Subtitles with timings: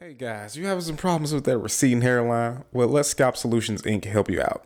[0.00, 2.62] Hey guys, you having some problems with that receding hairline?
[2.72, 4.04] Well, let Scalp Solutions Inc.
[4.04, 4.64] help you out.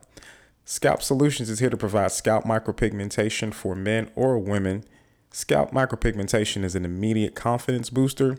[0.67, 4.84] Scalp Solutions is here to provide scalp micropigmentation for men or women.
[5.31, 8.37] Scalp micropigmentation is an immediate confidence booster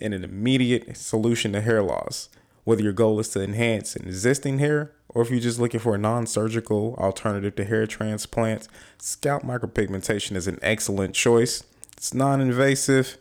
[0.00, 2.30] and an immediate solution to hair loss.
[2.64, 5.94] Whether your goal is to enhance an existing hair or if you're just looking for
[5.94, 11.62] a non surgical alternative to hair transplants, scalp micropigmentation is an excellent choice.
[11.94, 13.18] It's non invasive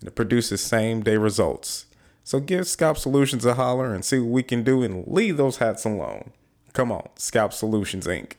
[0.00, 1.84] and it produces same day results.
[2.28, 5.56] So give Scalp Solutions a holler and see what we can do and leave those
[5.56, 6.32] hats alone.
[6.74, 8.32] Come on, Scalp Solutions Inc.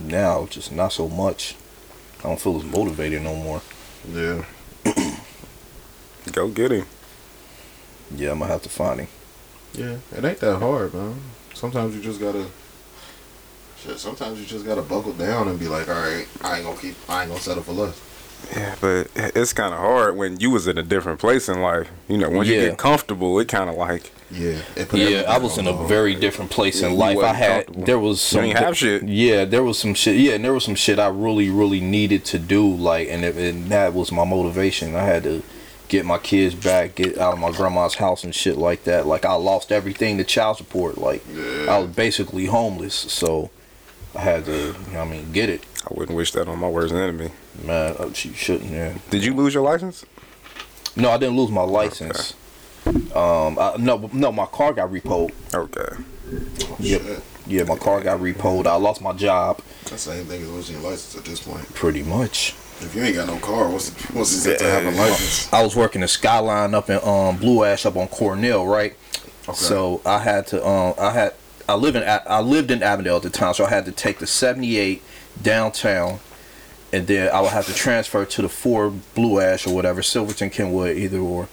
[0.00, 1.56] Now, just not so much.
[2.20, 3.60] I don't feel as motivated no more.
[4.10, 4.46] Yeah.
[6.32, 6.86] Go get him.
[8.16, 9.08] Yeah, I'm gonna have to find him.
[9.74, 9.96] Yeah.
[10.16, 11.20] It ain't that hard, man.
[11.52, 12.46] Sometimes you just gotta.
[13.76, 13.98] Shit.
[13.98, 16.96] Sometimes you just gotta buckle down and be like, all right, I ain't gonna keep.
[17.10, 18.00] I ain't gonna settle for less.
[18.54, 21.88] Yeah, but it's kind of hard when you was in a different place in life.
[22.08, 24.60] You know, when you get comfortable, it kind of like Yeah.
[24.92, 25.88] Yeah, I was in a hold.
[25.88, 27.18] very different place Yeah, in life.
[27.18, 29.02] I had there was You some ain't have shit.
[29.04, 30.16] Yeah, there was some shit.
[30.16, 32.66] Yeah, and there was some shit I really, really needed to do.
[32.74, 34.94] Like, and, it, and that was my motivation.
[34.96, 35.42] I had to
[35.88, 39.06] get my kids back, get out of my grandma's house and shit like that.
[39.06, 40.96] Like, I lost everything to child support.
[40.96, 41.22] Like,
[41.68, 42.94] I was basically homeless.
[42.94, 43.50] So,
[44.14, 45.62] I had to, you know I mean, get it.
[45.84, 47.30] I wouldn't wish that on my worst enemy.
[47.64, 48.70] Man, uh, she shouldn't.
[48.70, 48.94] Yeah.
[49.10, 50.04] Did you lose your license?
[50.96, 52.34] No, I didn't lose my license.
[53.14, 55.32] Um, I, no, no, my car got repoed.
[55.54, 56.02] Okay.
[56.80, 57.02] Yep.
[57.02, 57.22] Shit.
[57.46, 58.66] Yeah, my car got repoed.
[58.66, 59.60] I lost my job.
[59.84, 61.72] That's the same thing as losing your license at this point.
[61.74, 62.54] Pretty much.
[62.80, 65.52] If you ain't got no car, what's the, what's it to have a license?
[65.52, 68.96] I was working the Skyline up in um, Blue Ash up on Cornell, right?
[69.48, 69.52] Okay.
[69.52, 71.34] So I had to um, I had
[71.68, 73.92] I live in A- I lived in Avondale at the time, so I had to
[73.92, 75.00] take the 78
[75.40, 76.18] downtown,
[76.92, 80.50] and then I would have to transfer to the four Blue Ash or whatever Silverton
[80.50, 81.48] Kenwood either or,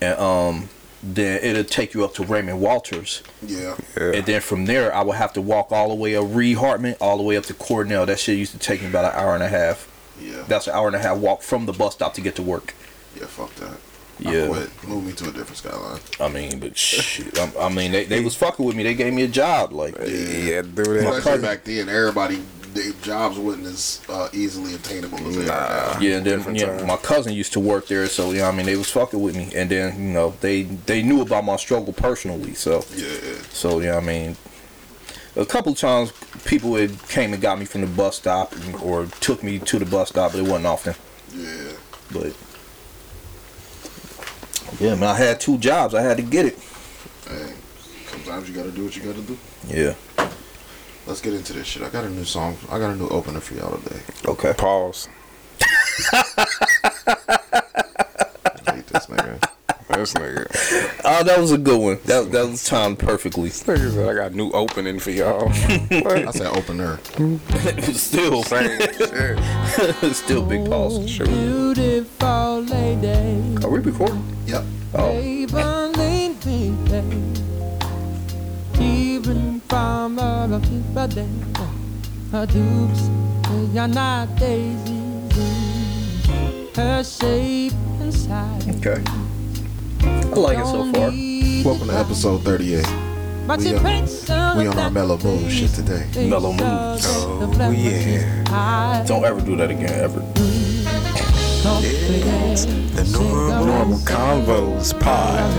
[0.00, 0.68] and um
[1.04, 3.74] then it'll take you up to Raymond Walters, Yeah.
[3.98, 4.12] Yeah.
[4.14, 6.94] and then from there I would have to walk all the way up Reed Hartman
[7.00, 8.06] all the way up to Cornell.
[8.06, 9.88] That shit used to take me about an hour and a half.
[10.20, 10.44] Yeah.
[10.46, 12.72] That's an hour and a half walk from the bus stop to get to work.
[13.18, 13.26] Yeah.
[13.26, 13.76] Fuck that.
[14.20, 14.44] Yeah.
[14.44, 14.84] I quit.
[14.88, 15.98] Move me to a different skyline.
[16.20, 18.84] I mean, but shit, I, I mean, they, they was fucking with me.
[18.84, 19.72] They gave me a job.
[19.72, 21.42] Like, Yeah, do Especially that.
[21.42, 22.40] back then, everybody,
[22.74, 25.46] their jobs wasn't as uh, easily attainable as they are
[25.94, 26.00] now.
[26.00, 28.76] yeah, and then yeah, my cousin used to work there, so yeah, I mean, they
[28.76, 29.50] was fucking with me.
[29.54, 33.06] And then you know, they they knew about my struggle personally, so Yeah.
[33.52, 34.36] so yeah, I mean,
[35.36, 36.12] a couple times
[36.44, 39.86] people had came and got me from the bus stop or took me to the
[39.86, 40.94] bus stop, but it wasn't often.
[41.34, 41.72] Yeah.
[42.12, 42.34] But
[44.80, 45.94] yeah, man, I had two jobs.
[45.94, 46.58] I had to get it.
[47.28, 47.52] Hey,
[48.10, 49.38] sometimes you gotta do what you gotta do.
[49.68, 49.94] Yeah.
[51.06, 51.82] Let's get into this shit.
[51.82, 52.56] I got a new song.
[52.70, 54.00] I got a new opener for y'all today.
[54.26, 54.52] Okay.
[54.56, 55.08] Pause.
[55.60, 56.22] I
[58.72, 59.48] hate this nigga.
[59.88, 61.00] This nigga.
[61.04, 61.98] Oh, that was a good one.
[62.04, 63.48] That that was timed perfectly.
[63.48, 65.48] This nigga said I got a new opening for y'all.
[65.52, 66.34] I what?
[66.34, 66.98] said opener.
[67.92, 70.14] still, Same shit.
[70.16, 71.10] still big pause.
[71.10, 71.26] Shoot.
[71.28, 74.24] Beautiful lady, Are we recording?
[74.46, 74.64] Yep.
[74.94, 75.10] Oh.
[75.10, 76.70] Evelyn baby,
[79.72, 81.26] even from the people there,
[82.30, 83.08] her dukes,
[83.72, 86.26] they are not daisies,
[86.76, 88.68] her shape and size.
[88.76, 89.02] Okay.
[90.04, 91.10] I like it so far.
[91.64, 92.84] Welcome to episode 38.
[93.46, 96.06] But We uh, she on- we on our mellow mood shit today.
[96.28, 97.06] Mellow moods.
[97.06, 99.04] Oh, yeah.
[99.06, 100.20] Don't ever do that again, ever.
[101.62, 105.50] The normal, normal convos pod.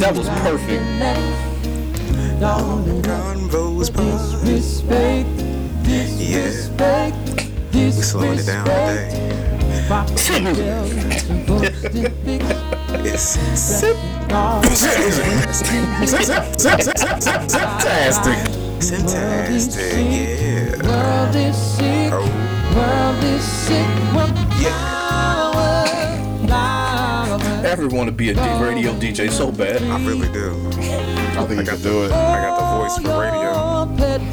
[0.00, 1.53] That was perfect.
[2.40, 4.48] Convos pod.
[4.48, 5.26] Respect,
[5.86, 6.44] Yeah.
[6.44, 9.30] respect, We slowing it down today.
[16.00, 16.12] It's
[17.32, 18.38] fantastic.
[18.80, 20.76] Fantastic, yeah.
[20.82, 22.26] World is sick, Oh,
[22.74, 23.86] world is sick.
[27.56, 29.82] I ever want to be a D- radio DJ so bad.
[29.82, 31.23] I really do.
[31.36, 32.12] I think you can do it.
[32.12, 33.50] I got the voice for radio.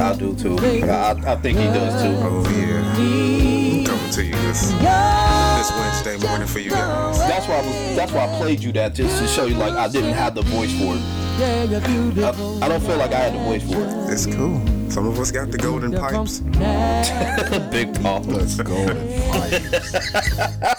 [0.02, 0.58] I do too.
[0.86, 2.16] I, I think he does too.
[2.22, 3.86] Oh, yeah.
[3.86, 7.18] Coming to you this, this Wednesday morning for you guys.
[7.20, 7.96] That's why I was.
[7.96, 10.44] That's why I played you that just to show you like I didn't have the
[10.44, 11.02] voice for it.
[11.42, 14.14] I, I don't feel like I had the voice for it.
[14.14, 14.62] It's cool.
[14.92, 16.40] Some of us got the golden pipes.
[17.72, 18.28] Big pause.
[18.28, 18.76] Let's go.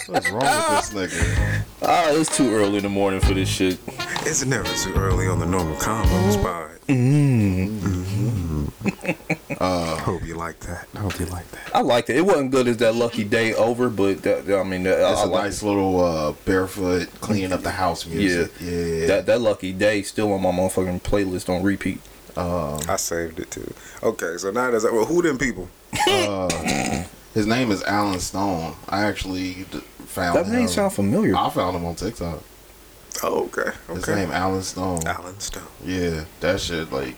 [0.06, 1.64] What's wrong with this nigga?
[1.82, 3.78] Ah, it's too early in the morning for this shit.
[4.26, 6.68] It's never too early on the normal convos pod.
[9.60, 10.86] Uh, hope you like that.
[10.94, 11.70] I hope you like that.
[11.74, 12.16] I liked it.
[12.16, 15.24] It wasn't good as that lucky day over, but that, I mean, that, It's I
[15.24, 18.50] a like nice little uh, barefoot cleaning up the house music.
[18.60, 18.70] yeah.
[18.70, 19.06] Yeah.
[19.06, 22.00] That that lucky day still on my motherfucking playlist on repeat.
[22.36, 23.72] I saved it too.
[24.02, 25.68] Okay, so now there's well, who them people?
[26.08, 28.74] Uh, His name is Alan Stone.
[28.88, 29.52] I actually
[30.06, 31.34] found That name sound familiar.
[31.36, 32.40] I found him on TikTok.
[33.22, 33.70] Oh, okay.
[33.88, 34.14] His Okay.
[34.20, 35.06] name Alan Stone.
[35.06, 35.62] Alan Stone.
[35.84, 37.16] Yeah, that shit like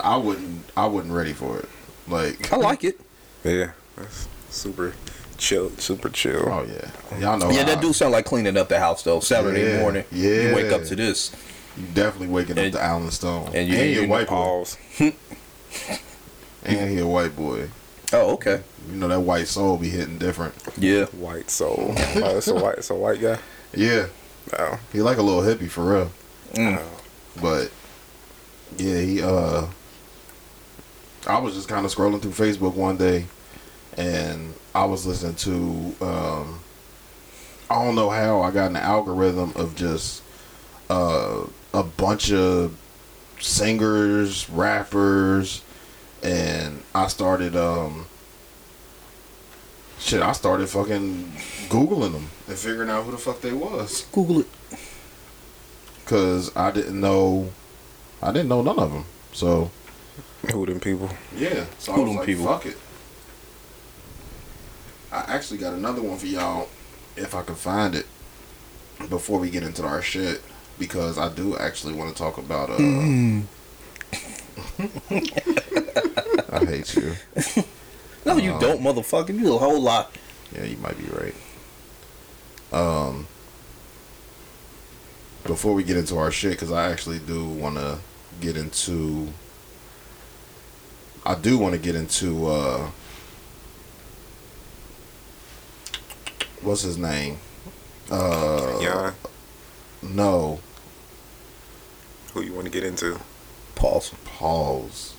[0.00, 1.68] I wouldn't I wasn't ready for it.
[2.08, 2.98] Like I like it.
[3.44, 4.94] Yeah, that's super
[5.36, 5.70] chill.
[5.78, 6.48] Super chill.
[6.48, 7.18] oh yeah.
[7.18, 9.18] Y'all know Yeah, how- that do sound like cleaning up the house though.
[9.18, 10.48] Saturday Yeah, morning, yeah.
[10.50, 11.32] you wake up to this.
[11.76, 13.50] You definitely waking up And- to Alan Stone.
[13.54, 14.34] and you- and you he a white boy.
[14.34, 14.76] Pause.
[16.64, 17.68] And he a white boy.
[18.12, 18.60] Oh, okay.
[18.88, 20.54] You know that white soul be hitting different.
[20.78, 21.06] Yeah.
[21.06, 21.94] White soul.
[21.96, 22.78] Oh, it's a white.
[22.78, 23.38] It's a white guy.
[23.74, 24.06] Yeah.
[24.58, 26.10] Oh, He like a little hippie for real.
[26.52, 26.80] Mm.
[27.40, 27.70] But
[28.76, 29.66] yeah, he uh
[31.26, 33.26] I was just kind of scrolling through Facebook one day
[33.96, 36.60] and I was listening to um
[37.70, 40.22] I don't know how I got an algorithm of just
[40.90, 42.76] uh a bunch of
[43.40, 45.62] singers, rappers
[46.22, 48.06] and I started um
[49.98, 51.32] shit, I started fucking
[51.68, 54.46] googling them and figuring out who the fuck they was Google it.
[56.04, 57.50] because I didn't know,
[58.22, 59.04] I didn't know none of them.
[59.32, 59.70] So
[60.52, 61.08] who them people?
[61.36, 62.46] yeah, so Who I was them like, people?
[62.46, 62.76] fuck it.
[65.10, 66.68] I actually got another one for y'all,
[67.16, 68.06] if I can find it,
[69.10, 70.40] before we get into our shit,
[70.82, 72.70] because I do actually want to talk about.
[72.70, 73.44] uh Mm.
[76.52, 77.14] I hate you.
[78.26, 79.28] No, you Um, don't, motherfucker.
[79.28, 80.14] You do a whole lot.
[80.54, 81.34] Yeah, you might be right.
[82.72, 83.26] Um,
[85.44, 87.98] before we get into our shit, because I actually do want to
[88.40, 89.32] get into.
[91.24, 92.46] I do want to get into.
[92.48, 92.90] uh
[96.62, 97.38] What's his name?
[98.10, 99.12] Uh, Yeah.
[100.02, 100.58] No,
[102.34, 103.18] Who you want to get into?
[103.74, 104.12] Pauls.
[104.24, 105.14] Pauls.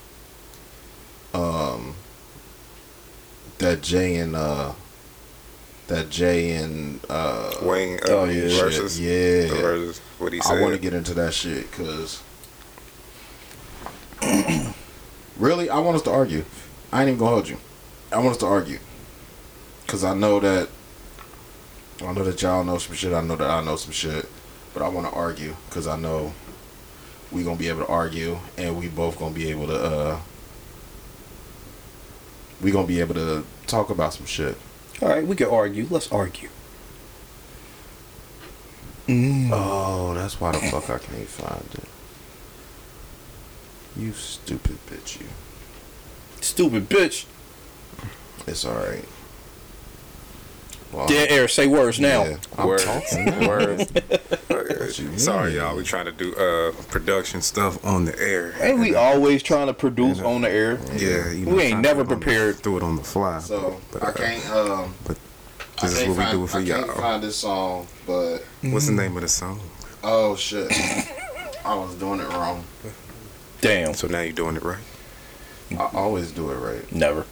[1.34, 1.96] Um,
[3.60, 4.74] that Jay and uh,
[5.88, 8.00] that Jay and uh, Wayne.
[8.00, 8.48] Uh, Oh, yeah.
[8.60, 9.00] Versus.
[9.00, 9.48] yeah.
[9.48, 10.00] Versus.
[10.20, 10.58] What he said.
[10.58, 12.22] I want to get into that shit because
[15.38, 16.46] really, I want us to argue.
[16.92, 17.58] I ain't even gonna hold you.
[18.12, 18.80] I want us to argue
[19.86, 20.70] because I know that
[22.02, 23.14] I know that y'all know some shit.
[23.14, 24.28] I know that I know some shit,
[24.74, 26.34] but I want to argue because I know
[27.34, 29.76] we gonna be able to argue and we both gonna be able to.
[29.76, 30.20] uh
[32.62, 34.58] we gonna be able to talk about some shit.
[35.02, 35.86] All right, we can argue.
[35.90, 36.50] Let's argue.
[39.10, 41.90] Oh, that's why the fuck I can't find it.
[43.98, 45.28] You stupid bitch, you.
[46.42, 47.26] Stupid bitch.
[48.48, 49.06] It's alright.
[50.94, 51.48] Well, Dead air.
[51.48, 52.24] Say words now.
[52.24, 52.80] yeah, I'm Word.
[52.82, 53.48] talking now.
[53.48, 53.80] Word.
[54.50, 55.76] What you Sorry, y'all.
[55.76, 58.54] We trying to do uh production stuff on the air.
[58.62, 60.80] Ain't we always trying to produce on the air?
[60.96, 62.62] Yeah, you We ain't never do it on the- prepared.
[62.62, 63.40] Do it on the fly.
[63.40, 64.50] So But, I uh, can't.
[64.52, 65.18] Um, But
[65.82, 66.76] this is can't what we do for y'all.
[66.78, 67.02] I can't y'all.
[67.02, 69.60] find this song, but What's the name of the song?
[70.04, 70.72] oh shit,
[71.66, 72.64] I was doing it wrong.
[73.62, 73.94] Damn.
[73.94, 74.78] So now you're doing it right.
[75.72, 76.92] I always do it right.
[76.94, 77.26] Never.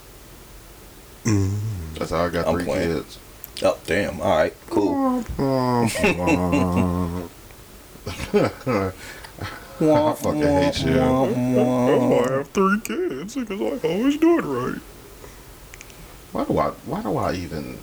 [1.26, 2.94] That's how I got I'm three playing.
[2.96, 3.20] kids.
[3.64, 4.20] Oh, damn.
[4.22, 4.54] All right.
[4.70, 5.24] Cool.
[9.84, 11.00] I fucking hate you.
[11.00, 11.26] I
[12.34, 14.82] have three kids because I always do it right.
[16.32, 16.70] Why do I?
[16.70, 17.80] Why do I even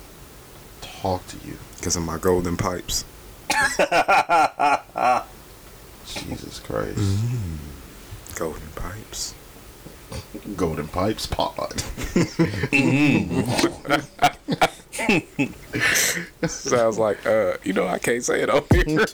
[0.81, 1.57] talk to you?
[1.77, 3.05] Because of my golden pipes.
[6.05, 6.97] Jesus Christ.
[6.97, 7.55] Mm-hmm.
[8.35, 9.33] Golden pipes.
[10.55, 11.79] Golden Pipes Pod.
[16.49, 19.05] Sounds like, uh, you know, I can't say it on here.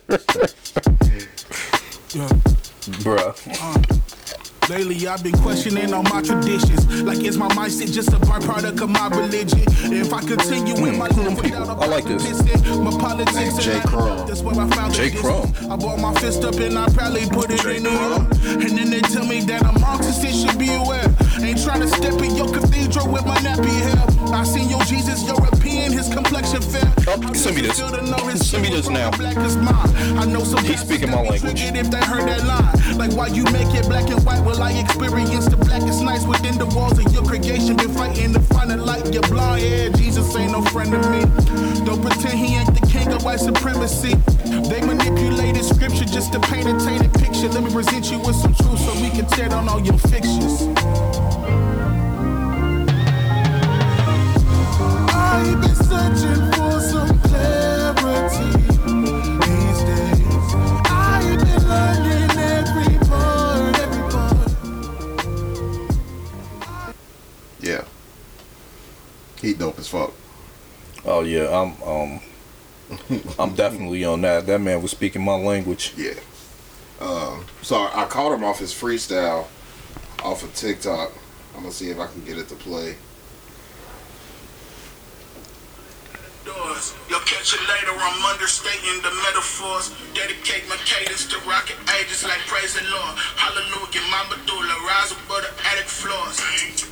[3.04, 4.15] Bruh.
[4.70, 7.04] Lately, I've been questioning all my traditions.
[7.04, 9.62] Like, is my mindset just a byproduct of my religion?
[9.94, 11.36] If I continue with my life hmm.
[11.36, 12.24] without a I like this.
[12.78, 13.74] my politics Named and J.
[13.74, 15.10] I- That's where I found J.
[15.10, 15.52] the Crumb.
[15.52, 15.72] distance.
[15.72, 17.78] I brought my fist up and I proudly put it J.
[17.78, 18.26] in Crumb.
[18.62, 21.14] And then they tell me that I'm Marxist and should be aware.
[21.42, 24.34] Ain't trying to step in your cathedral with my nappy hair.
[24.34, 26.92] I seen your Jesus European, his complexion fair.
[27.08, 27.80] Oh, send me this.
[27.80, 29.12] it Send me this now.
[29.12, 30.18] Black as mine?
[30.18, 31.86] I know some He's speaking my pastors that be language.
[31.86, 35.48] If they heard that line, like why you make it black and white, I experience
[35.48, 37.76] the blackest nights within the walls of your creation.
[37.76, 39.64] Been fighting to find a light, your blind.
[39.64, 41.22] Yeah, Jesus ain't no friend of me.
[41.86, 44.16] Don't pretend he ain't the king of white supremacy.
[44.70, 47.50] They manipulated scripture just to paint a tainted picture.
[47.50, 50.64] Let me present you with some truth so we can tear down all your fictions.
[55.12, 57.15] I've been searching for some
[69.46, 70.12] He dope as fuck.
[71.06, 72.20] Oh yeah, I'm um,
[73.40, 74.48] I'm definitely on that.
[74.48, 75.94] That man was speaking my language.
[75.96, 76.16] Yeah.
[77.00, 79.46] Um, so I caught him off his freestyle
[80.24, 81.12] off of TikTok.
[81.54, 82.96] I'm gonna see if I can get it to play.
[86.46, 86.94] Doors.
[87.10, 87.92] You'll catch it later.
[87.98, 89.92] I'm understating the metaphors.
[90.14, 93.18] Dedicate my cadence to rocket ages like praise the Lord.
[93.36, 96.38] Hallelujah, my medulla rise above the attic floors.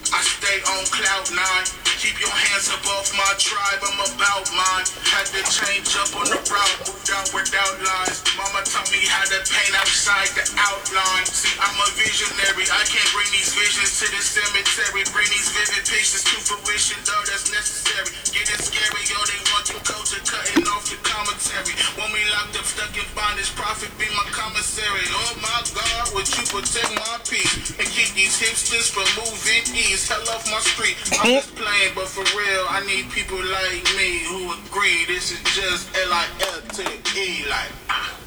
[0.09, 1.65] I stay on cloud nine.
[2.01, 3.79] Keep your hands above my tribe.
[3.79, 4.85] I'm about mine.
[5.07, 6.77] Had to change up on the route.
[6.83, 8.19] Moved out without lines.
[8.35, 11.25] Mama taught me how to paint outside the outline.
[11.31, 12.67] See, I'm a visionary.
[12.67, 15.07] I can't bring these visions to the cemetery.
[15.15, 18.11] Bring these vivid pictures to fruition, though that's necessary.
[18.35, 21.73] Getting scary, yo, they want your culture cutting off your commentary.
[21.99, 25.03] When we locked up, stuck in bondage, profit be my commissary.
[25.11, 30.07] Oh my God, would you protect my peace and keep these hipsters from moving east?
[30.11, 30.95] Hell off my street.
[31.19, 35.41] I'm just playing, but for real, I need people like me who agree this is
[35.51, 37.45] just L-I-L to the E.
[37.49, 38.19] Like, ah.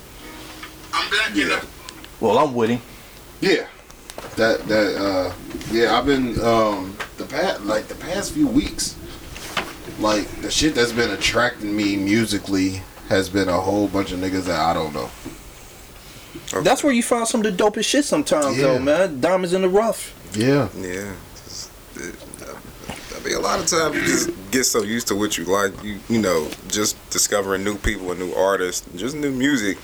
[0.94, 1.46] I'm black Yeah.
[1.46, 2.20] enough.
[2.20, 2.80] Well, I'm with him.
[3.40, 3.66] Yeah.
[4.36, 5.32] That that uh
[5.70, 8.96] yeah, I've been um the past like the past few weeks
[9.98, 14.44] like the shit that's been attracting me musically has been a whole bunch of niggas
[14.44, 15.10] that I don't know.
[16.62, 18.64] That's where you find some of the dopest shit sometimes, Yeah.
[18.64, 19.20] though, man.
[19.20, 20.12] Diamonds in the rough.
[20.36, 20.68] Yeah.
[20.76, 21.12] Yeah.
[21.96, 22.14] It,
[23.16, 25.72] I mean, a lot of times you just get so used to what you like.
[25.82, 29.78] You you know, just discovering new people and new artists, just new music.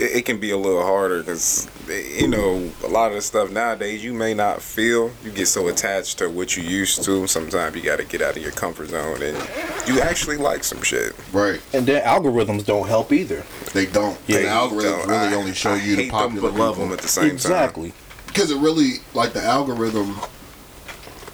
[0.00, 3.50] It, it can be a little harder because you know a lot of the stuff
[3.50, 5.10] nowadays you may not feel.
[5.22, 7.26] You get so attached to what you used to.
[7.26, 9.36] Sometimes you got to get out of your comfort zone and
[9.86, 11.12] you actually like some shit.
[11.32, 11.60] Right.
[11.74, 13.44] And then algorithms don't help either.
[13.74, 14.18] They don't.
[14.26, 15.08] Yeah, the algorithms don't.
[15.08, 16.84] really I- only show I you the hate them, popular love people.
[16.88, 17.32] them at the same time.
[17.32, 17.92] exactly.
[18.26, 20.16] Because it really, like the algorithm,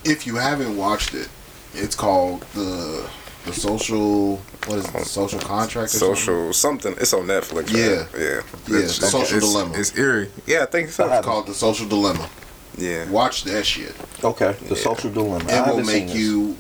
[0.05, 1.29] if you haven't watched it,
[1.75, 3.09] it's called the
[3.47, 4.37] the social.
[4.67, 4.93] What is it?
[4.93, 5.95] The social contract.
[5.95, 6.17] Or something?
[6.17, 6.95] Social something.
[7.01, 7.73] It's on Netflix.
[7.73, 7.97] Yeah.
[8.01, 8.09] right?
[8.15, 9.75] yeah, Yeah, It's- The Social it's- Dilemma.
[9.79, 10.31] It's eerie.
[10.47, 11.11] Yeah, I think so.
[11.13, 12.29] It's called the social dilemma.
[12.77, 13.09] Yeah.
[13.09, 13.95] Watch that shit.
[14.23, 14.55] Okay.
[14.69, 15.45] The social dilemma.
[15.45, 16.17] It will haven't seen make this.
[16.17, 16.57] you.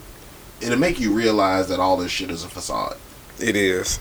[0.63, 2.97] It'll make you realize that all this shit is a facade.
[3.39, 3.99] It is.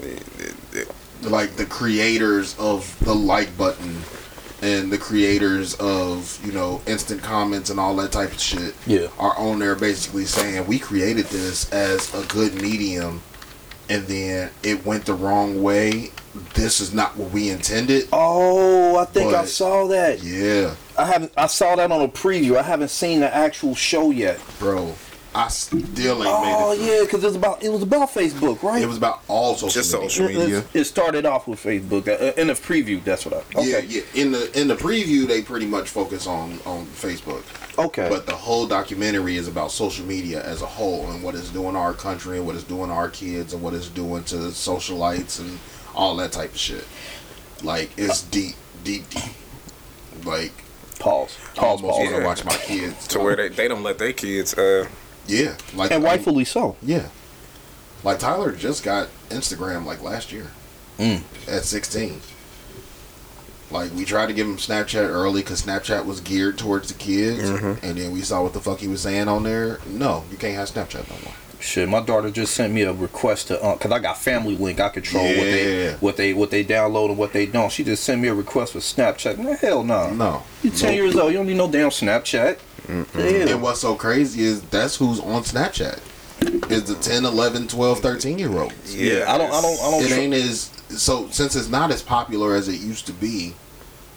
[0.00, 0.88] It- it- it-
[1.22, 4.02] Like the creators of the like button
[4.62, 9.06] and the creators of you know instant comments and all that type of shit Yeah.
[9.18, 13.22] are on there basically saying we created this as a good medium
[13.88, 16.10] and then it went the wrong way
[16.54, 20.22] this is not what we intended Oh, I think I saw that.
[20.22, 21.32] yeah I haven't.
[21.36, 22.56] I saw that on a preview.
[22.56, 24.40] I haven't seen the actual show yet.
[24.58, 24.94] bro
[25.38, 27.62] i still ain't Oh made it Oh yeah, because it was about.
[27.62, 28.82] It was about Facebook, right?
[28.82, 30.10] it was about all social Just media.
[30.10, 30.64] social It- it- media.
[30.74, 33.02] It started off with Facebook uh, in the preview.
[33.04, 33.58] That's what I.
[33.58, 33.70] Okay.
[33.70, 37.42] yeah yeah in the in the preview they pretty much focus on on facebook
[37.78, 38.08] Okay.
[38.08, 41.74] But the whole documentary is about social media as a whole and what it's doing
[41.74, 44.34] to our country and what it's doing to our kids and what it's doing to
[44.50, 45.60] socialites and
[45.94, 46.84] all that type of shit.
[47.62, 49.22] Like it's deep, deep, deep.
[50.24, 50.50] Like
[50.98, 51.36] pause.
[51.52, 51.82] I Pause.
[51.82, 52.06] almost Pause.
[52.10, 53.06] want to watch my kids.
[53.08, 54.88] to where they, they don't let their kids uh
[55.28, 56.76] yeah, like And rightfully so.
[56.82, 57.06] yeah.
[58.04, 60.48] Like Tyler just got Instagram like last year
[60.98, 61.22] Mm.
[61.46, 62.20] at 16.
[63.70, 67.42] Like we tried to give him Snapchat early because Snapchat was geared towards the kids,
[67.42, 67.82] Mhm.
[67.82, 69.78] and then we saw what the fuck he was saying on there.
[69.86, 71.34] No, you can't have Snapchat no more.
[71.60, 74.80] Shit, my daughter just sent me a request to uh, cause I got Family Link.
[74.80, 77.70] I control what they what they what they download and what they don't.
[77.70, 79.36] She just sent me a request for Snapchat.
[79.38, 80.10] Nah, hell no.
[80.10, 80.94] No, You're ten Nope.
[80.96, 81.32] years old.
[81.32, 82.58] You don't need no damn Snapchat.
[82.88, 86.00] And what's so crazy is that's who's on Snapchat.
[86.70, 88.94] Is the 10, 11, 12, 13 year olds.
[88.94, 89.24] Yeah.
[89.26, 89.50] I don't.
[89.52, 89.78] I don't.
[89.80, 90.04] I don't.
[90.04, 93.54] It ain't as so since it's not as popular as it used to be.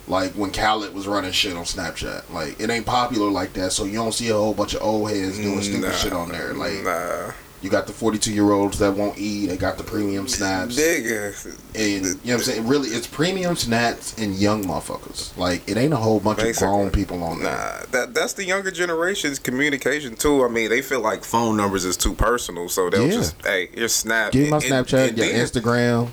[0.07, 3.71] Like when Khaled was running shit on Snapchat, like it ain't popular like that.
[3.71, 6.29] So you don't see a whole bunch of old heads doing stupid Nah, shit on
[6.29, 6.53] there.
[6.53, 7.31] Like nah.
[7.61, 9.47] You got the forty two year olds that won't eat.
[9.47, 11.45] They got the premium snaps, Nigga.
[11.75, 12.67] and you know what I'm saying.
[12.67, 15.35] Really, it's premium snaps and young motherfuckers.
[15.37, 16.67] Like it ain't a whole bunch Basically.
[16.67, 17.51] of grown people on there.
[17.51, 20.43] Nah, that that's the younger generation's communication too.
[20.43, 23.11] I mean, they feel like phone numbers is too personal, so they'll Yeah.
[23.13, 24.31] just hey, your snap.
[24.31, 26.09] Give me my and- Snapchat, and your Instagram.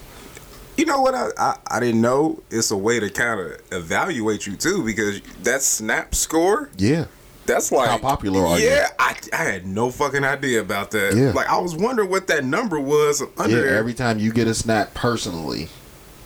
[0.77, 1.13] You know what?
[1.15, 5.21] I, I I didn't know it's a way to kind of evaluate you too because
[5.43, 6.71] that snap score.
[6.77, 7.07] Yeah.
[7.49, 8.67] That's like How popular are you?
[8.67, 11.15] yeah, I, I had no fucking idea about that.
[11.17, 11.33] Yeah.
[11.33, 14.55] Like I was wondering what that number was under Yeah, every time you get a
[14.55, 15.69] snap personally,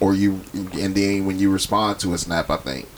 [0.01, 2.89] or you, and then when you respond to a snap, I think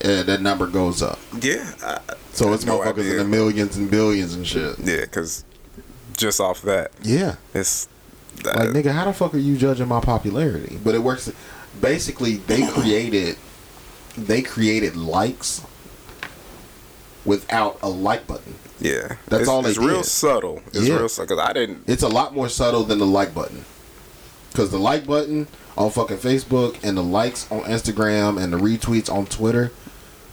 [0.00, 1.18] and that number goes up.
[1.40, 2.00] Yeah, I,
[2.32, 3.10] So it's No motherfuckers idea.
[3.12, 4.76] in the millions and billions and shit.
[4.80, 5.44] yeah, because
[6.16, 7.36] just off that, Yeah.
[7.54, 7.88] it's
[8.44, 10.78] Like nigga, how the fuck are you judging my popularity?
[10.82, 11.30] But it works.
[11.80, 13.36] Basically, they created
[14.16, 15.60] they created likes
[17.24, 18.54] without a like button.
[18.80, 19.16] yeah.
[19.28, 20.62] That's it's, all they It's real subtle.
[20.72, 20.96] It's Yeah.
[20.96, 21.36] real subtle.
[21.36, 21.84] Cause I didn't.
[21.86, 23.64] It's a lot more subtle than the like button.
[24.52, 29.10] Because the like button on fucking Facebook and the likes on Instagram and the retweets
[29.12, 29.72] on Twitter,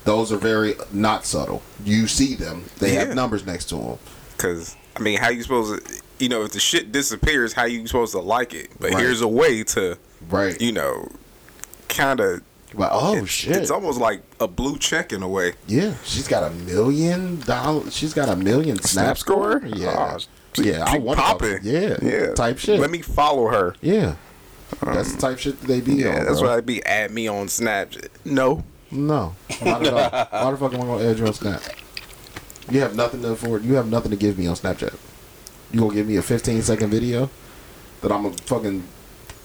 [0.03, 1.61] those are very not subtle.
[1.83, 2.99] You see them; they Yeah.
[3.05, 3.97] have numbers next to them.
[4.37, 6.01] Cause I mean, how you supposed to?
[6.19, 8.69] You know, if the shit disappears, how you supposed to like it?
[8.79, 8.99] But Right.
[9.01, 9.97] here's a way to,
[10.29, 10.59] Right?
[10.61, 11.07] you know,
[11.89, 12.41] kind of.
[12.73, 13.57] But oh shit!
[13.57, 15.53] It's almost like a blue check in a way.
[15.67, 17.89] Yeah, she's got a million dollar.
[17.91, 19.61] She's got a million snap, Snap score?
[19.65, 20.17] Yeah, Oh,
[20.53, 20.85] she- yeah.
[20.85, 21.59] I she want popping.
[21.63, 22.33] Yeah, Yeah.
[22.33, 22.79] Type shit.
[22.79, 23.75] Let me follow her.
[23.81, 24.15] Yeah,
[24.81, 26.25] um, that's the type shit that they be Yeah, on.
[26.25, 26.49] that's bro.
[26.49, 28.07] why I be at me on Snapchat.
[28.23, 30.43] No, No, not at all.
[30.45, 31.61] Why the fuck am I gonna add you on Snap?
[32.69, 33.65] You have nothing to afford.
[33.65, 34.93] You have nothing to give me on Snapchat.
[35.73, 37.29] You gonna give me a 15 second video
[38.01, 38.83] that I'm gonna fucking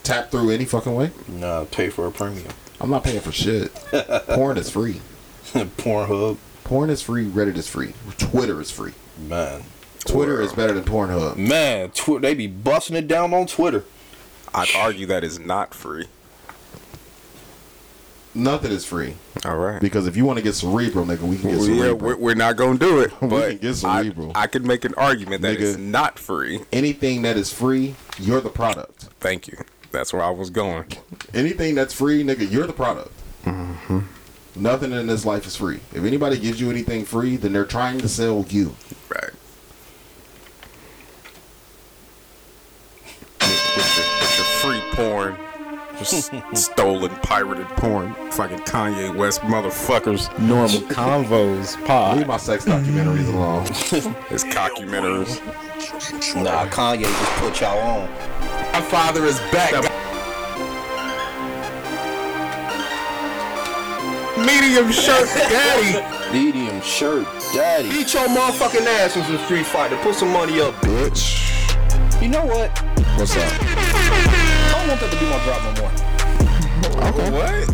[0.03, 1.11] tap through any fucking way?
[1.27, 2.47] Nah, pay for a premium.
[2.79, 3.73] I'm not paying for shit.
[4.27, 5.01] Porn is free.
[5.53, 7.25] Pornhub, Porn is free.
[7.25, 7.93] Reddit is free.
[8.17, 8.93] Twitter is free.
[9.17, 9.63] man.
[10.05, 11.35] Twitter is better than Pornhub.
[11.37, 13.83] Man, tw- they be busting it down on Twitter.
[14.53, 16.05] I'd argue that is not free.
[18.33, 19.15] Nothing is free.
[19.45, 19.81] All right.
[19.81, 22.09] Because if you want to get cerebral, nigga, we can get Well, yeah, cerebral.
[22.11, 24.31] we're, we're not gonna do it, We but can get cerebral.
[24.35, 25.79] I could make an argument that it's Nigga.
[25.79, 26.61] not free.
[26.71, 29.09] Anything that is free, you're the product.
[29.19, 29.57] Thank you.
[29.97, 30.85] That's where I was going.
[31.33, 33.11] Anything that's free, nigga, you're the product.
[33.45, 34.01] Mm-hmm.
[34.55, 35.79] Nothing in this life is free.
[35.91, 38.75] If anybody gives you anything free, then they're trying to sell you.
[39.09, 39.31] Right.
[43.41, 45.35] With, with your, with your free porn,
[45.97, 50.27] just stolen, pirated porn, fucking Kanye West motherfuckers.
[50.39, 52.17] Normal convos pod.
[52.17, 53.65] Leave my sex documentaries alone.
[54.29, 55.43] His cockumentaries.
[56.43, 58.09] Nah, Kanye just put y'all on.
[58.73, 59.73] My father is back.
[64.37, 66.37] Medium shirt daddy.
[66.37, 67.89] Medium shirt, daddy.
[67.89, 69.97] Beat your motherfucking ass in some Street Fighter.
[69.97, 72.21] Put some money up, bitch.
[72.21, 72.69] You know what?
[73.17, 74.56] What's up?
[74.77, 75.91] I don't want that to be my drop no more.
[77.09, 77.29] Okay.
[77.31, 77.65] What?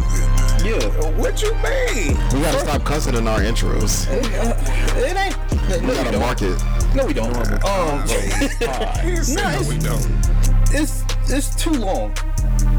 [0.64, 1.12] Yeah.
[1.20, 2.16] What you mean?
[2.34, 4.08] We gotta stop cussing in our intros.
[4.96, 5.38] It ain't.
[5.70, 6.22] No, We we gotta don't.
[6.22, 6.64] mark it.
[6.96, 7.36] No, we don't.
[7.66, 10.08] Um, He said No, no, it's- we don't.
[10.72, 12.14] it's it's too long.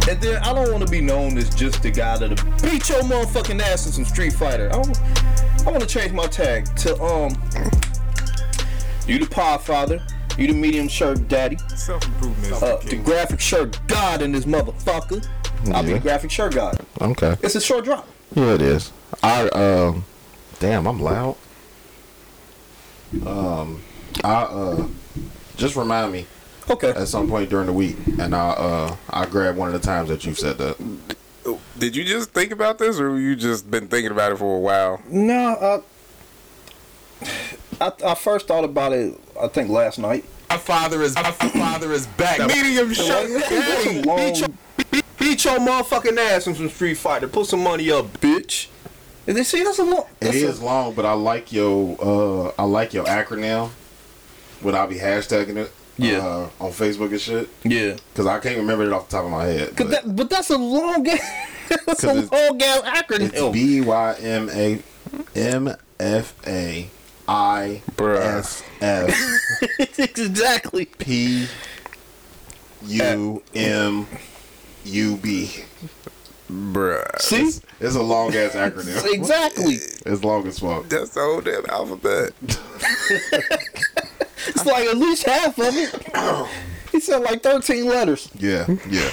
[0.09, 2.31] And then I don't want to be known as just the guy that
[2.63, 4.71] beat your motherfucking ass in some Street Fighter.
[4.73, 5.01] I want,
[5.67, 7.33] I want to change my tag to um.
[9.07, 10.01] You the pod father.
[10.37, 11.57] You the medium shirt daddy.
[11.77, 15.27] Self improvement is Uh, the the graphic shirt god in this motherfucker.
[15.73, 15.95] I'll be Yeah.
[15.95, 16.79] the graphic shirt god.
[17.01, 17.37] Okay.
[17.43, 18.07] It's a short drop.
[18.35, 18.93] Yeah, it is.
[19.23, 20.05] I um,
[20.59, 21.37] damn, I'm loud.
[23.25, 23.81] Um,
[24.25, 24.87] I uh,
[25.57, 26.27] just remind me
[26.69, 26.91] Okay.
[26.91, 30.09] at some point during the week, and I uh, I grab one of the times
[30.09, 30.77] that you've said that.
[31.79, 34.61] Did you just think about this, or you just been thinking about it for a
[34.61, 35.01] while?
[35.09, 35.81] No, I,
[37.81, 39.19] I I first thought about it.
[39.41, 40.25] I think last night.
[40.51, 42.39] My father is my father is back.
[42.47, 43.85] Medium shirt Put daddy.
[43.85, 47.27] some long, beat, your, beat your motherfucking ass in some Street Fighter.
[47.27, 48.69] Put some money up, bitch.
[49.27, 50.03] And they see that's a long.
[50.21, 53.71] It That's is a, long, but I like your uh, I like your acronym.
[54.61, 56.19] When I be hashtagging it, Yeah.
[56.19, 57.97] uh, on Facebook and shit, yeah.
[58.13, 59.75] because I can't remember it off the top of my head.
[59.77, 61.21] But that, but that's a long ass.
[61.87, 63.33] that's 'Cause a long ass acronym.
[63.33, 64.83] it's B Y M A
[65.35, 66.91] M F A
[67.27, 69.11] I S F
[69.99, 70.87] exactly.
[70.87, 71.47] P
[72.87, 74.07] U M
[74.85, 75.51] U B.
[76.51, 77.19] Bruh.
[77.21, 79.13] See, It's a long ass acronym.
[79.15, 79.75] exactly.
[79.75, 80.89] It's long as fuck.
[80.89, 82.33] That's the whole damn alphabet.
[84.47, 86.49] It's like at least half of it.
[86.93, 88.31] He said like thirteen letters.
[88.39, 89.11] Yeah, yeah.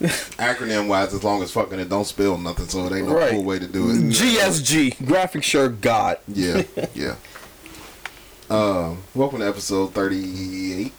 [0.00, 3.30] Acronym wise, as long as fucking it don't spill nothing, so it ain't no Right.
[3.30, 3.94] cool way to do it.
[4.10, 6.18] GSG, graphic shirt god.
[6.28, 6.62] Yeah,
[6.94, 7.14] yeah.
[8.50, 10.92] Um, welcome to episode thirty-eight.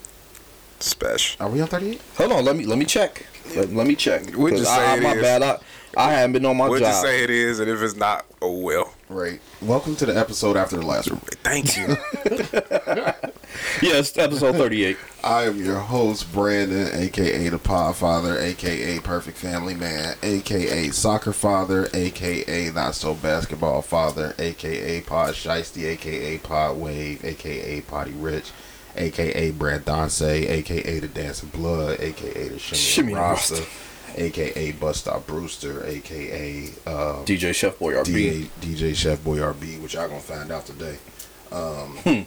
[0.79, 1.45] Special.
[1.45, 2.01] Are we on thirty-eight?
[2.17, 3.25] Hold on, let me let me check.
[3.55, 4.31] Let, let me check.
[4.33, 5.21] What'd you 'Cause say I, it my is?
[5.21, 5.43] bad.
[5.43, 5.57] I,
[5.97, 6.69] I haven't been on my job.
[6.69, 8.93] What'd you say it is, and if it's not, oh well.
[9.09, 9.41] Right.
[9.63, 11.19] Welcome to the episode after the last one.
[11.41, 11.97] Thank you.
[13.81, 14.97] Yes, episode thirty-eight.
[15.23, 21.33] I am your host, Brandon, aka the Pod Father, aka Perfect Family Man, aka Soccer
[21.33, 28.51] Father, aka Not So Basketball Father, aka Pod Shiesty, aka Pod Wave, aka Potty Rich,
[28.95, 33.65] aka Brad Dance, aka the Dancing Blood, aka the Shimmy, Shimmy Rasta,
[34.15, 38.05] aka Bus Stop Brewster, aka uh, DJ Chef Boy RB.
[38.05, 40.97] DJ, DJ Chef Boy RB, which y'all gonna find out today.
[41.51, 42.21] Um, Hmm.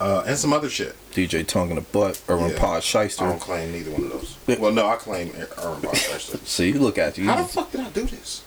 [0.00, 0.94] uh, and some other shit.
[1.12, 2.20] DJ Tongue in the Butt.
[2.28, 2.58] Urban Yeah.
[2.58, 4.10] Pod I don't claim neither one of
[4.46, 4.58] those.
[4.58, 6.38] Well, no, I claim Urban Boss Shyster.
[6.44, 7.24] See, look at you.
[7.24, 8.42] How the fuck did I do this?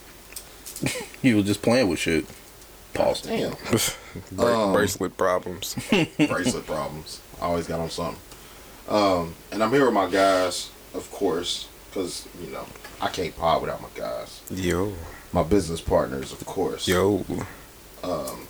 [1.21, 2.25] You were just playing with shit.
[2.95, 3.21] Pause.
[3.21, 3.53] Damn.
[4.31, 5.75] Bra- Um, bracelet problems.
[6.17, 7.21] bracelet problems.
[7.39, 8.19] I always got on something.
[8.89, 12.65] Um, and I'm here with my guys, of course, because you know
[13.01, 14.41] I can't pod without my guys.
[14.49, 14.93] Yo,
[15.33, 16.87] My business partners, of course.
[16.87, 17.25] yo,
[18.03, 18.47] Um,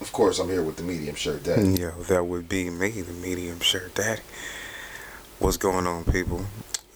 [0.00, 1.80] of course, I'm here with the medium shirt daddy.
[1.80, 4.22] yo, that would be me, the medium shirt daddy.
[5.38, 6.46] What's going on, people?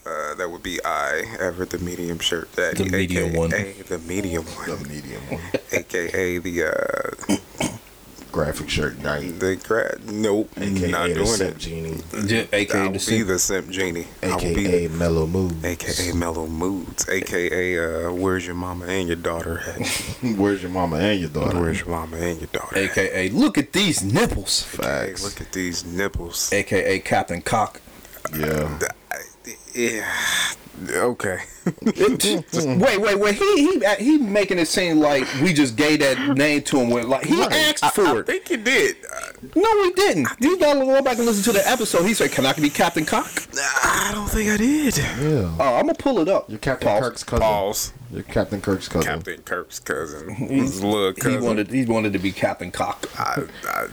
[0.07, 3.51] Uh, that would be I, ever the medium shirt daddy, The medium AKA one.
[3.51, 5.41] the medium one, The one, medium one.
[5.73, 7.37] aka the uh,
[8.35, 9.29] Graphic shirt daddy.
[9.31, 10.01] the grad.
[10.11, 11.59] Nope, AKA not the doing simp it.
[11.59, 12.01] genie.
[12.27, 13.29] Yeah, I AKA will the be simp.
[13.29, 14.07] the simp genie.
[14.25, 15.65] I will be AKA mellow mood.
[15.65, 19.79] AKA Mellow Moods, AKA uh, Where's Your Mama and Your Daughter at?
[20.37, 21.61] Where's your mama and your daughter?
[21.61, 22.77] Where's Your Mama and Your Daughter?
[22.77, 22.99] at?
[22.99, 24.63] AKA look at these nipples.
[24.73, 24.79] Hey,
[25.13, 25.23] Facts.
[25.25, 26.53] look at these nipples.
[26.53, 27.81] AKA Captain Cock.
[28.37, 28.79] Yeah.
[29.75, 30.09] Yeah.
[30.91, 31.39] Okay.
[31.83, 33.35] wait, wait, wait.
[33.37, 37.09] He he he making it seem like we just gave that name to him when
[37.09, 38.19] like he asked for I it.
[38.19, 38.97] I think you did.
[39.05, 39.21] Uh,
[39.55, 40.29] No, he didn't.
[40.41, 42.05] You gotta go back and listen to the episode.
[42.05, 44.97] He said, "Can I be Captain Cock?" I don't think I did.
[44.99, 45.55] Yeah.
[45.61, 46.51] Oh, I'm gonna pull it up.
[46.51, 47.03] You're Captain Pause.
[47.03, 47.43] Kirk's cousin.
[47.43, 47.93] Pause.
[48.13, 49.13] You're Captain Kirk's cousin.
[49.13, 50.35] Captain Kirk's cousin.
[50.35, 53.07] His little He wanted he wanted to be Captain Cock.
[53.17, 53.87] I, I,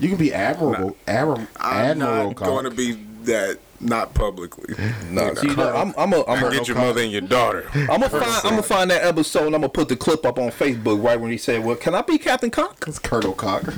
[0.00, 0.96] You can be admirable.
[1.06, 1.46] Admiral.
[1.56, 2.26] I'm admiral.
[2.28, 3.58] not going to be that.
[3.78, 4.74] Not publicly.
[5.10, 7.68] No, see, no, I'm I'm a, I'm I a, get your mother and your daughter.
[7.74, 10.38] I'm gonna find I'm gonna find that episode and I'm gonna put the clip up
[10.38, 13.64] on Facebook right when he said, "Well, can I be Captain Cock?" It's Colonel Cock.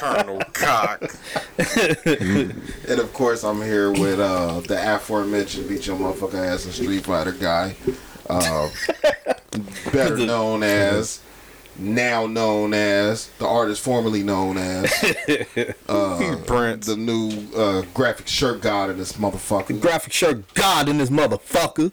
[0.00, 1.02] Colonel Cock.
[1.58, 7.04] And of course, I'm here with uh, the aforementioned beat your motherfucking ass and Street
[7.04, 7.76] Fighter guy,
[8.28, 8.68] uh,
[9.92, 11.20] better known as,
[11.80, 14.92] now known as the artist formerly known as
[15.88, 16.86] uh, Prince.
[16.86, 19.68] the new uh, graphic shirt god in this motherfucker.
[19.68, 21.92] The Graphic shirt God in this motherfucker.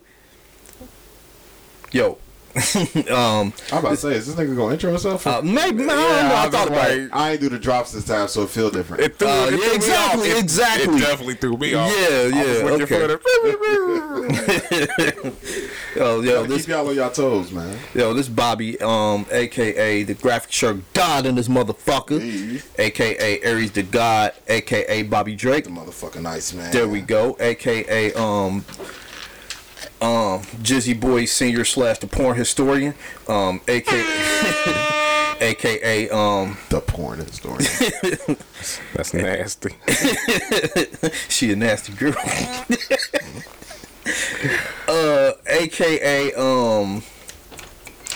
[1.91, 2.17] Yo,
[3.12, 5.26] um, I'm about to say, is this nigga gonna intro himself?
[5.28, 6.36] uh, maybe man, I don't know.
[6.36, 7.10] I I thought about like- it.
[7.13, 9.04] I ain't do the drops this time, so it feel different.
[9.04, 10.38] It threw, Uh, it yeah, threw me exactly, off.
[10.38, 10.96] It- exactly.
[10.96, 11.91] It definitely threw me off.
[11.91, 13.00] Yeah, I was yeah, looking okay.
[13.02, 13.17] for the-
[15.96, 17.78] Yo, yo, Gotta this keep y'all on y'all toes, man.
[17.96, 22.62] Yo, this Bobby, um, aka the graphic shirt god in this motherfucker, Hey.
[22.86, 25.63] aka Aries the God, aka Bobby Drake.
[25.63, 26.72] The motherfucking nice man.
[26.72, 28.63] There we go, aka um,
[30.02, 32.94] um, Jizzy Boy Senior slash the porn historian,
[33.28, 34.04] um, aka
[35.42, 37.70] aka um, The porn historian.
[38.94, 39.76] That's nasty.
[41.30, 42.16] she a nasty girl.
[44.88, 47.04] uh, aka um,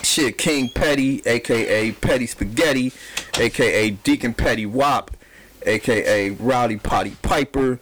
[0.04, 2.94] shit King Petty, aka Petty Spaghetti,
[3.40, 5.12] aka Deacon Petty Wop,
[5.66, 7.80] aka Rowdy Potty Piper,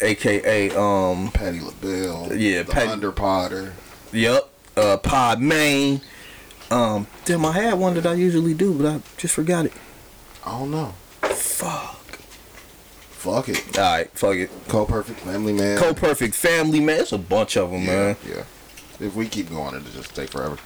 [0.00, 2.34] aka um, Patty LaBelle.
[2.36, 3.72] Yeah, the Patty- Under Potter.
[4.12, 6.00] yep, uh, Pod Main.
[6.70, 9.72] Um, damn, I had one that I usually do, but I just forgot it.
[10.44, 10.94] I don't know.
[11.22, 11.94] Fuck.
[13.10, 13.78] Fuck it.
[13.78, 14.50] All right, fuck it.
[14.68, 15.78] Co Perfect Family Man.
[15.78, 17.00] Co Perfect Family Man.
[17.00, 18.16] It's a bunch of them, yeah, man.
[18.28, 18.44] yeah.
[19.00, 20.56] If we keep going, it'll just take forever.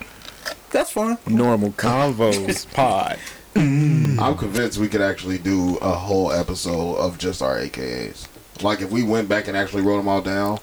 [0.71, 1.19] That's fine.
[1.27, 3.19] Normal Convos Pod.
[3.57, 8.29] I'm convinced we could actually do a whole episode of just our AKAs.
[8.63, 10.59] Like if we went back and actually wrote them all down,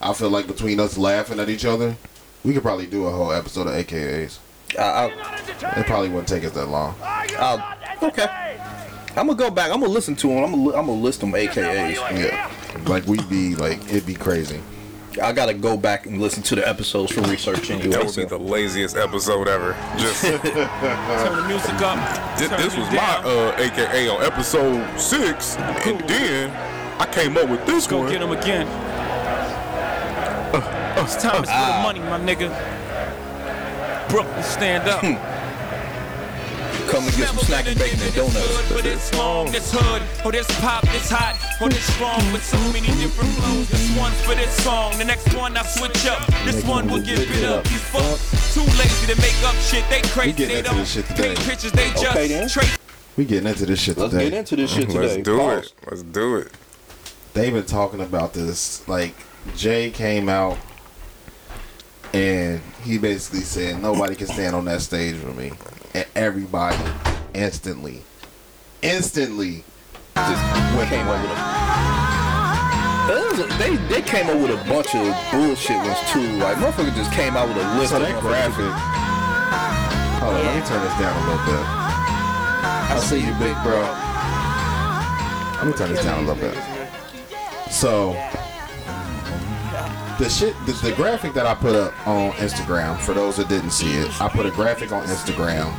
[0.00, 1.96] I feel like between us laughing at each other,
[2.44, 4.38] we could probably do a whole episode of AKAs.
[4.78, 6.94] I, I, It probably wouldn't take us that long.
[7.02, 8.56] I'll, okay.
[9.16, 9.72] I'm gonna go back.
[9.72, 10.44] I'm gonna listen to them.
[10.44, 11.94] I'm gonna, li- I'm gonna list them AKAs.
[11.96, 12.50] Yeah.
[12.86, 14.60] Like we'd be like it'd be crazy.
[15.20, 17.88] I gotta go back and listen to the episodes for research anyway.
[17.88, 19.76] That would be the laziest episode ever.
[19.98, 22.38] Just Turn the music up.
[22.38, 23.26] this, this it was my down.
[23.26, 26.50] uh, AKA on episode six, and then
[27.00, 28.10] I came up with this Go one.
[28.12, 28.66] get him again.
[30.52, 31.82] Uh, uh, it's time for the uh.
[31.82, 32.50] money, my nigga.
[34.10, 35.00] Brooklyn, stand up.
[35.00, 35.16] Hmm.
[36.90, 38.72] Come and get some snack and bacon and donuts.
[38.72, 42.58] But it's long, this hood, or this pop, this hot, or this strong with so
[42.70, 43.70] many different flows.
[43.70, 46.26] This one's for this song, the next one I switch up.
[46.44, 47.64] This one will get bit up.
[47.64, 49.88] These fucks too lazy to make up shit.
[49.88, 51.34] They crazy, they don't this shit today.
[51.34, 51.72] paint pictures.
[51.72, 52.46] They just Okay, then.
[52.48, 52.76] trade
[53.16, 54.02] We getting into this shit today.
[54.10, 55.00] Let's get into this shit today.
[55.00, 55.64] Let's do Pause.
[55.64, 55.74] it.
[55.88, 56.52] Let's do it.
[57.32, 58.86] They've been talking about this.
[58.88, 59.14] Like
[59.56, 60.58] Jay came out
[62.12, 65.52] and he basically said nobody can stand on that stage with me,
[65.94, 66.76] and everybody
[67.34, 68.02] instantly,
[68.82, 69.64] instantly
[70.16, 70.42] Just
[70.90, 71.36] came with a
[73.08, 76.36] It They they came up with a bunch of bullshit ones too.
[76.38, 78.74] Like motherfucker just came out with a list So of that graphic.
[80.20, 81.64] Hold on, let me turn this down a little bit.
[82.90, 83.80] I see you, big bro.
[85.56, 86.69] Let me turn this down a little bit.
[87.70, 88.12] So
[90.18, 93.70] the shit, the, the graphic that I put up on Instagram, for those that didn't
[93.70, 95.72] see it, I put a graphic on Instagram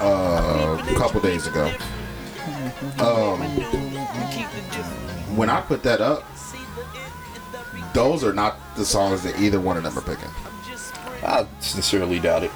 [0.00, 1.72] uh, a couple days ago.
[2.98, 3.40] Um,
[5.36, 6.24] when I put that up,
[7.94, 10.28] those are not the songs that either one of them are picking.
[11.22, 12.50] I sincerely doubt it.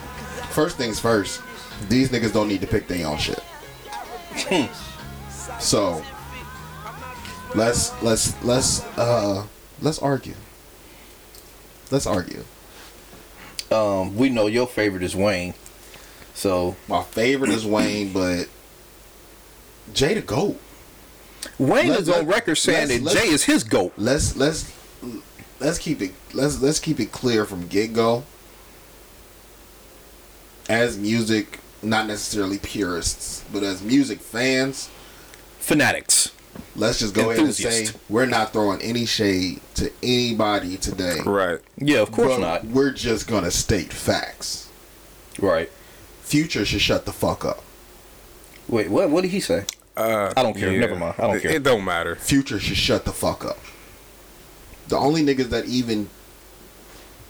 [0.50, 1.40] First things first,
[1.88, 3.42] these niggas don't need to pick their own shit.
[5.58, 6.04] so
[7.54, 9.46] let's let's let's uh
[9.80, 10.34] let's argue.
[11.90, 12.44] Let's argue.
[13.70, 15.54] Um, we know your favorite is Wayne,
[16.34, 18.48] so My favorite is Wayne, but
[19.94, 20.60] Jay the GOAT.
[21.58, 23.92] Wayne Let- is on record saying let's- that let's- Jay is his goat.
[23.96, 24.70] Let's let's
[25.60, 28.24] let's keep it let's let's keep it clear from get go.
[30.68, 34.88] As music, not necessarily purists, but as music fans,
[35.58, 36.30] Fanatics.
[36.76, 41.18] Let's just go ahead and say we're not throwing any shade to anybody today.
[41.24, 41.58] Right.
[41.76, 42.64] Yeah, of course but not.
[42.64, 44.68] We're just gonna state facts.
[45.38, 45.70] Right.
[46.22, 47.62] Future should shut the fuck up.
[48.68, 49.10] Wait, what?
[49.10, 49.64] What did he say?
[49.96, 50.70] Uh, I don't care.
[50.72, 51.16] Never mind.
[51.18, 51.50] I don't It- care.
[51.52, 52.16] It don't matter.
[52.16, 53.58] Future should shut the fuck up.
[54.88, 56.08] The only niggas that even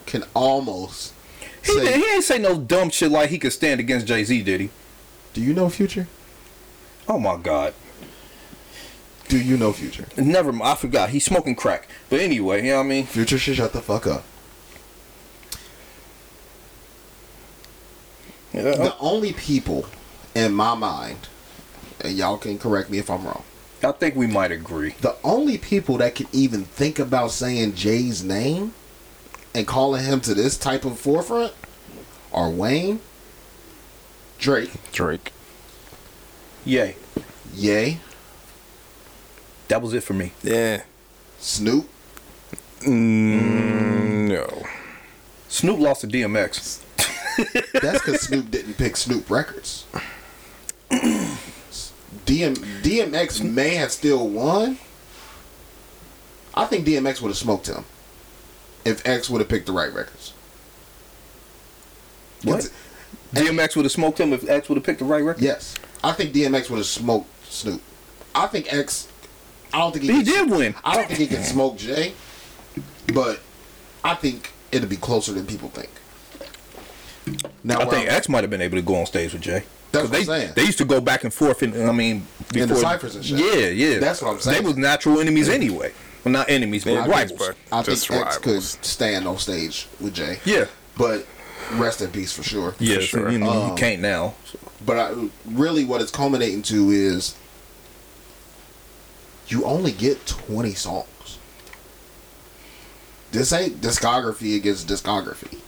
[0.07, 1.13] can almost
[1.65, 4.23] He, say, did- he ain't say no dumb shit like he could stand against Jay
[4.25, 4.71] Z, did he?
[5.35, 6.07] "Do you know Future?
[7.09, 7.75] Oh my God.
[9.31, 10.07] Do you know Future?
[10.17, 10.73] Never mind.
[10.73, 11.11] I forgot.
[11.11, 11.89] He's smoking crack.
[12.09, 13.07] But anyway, you know what I mean?
[13.07, 14.25] Future should shut the fuck up."
[18.53, 19.87] Yeah, The only people
[20.35, 21.29] in my mind,
[22.01, 23.45] and y'all can correct me if I'm wrong.
[23.85, 24.97] I think we might agree.
[25.01, 28.75] The only people that can even think about saying Jay's name
[29.55, 31.53] and calling him to this type of forefront
[32.33, 33.01] are Wayne,
[34.39, 35.33] Drake, Drake.
[36.65, 36.97] Yay.
[37.55, 38.01] Ye,
[39.71, 40.33] That was it for me.
[40.43, 40.83] Yeah.
[41.39, 41.89] Snoop,
[42.81, 44.67] Mm, no.
[45.49, 46.81] Snoop lost to DMX.
[47.81, 49.85] That's because Snoop didn't pick Snoop Records.
[50.91, 54.79] DM, DMX may have still won.
[56.55, 57.85] I think DMX would have smoked him
[58.85, 60.33] if X would have picked the right records.
[62.43, 62.59] What?
[62.65, 62.71] It's-
[63.35, 65.41] DMX would have smoked him if X would have picked the right record.
[65.43, 67.81] Yes, I think DMX would have smoked Snoop.
[68.35, 69.07] I think X.
[69.73, 70.75] I don't think he, He can- did win.
[70.85, 72.13] I don't think he can smoke Jay,
[73.15, 73.41] but
[74.05, 75.91] I think it'll be closer than people think.
[77.63, 79.63] Now, I think I'm- X might have been able to go on stage with Jay.
[79.93, 80.53] That's 'Cause what I'm they, saying.
[80.57, 83.25] They used to go back and forth, in, I mean, In the before- ciphers and
[83.25, 83.39] shit.
[83.39, 83.99] Yeah, yeah.
[83.99, 84.63] That's what I'm saying.
[84.63, 85.93] They was natural enemies anyway.
[86.25, 87.39] Well, not enemies, but Yeah, rivals.
[87.39, 90.39] but I just think X could stand on stage with Jay.
[90.45, 90.67] Yeah.
[90.97, 91.25] but
[91.77, 92.75] rest in peace for sure.
[92.79, 93.31] Yeah, For sure.
[93.31, 94.35] you, know, you Um, can't now.
[94.85, 95.11] But I,
[95.47, 97.35] really, what it's culminating to is
[99.51, 101.39] you only get 20 songs.
[103.33, 105.59] This ain't discography against discography.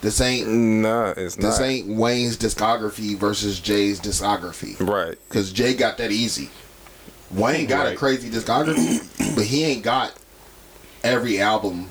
[0.00, 1.66] This ain't Nah, it's this not.
[1.66, 4.78] ain't Wayne's discography versus Jay's discography.
[4.80, 5.16] Right.
[5.28, 6.50] Cause Jay got that easy.
[7.32, 9.00] Wayne got a crazy discography,
[9.36, 10.14] but he ain't got
[11.02, 11.88] every album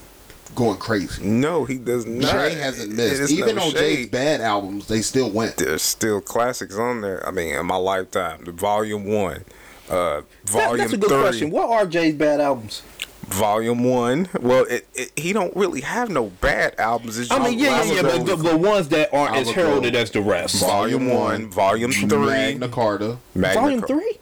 [0.54, 1.24] going crazy.
[1.26, 2.32] No, he does not.
[2.32, 3.22] Jay hasn't missed.
[3.24, 5.58] It's Even no on Jay's bad albums, they still went.
[5.58, 7.26] There's still classics on there.
[7.28, 9.44] I mean, in my lifetime, the volume one,
[9.90, 10.22] uh,
[10.54, 11.52] That- that's a good three, question.
[11.52, 12.82] What are Jay's bad albums?
[13.28, 14.30] volume one.
[14.40, 17.18] Well, it, it, he don't really have no bad albums.
[17.18, 20.12] It's I mean, yeah, yeah, yeah, but the, the ones that aren't as heralded as
[20.12, 20.60] the rest.
[20.62, 23.18] volume one, volume three, Magna Carta.
[23.34, 24.20] Magna Volume Car- three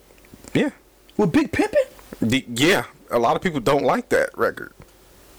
[0.54, 0.70] Yeah,
[1.18, 1.84] with Big Pimpin'.
[2.22, 2.84] The- yeah.
[3.10, 4.72] A lot of people don't like that record.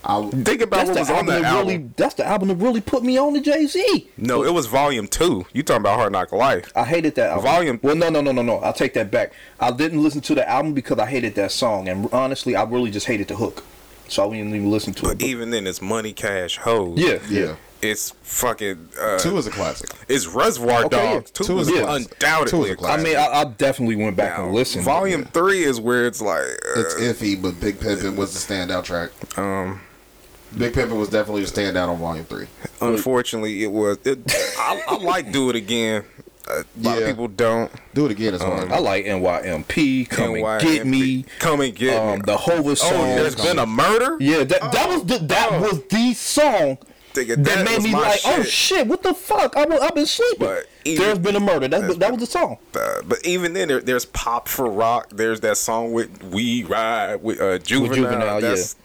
[0.08, 1.68] I, Think about what was on that that album.
[1.68, 1.90] really.
[1.98, 4.10] That's the album that really put me on to Jay Z.
[4.18, 5.46] no, it was volume two.
[5.54, 6.72] You talking about Hard Knock Life?
[6.76, 7.44] I hated that album.
[7.46, 8.58] Volume- Well, no, no, no, no, no.
[8.60, 9.34] I'll take that back.
[9.60, 12.92] I didn't listen to the album because I hated that song, and honestly, I really
[12.92, 13.64] just hated the hook,
[14.08, 15.18] so I didn't even listen to it.
[15.18, 17.00] But even then, it's Money Cash Hoes.
[17.00, 17.56] yeah, yeah.
[17.82, 18.90] It's fucking.
[19.00, 19.90] Uh, Two is a classic.
[20.08, 21.14] it's Reservoir Okay, yeah.
[21.16, 21.32] Dogs.
[21.32, 22.08] Two, Two is is a classic.
[22.10, 23.00] Two is undoubtedly a a classic.
[23.00, 24.86] I mean, I, I definitely went back Now, and listened.
[24.86, 26.42] Volume three is where it's like.
[26.46, 29.12] Uh, It's iffy, but Big Pimpin' was the standout track.
[29.38, 29.82] um,
[30.58, 32.48] Big Pimpin' was definitely the standout on Volume Three.
[32.82, 33.98] unfortunately, it was.
[34.06, 34.20] It,
[34.58, 36.04] I, I like Do It Again.
[36.48, 36.92] A lot Yeah.
[36.98, 37.72] of people don't.
[37.96, 38.72] Do it again is hard.
[38.72, 40.08] I like NYMP.
[40.10, 41.26] Come and get me.
[41.40, 42.22] Come and get Um, me.
[42.24, 42.92] the Hova song.
[42.94, 44.18] oh, there's been a murder.
[44.20, 45.62] Yeah, that, that was the, that Oh.
[45.62, 46.78] was the song
[47.16, 48.52] Nigga, that, that made me my like, oh shit.
[48.52, 49.58] shit, what the fuck?
[49.58, 50.38] I I've been sleeping.
[50.48, 51.68] But even- There's been a murder.
[51.68, 52.58] That, that was the song.
[52.76, 55.10] Uh, but even then, there, there's pop for rock.
[55.12, 57.96] There's that song with "We Ride" with uh, Juvenile.
[57.96, 58.76] Juvenile, That's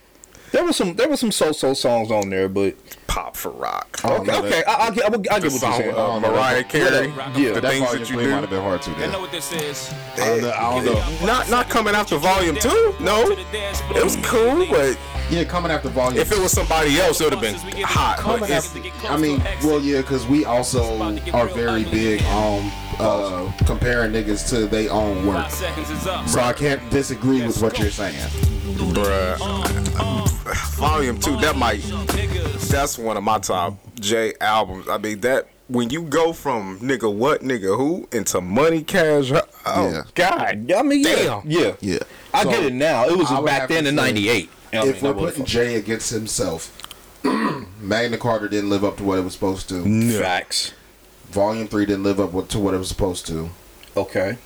[0.51, 2.75] There was some there was some so so songs on there, but
[3.07, 3.99] pop for rock.
[4.03, 4.51] I don't okay, know that.
[4.51, 5.95] okay, I, I'll get, I'll, I'll get what you're saying.
[5.95, 6.63] uh, Mariah.
[6.65, 7.07] Carey.
[7.35, 8.31] Yeah, the things that you do.
[8.31, 8.91] might have been hard too.
[8.95, 9.93] I know what this is.
[10.15, 10.51] I don't know.
[10.51, 10.85] I don't
[11.21, 11.25] know.
[11.25, 12.93] Not not coming after volume two.
[12.99, 14.97] No, it was cool, but
[15.29, 16.19] Yeah, coming after volume.
[16.19, 18.17] if it was somebody else, it would have been hot.
[18.17, 21.01] But coming after, I mean, well, yeah, because we also
[21.33, 25.49] are very big on uh, comparing niggas to their own work.
[25.49, 26.27] seconds is up.
[26.27, 28.15] So I can't disagree with what you're saying.
[28.93, 29.37] bruh,
[30.75, 31.35] volume two.
[31.37, 31.81] That might.
[32.69, 34.87] That's one of my top J albums.
[34.87, 35.47] I mean that.
[35.67, 40.03] When you go from nigga what nigga who into money cash, oh Yeah.
[40.15, 41.41] god, I mean, yeah, Damn.
[41.49, 41.99] yeah, Yeah.
[42.33, 43.07] I So, get it now.
[43.07, 44.49] It was back then in say, '98.
[44.73, 46.77] If we're putting Jay against himself,
[47.79, 50.19] Magna Carta didn't live up to what it was supposed to.
[50.19, 50.73] facts,
[51.29, 53.49] Volume three didn't live up to what it was supposed to.
[53.95, 54.37] okay, I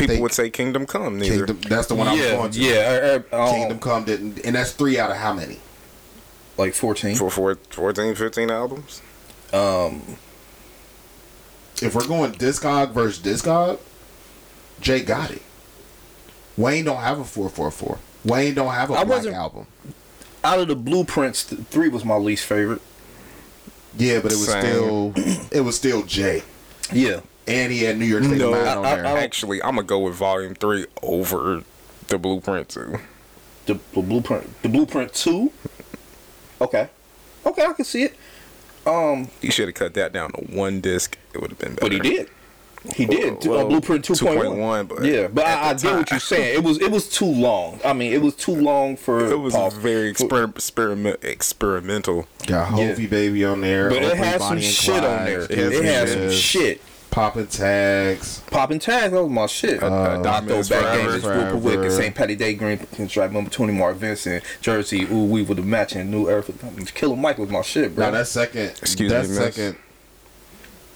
[0.00, 1.18] people think would say Kingdom Come.
[1.18, 1.46] Neither.
[1.46, 1.60] Kingdom.
[1.68, 2.60] That's the one I was yeah, going to.
[2.60, 5.58] yeah, uh, uh, um, Kingdom Come didn't, and that's three out of how many?
[6.56, 7.16] like 14.
[7.16, 9.02] for four, 14, 15 albums.
[9.52, 10.16] Um,
[11.82, 13.80] If we're going Discog versus Discog,
[14.80, 15.42] Jay got it.
[16.56, 17.98] Wayne don't have a four four four.
[18.24, 19.66] Wayne don't have a I black album.
[20.44, 22.80] out of the blueprints, th- three was my least favorite.
[23.98, 24.60] Yeah, but it was Same.
[24.62, 25.12] still
[25.50, 26.42] it was still Jay,
[26.92, 29.06] Yeah, and he had New York State No, of Mind I- on I- there.
[29.06, 31.62] I- Actually, I'm gonna go with Volume Three over
[32.08, 32.98] the Blueprint Two.
[33.66, 35.50] the, the blueprint, the blueprint two.
[36.60, 36.88] Okay,
[37.46, 38.14] okay, I can see it.
[38.86, 41.16] Um, He should have cut that down to one disc.
[41.32, 41.80] It would have been better.
[41.80, 42.28] but he did.
[42.94, 43.46] He did.
[43.46, 44.56] Well, uh, Blueprint 2.1.
[44.58, 46.54] 2.1, but yeah, but I, I the get what you're saying.
[46.54, 47.80] It was it was too long.
[47.82, 49.24] I mean, it was too long for.
[49.32, 52.26] It was Paul- very for- exper- experiment experimental.
[52.46, 52.94] Got Yeah.
[52.94, 53.88] Baby on there.
[53.88, 55.40] But it Oakley, had some Bonnie and shit on there.
[55.40, 56.80] It It, had some had some shit.
[57.14, 57.22] Shit.
[57.22, 58.40] Popping tags.
[58.50, 59.82] Popping tags, that was my shit.
[59.82, 61.16] Uh, My Diamonds throwback game Forever.
[61.16, 62.14] is Rupert Wick and St.
[62.14, 65.04] Patty Day Green Pinstripe number 20 Mark Vincent Jersey.
[65.10, 66.50] Ooh, we with the matching new earth.
[66.94, 68.06] Killer Mike was my shit, bro.
[68.06, 69.36] Now that second, Excuse that me, miss.
[69.38, 69.76] second,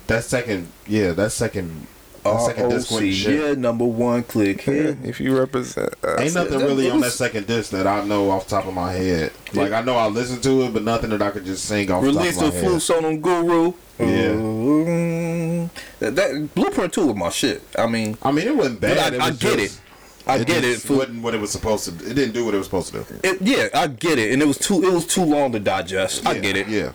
[0.09, 1.98] that second, yeah, that second, that
[2.39, 3.41] second disc ROC, went shit.
[3.41, 4.99] yeah, number one click here.
[5.03, 8.45] If you represent, uh, Ain't nothing really on that second disc that I know off
[8.45, 9.33] the top of my head.
[9.55, 12.03] Like I know I listened to it, but nothing that I could just sing off
[12.03, 12.83] the top Released of the my full head.
[12.83, 13.73] song on Guru.
[13.99, 14.07] Yeah.
[14.33, 17.63] Mm, that, that Blueprint 2 was my shit.
[17.77, 19.13] I mean, I mean, it wasn't but bad.
[19.15, 19.81] I, it I get just- it.
[20.27, 20.75] I get it.
[20.75, 22.11] just For, wasn't what it was supposed to.
[22.11, 23.07] It didn't do what it was supposed to do.
[23.25, 23.41] it.
[23.41, 24.31] Yeah, I get it.
[24.35, 26.27] And it was too it was too long to digest.
[26.27, 26.69] I get it.
[26.69, 26.93] Yeah,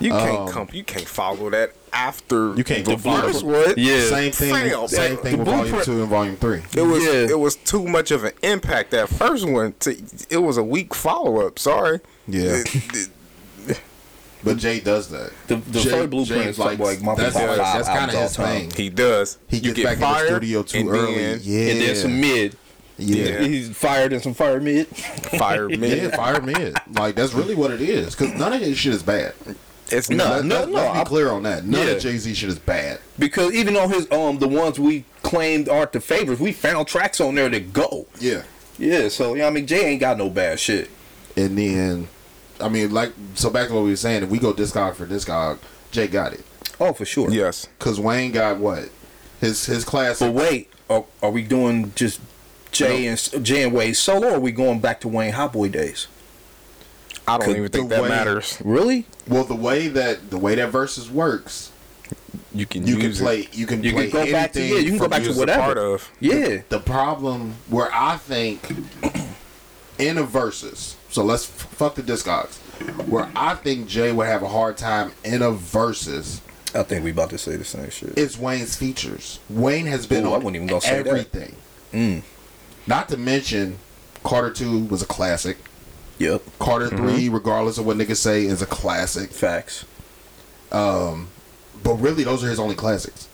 [0.00, 0.68] you can't um, come.
[0.72, 3.74] You can't follow that after You can't the go first one.
[3.76, 4.08] Yeah.
[4.08, 4.52] same thing.
[4.54, 4.88] Fail.
[4.88, 6.62] Same The thing with volume two and volume three.
[6.76, 7.12] It was Yeah.
[7.30, 8.90] it was too much of an impact.
[8.90, 9.96] That first one, to,
[10.30, 11.58] it was a weak follow up.
[11.58, 12.00] Sorry.
[12.28, 12.62] Yeah.
[12.64, 12.74] It-
[13.68, 13.80] it-
[14.44, 15.32] But Jay does that.
[15.48, 18.16] The, the Jay- first Blueprint Jay is like, like my that's, top that's kind of
[18.16, 18.68] all his time.
[18.68, 18.70] thing.
[18.70, 19.38] he does.
[19.48, 21.14] He You gets get back in the studio too and early.
[21.14, 22.56] then yeah, And then some mid.
[22.98, 23.40] yeah.
[23.40, 24.86] He's fired in some fire mid.
[24.88, 26.02] Fire me.
[26.02, 26.76] Yeah, fire mid.
[26.92, 28.14] Like that's really what it is.
[28.14, 29.34] Because none of his shit is bad.
[29.90, 30.28] It's No, not.
[30.36, 31.64] Let, no, let, no, Let's be clear on that.
[31.64, 31.92] None Yeah.
[31.94, 32.98] of Jay Z shit is bad.
[33.18, 37.20] Because even on his um the ones we claimed aren't the favorites, we found tracks
[37.20, 38.06] on there that go.
[38.18, 38.42] Yeah.
[38.78, 40.90] Yeah, so yeah, I mean Jay ain't got no bad shit.
[41.36, 42.08] And then,
[42.60, 44.22] I mean, like, so back to what we were saying.
[44.22, 45.58] If we go discog for discog,
[45.90, 46.44] Jay got it.
[46.80, 47.30] Oh, for sure.
[47.30, 47.66] Yes.
[47.78, 48.90] Cause Wayne got what?
[49.40, 50.26] His his classic.
[50.26, 52.20] But wait, are, are we doing just
[52.72, 55.68] Jay and Jay and Wade solo, or are we going back to Wayne Hot Boy
[55.68, 56.06] days?
[57.28, 58.58] I don't even think that way- matters.
[58.64, 59.06] Really?
[59.28, 61.70] Well, the way that the way that verses works,
[62.54, 63.40] You can you can play.
[63.40, 63.54] It.
[63.56, 65.28] You can You play can go back to yeah, you can go back to music.
[65.28, 65.62] Use a whatever.
[65.62, 66.10] part of.
[66.20, 66.58] Yeah.
[66.68, 68.60] The problem where I think
[69.98, 72.56] in a verses, so let's f- fuck the discogs.
[73.08, 76.42] Where I think Jay would have a hard time in a verses
[76.74, 78.12] I think we about to say the same shit.
[78.18, 79.38] It's Wayne's features.
[79.48, 81.06] Wayne has been Ooh, I on wasn't even gonna say that.
[81.06, 81.56] everything.
[81.94, 82.22] Mm.
[82.86, 83.78] Not to mention,
[84.22, 85.56] Carter Two was a classic.
[86.18, 86.42] Yep.
[86.58, 86.96] Carter Mm-hmm.
[87.08, 89.30] Three, regardless of what niggas say, is a classic.
[89.30, 89.84] Facts.
[90.70, 93.28] But really, those are his only classics.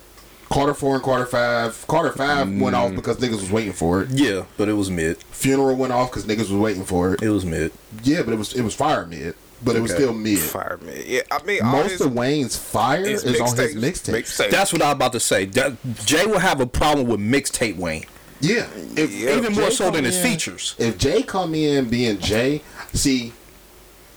[0.51, 1.85] Carter Four and Carter Five.
[1.87, 2.79] Carter Five went Mm.
[2.79, 4.09] off because niggas was waiting for it.
[4.11, 5.17] Yeah, but it was mid.
[5.31, 7.23] Funeral went off because niggas was waiting for it.
[7.23, 7.71] It was mid.
[8.03, 10.37] Yeah, but it was it was fire mid, but it was still mid.
[10.37, 11.03] Fire me.
[11.07, 14.13] Yeah, I mean, Most his, of Wayne's fire his is on his mixtape.
[14.13, 14.51] mixtapes.
[14.51, 15.45] That's what I'm about to say.
[15.45, 15.73] That,
[16.05, 18.05] Jay will have a problem with mixtape Wayne,
[18.43, 18.67] Yeah,
[18.97, 19.37] if, Yeah.
[19.37, 20.75] even more Jay so than his in- features.
[20.77, 22.61] If Jay come in being Jay,
[22.93, 23.31] see,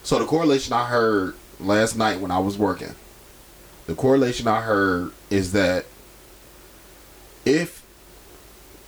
[0.02, 2.94] so the correlation I heard last night when I was working,
[3.86, 5.84] the correlation I heard is that
[7.44, 7.84] if,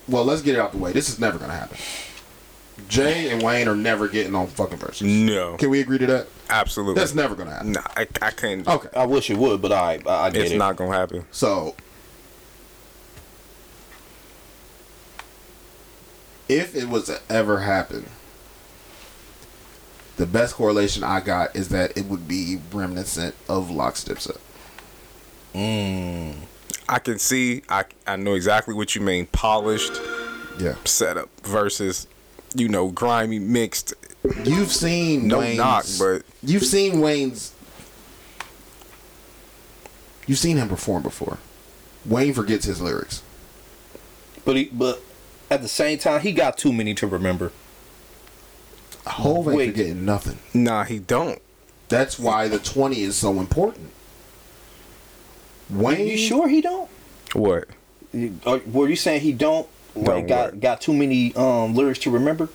[0.09, 0.91] well, let's get it out the way.
[0.93, 1.77] This is never gonna happen.
[2.89, 5.03] Jay and Wayne are never getting on fucking verses.
[5.07, 6.27] No, Can we agree to that?
[6.51, 6.95] absolutely.
[7.01, 7.73] That's never gonna happen.
[7.73, 8.67] Nah, I, I can't.
[8.67, 8.89] Okay.
[8.97, 10.59] I wish it would, but I I, I get it's it.
[10.59, 11.25] not gonna happen.
[11.31, 11.75] So,
[16.49, 18.07] if it was to ever happen,
[20.17, 24.39] the best correlation I got is that it would be reminiscent of LOX Dipset.
[25.55, 26.35] Mm.
[26.89, 27.63] I can see.
[27.69, 29.27] I I know exactly what you mean.
[29.27, 30.01] Polished
[30.59, 30.75] Yeah.
[30.85, 32.07] setup versus,
[32.55, 33.95] you know, grimy mixed.
[34.45, 37.53] You've seen No Wayne's, knock, but you've seen Wayne's.
[40.27, 41.39] You've seen him perform before.
[42.05, 43.23] Wayne forgets his lyrics.
[44.45, 45.03] But he but
[45.51, 47.53] at the same time, he got too many to remember.
[49.07, 49.71] Hove ain't Wait.
[49.71, 50.39] forgetting nothing.
[50.53, 51.41] nah, he don't.
[51.89, 53.91] That's why the twenty is so important.
[55.71, 56.91] Wayne, You sure he don't?
[57.35, 57.69] What?
[58.13, 60.61] You- uh, Were you saying he don't like Don't got what?
[60.61, 62.49] got too many um lyrics to remember?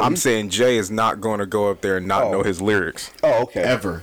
[0.00, 2.32] I'm he- saying Jay is not going to go up there and not Oh.
[2.32, 3.10] know his lyrics.
[3.22, 3.60] Oh, okay.
[3.62, 4.02] ever.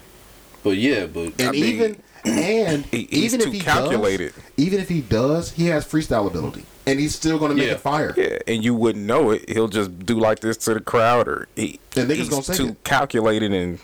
[0.63, 4.33] But yeah, but And I mean, even and even too if he calculated.
[4.35, 7.67] does, even if he does, he has freestyle ability, and he's still going to make
[7.67, 7.73] Yeah.
[7.73, 8.13] it fire.
[8.17, 9.49] Yeah, and you wouldn't know it.
[9.49, 12.83] He'll just do like this to the crowd, or he, And he's gonna too it.
[12.83, 13.79] calculated and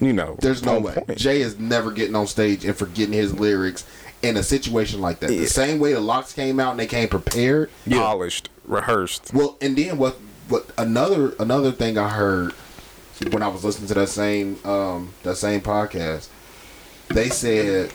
[0.00, 0.36] you know.
[0.40, 1.18] There's no way point.
[1.18, 3.84] Jay is never getting on stage and forgetting his lyrics
[4.22, 5.30] in a situation like that.
[5.32, 5.40] Yeah.
[5.40, 7.70] The same way the LOX came out and they came prepared.
[7.90, 9.32] polished, rehearsed.
[9.32, 10.18] Well, and then what?
[10.48, 12.52] What another another thing I heard
[13.30, 16.28] when I was listening to that same um that same podcast,
[17.10, 17.92] they said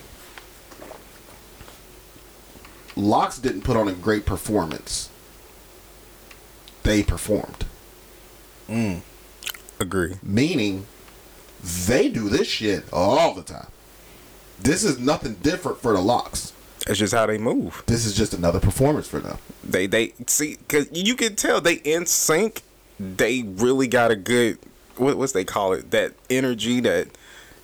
[2.96, 5.10] LOX didn't put on a great performance.
[6.84, 7.66] They performed,
[8.68, 9.00] mm,
[9.80, 10.16] Agree.
[10.22, 10.86] meaning
[11.86, 13.68] they do this shit all the time.
[14.60, 16.52] This is nothing different for the LOX.
[16.86, 17.84] It's just how they move.
[17.86, 19.38] This is just another performance for them.
[19.64, 22.62] They they see because you can tell they in sync.
[23.00, 24.60] They really got a good
[24.98, 27.08] what what's they call it that energy that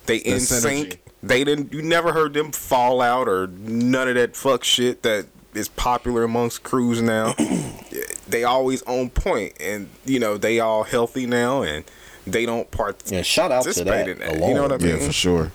[0.06, 0.60] they in synergy.
[0.60, 1.00] sync.
[1.22, 1.72] They didn't.
[1.72, 6.22] You never heard them fall out or none of that fuck shit that is popular
[6.24, 7.34] amongst crews now.
[8.28, 11.84] they always on point, and you know they all healthy now, and
[12.26, 13.02] they don't part.
[13.10, 13.20] yeah.
[13.22, 14.26] Shout out to Participate that.
[14.32, 14.98] in that, you know what I mean?
[14.98, 15.52] Yeah, for sure.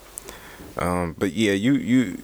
[0.77, 2.21] Um, but yeah, you you.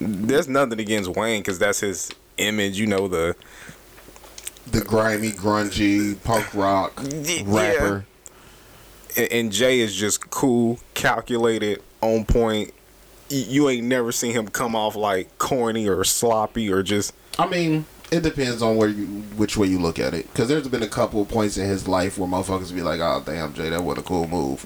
[0.00, 2.78] There's nothing against Wayne because that's his image.
[2.78, 3.34] You know the
[4.70, 7.42] The grimy, grungy, punk rock Yeah.
[7.46, 8.06] rapper.
[9.16, 12.72] and, and Jay is just cool, calculated, on point.
[13.28, 17.84] You ain't never seen him come off like corny or sloppy or just I mean,
[18.10, 20.26] it depends on where you, which way you look at it.
[20.32, 23.22] Because there's been a couple of points in his life where motherfuckers be like, "Oh
[23.24, 24.64] damn, Jay, that was a cool move."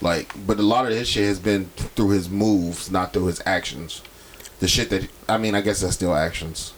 [0.00, 3.40] Like, but a lot of his shit has been through his moves, not through his
[3.46, 4.02] actions.
[4.60, 6.74] The shit that I mean, I guess that's still actions.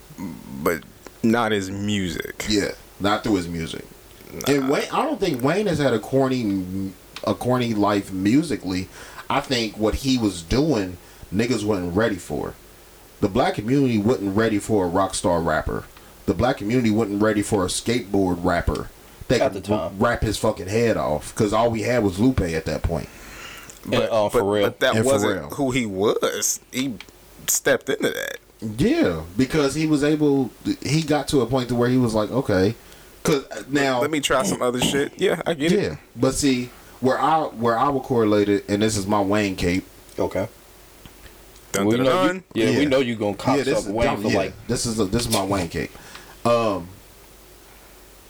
[0.63, 0.83] but
[1.23, 2.45] not his music.
[2.49, 3.85] Yeah, not through his music.
[4.47, 6.93] And Wayne, I don't think Wayne has had a corny,
[7.25, 8.89] a corny life musically.
[9.31, 10.99] I think what he was doing,
[11.33, 12.55] niggas wasn't ready for.
[13.21, 15.85] The black community wasn't ready for a rock star rapper.
[16.27, 18.91] The black community wasn't ready for a skateboard rapper
[19.29, 19.99] that At could the time.
[19.99, 21.35] rap his fucking head off.
[21.35, 23.09] Because all we had was Lupe at that point.
[23.85, 24.67] And, uh, for but, real.
[24.67, 25.51] but that And for wasn't real.
[25.51, 26.61] who he was.
[26.73, 26.95] He
[27.47, 28.39] stepped into that.
[28.79, 30.51] Yeah, because he was able.
[30.83, 32.75] He got to a point to where he was like, okay,
[33.23, 35.13] because now Let me try some other shit.
[35.21, 35.99] Yeah, I get Yeah, it.
[36.17, 36.71] but see
[37.01, 39.87] where I where I would correlate it, and this is my Wayne cape.
[40.19, 40.49] okay.
[41.73, 42.45] Dun, we dun, know dun.
[42.55, 44.67] you, yeah, we know you gonna cop yeah, this up is Wayne for yeah, like
[44.69, 45.91] this is a, this is my Wayne cape.
[46.47, 46.89] Um,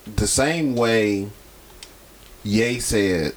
[0.06, 1.28] the same way
[2.44, 3.34] Ye said,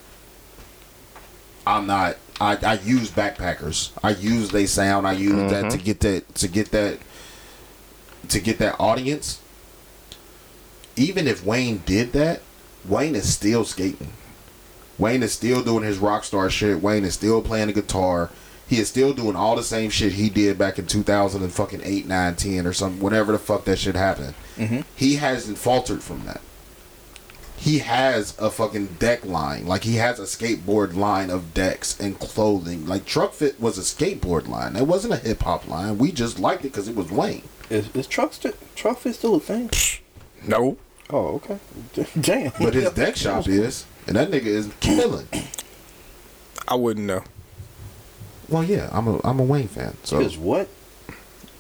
[1.66, 2.18] I'm not.
[2.40, 3.92] I, I use backpackers.
[4.04, 5.08] I use they sound.
[5.08, 7.00] I use that to get that to get that
[8.28, 9.42] to get that audience.
[10.98, 12.42] Even if Wayne did that,
[12.86, 14.12] Wayne is still skating.
[14.98, 16.82] Wayne is still doing his rock star shit.
[16.82, 18.30] Wayne is still playing the guitar.
[18.68, 21.82] He is still doing all the same shit he did back in 2000 and fucking
[21.84, 24.34] 8, 9, 10 or something, whenever the fuck that shit happened.
[24.58, 24.82] Mm-hmm.
[24.96, 26.42] He hasn't faltered from that.
[27.56, 29.66] He has a fucking deck line.
[29.66, 32.86] Like, he has a skateboard line of decks and clothing.
[32.86, 34.76] Like, Trukfit was a skateboard line.
[34.76, 35.98] It wasn't a hip hop line.
[35.98, 37.44] We just liked it because it was Wayne.
[37.70, 39.70] is, is truck st- Trukfit still a thing?
[40.46, 40.78] No,
[41.10, 41.58] Oh, okay.
[42.20, 42.52] Damn.
[42.60, 43.86] But his deck shop is.
[44.08, 45.28] And that nigga is killing.
[46.68, 47.24] I wouldn't know.
[48.50, 50.70] Well, yeah, I'm a I'm a Wayne fan, so Is what?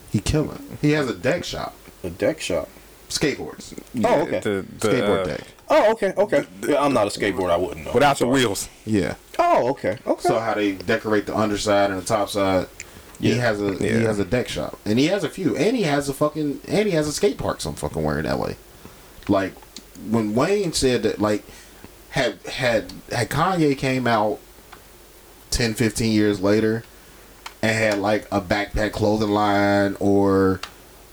[0.09, 0.77] he killing.
[0.81, 2.69] He has a deck shop, A deck shop.
[3.09, 4.39] skateboards, Oh, okay.
[4.39, 5.41] The, the, skateboard uh, deck.
[5.69, 6.45] Oh, okay, okay.
[6.65, 7.51] Yeah, I'm not a skateboarder.
[7.51, 7.91] I wouldn't know.
[7.93, 8.69] without the wheels.
[8.85, 9.15] Yeah.
[9.37, 10.27] Oh, okay, okay.
[10.27, 12.67] So how they decorate the underside and the top side.
[13.19, 15.83] He has a he has a deck shop, and he has a few, and he
[15.83, 18.55] has a fucking and he has a skate park some fucking where in L.A.
[19.27, 19.53] Like
[20.07, 21.43] when Wayne said that like
[22.17, 24.39] had had had Kanye came out
[25.51, 26.83] 10, 15 years later
[27.61, 30.59] and had like a backpack clothing line or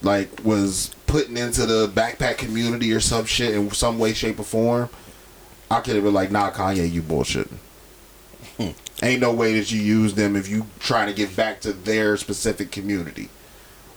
[0.03, 4.45] like was putting into the backpack community or some shit in some way, shape, or
[4.45, 4.89] form,
[5.71, 7.49] I could have been like, nah, Kanye, you bullshit.
[8.57, 8.71] Hmm.
[9.03, 12.17] Ain't no way that you use them if you trying to give back to their
[12.17, 13.29] specific community.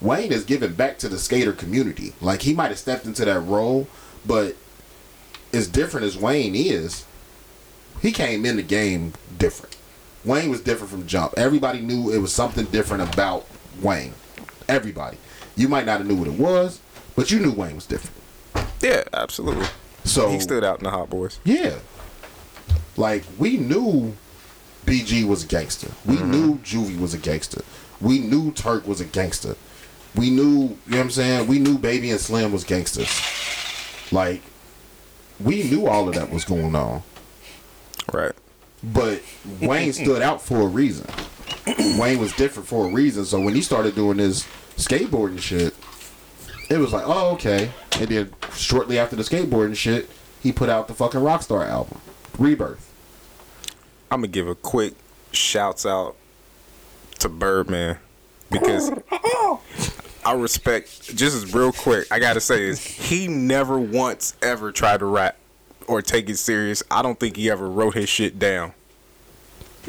[0.01, 2.13] Wayne is giving back to the skater community.
[2.21, 3.87] Like he might have stepped into that role,
[4.25, 4.55] but
[5.53, 7.05] as different as Wayne is,
[8.01, 9.77] he came in the game different.
[10.25, 11.33] Wayne was different from jump.
[11.37, 13.47] Everybody knew it was something different about
[13.81, 14.13] Wayne.
[14.67, 15.17] Everybody.
[15.55, 16.81] You might not have knew what it was,
[17.15, 18.15] but you knew Wayne was different.
[18.81, 19.65] Yeah, absolutely.
[20.03, 21.39] So He stood out in the Hot Boys.
[21.43, 21.79] yeah.
[22.95, 24.15] Like we knew
[24.85, 25.91] BG was a gangster.
[26.05, 26.31] We mm-hmm.
[26.31, 27.61] knew Juvie was a gangster.
[28.01, 29.55] We knew Turk was a gangster.
[30.15, 31.47] We knew, you know what I'm saying?
[31.47, 33.09] We knew Baby and Slim was gangsters.
[34.11, 34.41] Like
[35.39, 37.03] we knew all of that was going on.
[38.11, 38.33] Right.
[38.83, 39.21] But
[39.61, 41.07] Wayne stood out for a reason.
[41.97, 43.25] Wayne was different for a reason.
[43.25, 45.75] So when he started doing this skateboarding shit,
[46.69, 47.71] it was like, oh, okay.
[47.99, 50.09] And then shortly after the skateboarding shit,
[50.41, 51.99] he put out the fucking Rockstar album,
[52.37, 52.93] Rebirth.
[54.09, 54.93] I'm gonna give a quick
[55.31, 56.15] shouts out
[57.19, 57.97] to Birdman
[58.49, 58.91] because
[60.27, 62.07] I respect just real quick.
[62.11, 65.37] I gotta say is he never once ever tried to rap
[65.87, 66.83] or take it serious.
[66.91, 68.73] I don't think he ever wrote his shit down.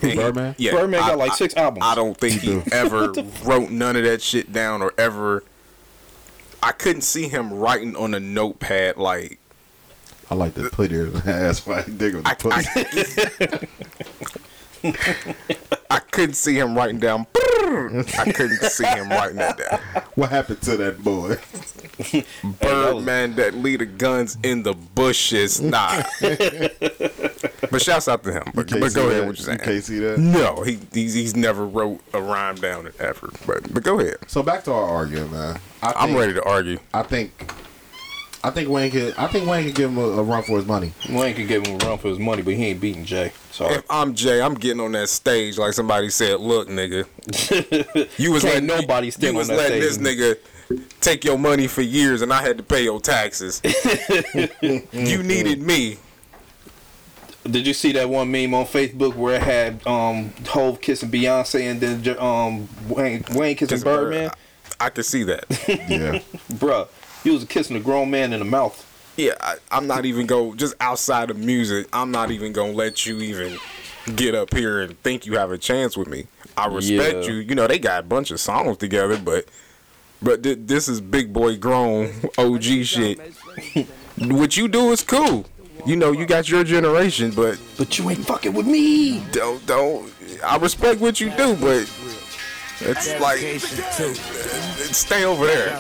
[0.01, 0.55] And he- Birdman?
[0.57, 1.85] yeah, Birdman I- got like I- six albums.
[1.85, 3.13] I don't think he ever
[3.45, 5.43] wrote none of that shit down or ever.
[6.63, 9.41] I couldn't see him writing on a notepad like
[10.31, 11.13] I like to put it.
[11.25, 13.69] That's why I dig with the I, pussy.
[15.91, 17.27] I, couldn't see him writing down.
[17.35, 20.03] I couldn't see him writing that down.
[20.15, 21.37] what happened to that boy?
[22.61, 25.61] Birdman that lead the guns in the bushes.
[25.61, 26.03] Nah.
[26.21, 28.45] but shouts out to him.
[28.55, 29.11] But, but go that?
[29.11, 29.27] ahead.
[29.27, 29.59] What you saying?
[29.59, 30.19] You can't see that.
[30.19, 33.31] No, he he's, he's never wrote a rhyme down ever.
[33.47, 34.17] But but go ahead.
[34.29, 35.61] So back to our argument, man.
[35.83, 36.79] I I'm ready to argue.
[36.95, 37.53] I think.
[38.43, 39.15] I think Wayne could.
[39.17, 40.93] I think Wayne could give him a, a run for his money.
[41.09, 43.33] Wayne could give him a run for his money, but he ain't beating Jay.
[43.51, 43.75] Sorry.
[43.75, 46.41] If I'm Jay, I'm getting on that stage like somebody said.
[46.41, 47.07] Look, nigga,
[48.19, 50.37] you was Can't letting nobody you, stand you was on letting this nigga
[51.01, 53.61] take your money for years, and I had to pay your taxes.
[54.63, 55.99] you needed me.
[57.45, 61.63] Did you see that one meme on Facebook where it had um Hove kissing Beyonce
[61.71, 64.11] and then um Wayne Wayne kissing Kissing Bird.
[64.13, 64.31] Birdman?
[64.81, 65.45] I can see that.
[65.89, 66.21] Yeah.
[66.53, 66.89] Bruh,
[67.29, 68.85] he was kissing a grown man in the mouth.
[69.17, 71.87] Yeah, I, I'm not even go just outside of music.
[71.93, 73.59] I'm not even gonna let you even
[74.17, 76.27] get up here and think you have a chance with me.
[76.57, 77.31] I respect Yeah.
[77.33, 77.35] you.
[77.41, 79.47] You know they got a bunch of songs together, but
[80.23, 83.21] but thi- this is big boy grown OG shit.
[84.19, 85.45] what you do is cool.
[85.87, 89.21] You know you got your generation, but But you ain't fucking with me.
[89.33, 90.13] don't don't.
[90.45, 91.91] I respect what you do, but
[92.81, 93.39] it's like
[94.95, 95.71] stay over there.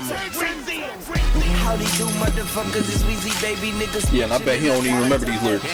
[1.60, 4.12] Howdy do motherfuckers, it's Weezy baby niggas.
[4.12, 5.64] Yeah, and I bet he don't even remember these lyrics.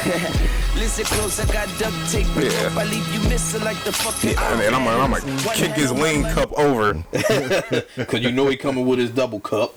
[0.76, 2.26] Listen close, I got duct tape.
[2.36, 2.72] Yeah.
[2.74, 4.30] I leave you missing like the fucking.
[4.30, 6.94] And, and I'm gonna, I'm gonna kick his lean cup over.
[8.06, 9.76] Cause you know he coming with his double cup.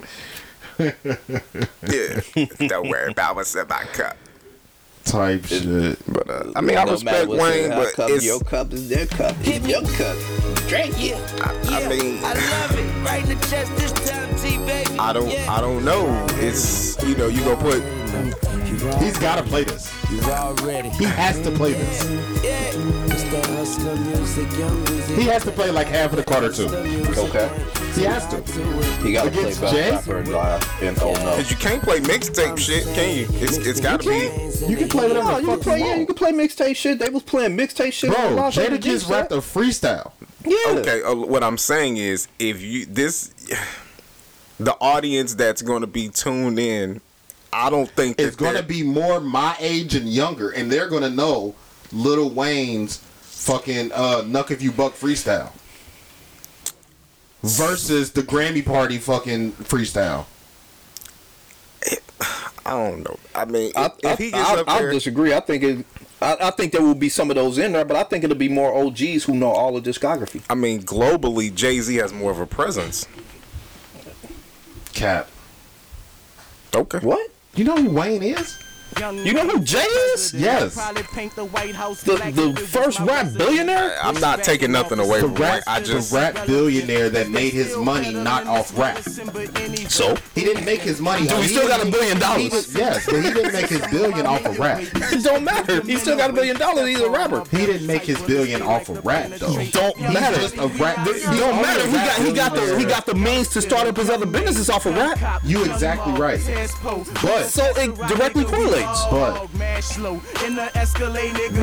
[0.80, 2.22] Yeah,
[2.68, 4.18] don't worry about what's in my cup.
[5.06, 6.00] Type shit.
[6.08, 9.06] But uh, I mean, I No respect Wayne, but cup, it's your cup is their
[9.06, 9.36] cup.
[9.42, 10.18] It's your cup.
[10.68, 10.96] Drink.
[10.98, 11.20] Yeah,
[11.70, 11.90] I yeah.
[11.90, 13.06] mean- I love it.
[13.06, 14.98] Right in the chest this time, T baby.
[14.98, 15.52] I don't Yeah.
[15.52, 16.26] I don't know.
[16.40, 17.84] It's you know you gonna put
[19.00, 19.92] He's got to play this.
[20.10, 20.18] He
[21.06, 22.44] has to play this.
[22.44, 23.03] Yeah.
[23.34, 25.16] It's that hustler music, young music.
[25.18, 26.68] He has to play like half of the Carter too.
[26.68, 27.50] Okay.
[27.96, 28.38] He has to.
[29.04, 29.90] He gotta play Against Jay?
[30.88, 31.32] and oh no.
[31.32, 33.28] because you can't play mixtape shit, can you?
[33.42, 34.30] It's it's gotta be.
[34.68, 36.32] You can play whatever No, the you fuck can play, you yeah, you can play
[36.32, 37.00] mixtape shit.
[37.00, 38.12] They was playing mixtape shit.
[38.12, 39.14] Bro, on Jada just set.
[39.14, 40.12] rapped a freestyle.
[40.46, 40.58] Yeah.
[40.68, 43.34] Okay, uh, what I'm saying is if you this
[44.60, 47.02] the audience that's gonna be tuned in,
[47.52, 51.56] I don't think It's gonna be more my age and younger, and they're gonna know
[51.92, 53.02] Lil Wayne's
[53.44, 55.52] fucking uh, "Nuck If You Buck" freestyle
[57.44, 60.26] versus the Grammy Party fucking freestyle.
[62.66, 63.20] I don't know.
[63.36, 65.34] I mean, I, if, if he gets I, up I, there, I disagree.
[65.34, 65.86] I think it.
[66.22, 68.38] I, I think there will be some of those in there, but I think it'll
[68.38, 70.42] be more OGs who know all the discography.
[70.50, 73.06] I mean, globally, Jay Z has more of a presence.
[74.94, 75.28] Cap.
[76.74, 77.00] Okay.
[77.00, 77.30] What?
[77.56, 78.63] You know who Wayne is?
[79.00, 79.80] You know who Jay
[80.14, 80.34] is?
[80.34, 80.76] Yes.
[80.76, 83.98] The the first rap billionaire.
[84.02, 87.54] I'm not taking nothing away The from rap, I just the rap billionaire that made
[87.54, 89.00] his money not off rap.
[89.90, 91.28] So He didn't make his money.
[91.28, 92.50] Dude, he still got a billion dollars.
[92.68, 94.82] did- yes, but he didn't make his billion off of rap.
[94.96, 95.82] it don't matter.
[95.82, 96.88] He still got a billion dollars.
[96.88, 97.44] He's a rapper.
[97.52, 99.54] He didn't make his billion off of rap though.
[99.72, 100.38] Don't He's matter.
[100.38, 101.08] just a rap.
[101.08, 101.86] It don't matter.
[101.88, 104.70] He got he got the he got the means to start up his other businesses
[104.70, 105.42] off of rap.
[105.44, 106.40] You exactly right.
[107.22, 108.83] But So it directly correlates.
[109.10, 109.50] But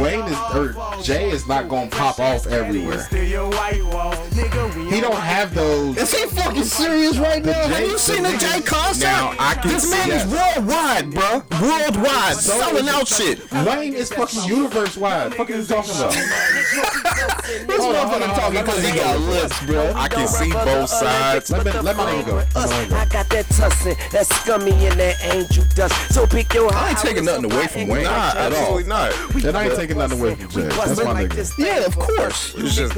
[0.01, 3.07] Wayne is or Jay is not gonna pop off everywhere.
[3.11, 5.97] He don't have those.
[5.97, 7.53] Is he fucking serious right now?
[7.69, 9.05] Have you seen the the Jay niggas- concert?
[9.05, 11.43] Now, I can this man see is worldwide, bro.
[11.61, 13.53] Worldwide, So selling is- out shit.
[13.53, 15.35] Wayne is fucking universe wide.
[15.35, 16.13] Fuck are you talking about?
[16.13, 19.93] This Hold on, hold motherfucker talking because he got lips, bro.
[19.95, 21.51] I can see both sides.
[21.51, 22.35] Let me let my nigga go.
[22.37, 22.93] Let my nigga.
[22.93, 25.95] I got that tussin, that scummy and that angel dust.
[26.15, 28.43] So pick your I ain't taking nothing away from Wayne Nah, at all.
[28.53, 29.45] absolutely not.
[29.45, 30.63] And I ain't taking nothing away from Jay.
[30.63, 31.59] That's my nigga.
[31.59, 32.55] Yeah, of course.
[32.57, 32.95] It's just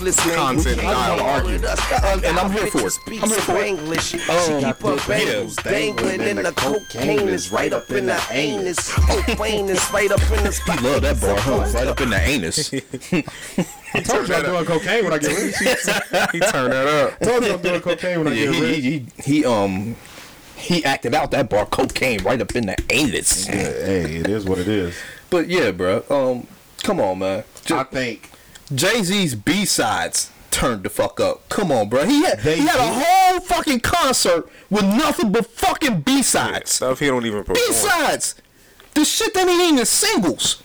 [0.00, 0.84] this content.
[0.84, 2.28] I I don't argue.
[2.28, 2.98] And I'm here for it.
[3.22, 3.66] I'm here for it.
[3.66, 4.04] English.
[4.08, 8.92] She Um, keep her bangles dangling and the cocaine is right up in the anus.
[9.38, 10.82] Wayne is right up in the spot.
[10.82, 11.70] Love that bar, huh?
[11.74, 12.72] Right up in the anus.
[13.94, 15.56] I told you I'm doing cocaine when I get rich.
[16.32, 17.20] he turned that up.
[17.20, 18.74] told you I'm doing cocaine when I Yeah, get he, rich.
[18.76, 18.90] he,
[19.22, 19.96] he, he, um,
[20.58, 23.46] he acted out that bar cocaine right up in the anus.
[23.46, 24.94] Hey, it is what it is.
[25.30, 26.04] But yeah, bro.
[26.10, 26.46] Um,
[26.82, 27.44] come on, man.
[27.70, 28.30] I think
[28.74, 31.48] Jay Z's B sides turned the fuck up.
[31.48, 32.04] Come on, bro.
[32.04, 36.72] He had They he had a whole fucking concert with nothing but fucking B sides.
[36.72, 38.34] Stuff he don't even B sides.
[38.94, 40.62] The shit that ain't even singles.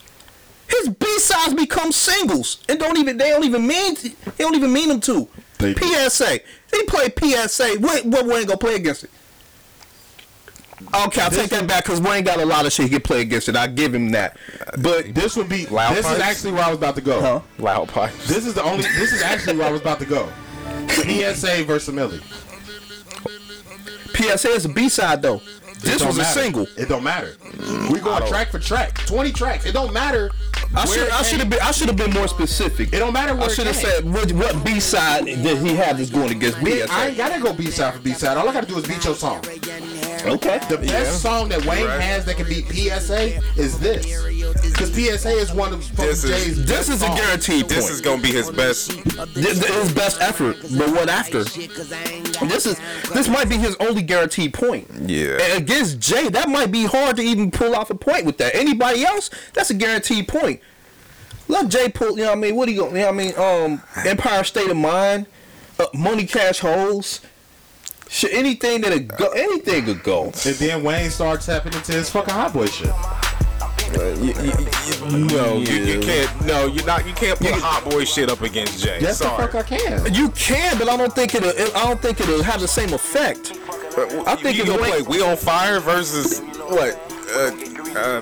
[0.67, 4.73] His B sides become singles and don't even they don't even mean they don't even
[4.73, 5.27] mean them to.
[5.59, 6.09] They do.
[6.09, 6.39] PSA.
[6.71, 7.75] He played PSA.
[7.79, 9.11] What what ain't gonna play against it?
[11.05, 13.21] Okay, I'll take that back because Wayne got a lot of shit he can play
[13.21, 13.55] against it.
[13.55, 14.37] I give him that.
[14.79, 15.65] But this would be.
[15.67, 17.19] Loud this is actually where I was about to go.
[17.21, 17.39] Huh?
[17.57, 18.27] Loud pipes.
[18.27, 18.83] This is the only.
[18.83, 20.29] This is actually where I was about to go.
[20.89, 22.21] PSA versus Milli.
[24.15, 25.41] PSA is a B side though.
[25.81, 26.67] This was don't a single.
[26.77, 27.35] It don't matter.
[27.91, 28.93] We go track for track.
[29.05, 29.65] Twenty tracks.
[29.65, 30.31] It don't matter.
[30.75, 32.93] I should I should have been I should have been more specific.
[32.93, 35.99] It don't matter where I should have said what, what B side that he had
[35.99, 38.37] is going against Yeah, I ain't gotta go B side for B side.
[38.37, 39.43] All I gotta do is beat your song.
[40.25, 40.59] Okay.
[40.69, 41.99] The best song that Wayne Right.
[41.99, 44.05] has that can beat PSA is this.
[44.63, 47.19] Because PSA is one of fucking This is- Jay's This best is a songs.
[47.19, 48.91] guaranteed This is gonna be his best.
[49.33, 51.43] This is his best effort, but what after?
[51.43, 52.77] This is
[53.13, 54.87] this might be his only guaranteed point.
[55.05, 55.37] Yeah.
[55.41, 58.55] And against Jay, that might be hard to even pull off a point with that.
[58.55, 60.61] Anybody else, that's a guaranteed point.
[61.47, 62.11] Let Jay pull.
[62.17, 62.55] You know what I mean?
[62.55, 62.85] What do you?
[62.85, 63.35] You know what I mean?
[63.37, 65.27] Um, Empire State of Mind,
[65.79, 67.21] uh, Money Cash Hoes.
[68.09, 70.25] Shit, anything that a go, anything could go.
[70.25, 72.91] And then Wayne starts tapping into his fucking hot boy shit.
[75.11, 76.45] No, you, you can't.
[76.45, 77.05] No, you're not.
[77.05, 78.99] You can't put hot boy shit up against Jay.
[79.01, 80.13] Yes, the fuck I can.
[80.13, 81.49] You can, but I don't think it'll.
[81.49, 83.53] I don't think it'll have the same effect.
[84.25, 86.99] I think you if gonna Wayne- play We on Fire versus what?
[87.31, 87.51] Uh,
[87.99, 88.21] uh,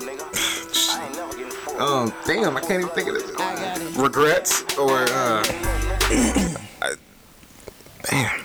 [1.82, 3.98] um, damn, I can't even think of this.
[3.98, 5.44] Regrets or uh,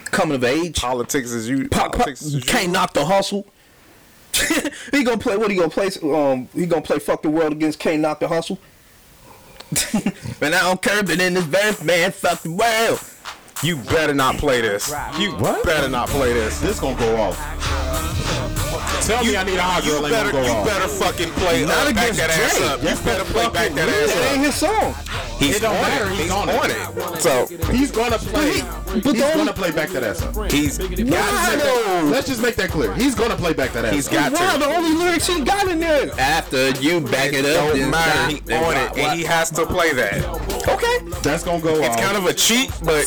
[0.07, 0.80] Coming of age.
[0.80, 1.68] politics is you.
[1.68, 2.41] Pop, pop, politics is you.
[2.41, 3.47] can't knock the hustle.
[4.93, 5.89] he gonna play what he gonna play?
[6.03, 8.59] Um, he gonna play fuck the world against can't knock the hustle.
[10.41, 13.01] and I don't care, but in this verse, man, fuck the world.
[13.62, 14.93] You better not play this.
[15.18, 15.64] You What?
[15.64, 16.61] better not play this.
[16.61, 17.37] This gonna go off.
[19.07, 20.66] Tell me I need a hot You girl ain't better, you off.
[20.66, 21.64] better fucking play.
[21.64, 22.82] Not uh, back against that ass up.
[22.82, 24.32] You better play back that that ass That up.
[24.34, 24.94] ain't his song.
[25.39, 26.11] He's It don't on matter, it.
[26.12, 26.76] he's He's on on it.
[26.76, 27.20] it.
[27.22, 28.62] So He's gonna play.
[29.03, 30.51] but He's gonna play back that ass up.
[30.51, 31.62] he's Let's just, make that,
[32.05, 32.09] no.
[32.11, 32.95] let's just make that clear.
[32.95, 34.14] He's gonna play back that ass He's up.
[34.14, 34.59] got Wow, to.
[34.61, 36.11] the only lyrics he got in there.
[36.18, 38.30] After you back it up, Don't matter.
[38.47, 40.24] He on what- it, and he has to play that.
[40.68, 42.01] Okay, That's gonna go It's off.
[42.01, 43.05] kind of a cheat, but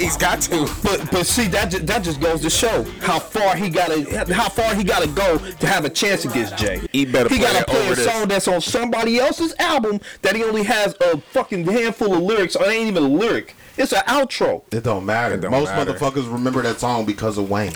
[0.00, 0.68] he's got to.
[0.82, 4.02] but but see that ju- that just goes to show how far he gotta
[4.34, 6.80] how far he gotta go to have a chance against Jay.
[6.92, 8.04] He better he play gotta play over a this.
[8.04, 12.56] song that's on somebody else's album that he only has a fucking handful of lyrics
[12.56, 13.54] or it ain't even a lyric.
[13.76, 14.62] It's an outro.
[14.72, 15.34] It don't matter.
[15.36, 15.92] It don't Most matter.
[15.94, 17.72] motherfuckers remember that song because of Wayne.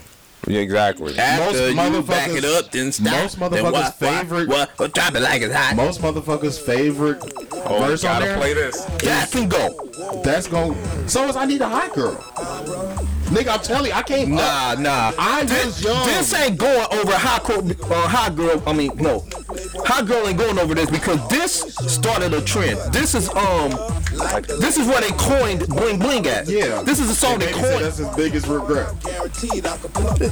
[0.46, 1.16] Yeah, exactly.
[1.18, 3.12] After you motherfuckers- back it up, then stop.
[3.22, 4.58] most then motherfuckers' what, favorite- What?
[4.70, 4.78] What?
[4.78, 5.76] what drop it like it's hot.
[5.76, 7.22] Most motherfuckers' favorite
[7.64, 8.36] Oh, verse on gotta there.
[8.38, 8.80] play this.
[9.04, 9.78] that can go.
[10.24, 10.76] That's going.
[11.08, 12.16] So is I need a hot girl.
[13.32, 14.28] Nigga, I'm telling you, I can't.
[14.30, 15.12] Nah, nah.
[15.18, 16.06] I this, was young.
[16.06, 17.62] This ain't going over hot girl.
[17.90, 18.62] Uh, hot girl.
[18.66, 19.24] I mean, no.
[19.86, 22.78] Hot girl ain't going over this because this started a trend.
[22.92, 23.70] This is um
[24.60, 26.46] This is where they coined bling bling at.
[26.46, 26.82] Yeah.
[26.82, 27.84] This is a song they they coined.
[27.84, 28.92] that's his biggest regret.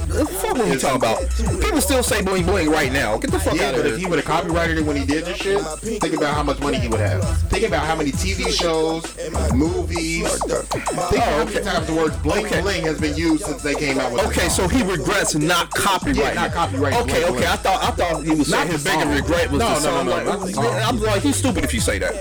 [0.07, 1.61] The fuck what you talking about?
[1.61, 3.17] People still say bling bling right now.
[3.17, 4.09] Get the fuck Yeah, out but if he here.
[4.09, 6.87] would have copyrighted it when he did this shit, think about how much money he
[6.87, 7.23] would have.
[7.49, 9.03] Think about how many TV shows,
[9.53, 10.29] movies.
[10.43, 12.61] Think about how many times the word bling Okay.
[12.61, 14.25] bling has been used since they came out with.
[14.27, 16.15] Okay, so he regrets not copyrighting.
[16.21, 16.53] Yeah, not it.
[16.53, 17.31] copyrighting Okay, okay.
[17.31, 17.43] Bling.
[17.45, 19.13] I thought I thought he was Not his bigger song.
[19.15, 20.05] regret was No, the no, no, song.
[20.05, 20.87] no, like, not.
[20.87, 22.13] I'm like, he's stupid if you say that.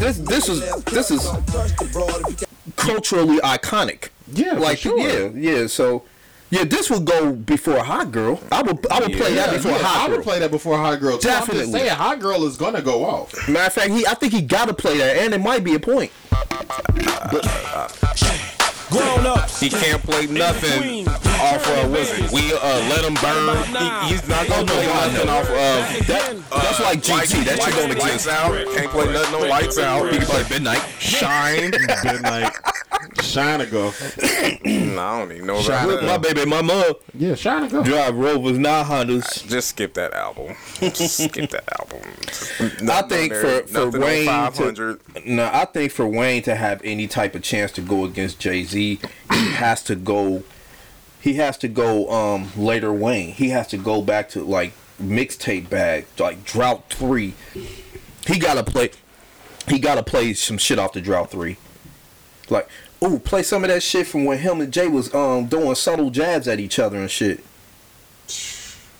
[0.00, 1.26] This this is this is
[2.76, 4.08] culturally iconic.
[4.32, 4.98] Yeah, like sure.
[4.98, 5.66] yeah, yeah.
[5.66, 6.02] So
[6.50, 8.40] yeah, this would go before Hot Girl.
[8.50, 10.14] I would I would play that before yeah, Hot I Girl.
[10.14, 11.18] I would play that before Hot Girl.
[11.18, 11.28] Too.
[11.28, 11.62] I'm Definitely.
[11.62, 13.48] just saying, Hot Girl is gonna go off.
[13.48, 15.74] Matter of fact, he I think he got to play that, and it might be
[15.74, 16.10] a point.
[16.32, 17.88] Uh,
[18.90, 19.60] Grown ups.
[19.60, 22.30] He can't play nothing off of what's it?
[22.32, 22.58] We uh
[22.88, 23.56] let him burn.
[23.66, 25.32] He, he's not gonna Oh, no, play God, nothing no.
[25.36, 27.44] off of That, that's like GT.
[27.44, 28.28] That shit don't lights exist.
[28.28, 28.66] out.
[28.74, 30.10] Can't play nothing on lights out.
[30.12, 30.82] He can play Midnight.
[30.98, 31.70] shine.
[32.04, 32.52] Midnight.
[33.22, 33.92] Shine go.
[33.92, 33.92] no,
[35.02, 36.22] I don't even know about With my that.
[36.22, 37.82] baby, my mom Yeah, Shine go.
[37.82, 39.46] drive Rovers, not Hondas.
[39.46, 40.54] Just skip that album.
[40.80, 42.00] Just skip that album.
[42.22, 46.80] Just I think on for for Wayne to, no, I think for Wayne to have
[46.84, 48.98] any type of chance to go against Jay Z, he
[49.30, 50.42] has to go.
[51.20, 53.32] He has to go um later Wayne.
[53.32, 54.72] He has to go back to like
[55.02, 57.34] mixtape bag, like Drought Three.
[58.26, 58.90] He gotta play.
[59.68, 61.56] He gotta play some shit off the Drought Three.
[62.50, 62.68] Like,
[63.04, 66.10] ooh, play some of that shit from when him and Jay was um doing subtle
[66.10, 67.44] jabs at each other and shit.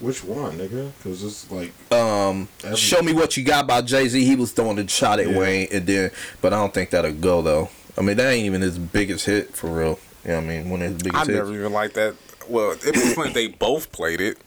[0.01, 0.93] Which one, nigga?
[0.97, 4.77] Because it's like um Every- show me what you got by Jay-Z he was throwing
[4.77, 5.39] the shot at Yeah.
[5.39, 6.11] Wayne and then
[6.41, 7.69] but I don't think that'll go though
[7.99, 9.99] I mean that ain't even his biggest hit for real.
[10.25, 10.71] You know what I mean?
[10.71, 11.17] One of his biggest.
[11.17, 11.59] I biggest never hits.
[11.61, 12.15] even liked that.
[12.49, 14.39] Well, it was when they both played it.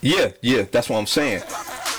[0.00, 1.42] yeah yeah that's what I'm saying.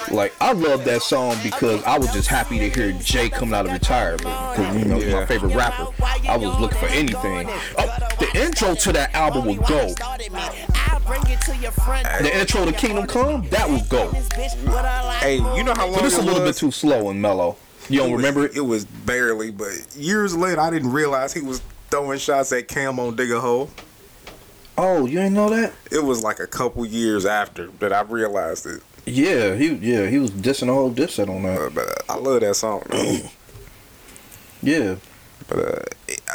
[0.09, 3.65] Like I love that song because I was just happy to hear Jay coming out
[3.65, 4.23] of retirement.
[4.23, 5.87] Because you know he's my favorite rapper.
[6.27, 7.47] I was looking for anything.
[7.77, 9.93] Oh, the intro to that album would go
[12.21, 14.11] the intro to Kingdom Come that would go
[15.19, 17.57] Hey, you know how long but it's a it little bit too slow and mellow
[17.91, 21.33] you don't It was- remember it It was barely, but years later, I didn't realize
[21.33, 23.69] he was throwing shots at Cam on Dig a Hole.
[24.77, 28.65] oh you didn't know that It was like a couple years after that I realized
[28.65, 28.81] it.
[29.05, 31.59] Yeah, he yeah he was dissing the whole dipset on that.
[31.59, 32.83] Uh, but uh, I love that song.
[34.63, 34.97] Yeah,
[35.47, 35.81] but uh,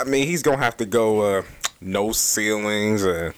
[0.00, 1.42] I mean, he's gonna have to go uh,
[1.80, 3.04] no ceilings.
[3.06, 3.30] Uh,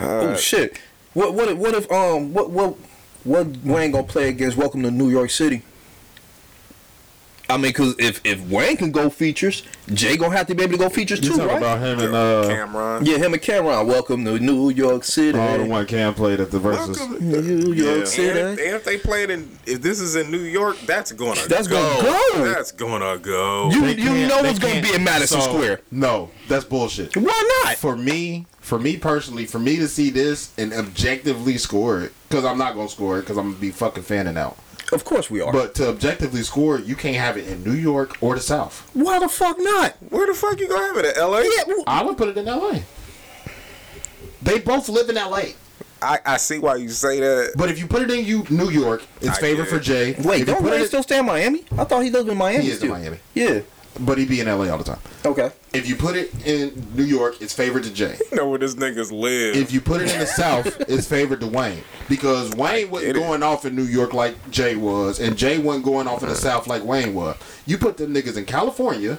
[0.00, 0.78] oh shit.
[1.12, 2.76] What what if- what if um what what
[3.24, 5.62] what Wayne gonna play against Welcome to New York City?
[7.52, 10.72] I mean, cause if if Wayne can go features, Jay gonna have to be able
[10.72, 11.58] to go features you too, talking right?
[11.58, 13.06] about him and uh, Cam'ron.
[13.06, 13.86] yeah, him and Cam'ron.
[13.86, 15.38] Welcome to New York City.
[15.38, 16.98] oh, the one Cam played at the verses.
[16.98, 18.04] Welcome- New York Yeah.
[18.06, 18.40] City.
[18.40, 21.68] And, and if they played in, if this is in New York, that's gonna That's
[21.68, 21.76] go.
[21.76, 22.02] gonna
[22.38, 22.44] go.
[22.54, 23.70] That's gonna go.
[23.70, 25.80] You They you know it's gonna be in Madison so, Square.
[25.90, 27.14] No, that's bullshit.
[27.18, 27.76] Why not?
[27.76, 32.46] For me, for me personally, for me to see this and objectively score it, because
[32.46, 34.56] I'm not gonna score it, because I'm gonna be fucking fanning out.
[34.92, 35.52] Of course we are.
[35.52, 38.88] But to objectively score you can't have it in New York or the South.
[38.94, 39.96] why the fuck not?
[40.10, 41.42] Where the fuck you gonna have it at L.A.?
[41.44, 42.82] Yeah, well, I would put it in L.A.
[44.42, 45.54] They both live in L.A.
[46.02, 47.52] I, I see why you say that.
[47.56, 49.78] But if you put it in you New York, it's I favor get for.
[49.78, 50.14] Jay.
[50.24, 51.64] wait, if you don't put Wayne it, still stay in Miami?
[51.78, 52.64] I thought he lived in Miami.
[52.64, 52.88] he is in.
[52.90, 53.60] Miami, Yeah.
[54.00, 54.70] But he be in L.A.
[54.70, 54.98] all the time.
[55.24, 55.50] Okay.
[55.72, 58.16] If you put it in New York, it's favored to Jay.
[58.30, 59.56] You know where this niggas live.
[59.56, 63.20] If you put it in the South, it's favored to Wayne because Wayne wasn't it.
[63.20, 66.34] going off in New York like Jay was, and Jay wasn't going off in the
[66.34, 67.36] South like Wayne was.
[67.66, 69.18] You put them niggas in California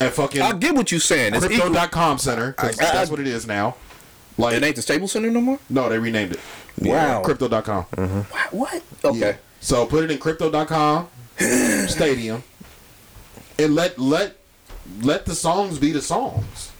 [0.00, 1.34] and fucking I get what you're saying.
[1.34, 1.70] It's equal.
[1.70, 3.76] Crypto.com Center 'cause I- I- that's what it is now.
[4.38, 5.58] Like It ain't the Staples Center no more.
[5.70, 6.40] no, they renamed it.
[6.80, 7.20] Wow.
[7.22, 7.84] Crypto.com.
[8.50, 8.82] What?
[9.04, 9.18] Okay.
[9.18, 9.32] Yeah.
[9.60, 11.06] So put it in Crypto.com
[11.86, 12.42] Stadium,
[13.62, 14.36] and let let
[15.00, 16.70] let the songs be the songs.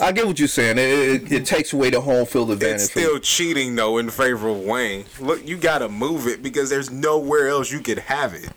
[0.00, 0.78] I get what you're saying.
[0.78, 0.88] It,
[1.24, 2.74] it, it takes away the home field advantage.
[2.82, 5.04] it's still cheating though in favor of Wayne.
[5.20, 8.50] Look, you gotta move it because there's nowhere else you could have it.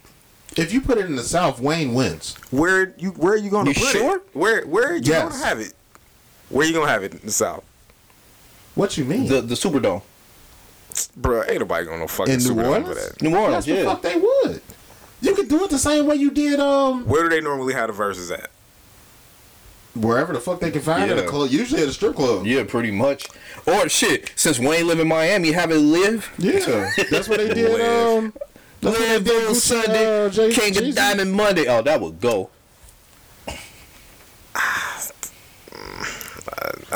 [0.58, 2.36] If you put it in the South, Wayne wins.
[2.52, 4.16] Where you where are you gonna You put sure?
[4.18, 4.24] it?
[4.34, 5.24] Where where are you Yes.
[5.34, 5.74] gonna have it?
[6.50, 7.64] Where are you gonna have it in the South?
[8.76, 9.28] What you mean?
[9.28, 10.02] the the Superdome,
[11.20, 12.88] Bruh, ain't nobody gonna fucking In New Superdome Orleans?
[12.88, 13.22] for that.
[13.22, 13.68] New Orleans.
[13.68, 13.90] Yes, the Yeah.
[13.90, 14.62] fuck they would.
[15.22, 17.88] You could do it the same way you did um Where do they normally have
[17.88, 18.50] the verses at?
[19.96, 21.50] wherever the fuck they can find at a club.
[21.50, 22.46] Usually at a strip club.
[22.46, 23.28] Yeah, pretty much.
[23.66, 26.30] Or shit, since Wayne live in Miami, have it live.
[26.38, 27.72] Yeah, that's what they did.
[27.72, 28.18] Live.
[28.26, 28.34] Um,
[28.82, 29.48] that's what they did.
[29.48, 30.90] on Gucci, Sunday, uh, Jay- King Jay-Z.
[30.90, 31.66] of Diamond Monday.
[31.68, 32.50] Oh, that would go.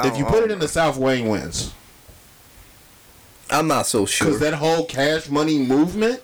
[0.04, 1.74] If you put it in the South, Wayne wins
[3.50, 4.28] I'm not so sure.
[4.28, 6.22] because that whole Cash Money movement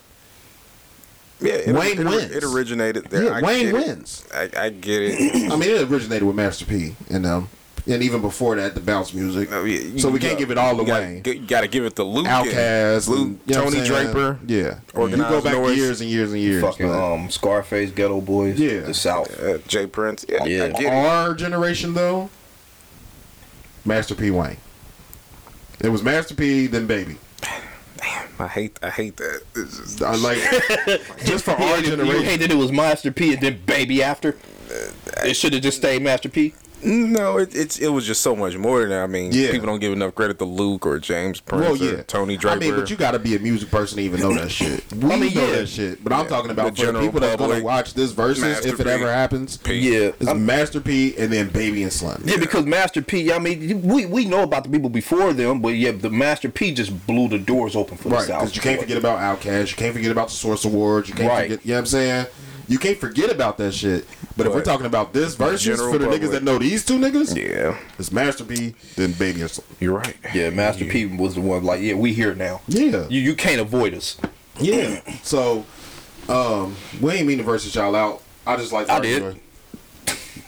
[1.40, 2.30] Yeah, it, Wayne it, wins.
[2.30, 3.24] It originated there.
[3.24, 4.26] Yeah, I Wayne wins.
[4.34, 5.52] I, I get it.
[5.52, 7.48] I mean, it originated with Master P and them,
[7.86, 9.50] and even before that, the bounce music.
[9.50, 11.20] No, yeah, you- so we you can't got- give it all away.
[11.22, 12.26] Gotta, you gotta give it to Luke.
[12.26, 14.38] Outkast, Luke, you know Tony Draper.
[14.46, 15.76] Yeah, you go back Noise.
[15.76, 16.62] years and years and years.
[16.62, 18.80] Fucking but um, Scarface, Geto Boys, Yeah.
[18.80, 19.38] the South.
[19.38, 20.24] Uh, J Prince.
[20.28, 20.64] Yeah, I- Yeah.
[20.64, 20.86] I get it.
[20.88, 22.30] our generation though,
[23.84, 24.56] Master P Wayne.
[25.80, 27.18] It was Master P, then Baby.
[28.38, 28.78] I hate.
[28.82, 29.42] I hate that.
[29.54, 30.38] It's just, I like
[31.24, 32.16] just for our generation.
[32.16, 34.36] you hated it was Master P and then Baby after.
[34.70, 36.54] Uh, it should have just stayed Master P.
[36.84, 39.02] no, it, it's it was just so much more than that.
[39.02, 39.50] I mean, Yeah.
[39.50, 42.56] people don't give enough credit to Luke or James Prince Well, or yeah, Tony Draper.
[42.56, 44.84] I mean, but you got to be a music person to even know that shit.
[44.96, 45.56] We I mean, know yeah.
[45.56, 46.28] that shit, but I'm Yeah.
[46.28, 48.86] talking The about for the general people that's gonna watch this versus Master if it
[48.86, 49.56] ever happens.
[49.56, 49.74] P.
[49.74, 52.22] Yeah, It's Master P and then Baby and Slim.
[52.24, 55.70] Yeah, because Master P, I mean, we, we know about the people before them, but
[55.70, 58.40] yeah, the Master P just blew the doors open for Right, the South.
[58.42, 61.28] because you can't forget about Outkast, you can't forget about the Source Awards, you can't
[61.28, 61.42] Right.
[61.50, 62.26] forget, you know what I'm saying?
[62.68, 64.06] You can't forget about that shit.
[64.36, 66.98] But if we're talking about this versus for the public- niggas that know these two
[66.98, 70.16] niggas, yeah, it's Master P, then Baby and you're right.
[70.34, 72.60] Yeah, Master P was the one like, yeah, we here now.
[72.68, 73.06] Yeah.
[73.08, 74.16] You you can't avoid us.
[74.58, 75.00] Yeah.
[75.22, 75.64] So,
[76.28, 78.22] um, we ain't mean to versus y'all out.
[78.46, 79.40] I just like I did.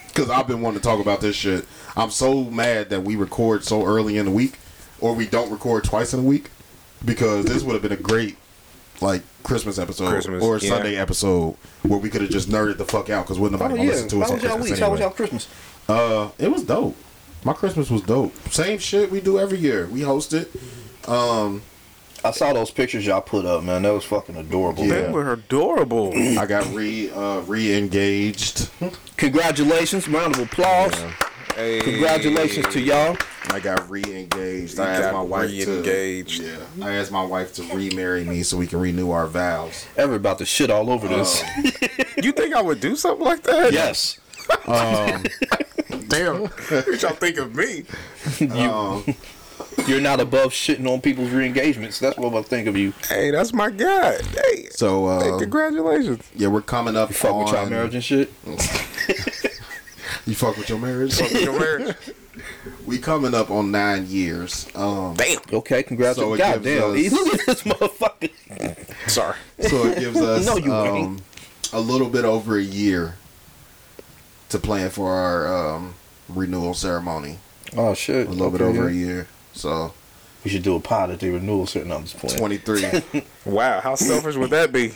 [0.07, 1.65] Because I've been wanting to talk about this shit.
[1.95, 4.57] I'm so mad that we record so early in the week,
[4.99, 6.49] or we don't record twice in a week,
[7.03, 8.37] because this would have been a great,
[9.01, 10.69] like, Christmas episode Christmas, or yeah.
[10.69, 13.83] Sunday episode where we could have just nerded the fuck out because wouldn't Oh nobody
[13.83, 14.79] yeah, listen to how us on was y'all Christmas week?
[14.79, 15.09] How was anyway.
[15.09, 15.47] y'all Christmas?
[15.87, 16.95] Uh, it was dope.
[17.43, 18.35] My Christmas was dope.
[18.49, 19.87] Same shit we do every year.
[19.87, 20.51] We host it.
[21.07, 21.61] Um,
[22.23, 23.83] I saw those pictures y'all put up, man.
[23.83, 24.85] That was fucking adorable.
[24.85, 25.03] Yeah.
[25.03, 26.11] They were adorable.
[26.13, 28.69] I got re uh, re-engaged.
[29.17, 30.93] Congratulations, round of applause.
[31.55, 31.79] Hey.
[31.81, 33.17] Congratulations to y'all.
[33.51, 34.77] I got re-engaged.
[34.77, 36.41] You I asked got my wife re-engaged.
[36.41, 36.47] to
[36.77, 36.85] yeah.
[36.85, 39.85] I asked my wife to remarry me so we can renew our vows.
[39.97, 41.43] Ever about to shit all over this.
[42.21, 43.71] You think I would do something like that?
[43.71, 44.19] yes.
[46.09, 46.41] Damn.
[46.41, 47.85] what y'all think of me?
[48.51, 49.05] Um,
[49.87, 51.97] You're not above shitting on people's re-engagements.
[51.99, 52.93] That's what I think of you.
[53.07, 54.17] Hey, that's my guy.
[54.21, 56.29] Hey, so hey, uh, congratulations.
[56.35, 57.13] yeah, we're coming up.
[57.13, 58.33] Fuck with y'all on- marriage and shit.
[60.29, 61.19] You fuck with your marriage.
[61.31, 61.95] Your marriage.
[62.85, 64.67] we coming up on nine years.
[64.75, 65.39] Um, Damn.
[65.51, 66.17] Okay, congrats.
[66.19, 66.93] So it God damn.
[66.95, 69.09] gives us- Look at this motherfucker.
[69.09, 69.35] Sorry.
[69.67, 71.19] so it gives us No, you um,
[71.73, 73.15] a little bit over a year
[74.49, 75.95] to plan for our um,
[76.27, 77.39] renewal ceremony.
[77.75, 78.27] Oh shit.
[78.27, 79.27] A little bit Okay, over a year.
[79.53, 79.93] So
[80.43, 82.37] We should do a pod at the renewal certain on this point.
[82.37, 83.01] 23.
[83.45, 84.93] Wow, how selfish would that be?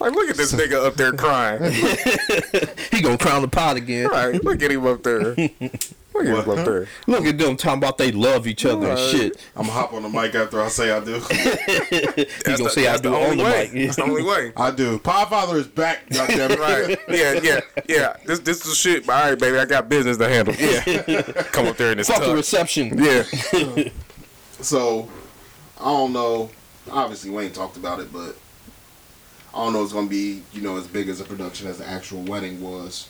[0.00, 1.60] Like, look at this nigga up there crying.
[2.92, 4.08] He gonna crown the pod again.
[4.08, 5.34] Right, look at him up there.
[5.34, 6.86] Look at him up there.
[7.06, 9.10] Look at them talking about they love each other and Right.
[9.10, 9.40] shit.
[9.56, 11.14] I'm gonna hop on the mic after I say I do.
[11.20, 12.00] He
[12.44, 13.70] gonna the- say I that's do the on only the way.
[13.72, 13.84] mic.
[13.86, 14.52] That's the only way.
[14.56, 14.98] I do.
[14.98, 16.08] Podfather is back.
[16.10, 16.58] Goddamn it.
[16.58, 16.98] Right.
[17.08, 18.16] Yeah, yeah, yeah.
[18.26, 19.08] This this is shit.
[19.08, 19.58] All right, baby.
[19.58, 20.54] I got business to handle.
[20.54, 21.22] Yeah.
[21.52, 22.36] Come up there in this Fuck the tux.
[22.36, 22.98] reception.
[23.02, 23.88] Yeah.
[24.60, 25.08] So
[25.80, 26.50] I don't know.
[26.90, 28.36] Obviously, Wayne talked about it, but
[29.54, 29.82] I don't know.
[29.82, 33.08] It's gonna be you know as big as a production as the actual wedding was.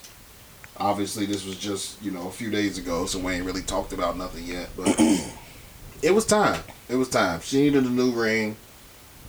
[0.77, 3.93] Obviously, this was just you know a few days ago, so we ain't really talked
[3.93, 4.69] about nothing yet.
[4.75, 4.95] But
[6.01, 6.61] it was time.
[6.89, 7.39] It was time.
[7.41, 8.57] She needed a new ring.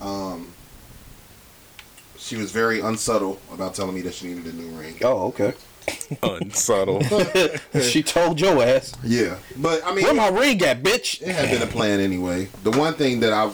[0.00, 0.48] Um,
[2.16, 4.96] she was very unsubtle about telling me that she needed a new ring.
[5.02, 5.52] Oh, okay.
[6.22, 7.02] Unsubtle.
[7.82, 8.94] she told your ass.
[9.04, 11.20] Yeah, but I mean, Where my ring at, bitch?
[11.20, 12.48] it had been a plan anyway.
[12.62, 13.50] The one thing that I,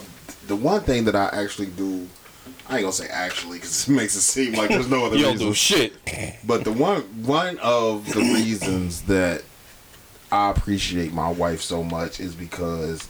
[0.47, 2.07] the one thing that I actually do,
[2.71, 5.23] I ain't gonna say actually because it makes it seem like there's no other You
[5.23, 5.47] don't reason.
[5.47, 5.93] do shit.
[6.45, 9.43] But the one one of the reasons that
[10.31, 13.07] I appreciate my wife so much is because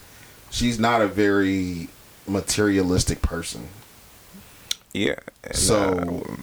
[0.49, 1.89] she's not a very
[2.28, 3.68] materialistic person.
[4.93, 5.16] Yeah.
[5.53, 6.36] So- uh,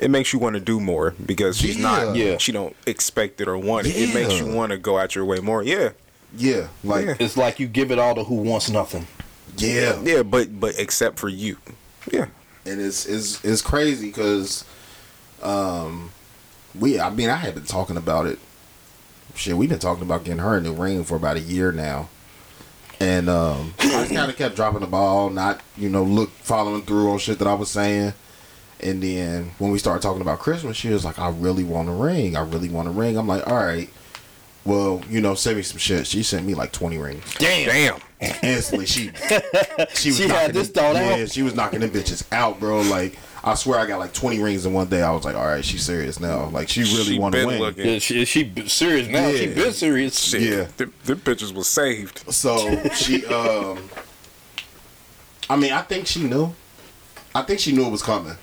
[0.00, 2.16] it makes you want to do more because she's not.
[2.16, 2.32] Yeah.
[2.32, 2.38] Yeah.
[2.38, 3.94] She don't expect it or want it.
[3.94, 4.08] Yeah.
[4.08, 5.62] It makes you want to go out your way more.
[5.62, 5.90] Yeah.
[6.36, 7.14] Yeah, like Yeah.
[7.20, 9.06] It's like you give it all to who wants nothing.
[9.56, 11.58] yeah, Yeah, but but except for you.
[12.12, 12.26] Yeah.
[12.66, 14.64] And it's it's it's crazy because,
[15.42, 16.10] um,
[16.78, 18.38] we I mean I had been talking about it.
[19.34, 22.08] Shit, we've been talking about getting her a new ring for about a year now,
[23.00, 26.82] and um, I just kind of kept dropping the ball, not you know look following
[26.82, 28.12] through on shit that I was saying.
[28.80, 31.92] And then when we started talking about Christmas, she was like, "I really want a
[31.92, 32.36] ring.
[32.36, 33.88] I really want a ring." I'm like, "All right."
[34.64, 36.06] Well, you know, send me some shit.
[36.06, 37.22] She sent me like twenty rings.
[37.38, 38.00] Damn.
[38.42, 39.10] Instantly, she
[39.94, 41.18] she was She had this them- thought out.
[41.18, 42.80] Yeah, she was knocking them bitches out, bro.
[42.82, 45.02] Like I swear, I got like twenty rings in one day.
[45.02, 46.46] I was like, all right, she's serious now.
[46.48, 47.58] Like she really want to been win.
[47.60, 47.86] looking.
[47.86, 49.30] Yeah, she, she serious now.
[49.32, 50.18] She been serious.
[50.18, 50.42] Shit.
[50.42, 50.66] Yeah.
[50.76, 52.24] the, them pictures was saved.
[52.32, 53.88] So she, um,
[55.50, 56.54] I mean, I think she knew.
[57.34, 58.36] I think she knew it was coming.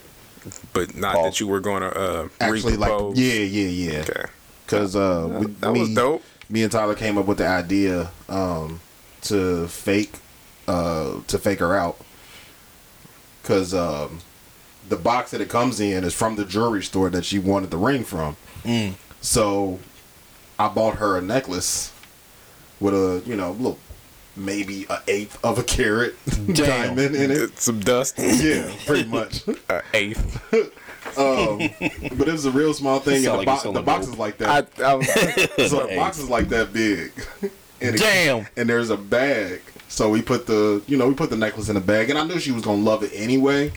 [0.74, 1.24] but not Oh.
[1.26, 3.14] that you were going to uh, Actually, like repropose.
[3.16, 4.00] yeah, yeah, yeah.
[4.02, 4.24] Okay.
[4.66, 6.24] Because uh, we, that was me, dope.
[6.50, 8.80] Me and Tyler came up with the idea um,
[9.24, 10.14] to fake
[10.68, 11.98] uh, to fake her out.
[13.42, 14.20] Because um,
[14.88, 17.78] the box that it comes in is from the jewelry store that she wanted the
[17.78, 18.38] ring from.
[18.64, 18.94] Mm.
[19.22, 19.80] So
[20.60, 21.94] I bought her a necklace
[22.80, 23.80] with a you know little
[24.36, 26.16] maybe a eighth of a carat
[26.54, 27.60] diamond in it.
[27.60, 28.16] Some dust.
[28.18, 29.44] Yeah, pretty much.
[29.70, 30.42] Uh, eighth.
[31.18, 31.58] Um,
[32.18, 34.14] but it was a real small thing, Sound and the, you bo- the box dope.
[34.14, 34.82] is like I, that.
[34.82, 35.08] I was,
[35.70, 37.12] so the box is like that big.
[37.82, 38.48] And it- Damn.
[38.58, 39.62] and there's a bag.
[39.88, 42.24] So we put the, you know, we put the necklace in the bag, and I
[42.26, 43.72] knew she was gonna love it anyway.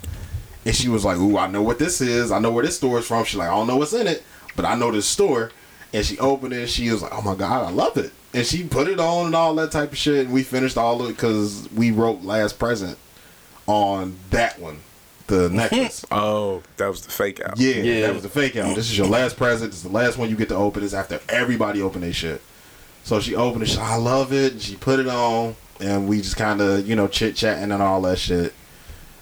[0.66, 2.30] And she was like, "Ooh, I know what this is.
[2.30, 4.22] I know where this store is from." She's like, "I don't know what's in it,
[4.56, 5.50] but I know this store."
[5.92, 6.60] And she opened it.
[6.60, 9.26] and She was like, "Oh my god, I love it!" And she put it on
[9.26, 10.24] and all that type of shit.
[10.26, 12.96] And we finished all of it because we wrote "last present"
[13.66, 14.78] on that one,
[15.26, 16.04] the necklace.
[16.10, 17.58] oh, that was the fake out.
[17.58, 18.06] Yeah, Yeah.
[18.06, 18.74] that was the fake out.
[18.74, 19.70] This is your last present.
[19.72, 20.82] This is the last one you get to open.
[20.84, 22.40] It's after everybody open their shit.
[23.04, 23.68] So she opened it.
[23.68, 24.52] She, I love it.
[24.52, 27.82] And she put it on, and we just kind of, you know, chit chatting and
[27.82, 28.52] all that shit.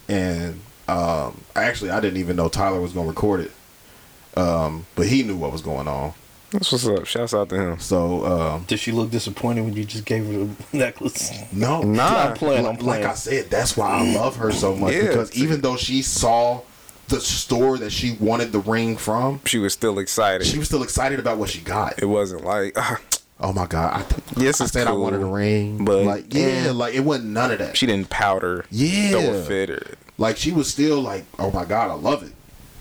[0.09, 5.23] And um, actually, I didn't even know Tyler was gonna record it, um, but he
[5.23, 6.15] knew what was going on.
[6.51, 7.07] That's what's up.
[7.07, 7.79] Shouts out to him.
[7.79, 11.33] So um, Did she look disappointed when you just gave her the necklace?
[11.53, 12.27] no, Nah.
[12.29, 12.67] I'm playing.
[12.67, 13.03] I'm like, playing.
[13.05, 15.09] like I said, that's why I love her so much Yeah.
[15.09, 16.61] because even though she saw
[17.09, 20.47] the store that she wanted the ring from, She was still excited.
[20.47, 22.03] she was still excited about what she got.
[22.03, 23.01] it wasn't like, ah,
[23.45, 23.93] Oh my god!
[24.01, 27.01] I, th- Yes, I it's said I wanted a ring, but- like yeah, like it
[27.01, 27.77] wasn't none of that.
[27.77, 28.65] she didn't powder.
[28.71, 29.11] Yeah.
[29.11, 29.95] Throw a fit or.
[30.17, 32.33] like she was still like, oh my god, I love it,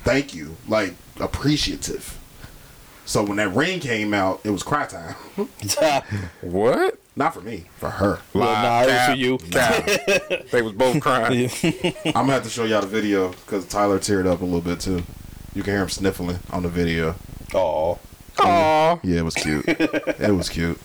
[0.04, 2.18] thank you, like appreciative.
[3.06, 5.16] So when that ring came out, it was cry time.
[6.42, 6.98] What?
[7.16, 8.20] Not for me, for her.
[8.34, 9.38] Well, nah, it was for you.
[9.52, 9.86] Cap.
[10.52, 11.50] they was both crying.
[12.06, 14.80] I'm gonna have to show y'all the video because Tyler teared up a little bit
[14.80, 15.04] too.
[15.54, 17.16] You can hear him sniffling on the video.
[17.54, 18.00] Oh,
[18.40, 19.00] Aw.
[19.04, 19.66] Yeah, it was cute.
[19.68, 20.80] it was cute.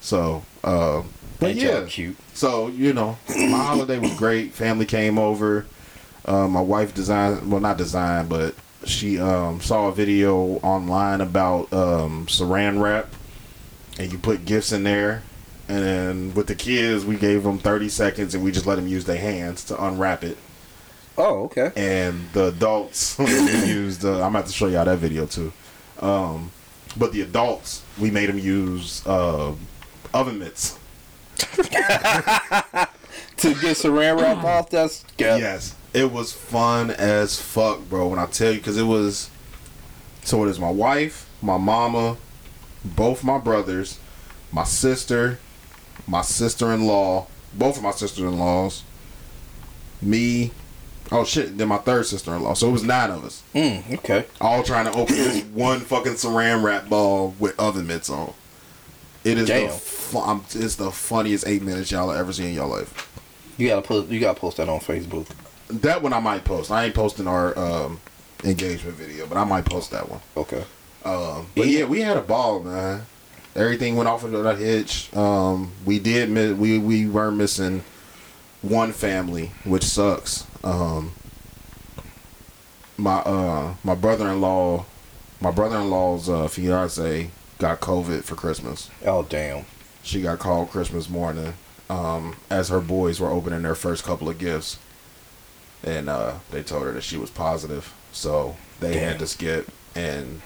[0.00, 1.08] So, um,
[1.38, 2.16] but yeah, cute.
[2.34, 4.52] So you know, my holiday was great.
[4.52, 5.66] Family came over.
[6.24, 8.54] Uh, my wife designed, well, not designed, but
[8.84, 13.08] she um, saw a video online about um, Saran wrap,
[13.98, 15.22] and you put gifts in there.
[15.68, 18.88] And then with the kids, we gave them 30 seconds, and we just let them
[18.88, 20.36] use their hands to unwrap it.
[21.16, 21.70] Oh, okay.
[21.76, 24.04] And the adults used.
[24.04, 25.52] Uh, I'm about to show y'all that video too.
[26.00, 26.50] Um,
[26.96, 29.54] but the adults, we made them use uh,
[30.12, 30.78] oven mitts.
[33.38, 35.36] To get saran wrap off, that's yeah.
[35.38, 38.08] Yes, it was fun as fuck, bro.
[38.08, 39.30] When I tell you, because it was.
[40.22, 42.18] So it is my wife, my mama,
[42.84, 43.98] both my brothers,
[44.52, 45.38] my sister,
[46.06, 48.82] my sister-in-law, both of my sister-in-laws,
[50.02, 50.50] me.
[51.12, 51.58] Oh shit!
[51.58, 52.54] Then my third sister-in-law.
[52.54, 54.26] So it was nine of us, Mm, okay.
[54.40, 58.32] all trying to open this one fucking saran wrap ball with oven mitts on.
[59.24, 63.08] It is the fu- it's the funniest eight minutes y'all ever seen in your life.
[63.58, 64.08] You gotta put.
[64.08, 65.26] You gotta post that on Facebook.
[65.68, 66.70] That one I might post.
[66.70, 68.00] I ain't posting our um,
[68.44, 70.20] engagement video, but I might post that one.
[70.36, 70.64] Okay.
[71.04, 73.02] Um, but yeah, we had a ball, man.
[73.56, 75.14] Everything went off of a hitch.
[75.16, 77.82] Um, we did miss, we we were missing
[78.62, 80.46] one family, which sucks.
[80.62, 81.12] Um,
[82.96, 84.84] my uh my brother in law,
[85.40, 88.90] my brother in law's uh, fiance got COVID for Christmas.
[89.04, 89.64] Oh damn.
[90.02, 91.54] She got called Christmas morning
[91.90, 94.78] um, as her boys were opening their first couple of gifts,
[95.82, 97.92] and uh, they told her that she was positive.
[98.12, 99.08] So they Damn.
[99.10, 100.40] had to skip, and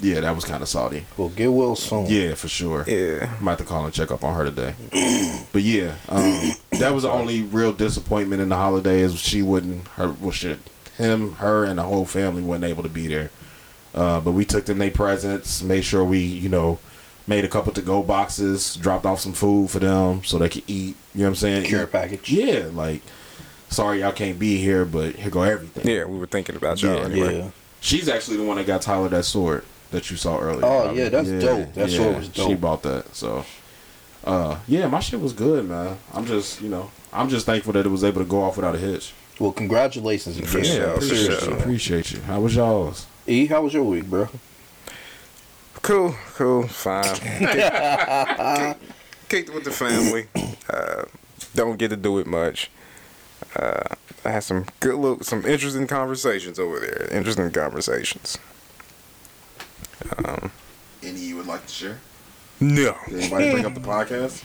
[0.00, 1.06] yeah, that was kind of salty.
[1.16, 2.06] Well, get well soon.
[2.06, 2.84] Yeah, for sure.
[2.86, 3.32] Yeah.
[3.36, 4.74] I'm about to call and check up on her today.
[5.52, 9.86] but yeah, um, that was the only real disappointment in the holiday is she wouldn't
[9.88, 10.58] her well shit
[10.98, 13.30] him her and the whole family wasn't able to be there.
[13.94, 16.78] Uh, but we took them their presents, made sure we you know
[17.26, 20.64] made a couple to go boxes, dropped off some food for them so they could
[20.66, 20.96] eat.
[21.14, 21.64] You know what I'm saying?
[21.66, 22.30] Care package.
[22.30, 23.02] Yeah, like
[23.68, 25.86] sorry y'all can't be here, but here go everything.
[25.86, 27.38] Yeah, we were thinking about y'all Yeah, anyway.
[27.38, 27.50] Yeah.
[27.80, 30.64] She's actually the one that got Tyler that sword that you saw earlier.
[30.64, 31.02] Oh, probably.
[31.02, 31.72] yeah, that's dope.
[31.74, 32.48] That sword was dope.
[32.48, 33.14] She bought that.
[33.14, 33.44] So,
[34.24, 35.98] uh, yeah, my shit was good, man.
[36.12, 38.74] I'm just, you know, I'm just thankful that it was able to go off without
[38.74, 39.12] a hitch.
[39.38, 40.48] Well, congratulations again.
[40.48, 41.50] For sure, appreciate sure.
[41.50, 41.56] you.
[41.58, 42.20] Appreciate you.
[42.22, 43.06] How was y'all's?
[43.26, 44.28] E, how was your week, bro?
[45.82, 47.02] Cool, cool, fine.
[49.28, 50.28] Kicked it with the family.
[50.68, 51.04] Uh,
[51.54, 52.70] don't get to do it much.
[53.56, 57.08] Uh, I had some good look, some interesting conversations over there.
[57.10, 58.38] Interesting conversations.
[60.24, 60.50] Um,
[61.02, 61.98] Any you would like to share?
[62.60, 62.96] no.
[63.08, 64.42] Did anybody bring up the podcast?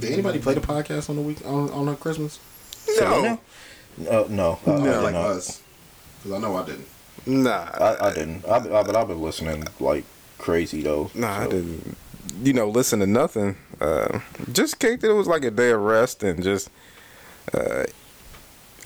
[0.00, 2.38] Did anybody play the podcast on the week on, on her Christmas?
[2.98, 3.38] No.
[4.08, 5.26] Uh, no, I, I Yeah, did like not.
[5.26, 5.62] us.
[6.18, 6.86] Because I know I didn't.
[7.26, 8.44] Nah, I, I didn't.
[8.46, 10.04] I, I, but I've been listening like
[10.38, 11.10] crazy though.
[11.14, 11.96] Nah, I didn't.
[12.42, 13.56] You know, listen to nothing.
[13.80, 14.20] Uh,
[14.52, 15.10] just kicked it.
[15.10, 16.70] It was like a day of rest and just
[17.52, 17.84] uh,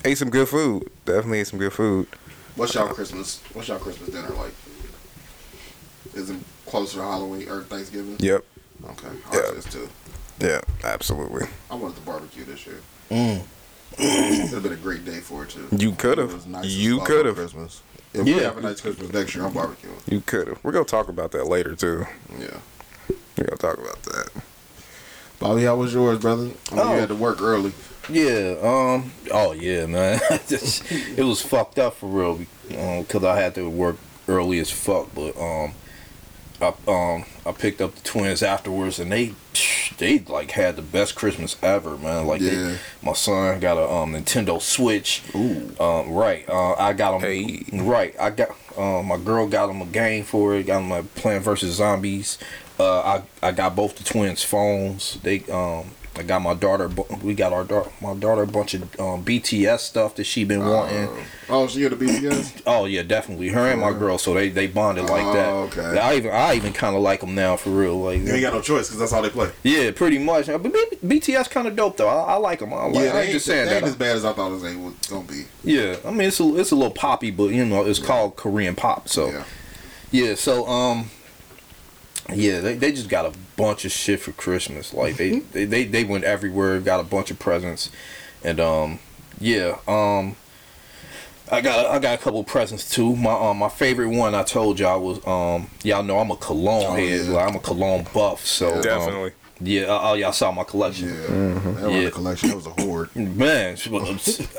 [0.05, 0.89] ate some good food.
[1.05, 2.07] Definitely ate some good food.
[2.57, 3.41] What's y'all Christmas?
[3.53, 4.53] What's y'all Christmas dinner like?
[6.15, 8.15] Is it closer to Halloween or Thanksgiving?
[8.19, 8.43] Yep.
[8.83, 9.39] Okay, Yeah.
[9.39, 9.87] ours is too.
[10.39, 10.61] Yeah.
[10.83, 11.47] Absolutely.
[11.71, 12.79] I wanted to barbecue this year.
[13.11, 13.41] Mm.
[13.99, 15.67] It'd have been a great day for it too.
[15.71, 16.47] You could've.
[16.47, 17.35] Nice You could've.
[17.35, 17.81] Christmas.
[18.13, 18.41] If we Yeah.
[18.41, 19.99] have a nice Christmas next year, I'm barbecuing.
[20.07, 20.59] You could have.
[20.63, 22.05] We're gonna talk about that later too.
[22.39, 22.57] Yeah.
[23.37, 24.29] We're gonna talk about that.
[25.39, 26.43] Bobby, how was yours, brother?
[26.71, 26.93] I mean, Oh.
[26.93, 27.71] you had to work early.
[28.09, 28.55] Yeah.
[28.63, 29.11] Um.
[29.31, 30.19] Oh yeah, man.
[30.47, 32.39] Just- it was fucked up for real.
[32.67, 35.13] Because I had to work early as fuck.
[35.13, 35.73] But um,
[36.61, 39.33] I um I picked up the twins afterwards, and they
[39.97, 42.25] they like had the best Christmas ever, man.
[42.27, 42.51] Like Yeah.
[42.51, 45.21] they, my son got a um Nintendo Switch.
[45.35, 45.75] Ooh.
[45.79, 46.11] Um.
[46.11, 46.47] Right.
[46.49, 46.73] Uh.
[46.75, 47.21] I got him.
[47.21, 47.63] Hey.
[47.73, 48.15] Right.
[48.19, 48.49] I got.
[48.77, 49.07] Um.
[49.07, 50.63] My girl got him a game for it.
[50.67, 52.37] Got him a Plant versus Zombies.
[52.79, 53.21] Uh.
[53.41, 55.19] I I got both the twins' phones.
[55.23, 55.91] They um.
[56.19, 56.89] I got my daughter.
[57.21, 57.91] We got our daughter.
[58.01, 61.09] My daughter a bunch of um, BTS stuff that she been wanting.
[61.47, 62.63] Oh, she got a BTS?
[62.65, 63.49] Oh yeah, definitely.
[63.49, 65.47] Her and my girl, so they they bonded like that.
[65.47, 65.99] Oh, okay.
[65.99, 67.99] I even I even kind of like them now for real.
[68.01, 69.51] Like You ain't got no choice because that's how they play.
[69.61, 70.47] yeah, pretty much.
[70.47, 72.07] But B- BTS kind of dope though.
[72.09, 72.73] I, I like them.
[72.73, 72.95] I like.
[72.95, 73.87] yeah, I they ain't just they saying ain't that.
[73.87, 74.63] as bad as I thought it was
[75.07, 75.43] gonna- be.
[75.63, 78.73] Yeah, I mean it's a it's a little poppy, but you know it's called Korean
[78.73, 79.07] pop.
[79.07, 79.43] So Yeah.
[80.09, 81.11] yeah, so um,
[82.33, 84.93] yeah, they, they just got a bunch of shit for Christmas.
[84.93, 87.89] Like they, they they they went everywhere, got a bunch of presents,
[88.43, 88.99] and um,
[89.39, 90.35] yeah, um,
[91.51, 93.15] I got I got a couple presents too.
[93.15, 96.85] My um my favorite one I told y'all was um y'all know I'm a cologne
[96.87, 97.25] Oh, head.
[97.25, 97.31] yeah.
[97.31, 98.45] Like, I'm a cologne buff.
[98.45, 99.31] So um, Definitely.
[99.61, 99.85] yeah.
[99.87, 101.07] Oh y'all saw my collection.
[101.07, 101.13] Yeah.
[101.15, 102.07] That was Yeah.
[102.07, 102.49] a collection.
[102.49, 103.15] That was a horde.
[103.15, 103.77] Man,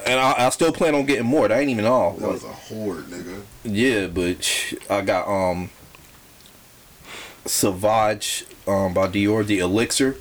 [0.06, 1.46] and I, I still plan on getting more.
[1.48, 2.12] That ain't even all.
[2.12, 3.42] That was a horde, nigga.
[3.64, 5.68] Yeah, but I got um
[7.48, 10.16] Sauvage um by Dior, the elixir.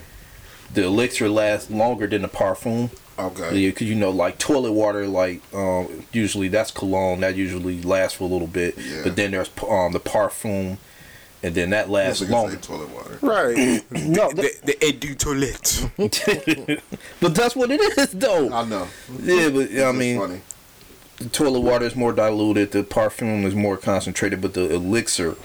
[0.73, 2.89] The elixir lasts longer than the parfum.
[3.19, 3.57] Okay.
[3.57, 8.17] Yeah, cause you know, like toilet water, like um, usually that's cologne that usually lasts
[8.17, 8.78] for a little bit.
[8.78, 9.01] Yeah.
[9.03, 10.78] But then there's um the parfum,
[11.41, 12.55] and then that lasts Niggas say longer.
[12.57, 13.17] toilet water.
[13.21, 13.84] Right.
[13.91, 16.82] No, the, the edu toilet.
[17.19, 18.51] but that's what it is, though.
[18.53, 18.88] I know.
[19.21, 20.41] Yeah, but I mean, funny.
[21.17, 22.71] the toilet water is more diluted.
[22.71, 25.36] The parfum is more concentrated, but the elixir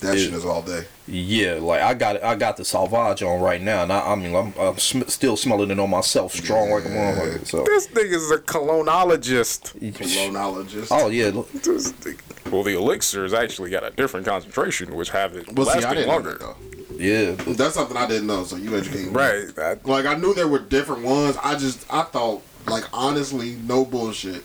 [0.00, 0.84] That it- shit is all day.
[1.10, 4.34] Yeah, like I got I got the Sauvage on right now, and I, I mean
[4.36, 7.46] I'm, I'm sm- still smelling it on myself, strong like a motherfucker.
[7.46, 9.72] So, This nigga's a colognologist.
[9.94, 10.88] Colognologist.
[10.90, 11.30] oh yeah,
[11.62, 15.66] This nigga- Well, the elixir elixir's actually got a different concentration, which have it Well,
[15.66, 16.32] lasting didn't longer.
[16.34, 16.56] that, though.
[16.98, 19.12] yeah, That's something I didn't know, so you educated me.
[19.12, 19.46] Right.
[19.58, 21.36] I, Like, I knew there were different ones.
[21.42, 24.44] I just, I thought, like, honestly, no bullshit.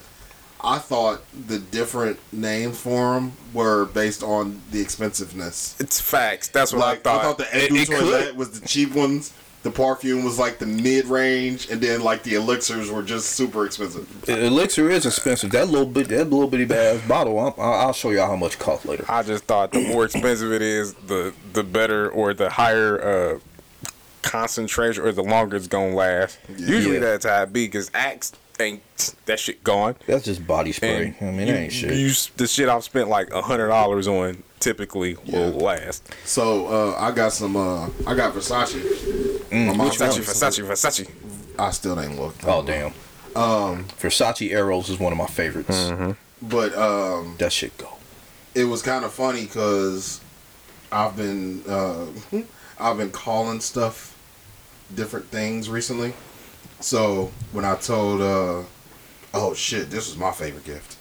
[0.63, 5.75] I thought the different names for them were based on the expensiveness.
[5.79, 6.47] it's facts.
[6.47, 7.37] That's what Like, I thought.
[7.37, 7.87] the It- Edu it.
[7.87, 9.33] Toilette was the cheap ones.
[9.63, 13.65] The perfume was like the mid range, and then like the elixirs were just super
[13.65, 14.05] expensive.
[14.25, 15.51] the elixir is expensive.
[15.51, 17.39] That little bit, that little bitty ass bottle.
[17.39, 19.05] I'm, I'll show y'all how much it costs later.
[19.07, 23.39] I just thought the more expensive it is, the the better or the higher uh,
[24.21, 26.39] concentration or the longer it's gonna last.
[26.57, 26.99] Usually Yeah.
[27.01, 29.95] that's how it be because Axe ain't that shit gone.
[30.07, 31.15] That's just body spray.
[31.19, 31.93] I mean, you, ain't shit.
[31.93, 36.13] You, the shit I've spent like a hundred dollars on typically will last.
[36.25, 37.55] So uh, I got some.
[37.55, 38.73] Uh, I got Versace.
[39.51, 41.11] My Versace, got me Versace, Versace.
[41.59, 42.43] I still ain't looked.
[42.45, 42.93] oh damn.
[43.35, 45.91] Um, Versace Eros is one of my favorites.
[46.41, 47.89] But um, That shit go.
[48.53, 50.21] it was kind of funny because
[50.91, 52.05] I've been uh,
[52.79, 54.17] I've been calling stuff
[54.93, 56.13] different things recently.
[56.83, 58.63] So when I told, uh,
[59.33, 60.97] oh shit, this was my favorite gift.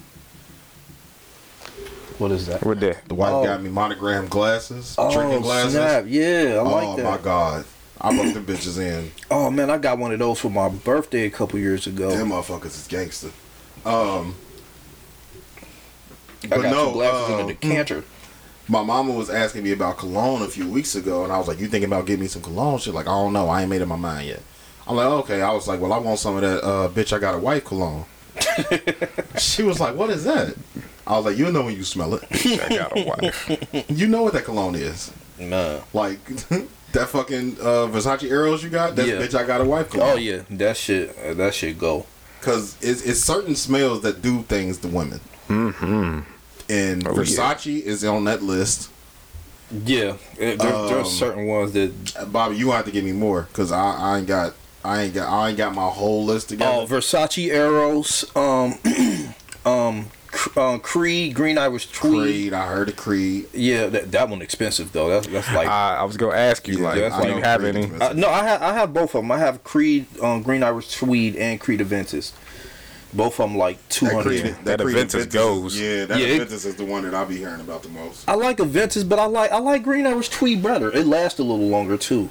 [2.19, 2.65] What is that?
[2.65, 3.09] What that?
[3.09, 3.45] The wife Oh.
[3.45, 5.73] got me monogram glasses, Oh drinking glasses.
[5.73, 6.05] snap!
[6.07, 7.07] Yeah, I oh like that.
[7.07, 7.65] Oh my god,
[8.01, 9.11] I broke the bitches in.
[9.29, 12.11] Oh man, I got one of those for my birthday a couple years ago.
[12.11, 13.31] Them motherfuckers is gangster.
[13.85, 14.37] Um,
[16.45, 18.05] I but got no, two glasses in uh, a decanter.
[18.69, 21.59] my mama was asking me about cologne a few weeks ago, and I was like,
[21.59, 23.49] "You thinking about getting me some cologne?" She's like, "I don't know.
[23.49, 24.43] I ain't made up my mind yet."
[24.87, 27.13] I'm like, "Okay." I was like, "Well, I want some of that uh, bitch.
[27.13, 28.05] I got a white cologne."
[29.39, 30.55] she was like, "What is that?"
[31.07, 32.25] I was like, "You know when you smell it.
[32.33, 33.89] I got a wife.
[33.91, 35.13] You know what that cologne is.
[35.39, 35.81] Nah.
[35.93, 36.25] Like
[36.93, 38.97] that fucking uh, Versace Eros you got.
[38.97, 39.15] That Yeah.
[39.15, 39.35] bitch.
[39.35, 40.11] I got a wife cologne.
[40.11, 41.17] Oh yeah, that shit.
[41.25, 42.07] uh, That shit go.
[42.41, 45.21] because it's, it's certain smells that do things to women.
[45.49, 46.21] Mm-hmm.
[46.71, 47.17] And Oh, yeah.
[47.17, 48.91] Versace is on that list.
[49.85, 53.73] Yeah, there, Um, there's certain ones that Bobby, you have to give me more because
[53.73, 54.53] I, I ain't got
[54.85, 56.83] I ain't got I ain't got my whole list together.
[56.83, 58.25] Oh, Versace Eros.
[58.37, 58.75] Um,
[59.65, 62.13] um, Cr- uh, Creed, Green Irish Tweed.
[62.23, 63.49] Creed, I heard of Creed.
[63.53, 65.09] Yeah, that, that one expensive though.
[65.09, 65.69] That's that's like.
[65.69, 67.87] I, I was gonna ask you, Yeah, like, that's do like you have Creed any?
[67.87, 69.31] is Uh, no, I have I have both of them.
[69.31, 72.33] I have Creed, um, Green Irish Tweed, and Creed Aventus.
[73.15, 74.15] Both of them like two hundred.
[74.15, 74.55] That hundred.
[74.55, 75.79] Creed, That Creed Aventus goes.
[75.79, 78.27] Yeah, that Yeah, Aventus is the one that I'll be hearing about the most.
[78.27, 80.91] I like Aventus, but I like I like Green Irish Tweed better.
[80.91, 82.31] It lasts a little longer too.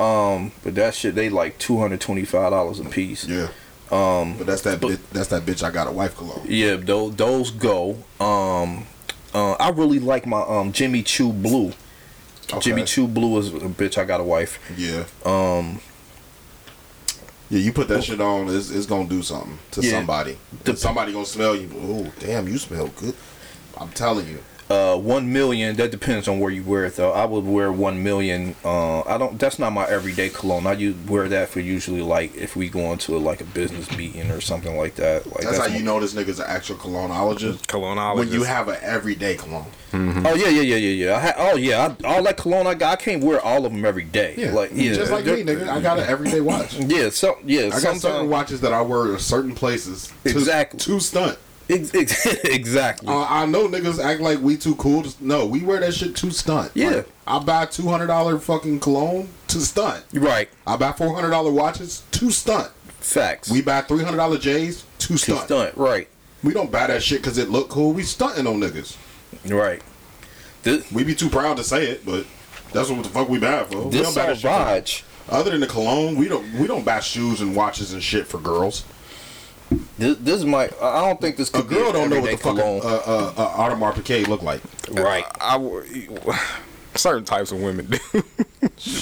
[0.00, 3.26] Um, but that shit they like two hundred twenty five dollars a piece.
[3.26, 3.48] Yeah,
[3.92, 5.62] Um, but that's that But- bitch, that's that bitch.
[5.62, 6.46] I got a wife cologne.
[6.48, 7.98] yeah, those those go.
[8.18, 8.86] Um,
[9.34, 11.72] uh, I really like my um Jimmy Choo Blue.
[12.52, 12.60] Okay.
[12.60, 13.98] Jimmy Choo Blue is a bitch.
[13.98, 14.58] I got a wife.
[14.76, 15.80] Yeah, Um,
[17.50, 17.58] yeah.
[17.60, 19.90] You put that shit on, it's, it's gonna do something to Yeah.
[19.92, 20.36] somebody.
[20.64, 21.68] The- somebody gonna smell you.
[21.76, 23.14] Oh, damn, you smell good.
[23.78, 24.38] I'm telling you.
[24.70, 25.76] Uh, one million.
[25.76, 27.12] That depends on where you wear it though.
[27.12, 28.54] I would wear one million.
[28.64, 29.38] Uh, I don't.
[29.38, 30.66] That's not my everyday cologne.
[30.66, 34.30] I use wear that for usually like if we go into like a business meeting
[34.30, 35.26] or something like that.
[35.26, 37.66] Like That's, how my- you know this nigga's an actual colognologist.
[37.66, 38.16] Colognologist.
[38.18, 39.66] When you have an everyday cologne.
[39.92, 41.16] Oh yeah, yeah, yeah, yeah, yeah.
[41.16, 43.72] I ha- oh yeah, I, all that cologne I got, I can't wear all of
[43.72, 44.34] them every day.
[44.38, 45.66] Yeah, like yeah, just like me, nigga.
[45.66, 46.78] I got an everyday watch.
[46.90, 50.12] Yeah, so yeah, I got certain watches that I wear at certain places.
[50.24, 50.78] To, Exactly.
[50.78, 51.38] To stunt.
[51.70, 53.08] Ex- ex- exactly.
[53.08, 55.02] Uh, I know niggas act like we too cool.
[55.04, 56.72] To, no, we wear that shit to stunt.
[56.74, 56.88] Yeah.
[56.90, 60.04] Like, I buy two hundred dollar fucking cologne to stunt.
[60.12, 62.70] right, I buy four hundred dollar watches to stunt.
[62.98, 63.50] facts.
[63.50, 65.40] We buy three hundred dollar J's to to stunt.
[65.46, 66.08] stunt, right,
[66.42, 67.92] We don't buy that shit because it look cool.
[67.92, 68.96] We stunting on niggas.
[69.46, 69.80] right.
[70.62, 72.26] This, We be too proud to say it, but
[72.72, 73.84] that's what the fuck we buy for.
[73.84, 77.00] we this don't buy that shit Other than the cologne, we don't we don't buy
[77.00, 78.84] shoes and watches and shit for girls.
[79.98, 80.64] This, this is my.
[80.82, 82.80] I don't think this A could be girl don't know what the fuck cologne.
[82.82, 84.60] uh, uh, uh, Audemars Piguet look like.
[84.90, 85.24] right.
[85.40, 85.84] I, w-
[86.96, 87.98] certain types of women do,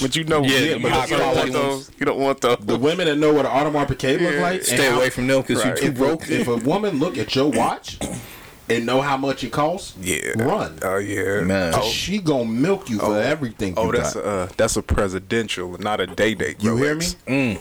[0.01, 1.91] but you know, Yeah, yeah, the but you don't want those.
[1.99, 2.57] You don't want those.
[2.59, 5.63] The women that know what an Audemars Piguet look like, Stay away from them because
[5.65, 5.81] Right.
[5.81, 6.29] you too broke.
[6.29, 7.97] if a woman look at your watch
[8.69, 10.77] and know how much it costs, yeah, run.
[10.83, 11.73] Oh yeah, Man.
[11.75, 13.13] Oh, She gonna milk you for Oh.
[13.13, 13.73] everything.
[13.77, 14.23] oh, you that's got.
[14.23, 16.61] a uh, that's a presidential, not a day date.
[16.63, 17.05] you hear me?
[17.27, 17.59] Mm.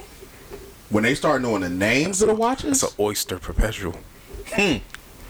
[0.91, 3.97] When they start knowing the names of the watches, It's an oyster perpetual.
[4.55, 4.77] Hmm.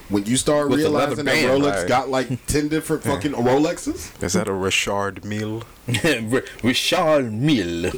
[0.08, 1.88] when you start With the leather realizing that band, Rolex right.
[1.88, 5.64] got like ten different fucking Rolexes, Is that a Richard Mille?
[6.62, 7.92] Richard Mille.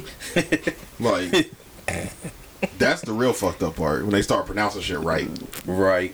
[0.99, 1.51] like
[2.77, 4.01] that's the real fucked up part.
[4.01, 5.29] When they start pronouncing shit right.
[5.65, 6.13] right.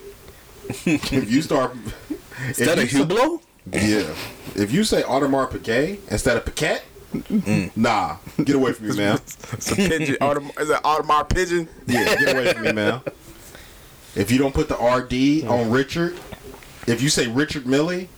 [0.84, 1.74] If you start,
[2.48, 3.42] Is that a Hublot?
[3.72, 4.14] Yeah.
[4.54, 7.74] If you say Audemars Piguet instead of Paquette, Mm.
[7.76, 9.14] nah, get away from me, man.
[9.52, 10.16] It's a pigeon.
[10.20, 11.68] Audem- is that Audemars pigeon?
[11.86, 13.00] Yeah, get away from me, man.
[14.14, 16.18] If you don't put the RD on Richard,
[16.86, 18.08] if you say Richard Millie,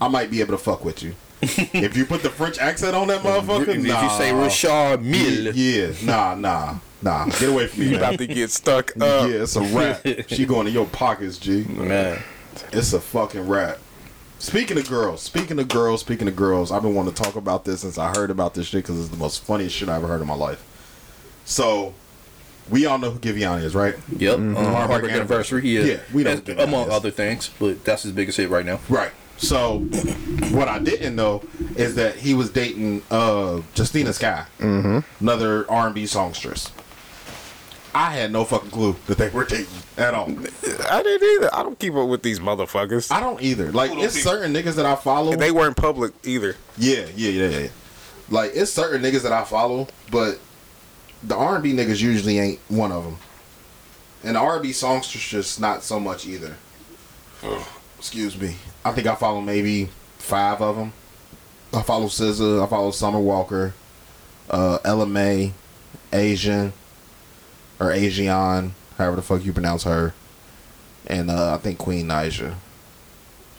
[0.00, 1.14] I might be able to fuck with you.
[1.42, 4.02] if you put the French accent on that motherfucker, If nah.
[4.02, 7.26] you say Richard Mille, yeah, nah, nah, nah.
[7.26, 8.00] Get away from me, You man.
[8.02, 9.30] about to get stuck yeah, up.
[9.30, 10.04] it's a rap.
[10.28, 11.64] she going to your pockets, G.
[11.64, 12.20] man.
[12.72, 13.78] It's a fucking rap.
[14.40, 17.66] Speaking of girls, speaking of girls, speaking of girls, I've been wanting to talk about
[17.66, 20.06] this since I heard about this shit because it's the most funniest shit I ever
[20.06, 20.64] heard in my life.
[21.44, 21.92] So,
[22.70, 23.96] we all know who Giveon is, right?
[24.16, 24.38] Yep.
[24.38, 24.56] Mm-hmm.
[24.56, 25.68] Um, Heartbreak Anniversary.
[25.68, 25.82] Yeah.
[25.82, 26.94] Yeah, we know As- among is.
[26.94, 28.80] other things, but that's his biggest hit right now.
[28.88, 29.12] Right.
[29.36, 29.80] So,
[30.52, 31.42] what I didn't know
[31.76, 35.00] is that he was dating uh, Justina Skye, mm-hmm.
[35.22, 36.72] another R&B songstress.
[37.94, 40.28] I had no fucking clue that they were dating at all.
[40.28, 41.54] I didn't either.
[41.54, 43.10] I don't keep up with these motherfuckers.
[43.10, 43.72] I don't either.
[43.72, 45.32] Like, it's certain niggas that I follow.
[45.32, 46.56] And they weren't public either.
[46.78, 47.68] Yeah, yeah, yeah, yeah.
[48.30, 50.38] Like it's certain niggas that I follow, but
[51.22, 53.16] the R and B niggas usually ain't one of them.
[54.22, 56.56] And the R and B songsters just not so much either.
[57.98, 58.56] Excuse me.
[58.84, 59.88] I think I follow maybe
[60.18, 60.92] five of them.
[61.72, 62.64] I follow SZA.
[62.64, 63.74] I follow Summer Walker,
[64.48, 65.52] uh, Ella Mai,
[66.12, 66.72] Asian,
[67.80, 70.14] or Asian, however the fuck you pronounce her,
[71.06, 72.54] and uh, I think Queen Naija.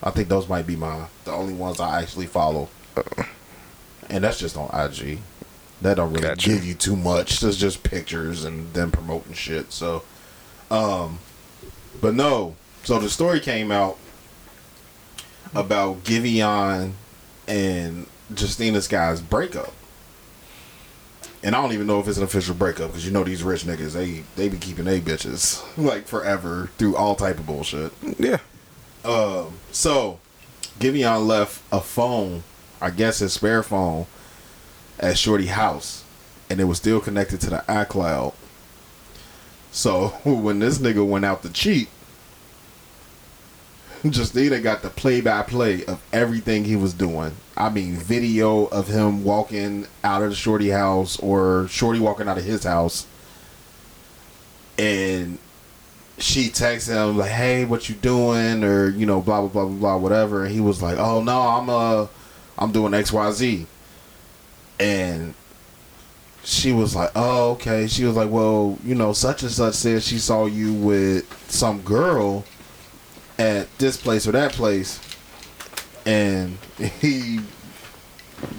[0.03, 2.69] I think those might be my the only ones I actually follow
[4.11, 5.19] and that's just on IG.
[5.81, 6.49] That don't really Gotcha.
[6.49, 7.39] give you too much.
[7.39, 9.72] There's just pictures and them promoting shit.
[9.72, 10.03] So,
[10.69, 11.19] um,
[11.99, 12.56] but no.
[12.84, 13.98] So the story came out
[15.56, 16.91] about Giveon
[17.48, 19.73] and Justina Skye's breakup,
[21.43, 23.63] and I don't even know if it's an official breakup because you know these rich
[23.63, 27.91] niggas they they be keeping they bitches like forever through all type of bullshit.
[28.19, 28.38] Yeah.
[29.03, 30.19] Um, so
[30.80, 32.43] Giveon left a phone,
[32.80, 34.05] I guess his spare phone,
[34.99, 36.03] at Shorty house,
[36.49, 38.34] and it was still connected to the iCloud.
[39.72, 41.89] So when this nigga went out to cheat,
[44.11, 47.36] Justina got the play by play of everything he was doing.
[47.56, 52.38] I mean, video of him walking out of the Shorty house or Shorty walking out
[52.38, 53.06] of his house
[54.78, 55.38] and
[56.18, 59.78] she texts him like, "Hey, what you doing?" or you know, blah blah blah blah
[59.78, 60.45] blah, whatever.
[60.45, 62.07] And he was like, "Oh no, I'm uh,
[62.57, 63.65] I'm doing X Y Z,"
[64.80, 65.34] and
[66.44, 70.03] she was like, "Oh, okay." She was like, "Well, you know, such and such said
[70.03, 72.44] she saw you with some girl
[73.41, 74.99] at this place or that place,"
[76.05, 77.39] and he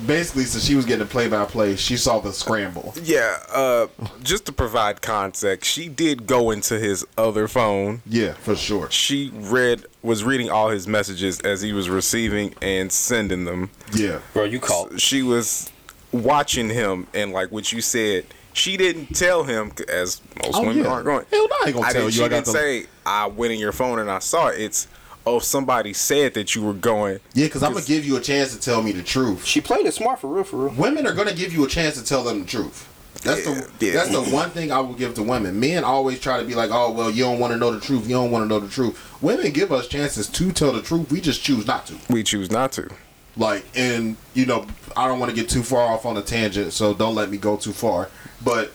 [0.06, 1.76] basically said she was getting a play by play.
[1.76, 2.94] She saw the scramble.
[3.02, 3.86] Yeah, uh,
[4.22, 8.02] just to provide context, she did go into his other phone.
[8.06, 8.90] Yeah, for sure.
[8.90, 13.70] She read was reading all his messages as he was receiving and sending them.
[13.94, 15.00] Yeah, Bro, you called.
[15.00, 15.70] She was
[16.10, 20.84] watching him, and like what you said, she didn't tell him as most Oh, women
[20.84, 20.90] yeah.
[20.90, 21.24] aren't going.
[21.30, 22.86] Hell no, I ain't gonna I tell didn't, you She I got didn't the- say
[23.06, 24.60] I went in your phone and I saw it.
[24.60, 24.88] It's
[25.26, 27.20] oh somebody said that you were going.
[27.34, 29.44] Yeah, because I'm gonna give you a chance to tell me the truth.
[29.44, 30.74] She played it smart for real, for real.
[30.74, 32.88] Women are gonna give you a chance to tell them the truth.
[33.22, 33.92] That's the Yeah, yeah.
[33.92, 35.60] that's the one thing I will give to women.
[35.60, 38.08] Men always try to be like, oh well, you don't want to know the truth.
[38.08, 38.98] You don't want to know the truth.
[39.22, 41.10] Women give us chances to tell the truth.
[41.12, 41.94] We just choose not to.
[42.10, 42.88] We choose not to.
[43.36, 44.66] Like, and you know,
[44.96, 47.38] I don't want to get too far off on a tangent, so don't let me
[47.38, 48.08] go too far.
[48.44, 48.72] But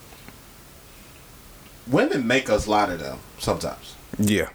[1.88, 3.96] women make us lie to them sometimes.
[4.20, 4.50] Yeah.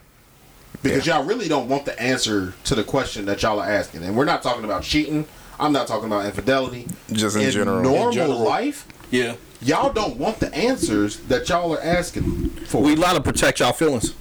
[0.82, 4.02] because y'all really don't want the answer to the question that y'all are asking.
[4.02, 5.26] And we're not talking about cheating.
[5.60, 6.88] I'm not talking about infidelity.
[7.12, 7.76] Just in general.
[7.78, 8.38] In normal general.
[8.40, 9.36] life, Yeah.
[9.60, 12.82] y'all don't want the answers that y'all are asking for.
[12.82, 14.14] We lie to protect y'all feelings.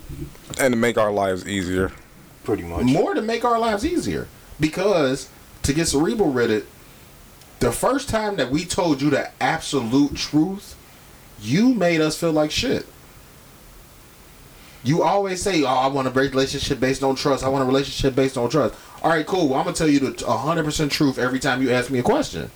[0.60, 1.92] And to make our lives easier.
[2.44, 2.84] Pretty much.
[2.84, 4.28] more to make our lives easier.
[4.60, 5.30] Because
[5.64, 6.66] to get cerebral with it,
[7.60, 10.76] the first time that we told you the absolute truth,
[11.42, 12.86] you made us feel like shit.
[14.84, 17.44] You always say, "Oh, I want a relationship based on trust.
[17.44, 18.74] I want a relationship based on trust."
[19.04, 19.48] All right, cool.
[19.50, 22.04] Well, I'm gonna tell you the 100 percent truth every time you ask me a
[22.04, 22.50] question,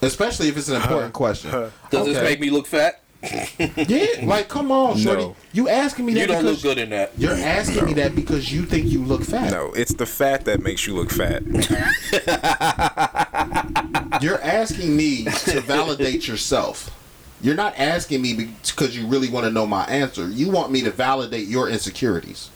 [0.00, 1.50] especially if it's an important question.
[1.90, 3.00] Does this make me look fat?
[3.58, 5.22] Yeah, like come on, shorty.
[5.24, 5.36] No.
[5.52, 7.12] You asking me that You don't look good in that.
[7.18, 9.50] you're asking me that because you think you look fat.
[9.50, 11.42] No, it's the fat that makes you look fat.
[14.22, 16.94] You're asking me to validate yourself.
[17.40, 20.28] You're not asking me because you really want to know my answer.
[20.28, 22.50] You want me to validate your insecurities.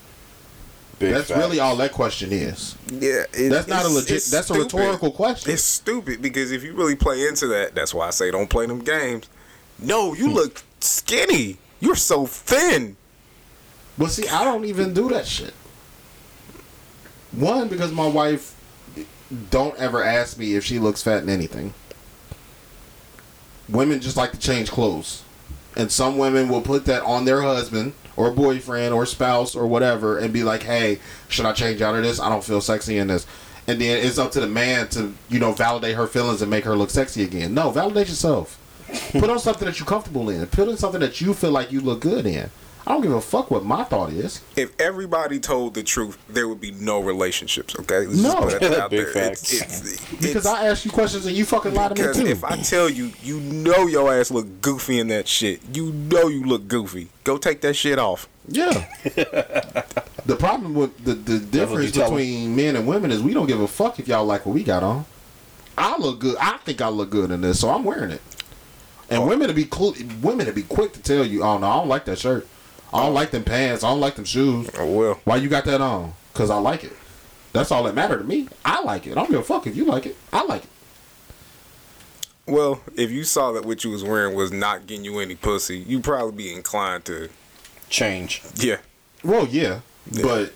[0.98, 1.38] Big that's facts.
[1.38, 2.76] really all that question is.
[2.90, 4.18] Yeah, it- That's not a legit.
[4.18, 5.52] it's That's a rhetorical question.
[5.52, 8.66] It's stupid because if you really play into that, that's why I say don't play
[8.66, 9.28] them games.
[9.78, 10.34] No, you hmm.
[10.34, 11.58] look skinny.
[11.80, 12.96] You're so thin.
[13.98, 15.54] But see, I don't even do that shit.
[17.32, 18.54] One, because my wife
[19.50, 21.74] don't ever ask me if she looks fat in anything.
[23.68, 25.22] Women just like to change clothes.
[25.76, 30.18] And some women will put that on their husband or boyfriend or spouse or whatever
[30.18, 30.98] and be like, hey,
[31.28, 32.20] should I change out of this?
[32.20, 33.26] I don't feel sexy in this.
[33.66, 36.64] And then it's up to the man to, you know, validate her feelings and make
[36.64, 37.54] her look sexy again.
[37.54, 38.58] No, validate yourself.
[39.12, 40.46] Put on something that you're comfortable in.
[40.48, 42.50] Put on something that you feel like you look good in.
[42.84, 44.40] I don't give a fuck what my thought is.
[44.56, 47.76] If everybody told the truth, there would be no relationships.
[47.78, 48.32] Okay, Let's No.
[48.42, 49.12] just put that out Big there.
[49.12, 49.52] facts.
[49.52, 49.62] It's,
[49.94, 52.26] it's, Because it's- I ask you questions and you fucking lie to me too.
[52.26, 55.60] if I tell you, you know your ass look goofy in that shit.
[55.72, 57.08] You know you look goofy.
[57.24, 58.28] Go take that shit off.
[58.48, 58.86] yeah.
[60.26, 62.16] the problem with the, the difference you tell 'em.
[62.16, 64.64] between men and women is we don't give a fuck if y'all like what we
[64.64, 65.04] got on.
[65.78, 66.36] I look good.
[66.40, 68.20] I think I look good in this, so I'm wearing it.
[69.08, 69.26] And oh.
[69.26, 71.88] women to be clu- women to be quick to tell you, oh no, I don't
[71.88, 72.46] like that shirt.
[72.92, 73.82] I don't like them pants.
[73.84, 74.70] I don't like them shoes.
[74.78, 75.20] Oh well.
[75.24, 76.14] Why you got that on?
[76.34, 76.92] Cause I like it.
[77.52, 78.48] That's all that matter to me.
[78.64, 79.12] I like it.
[79.12, 80.16] I don't give a fuck if you like it.
[80.32, 80.68] I like it.
[82.46, 85.78] Well, if you saw that what you was wearing was not getting you any pussy,
[85.78, 87.28] you'd probably be inclined to,
[87.88, 88.42] Change.
[88.56, 88.78] yeah.
[89.22, 90.22] Well, yeah, Yeah.
[90.22, 90.52] but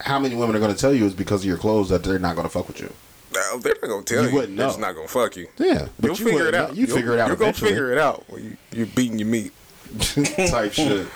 [0.00, 2.18] how many women are going to tell you it's because of your clothes that they're
[2.20, 2.92] not going to fuck with you?
[3.34, 4.34] No, they're not gonna tell You you.
[4.34, 4.88] wouldn't They're just know.
[4.88, 5.46] not gonna fuck you.
[5.56, 6.74] Yeah, but You'll you figure it out.
[6.74, 8.24] You You'll- figure it out You're gonna figure it out.
[8.28, 9.52] when you, you're beating your meat.
[10.50, 11.06] type shit.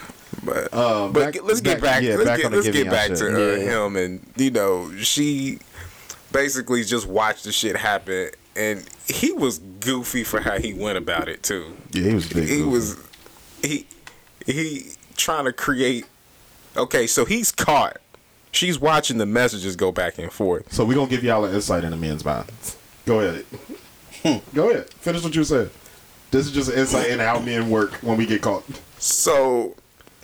[0.43, 2.03] But Um, but back- let's get back- back.
[2.03, 3.87] yeah, let's back get, let's get back to uh, Yeah.
[3.87, 5.59] him, and you know she
[6.33, 11.29] basically just watched the shit happen, and he was goofy for how he went about
[11.29, 11.77] it too.
[11.93, 12.49] Yeah, he was big.
[12.49, 12.69] he goofy.
[12.69, 12.97] was
[13.63, 13.87] he
[14.47, 14.87] he
[15.17, 16.07] trying to create.
[16.77, 17.99] Okay, so he's caught.
[18.51, 20.73] She's watching the messages go back and forth.
[20.73, 22.77] So we're gonna give y'all an insight into men's minds.
[23.07, 23.45] Go ahead.
[24.55, 24.91] Go ahead.
[24.95, 25.71] Finish what you said.
[26.35, 28.65] This is just insight into how men work when we get caught.
[28.99, 29.77] So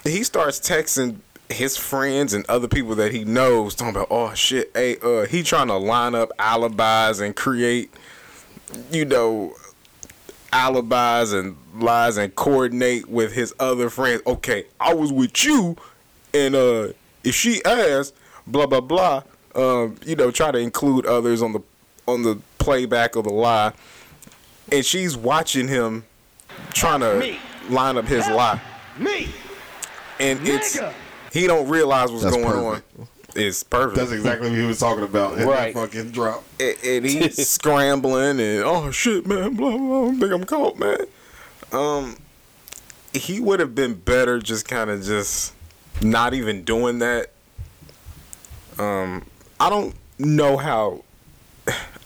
[0.03, 1.19] he starts texting
[1.49, 5.45] his friends and other people that he knows, talking about, oh shit, hey, uh, he
[5.45, 7.95] trying to line up alibis and create,
[8.91, 9.55] you know,
[10.53, 14.21] alibis and lies and coordinate with his other friends.
[14.27, 15.77] Okay, I was with you,
[16.35, 16.89] and uh,
[17.23, 18.17] if she asked,
[18.49, 19.23] blah blah blah,
[19.55, 21.61] um, you know, try to include others on the
[22.09, 23.73] on the playback of the lie,
[24.73, 26.05] and she's watching him
[26.73, 27.37] trying to
[27.69, 28.61] line up his lie.
[28.99, 29.29] Me.
[30.19, 30.79] and it's
[31.33, 32.99] he don't realize what's That's going perfect.
[33.01, 33.09] on.
[33.37, 33.97] It's perfect.
[33.97, 35.35] That's exactly what he was talking about.
[35.35, 35.73] in that Right.
[35.75, 36.43] fucking drop.
[36.59, 40.09] and, and he's scrambling and oh shit, man, blah blah.
[40.09, 40.99] I think I'm caught, man.
[41.73, 42.17] Um,
[43.13, 45.53] he would have been better just kind of just
[46.03, 47.31] not even doing that.
[48.79, 49.25] Um,
[49.59, 51.05] I don't know how.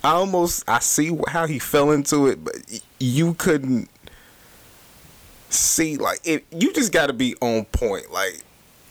[0.05, 2.55] I almost I see how he fell into it, but
[3.01, 3.89] you couldn't
[5.51, 6.45] see like it.
[6.51, 8.43] You just got to be on point, like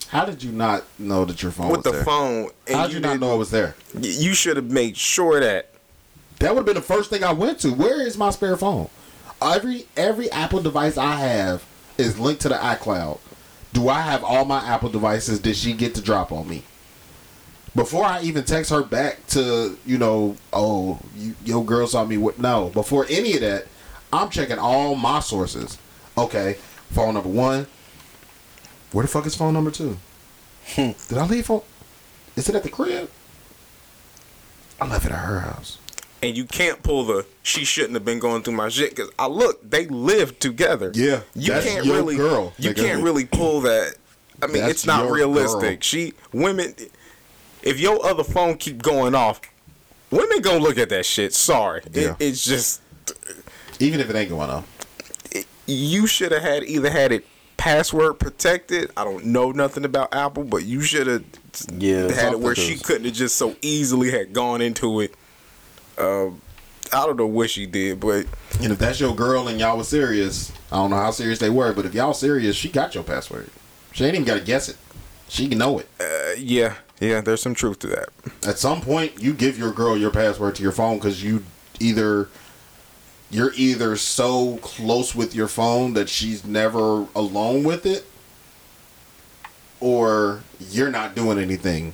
[0.07, 2.03] How did you not know that your phone with the there?
[2.03, 2.49] phone.
[2.67, 3.75] And How did you not didn't- know it was there?
[3.99, 5.69] You should have made sure that
[6.39, 7.69] That would have been the first thing I went to.
[7.71, 8.89] Where is my spare phone?
[9.41, 11.63] Every every Apple device I have
[11.97, 13.19] is linked to the iCloud.
[13.73, 15.39] Do I have all my Apple devices?
[15.39, 16.63] Did she get to drop on me?
[17.75, 22.17] Before I even text her back to, you know, oh, you, your girl saw me.
[22.17, 23.65] With, no, before any of that,
[24.11, 25.77] I'm checking all my sources.
[26.17, 26.57] Okay,
[26.91, 27.65] phone number one.
[28.91, 29.97] Where the fuck is phone number two?
[30.75, 30.91] Hmm.
[31.09, 31.61] Did I leave phone?
[32.35, 33.09] Is it at the crib?
[34.79, 35.79] I left it at her house.
[36.21, 39.27] and you can't pull the she shouldn't have been going through my shit because I
[39.27, 40.91] look they live together.
[40.93, 42.75] Yeah, you that's can't your really girl, you nigga.
[42.75, 43.95] can't really pull that.
[44.41, 45.61] I mean, That's it's not realistic.
[45.61, 45.77] girl.
[45.81, 46.75] She women,
[47.63, 49.41] if your other phone keep going off,
[50.11, 51.33] women gonna look at that shit.
[51.33, 52.81] Sorry, It- it's just
[53.79, 54.63] Even if it ain't going on.
[55.65, 57.25] you should have had either had it
[57.57, 58.91] password protected.
[58.97, 61.23] I don't know nothing about Apple, but you should have
[61.77, 65.13] Yeah, had it where she something couldn't have just so easily had gone into it.
[65.97, 66.41] Um,
[66.91, 68.25] I don't know what she did, but
[68.61, 71.49] And if that's your girl and y'all was serious, I don't know how serious they
[71.49, 73.49] were, but if y'all serious, she got your password.
[73.93, 74.75] She ain't even got to guess it.
[75.29, 75.87] She can know it.
[75.99, 78.09] uh, yeah, yeah, there's some truth to that.
[78.47, 81.43] At some point, you give your girl your password to your phone because you
[81.79, 82.29] either
[83.29, 88.05] you're either so close with your phone that she's never alone with it,
[89.79, 91.93] or you're not doing anything.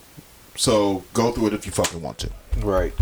[0.55, 2.29] So go through it if you fucking want to.
[2.59, 2.93] Right.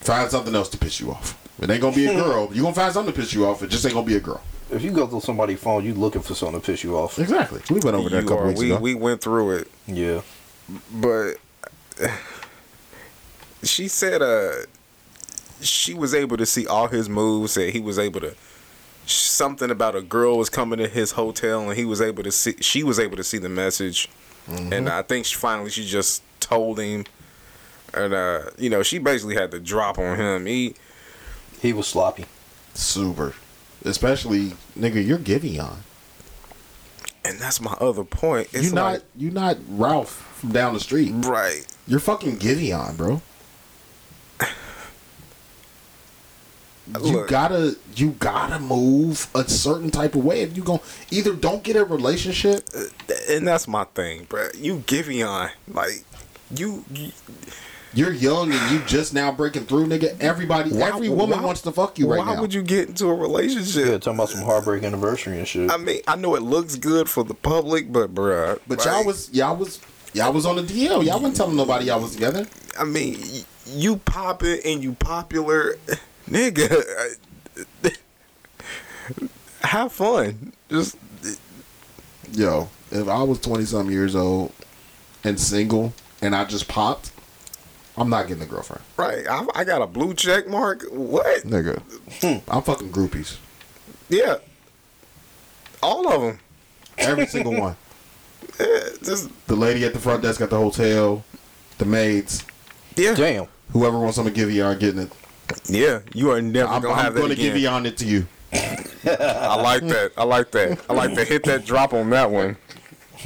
[0.00, 1.36] Find something else to piss you off.
[1.60, 2.48] It ain't gonna be a girl.
[2.52, 3.62] You're gonna find something to piss you off.
[3.62, 4.40] It just ain't gonna be a girl.
[4.70, 7.18] If you go through somebody's phone, you looking for something to piss you off.
[7.18, 7.60] Exactly.
[7.68, 8.80] We went over that a couple are- weeks we ago.
[8.80, 10.20] we went through it, Yeah.
[10.92, 11.34] But
[13.62, 14.52] she said uh
[15.60, 17.54] she was able to see all his moves.
[17.54, 18.34] That he was able to
[19.06, 22.54] something about a girl was coming to his hotel and he was able to see.
[22.60, 24.08] She was able to see the message,
[24.48, 27.04] and I think she finally she just told him,
[27.92, 30.46] and uh you know she basically had to drop on him.
[30.46, 30.74] He
[31.60, 32.26] He was sloppy.
[32.74, 33.34] Super.
[33.84, 35.78] Especially, nigga, you're Giveon
[37.24, 38.48] and that's my other point.
[38.52, 41.12] It's You not like, you not Ralph from down the street.
[41.24, 41.66] right.
[41.86, 43.20] You're fucking Giveon, bro.
[46.88, 47.28] You Look.
[47.28, 50.80] gotta you gotta move a certain type of way if you go
[51.12, 52.82] either don't get a relationship uh,
[53.30, 54.48] and that's my thing, bro.
[54.56, 56.02] You Giveon, like
[56.52, 57.12] you, you
[57.94, 61.60] you're young and you just now breaking through nigga everybody Why- every woman why- wants
[61.62, 62.34] to fuck you right now.
[62.34, 63.86] why would you get into a relationship?
[63.86, 65.70] Yeah, talking about some heartbreak anniversary and shit.
[65.70, 69.04] I mean, I know it looks good for the public, but bruh, but like, y'all
[69.04, 69.78] was y'all was
[70.12, 72.46] y'all was on the DL y'all wasn't telling nobody y'all was together
[72.78, 73.18] I mean,
[73.66, 75.76] you popping and you popular,
[76.28, 77.16] nigga.
[79.62, 80.52] Have fun.
[80.70, 80.96] Just
[82.32, 84.52] yo if I was 20 something years old
[85.24, 85.92] and single
[86.22, 87.10] and I just popped
[87.96, 89.26] I'm not getting a girlfriend right.
[89.28, 90.84] I, I got a blue check mark.
[90.90, 91.42] What?
[91.42, 91.82] nigga
[92.22, 92.38] hmm.
[92.48, 93.36] I'm fucking groupies
[94.08, 94.36] Yeah.
[95.82, 96.38] All of them.
[96.98, 97.76] every single one
[99.02, 101.24] Just the lady at the front desk at the hotel,
[101.78, 102.44] the maids,
[102.96, 103.46] yeah, Damn.
[103.72, 105.12] whoever wants something to give you are getting it.
[105.66, 106.00] yeah.
[106.14, 107.62] You are never I'm, gonna I'm have going to give again.
[107.62, 108.26] you on it to you.
[108.52, 110.12] I like that.
[110.16, 110.80] I like that.
[110.88, 112.56] I like to hit that drop on that one.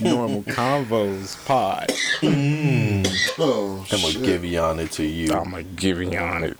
[0.00, 1.88] Normal Convos Pod.
[2.20, 3.06] Mm.
[3.38, 5.32] Oh, I'm gonna give you on it to you.
[5.32, 6.56] I'm gonna give you on it.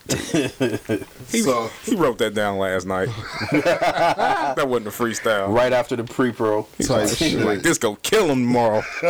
[1.31, 3.09] He, So- he wrote that down last night.
[3.51, 5.51] that wasn't a freestyle.
[5.53, 6.67] Right after the pre-pro.
[6.83, 7.39] Type He shit.
[7.45, 8.83] like, this gonna kill him tomorrow.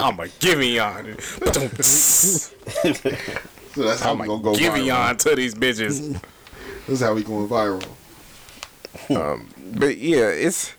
[0.00, 1.20] I'm gonna give you on it.
[3.74, 4.84] So that's how I'm we gonna gonna go give viral.
[4.84, 6.12] you on to these bitches.
[6.86, 7.84] This is how we going viral.
[9.10, 10.72] Um, but yeah, it's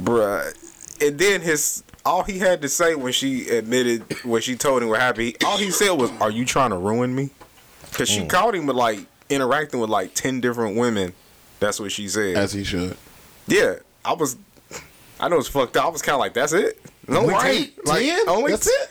[0.00, 0.52] bruh.
[1.00, 4.88] And then his all he had to say when she admitted when she told him
[4.88, 7.30] what happened, all he said was, "Are you trying to ruin me?"
[7.90, 8.28] Because she mm.
[8.28, 11.12] caught him with like interacting with like ten different women.
[11.58, 12.36] That's what she said.
[12.36, 12.96] As he should.
[13.46, 14.36] yeah, I was.
[15.18, 15.84] I know it's fucked up.
[15.84, 17.84] I was kind of like, "That's it." It's Only Right, 10?
[17.86, 18.28] Like, 10?
[18.28, 18.90] only That's it?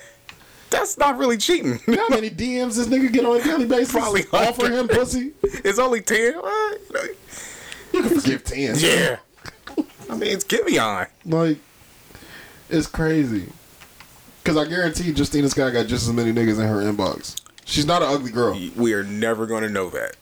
[0.69, 1.79] That's not really cheating.
[1.87, 3.91] You know how many DMs this nigga get on a daily basis?
[3.91, 5.31] Probably offer him pussy.
[5.41, 6.33] it's only ten.
[6.33, 7.01] You know,
[7.93, 8.75] You can forgive ten.
[8.77, 9.17] yeah.
[10.09, 11.07] I mean, it's give me on.
[11.25, 11.57] Like
[12.69, 13.47] It's crazy.
[14.43, 17.39] Cause I guarantee Justina Scott got just as many niggas in her inbox.
[17.65, 18.59] She's not an ugly girl.
[18.75, 20.15] We are never gonna know that.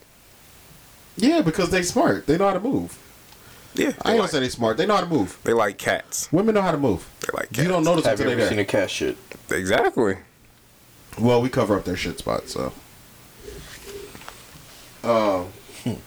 [1.16, 2.26] Yeah, because they smart.
[2.28, 2.98] They know how to move.
[3.74, 4.78] Yeah, I ain't gonna say they smart.
[4.78, 5.38] They know how to move.
[5.44, 6.32] They like cats.
[6.34, 7.08] Women know how to move.
[7.22, 7.60] They like cats.
[7.60, 9.18] You don't notice Have you until ever they seen a cat shit?
[9.52, 10.18] exactly.
[11.20, 12.74] Well, we cover up their shit spot, so.
[15.04, 15.44] Uh,
[15.86, 16.00] it,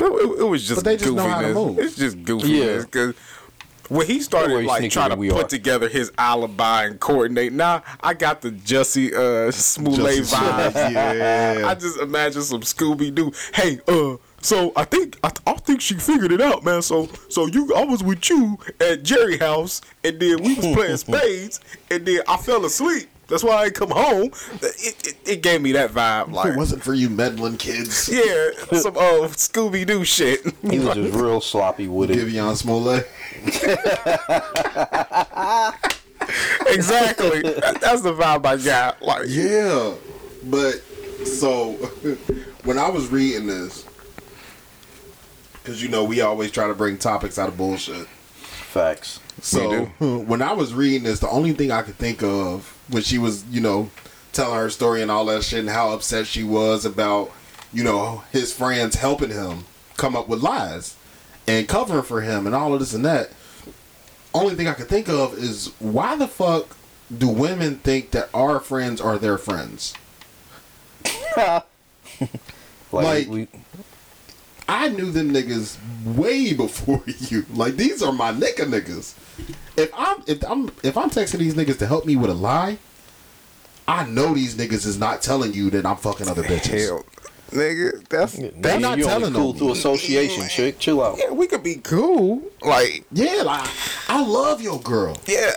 [0.00, 1.54] it was just But they just know how to goofiness.
[1.54, 1.78] move.
[1.80, 2.48] It's just goofiness
[2.78, 2.82] Yeah.
[2.84, 3.14] because
[3.88, 5.48] when he started like trying to put are.
[5.48, 10.92] together his alibi and coordinate, now I got the Jussie uh, Smollett Jussie vibe.
[10.98, 11.64] Yeah.
[11.66, 13.32] I just imagine some Scooby Doo.
[13.54, 16.82] Hey, uh, so I think I, I think she figured it out, man.
[16.82, 20.96] So so you, I was with you at Jerry house, and then we was playing
[20.98, 21.60] spades,
[21.90, 23.08] and then I fell asleep.
[23.28, 24.30] That's why I come home.
[24.62, 28.08] It, it, it gave me that vibe, if like it wasn't for you meddling kids,
[28.08, 30.40] yeah, some uh, Scooby Doo shit.
[30.68, 32.16] He was just real sloppy with it.
[32.16, 33.06] Giveon Smollett.
[36.68, 37.42] exactly.
[37.42, 39.02] That's the vibe I got.
[39.02, 39.92] Like, Yeah,
[40.44, 40.80] but
[41.26, 41.72] so
[42.64, 43.84] when I was reading this,
[45.52, 48.06] because you know we always try to bring topics out of bullshit.
[48.06, 49.20] Facts.
[49.42, 53.18] So when I was reading this, the only thing I could think of when she
[53.18, 53.90] was, you know,
[54.32, 57.30] telling her story and all that shit and how upset she was about,
[57.72, 59.64] you know, his friends helping him
[59.96, 60.96] come up with lies
[61.46, 63.30] and covering for him and all of this and that.
[64.34, 66.76] Only thing I could think of is why the fuck
[67.16, 69.94] do women think that our friends are their friends?
[72.90, 73.48] Like, Like- we,
[74.68, 77.44] I knew them niggas way before you.
[77.54, 79.14] Like these are my nigga niggas.
[79.76, 82.78] If I'm if I'm if I'm texting these niggas to help me with a lie,
[83.86, 86.86] I know these niggas is not telling you that I'm fucking other bitches.
[86.88, 87.04] hell,
[87.52, 89.58] nigga, that's They're not you only telling cool them.
[89.58, 90.78] through association, chick.
[90.78, 91.18] Chill out.
[91.18, 91.30] yeah.
[91.30, 92.42] We could be cool.
[92.62, 93.68] Like, Yeah, like
[94.08, 95.16] I love your girl.
[95.26, 95.52] yeah,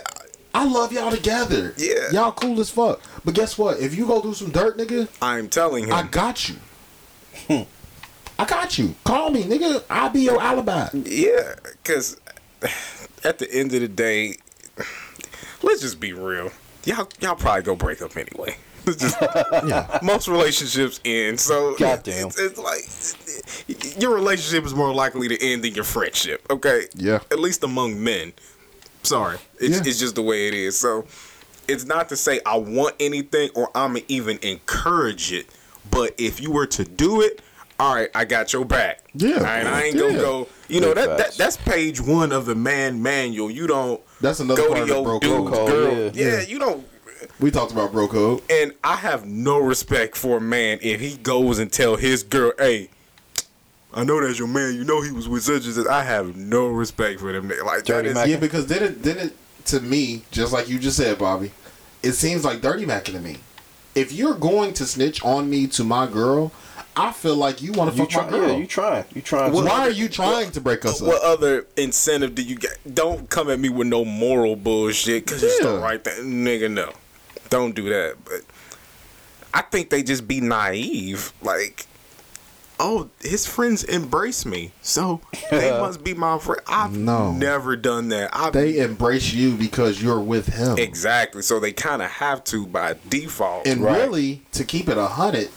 [0.54, 1.74] I love y'all together.
[1.76, 2.10] Yeah.
[2.12, 3.00] Y'all cool as fuck.
[3.24, 3.80] But guess what?
[3.80, 5.92] If you go do some dirt, nigga, I'm telling him.
[5.92, 6.56] I got you.
[7.48, 7.62] Hmm.
[8.38, 8.94] I got you.
[9.04, 9.82] Call me, nigga.
[9.90, 10.88] I'll be your alibi.
[10.94, 12.18] yeah, because
[13.24, 14.36] at the end of the day,
[15.62, 16.50] let's just be real.
[16.84, 18.56] Y'all, y'all probably go break up anyway.
[18.84, 20.00] Just Yeah.
[20.02, 21.38] most relationships end.
[21.38, 22.28] So Goddamn.
[22.36, 26.44] it's, it's like your relationship is more likely to end than your friendship.
[26.50, 26.86] Okay.
[26.94, 27.20] Yeah.
[27.30, 28.32] At least among men.
[29.04, 29.82] Sorry, it's, Yeah.
[29.88, 30.76] it's just the way it is.
[30.76, 31.06] So
[31.68, 35.46] it's not to say I want anything or I'm even encourage it.
[35.88, 37.40] But if you were to do it,
[37.80, 39.00] all right, I got your back.
[39.14, 39.36] Yeah.
[39.36, 40.00] All right, I ain't Yeah.
[40.02, 40.48] gonna go.
[40.68, 43.50] You know that, that that's page one of the man manual.
[43.50, 44.00] You don't.
[44.20, 45.68] That's another go part to of your bro dude's code.
[45.68, 45.92] girl.
[45.94, 46.10] Yeah.
[46.14, 46.26] Yeah.
[46.38, 46.40] Yeah.
[46.42, 46.86] you don't.
[47.40, 48.42] We talked about bro code.
[48.50, 52.52] And I have no respect for a man if he goes and tell his girl,
[52.58, 52.90] "Hey,
[53.94, 54.74] I know that's your man.
[54.74, 57.50] You know he was with such and such." I have no respect for them.
[57.64, 58.28] Like Dirty is, Mac.
[58.28, 59.36] Yeah, because then it then it
[59.66, 61.50] to me, just like you just said, Bobby,
[62.02, 63.38] it seems like dirty macking to me.
[63.94, 66.50] If you're going to snitch on me to my girl,
[66.94, 68.48] I feel like you want to You fuck try, my girl.
[68.50, 69.04] yeah, you trying.
[69.14, 69.52] You trying.
[69.52, 71.08] Why to, are you trying to break us up?
[71.08, 72.76] What other incentive do you get?
[72.94, 76.70] Don't come at me with no moral bullshit because it's the right thing, nigga.
[76.70, 76.92] No,
[77.48, 78.16] don't do that.
[78.24, 78.42] But
[79.54, 81.32] I think they just be naive.
[81.40, 81.86] Like,
[82.78, 86.60] oh, his friends embrace me, so they must be my friend.
[86.66, 87.32] I've No.
[87.32, 88.28] never done that.
[88.34, 90.76] I They embrace you because you're with him.
[90.78, 91.40] exactly.
[91.40, 93.66] So they kind of have to by default.
[93.66, 93.96] And Right.
[94.02, 95.48] really, to keep it a hundred,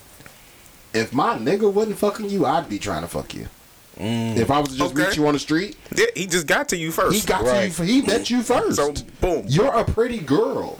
[0.95, 3.47] if my nigga wasn't fucking you, I'd be trying to fuck you.
[3.97, 4.37] Mm.
[4.37, 5.07] If I was to just Okay.
[5.07, 7.15] meet you on the street, yeah, he just got to you first.
[7.15, 7.85] he got to you.
[7.85, 8.75] He met you first.
[8.77, 9.45] So boom.
[9.47, 10.79] You're a pretty girl.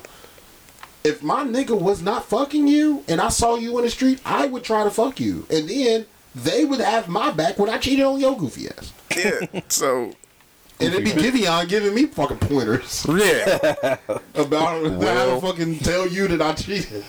[1.03, 4.47] If my nigga was not fucking you and I saw you in the street, I
[4.47, 5.45] would try to fuck you.
[5.49, 8.91] And then they would have my back when I cheated on your goofy ass.
[9.15, 9.61] yeah.
[9.69, 10.11] So
[10.79, 13.97] And it'd be Giveon giving me fucking pointers yeah.
[14.35, 17.05] about how to fucking tell you that I cheated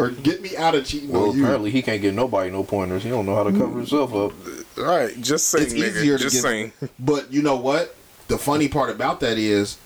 [0.00, 1.42] or get me out of cheating well, on you.
[1.44, 3.02] apparently he can't get nobody no pointers.
[3.02, 4.32] He don't know how to cover himself up.
[4.78, 5.18] All right.
[5.20, 5.88] Just saying, it's nigga.
[5.88, 6.42] easier to just get.
[6.42, 6.72] saying.
[6.98, 7.94] But you know what?
[8.28, 9.78] The funny part about that is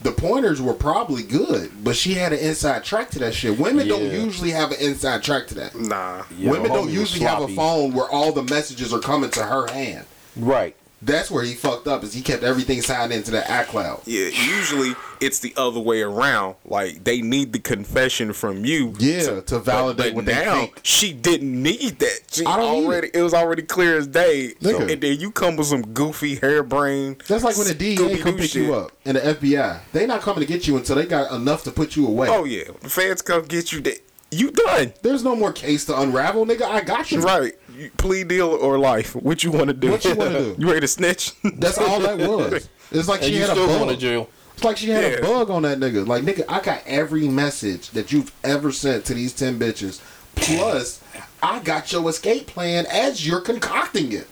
[0.00, 3.58] the pointers were probably good, but she had an inside track to that shit.
[3.58, 5.74] Women don't usually have an inside track to that.
[5.74, 6.24] Nah.
[6.36, 9.66] Yeah, Women don't usually have a phone where all the messages are coming to her
[9.72, 10.06] hand.
[10.36, 10.76] Right.
[11.06, 12.02] That's where he fucked up.
[12.02, 14.02] Is he kept everything signed into the iCloud?
[14.06, 16.56] Yeah, usually it's the other way around.
[16.64, 18.92] Like they need the confession from you.
[18.98, 20.80] Yeah, to validate what they now think.
[20.82, 22.20] she didn't need that.
[22.32, 24.54] She I don't need already it was already clear as day.
[24.60, 27.24] So, and then you come with some goofy hairbrain.
[27.26, 28.66] That's like when the DEA come pick shit.
[28.66, 29.80] you up and the FBI.
[29.92, 32.28] They not coming to get you until they got enough to put you away.
[32.28, 33.80] Oh yeah, the fans come get you.
[33.80, 33.98] They,
[34.32, 34.92] you done.
[35.02, 36.62] There's no more case to unravel, nigga.
[36.62, 37.20] I got you.
[37.20, 37.54] Right.
[37.76, 39.14] You, plea deal or life.
[39.14, 39.90] What you want to do?
[39.90, 40.56] What you wanna do?
[40.58, 41.32] You ready to snitch?
[41.42, 42.68] That's all that was.
[42.92, 43.68] It's like And she you had a bug.
[43.68, 44.28] going to jail.
[44.54, 45.18] It's like she had Yeah.
[45.18, 46.06] a bug on that nigga.
[46.06, 50.00] Like nigga, I got every message that you've ever sent to these ten bitches.
[50.36, 51.02] Plus,
[51.42, 54.28] I got your escape plan as you're concocting it.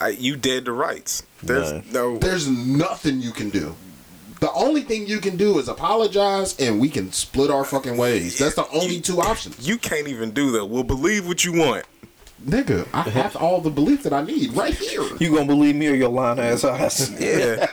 [0.00, 1.22] I, you did the rights.
[1.42, 1.80] There's Nah.
[1.92, 2.18] no.
[2.18, 3.74] There's nothing you can do.
[4.40, 8.38] The only thing you can do is apologize, and we can split our fucking ways.
[8.38, 9.66] That's the only two options.
[9.66, 10.66] You can't even do that.
[10.66, 11.84] Well, believe what you want.
[12.42, 13.10] Nigga, I uh-huh.
[13.10, 15.04] have all the belief that I need right here.
[15.18, 17.10] You gonna believe me or your line ass eyes?
[17.20, 17.66] Yeah.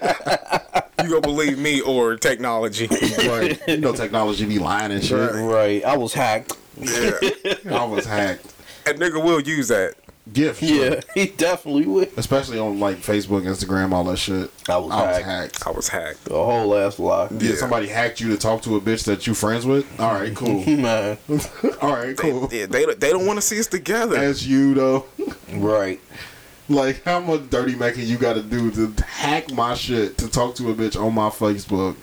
[1.03, 2.87] you gonna believe me or technology?
[3.27, 3.59] Right.
[3.67, 5.33] You know, technology be lying and shit.
[5.33, 5.83] Right.
[5.83, 6.57] I was hacked.
[6.77, 7.11] Yeah.
[7.71, 8.53] I was hacked.
[8.85, 9.95] And nigga will use that.
[10.33, 10.85] Yeah, for sure.
[10.93, 12.11] Yeah, he definitely would.
[12.17, 14.49] Especially on like Facebook, Instagram, all that shit.
[14.69, 14.91] I was
[15.23, 15.67] hacked.
[15.67, 16.23] I was hacked.
[16.25, 17.27] The whole ass lie.
[17.31, 17.55] Yeah, Yeah.
[17.55, 19.85] somebody hacked you to talk to a bitch that you friends with.
[19.99, 20.63] All right, cool.
[20.65, 21.17] Man.
[21.81, 22.47] all right, cool.
[22.51, 24.15] Yeah, they they don't want to see us together.
[24.15, 25.05] As you though,
[25.53, 25.99] Right.
[26.69, 30.55] like how much dirty making you got to do to hack my shit to talk
[30.55, 31.97] to a bitch on my Facebook?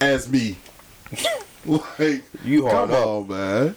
[0.00, 0.56] As me,
[1.66, 3.06] like You hard come up.
[3.06, 3.76] on, man.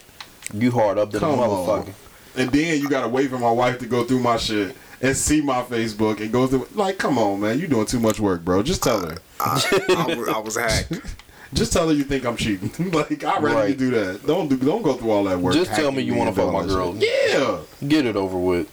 [0.54, 1.88] You hard up to the motherfucker.
[1.88, 1.94] on.
[2.36, 5.42] And then you gotta wait for my wife to go through my shit and see
[5.42, 6.68] my Facebook and go through.
[6.74, 8.64] Like, come on, man, you doing too much work, bro.
[8.64, 9.18] Just tell her.
[9.40, 11.02] I, I was, I was hacked.
[11.54, 12.92] Just tell her you think I'm cheating.
[12.92, 14.26] like, I'd rather you do that.
[14.26, 14.58] Don't do.
[14.58, 15.54] Don't go through all that work.
[15.54, 16.96] Just tell me you wanna fuck my girl.
[16.96, 17.60] Yeah.
[17.88, 18.70] Get it over with.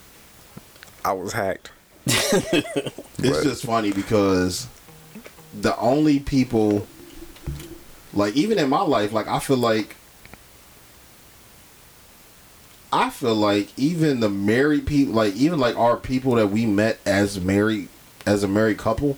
[1.05, 1.73] I was hacked.
[3.23, 4.67] It's just funny because
[5.61, 6.87] the only people,
[8.15, 9.97] like even in my life, like I feel like,
[12.93, 16.99] I feel like even the married people, like even like our people that we met
[17.07, 17.89] as married,
[18.27, 19.17] as a married couple.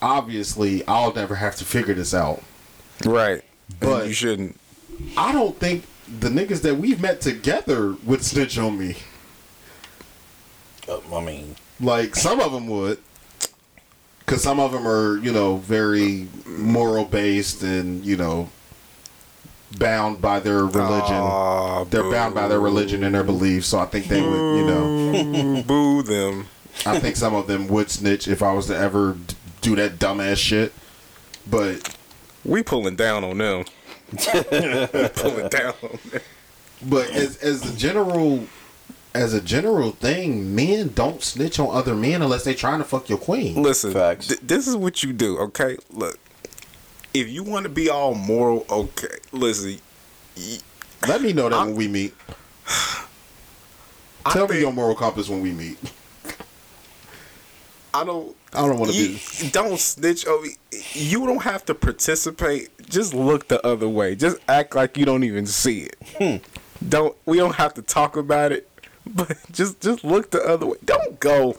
[0.00, 2.42] Obviously, I'll never have to figure this out.
[3.04, 3.44] Right.
[3.80, 4.58] But- But you shouldn't.
[5.16, 5.84] I don't think
[6.20, 8.96] the niggas that we've met together would snitch on me.
[10.88, 12.98] Uh, I mean, Like some of them would,
[14.20, 18.50] because some of them are you know very moral based and you know
[19.78, 21.14] bound by their religion.
[21.16, 23.68] Aw, They're bound by their religion and their beliefs.
[23.68, 25.62] So I think they would you know.
[25.62, 26.46] boo, boo them.
[26.86, 29.98] I think some of them would snitch if I was to ever d- do that
[29.98, 30.72] dumbass shit.
[31.48, 31.96] But
[32.44, 33.64] We pulling down on them.
[34.16, 36.20] pulling down on them.
[36.82, 38.46] but as as a general.
[39.14, 43.10] As a general thing, men don't snitch on other men unless they're trying to fuck
[43.10, 43.62] your queen.
[43.62, 44.28] Listen, Facts.
[44.28, 45.76] th- this is what you do, okay?
[45.90, 46.18] Look,
[47.14, 49.18] if you want to be all moral, okay.
[49.32, 49.78] Listen,
[51.06, 52.14] Let me know that I'm- when we meet.
[54.30, 55.76] Tell me your moral compass when we meet.
[57.94, 58.34] I don't.
[58.54, 59.50] I don't want to be.
[59.50, 60.46] don't snitch over.
[60.92, 62.70] You don't have to participate.
[62.88, 64.14] Just look the other way.
[64.14, 65.96] Just act like you don't even see it.
[66.18, 66.36] Hmm.
[66.88, 67.16] Don't.
[67.26, 68.68] We don't have to talk about it.
[69.04, 70.76] But just just look the other way.
[70.84, 71.56] Don't go.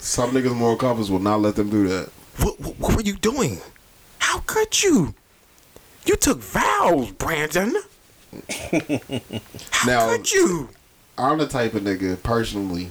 [0.00, 2.10] Some niggas moral compass will not let them do that.
[2.38, 3.60] What, what, what were you doing?
[4.26, 5.14] How could you?
[6.04, 7.76] You took vows, Brandon.
[9.70, 10.70] How Now- could you?
[11.16, 12.90] I'm the type of nigga personally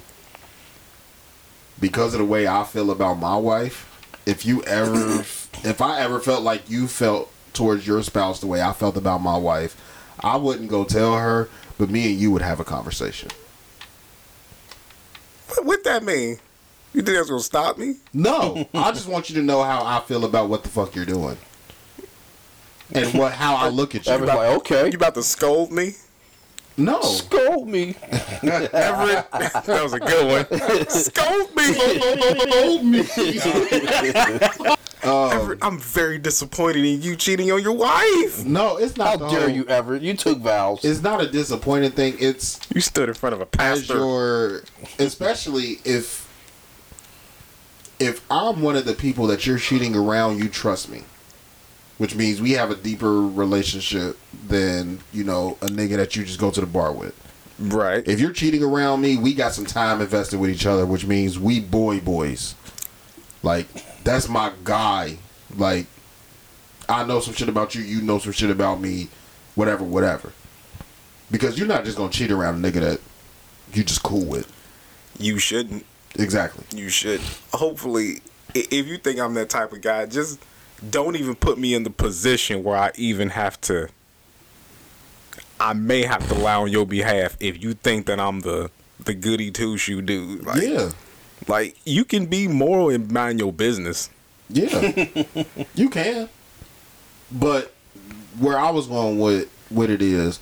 [1.77, 3.85] because of the way I feel about my wife.
[4.25, 5.19] If you ever,
[5.65, 9.21] if I ever felt like you felt towards your spouse the way I felt about
[9.21, 9.75] my wife,
[10.21, 13.29] I wouldn't go tell her, but me and you would have a conversation.
[15.49, 16.39] What, what that mean?
[16.95, 17.95] You think that's gonna stop me?
[18.13, 21.03] No, I just want you to know how I feel about what the fuck you're
[21.05, 21.37] doing,
[22.93, 24.13] and what how I look at you.
[24.13, 24.87] Everett's like, okay.
[24.89, 25.91] You about to scold me?
[26.77, 27.95] No, Scold me.
[28.43, 30.89] Everett, that was a good one.
[30.89, 31.73] Scold me.
[31.73, 32.99] scold me.
[35.03, 38.43] Um, Everett, I'm very disappointed in you cheating on your wife.
[38.43, 39.19] no, it's not.
[39.19, 40.01] How dare whole- you, Everett?
[40.01, 40.83] You took vows.
[40.83, 42.15] It's not a disappointing thing.
[42.19, 43.93] It's You stood in front of a as pastor.
[43.97, 44.63] your
[44.97, 46.24] especially if
[48.05, 51.03] if I'm one of the people that you're cheating around, you trust me.
[51.97, 54.17] Which means we have a deeper relationship
[54.47, 57.15] than, you know, a nigga that you just go to the bar with.
[57.57, 58.05] Right.
[58.05, 61.39] If you're cheating around me, we got some time invested with each other, which means
[61.39, 62.55] we boy boys.
[63.43, 63.67] Like,
[64.03, 65.19] that's my guy.
[65.55, 65.87] Like,
[66.89, 69.07] I know some shit about you, you know some shit about me,
[69.55, 70.33] whatever, whatever.
[71.31, 72.99] Because you're not just gonna cheat around a nigga that
[73.73, 74.51] you just cool with.
[75.17, 75.85] You shouldn't.
[76.17, 76.63] Exactly.
[76.77, 77.21] You should.
[77.53, 78.21] Hopefully,
[78.53, 80.39] if you think I'm that type of guy, just
[80.89, 83.89] don't even put me in the position where I even have to.
[85.59, 88.69] I may have to lie on your behalf if you think that I'm the
[89.03, 90.45] the goody two shoe dude.
[90.45, 90.91] Like, yeah.
[91.47, 94.09] Like you can be moral and mind your business.
[94.49, 95.13] Yeah.
[95.75, 96.29] you can.
[97.31, 97.73] But
[98.37, 100.39] where I was going with with it is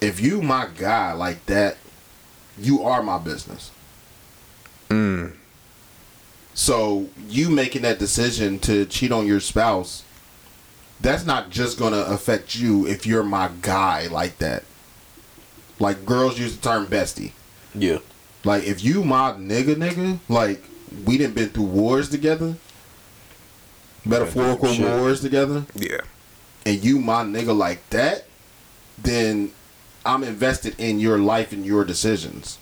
[0.00, 1.76] if you my guy like that,
[2.58, 3.70] you are my business.
[6.54, 10.04] So you making that decision to cheat on your spouse,
[11.00, 14.62] that's not just gonna affect you if you're my guy like that.
[15.80, 17.32] Like girls use the term bestie.
[17.74, 17.98] Yeah.
[18.44, 20.62] Like if you my nigga nigga, like
[21.04, 22.54] we didn't been through wars together,
[24.04, 24.86] metaphorical Shit.
[24.86, 26.02] wars together, Yeah.
[26.64, 28.26] and you my nigga like that,
[28.96, 29.50] then
[30.06, 32.58] I'm invested in your life and your decisions.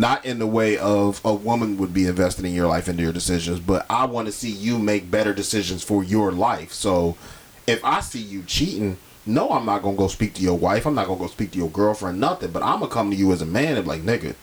[0.00, 3.12] Not in the way of a woman would be invested in your life into your
[3.12, 6.72] decisions, but I want to see you make better decisions for your life.
[6.72, 7.18] So
[7.66, 8.96] if I see you cheating,
[9.26, 10.86] no, I'm not gonna go speak to your wife.
[10.86, 12.50] I'm not gonna go speak to your girlfriend, nothing.
[12.50, 14.36] But I'm gonna come to you as a man and be like, nigga,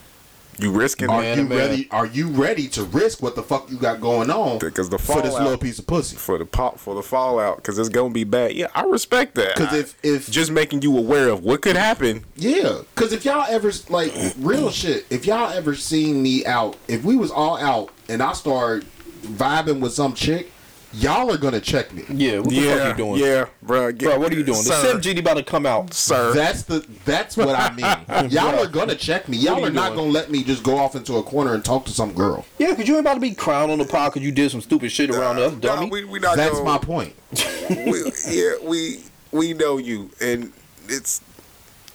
[0.58, 1.58] You risking are it you man.
[1.58, 1.88] ready?
[1.90, 5.22] Are you ready to risk what the fuck you got going on because the for
[5.22, 6.16] this little piece of pussy?
[6.16, 8.54] for the pop for the fallout because it's gonna be bad.
[8.54, 9.54] Yeah, I respect that.
[9.56, 12.24] 'Cause if- I- if- just making you aware of what could happen.
[12.36, 17.04] Yeah, because if y'all ever like real shit, if y'all ever seen me out, if
[17.04, 18.84] we was all out and I start
[19.22, 20.50] vibing with some chick,
[20.92, 22.04] y'all are gonna check me.
[22.08, 22.38] Yeah.
[22.38, 23.20] What the yeah, fuck you doing?
[23.22, 23.92] yeah, bro.
[23.92, 24.58] Get, Bro, what are you doing?
[24.58, 25.92] The sir, Sim Genie about to come out.
[25.94, 26.32] sir?
[26.32, 28.30] That's the that's what I mean.
[28.30, 29.36] y'all are gonna check me.
[29.36, 29.98] Y'all What are are not doing?
[30.00, 32.44] gonna let me just go off into a corner and talk to some girl.
[32.58, 34.60] Yeah, because you ain't about to be crowned on the pod because you did some
[34.60, 37.14] stupid shit around us, Nah, we, we not That's gonna- my point.
[37.70, 39.02] we, yeah, we
[39.32, 40.52] we know you, and
[40.88, 41.20] it's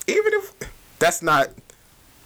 [0.07, 0.53] even if
[0.99, 1.49] that's not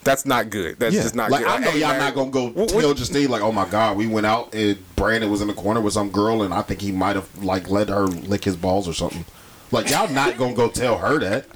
[0.04, 0.78] that's not good.
[0.78, 1.50] That's Yeah, just not like good.
[1.50, 3.96] I know Hey, y'all man, not gonna go what- tell Justine like, oh my god,
[3.96, 6.80] we went out and Brandon was in the corner with some girl and I think
[6.80, 9.24] he might have like let her lick his balls or something.
[9.70, 11.46] Like y'all not gonna go tell her that.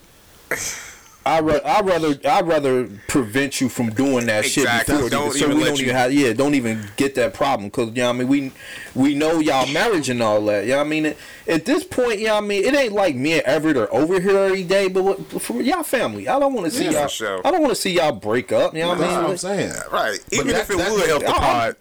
[1.24, 4.94] I ra- I rather I rather prevent you from doing that Exactly.
[4.94, 7.14] shit before Don't you, so even we don't you- even have yeah don't even get
[7.14, 8.52] that problem because you know what I mean we
[8.94, 11.16] we know y'all marriage and all that you know what I mean at,
[11.46, 13.92] at this point you know what I mean it ain't like me and Everett are
[13.94, 16.90] over here every day but what, for y'all family I don't want to see Yeah,
[16.92, 17.40] y'all sure.
[17.46, 19.30] I don't want to see y'all break up you know what That's I what mean
[19.30, 19.72] I'm saying.
[19.92, 20.18] right.
[20.32, 21.72] Even that- if it that's- would help the I-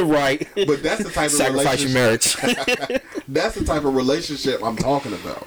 [0.10, 2.38] right But that's the type of sacrifice your relationship.
[2.88, 5.46] marriage That's the type of relationship I'm talking about.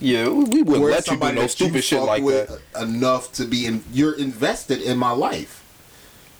[0.00, 3.44] Yeah we, we wouldn't let you do no stupid shit like with that enough to
[3.44, 3.84] be in.
[3.92, 5.64] You're invested in my life.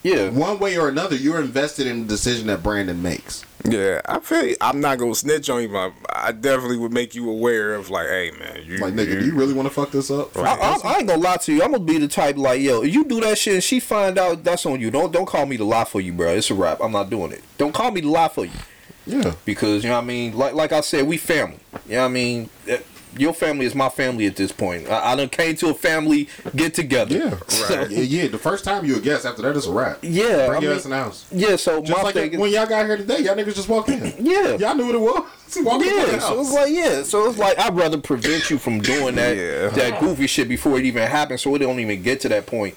[0.03, 3.45] yeah One way or another, you're invested in the decision that Brandon makes.
[3.65, 4.57] yeah, I feel you.
[4.62, 8.09] I'm not gonna snitch on you, but I definitely would make you aware of like,
[8.09, 10.35] hey man, you Like, nigga, do you really want to fuck this up?
[10.39, 11.62] I, I, I ain't gonna lie to you.
[11.62, 14.19] I'm gonna be the type like, yo, if you do that shit and she find
[14.19, 14.91] out, that's on you.
[14.91, 16.32] Don't don't call me to lie for you, bro.
[16.32, 16.81] It's a wrap.
[16.82, 17.43] I'm not doing it.
[17.59, 18.59] Don't call me to lie for you
[19.07, 19.35] yeah.
[19.45, 20.37] because you know what I mean.
[20.37, 21.59] Like like I said, we family.
[21.87, 22.51] You know what I mean.
[22.66, 22.78] Eh,
[23.16, 24.89] Your family is my family at this point.
[24.89, 27.16] I, I done came to a family get together.
[27.19, 27.39] Yeah.
[27.49, 29.99] So, Yeah, yeah, the first time you a guest, after that, it's a wrap.
[30.03, 31.27] Yeah, Bring I your mean- ass in the house.
[31.32, 31.57] yeah.
[31.57, 33.89] So Just my like thing is, when y'all got here today, y'all niggas just walked
[33.89, 34.15] in.
[34.24, 34.57] Yeah.
[34.57, 35.24] Y'all knew what it was.
[35.65, 39.16] Walked Yeah, so it's like yeah, so it's like I'd rather prevent you from doing
[39.16, 39.69] that Yeah.
[39.70, 42.77] that goofy shit before it even happens, so it don't even get to that point.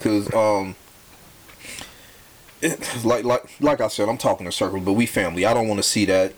[0.00, 0.74] Cause um,
[2.62, 5.44] it, like like like I said, I'm talking in circles, but we family.
[5.44, 6.32] I don't want to see that.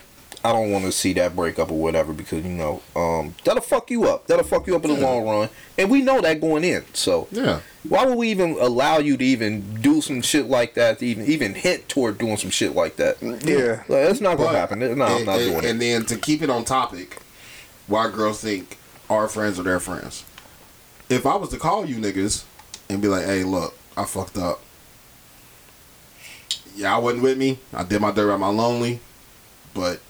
[0.44, 3.90] I don't want to see that breakup or whatever because you know um that'll fuck
[3.90, 4.26] you up.
[4.28, 6.84] That'll fuck you up in the long run, and we know that going in.
[6.94, 7.60] So yeah.
[7.88, 11.00] why would we even allow you to even do some shit like that?
[11.00, 13.16] To even even hint toward doing some shit like that?
[13.20, 13.82] Yeah.
[13.88, 14.78] like, it's not gonna But- happen.
[14.78, 15.70] No, I'm and, not and- doing it.
[15.70, 17.18] And then to keep it on topic,
[17.88, 18.78] why girls think
[19.10, 20.24] our friends are their friends.
[21.08, 22.44] If I was to call you niggas
[22.90, 24.60] and be like, "Hey, look, I fucked up.
[26.76, 27.58] Y'all wasn't with me.
[27.74, 29.00] I did my dirt my lonely,
[29.74, 30.00] but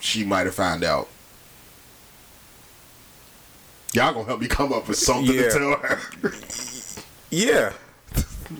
[0.00, 1.08] she might have found out."
[3.92, 5.42] Y'all gonna help me come up with something Yeah.
[5.42, 5.98] to tell her.
[7.30, 7.72] yeah,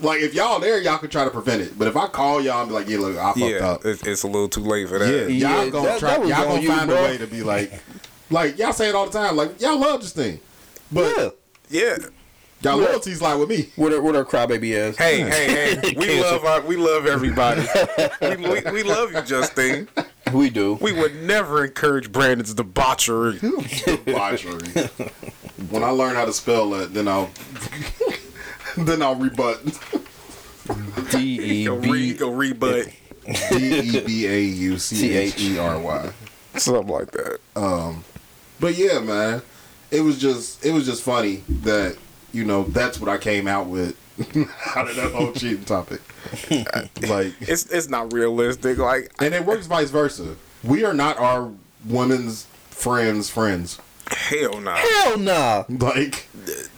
[0.00, 1.78] like if y'all there, y'all can try to prevent it.
[1.78, 3.66] But if I call y'all and be like, "Yeah, look, I fucked yeah.
[3.68, 5.08] up," It's, it's a little too late for that.
[5.12, 6.18] Yeah, Yeah, y'all gonna that- try.
[6.18, 6.96] that y'all gonna you, find bro.
[6.98, 7.72] a way to be like,
[8.30, 9.36] like y'all say it all the time.
[9.36, 10.40] Like y'all love this thing,
[10.90, 11.28] but yeah.
[11.68, 11.96] yeah.
[12.62, 13.68] y'all loyalties lie with me.
[13.76, 14.96] What her, what her crybaby ass?
[14.96, 15.94] Hey, hey, hey!
[15.96, 17.66] We love our, we love everybody.
[18.22, 19.88] we, we, we love you, Justine.
[20.32, 20.74] We do.
[20.74, 23.38] We would never encourage Brandon's debauchery.
[23.84, 24.88] Debauchery.
[25.70, 27.30] when I learn how to spell it, then I'll
[28.76, 29.60] then I'll rebut.
[31.10, 31.18] D
[31.62, 32.14] E Go re, B.
[32.14, 32.88] go rebut
[33.50, 36.10] D e b a u c h e r y.
[36.56, 37.38] something like that.
[37.54, 38.04] Um,
[38.58, 39.42] But yeah, man,
[39.90, 41.96] it was just it was just funny that
[42.32, 43.96] you know that's what I came out with
[44.76, 46.00] out of that whole cheating topic.
[47.08, 48.78] like, It's it's not realistic.
[48.78, 50.36] Like and it works vice versa.
[50.64, 51.50] We are not our
[51.86, 53.78] women's friends' friends.
[54.08, 54.72] hell no.
[54.72, 55.64] Hell nah.
[55.68, 56.28] Like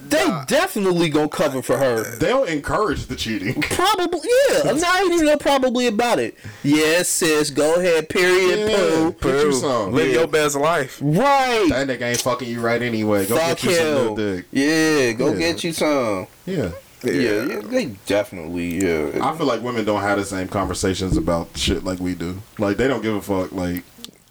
[0.07, 2.03] They definitely gonna cover for her.
[2.17, 3.61] they'll encourage the cheating.
[3.61, 4.19] Probably,
[4.49, 4.61] yeah.
[4.69, 6.35] I'm not even know probably about it.
[6.63, 7.49] Yes, sis.
[7.51, 8.09] Go ahead.
[8.09, 8.69] Period.
[8.71, 9.31] Yeah, Poo.
[9.31, 9.91] get you some.
[9.93, 10.13] Live Yeah.
[10.19, 10.99] your best life.
[11.01, 11.67] Right.
[11.69, 13.25] That nigga ain't fucking you right anyway.
[13.27, 14.15] Go Fuck get you some him.
[14.15, 14.45] dick.
[14.51, 15.11] Yeah.
[15.13, 15.37] Go Yeah.
[15.39, 16.27] get you some.
[16.47, 16.71] Yeah.
[17.03, 17.11] Yeah,
[17.45, 18.83] yeah, they definitely.
[18.85, 22.41] Yeah, I feel like women don't have the same conversations about shit like we do.
[22.57, 23.51] Like they don't give a fuck.
[23.53, 23.83] Like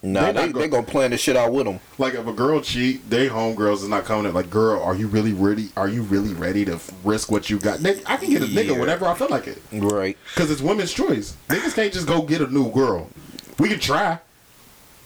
[0.03, 1.81] nah, they they, go- they gonna plan this shit out with them.
[1.97, 5.07] like if a girl cheat, they homegirls is not coming in like, girl, are you
[5.09, 5.71] really ready?
[5.79, 7.79] Are you really ready to f- risk what you got?
[7.81, 8.79] Nigga, I can get a nigga Yeah.
[8.81, 9.63] whenever I feel like it.
[9.73, 10.19] Right.
[10.35, 11.37] Cause it's women's choice.
[11.49, 13.09] Niggas can't just go get a new girl.
[13.59, 14.19] We can try.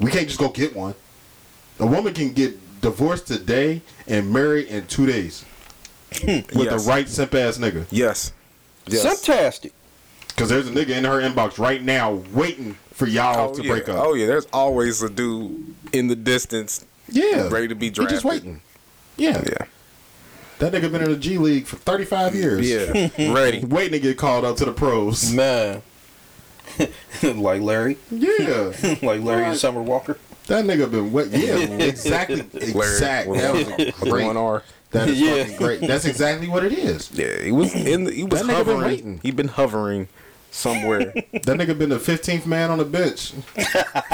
[0.00, 0.94] We can't just go get one.
[1.78, 5.44] A woman can get divorced today and married in two days
[6.26, 6.84] with Yes.
[6.84, 7.86] the right simp ass nigga.
[7.90, 8.32] Yes.
[8.86, 9.02] Yes.
[9.02, 9.72] Fantastic.
[10.36, 13.70] Cause there's a nigga in her inbox right now waiting for y'all Oh to yeah.
[13.70, 13.96] break up.
[14.04, 14.26] Oh yeah.
[14.26, 18.16] There's always a dude in the distance yeah, ready to be He drafted.
[18.16, 18.62] just waiting.
[19.18, 19.42] Yeah.
[19.46, 19.66] Yeah.
[20.58, 22.68] that nigga been in the G League for 35 years.
[22.70, 23.08] Yeah.
[23.34, 23.62] ready.
[23.64, 25.30] waiting to get called up to the pros.
[25.32, 25.82] Man.
[27.22, 27.98] like Larry.
[28.10, 28.72] Yeah,
[29.02, 30.16] like Larry and Summer Walker.
[30.46, 31.28] that nigga been wait.
[31.28, 32.40] Yeah, exactly.
[32.54, 33.28] Exact.
[33.28, 34.24] with- That was with great.
[34.26, 34.62] one R.
[34.92, 35.42] That is Yeah.
[35.42, 35.80] fucking great.
[35.80, 37.10] That's exactly what it is.
[37.12, 38.04] Yeah, he was in.
[38.04, 38.80] The, he was That nigga been hovering.
[38.82, 39.20] waiting.
[39.22, 40.08] He been hovering
[40.50, 41.12] somewhere.
[41.32, 43.32] That nigga been the 15th man on the bench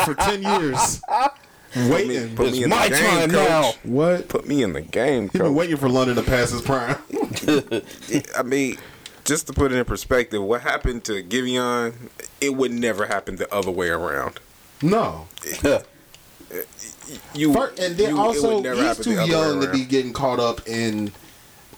[0.05, 1.03] for 10 years.
[1.77, 2.35] Waiting.
[2.35, 3.49] Put It's me in my the game, time coach.
[3.49, 3.73] now.
[3.83, 4.29] What?
[4.29, 6.97] Put me in the game, He been waiting for London to pass his prime.
[8.37, 8.79] I mean,
[9.25, 11.93] just to put it in perspective, what happened to Giveon,
[12.41, 14.41] it would never happen the other way around.
[14.81, 15.27] no.
[17.35, 21.12] You Fir- and then you- also, he's too young to be getting caught up in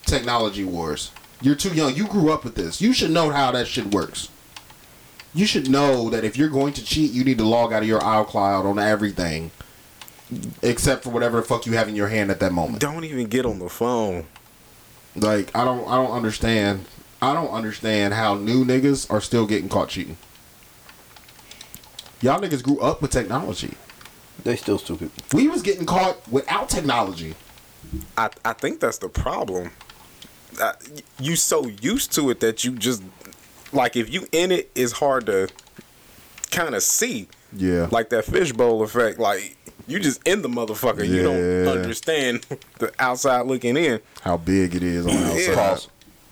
[0.07, 1.11] technology wars.
[1.43, 1.95] You're too young.
[1.95, 2.81] You grew up with this.
[2.81, 4.29] You should know how that shit works.
[5.33, 7.89] You should know that if you're going to cheat, you need to log out of
[7.89, 9.53] your iCloud on everything,
[10.63, 12.81] except for whatever the fuck you have in your hand at that moment.
[12.81, 14.27] Don't even get on the phone.
[15.17, 16.85] Like I don't, I don't understand.
[17.23, 20.17] I don't understand how new niggas are still getting caught cheating.
[22.21, 23.75] Y'all niggas grew up with technology.
[24.45, 25.11] They still stupid.
[25.33, 27.35] We was getting caught without technology.
[28.17, 29.71] I I think that's the problem.
[30.61, 30.73] Uh,
[31.19, 33.03] you so used to it that you just
[33.73, 35.49] like if you in it, it's hard to
[36.51, 37.29] kind of see.
[37.53, 37.89] Yeah.
[37.91, 39.19] Like that fishbowl effect.
[39.19, 39.57] Like
[39.87, 40.99] you just in the motherfucker.
[40.99, 41.15] Yeah.
[41.15, 42.47] You don't understand
[42.79, 44.01] the outside looking in.
[44.23, 45.91] how big it is on the outside.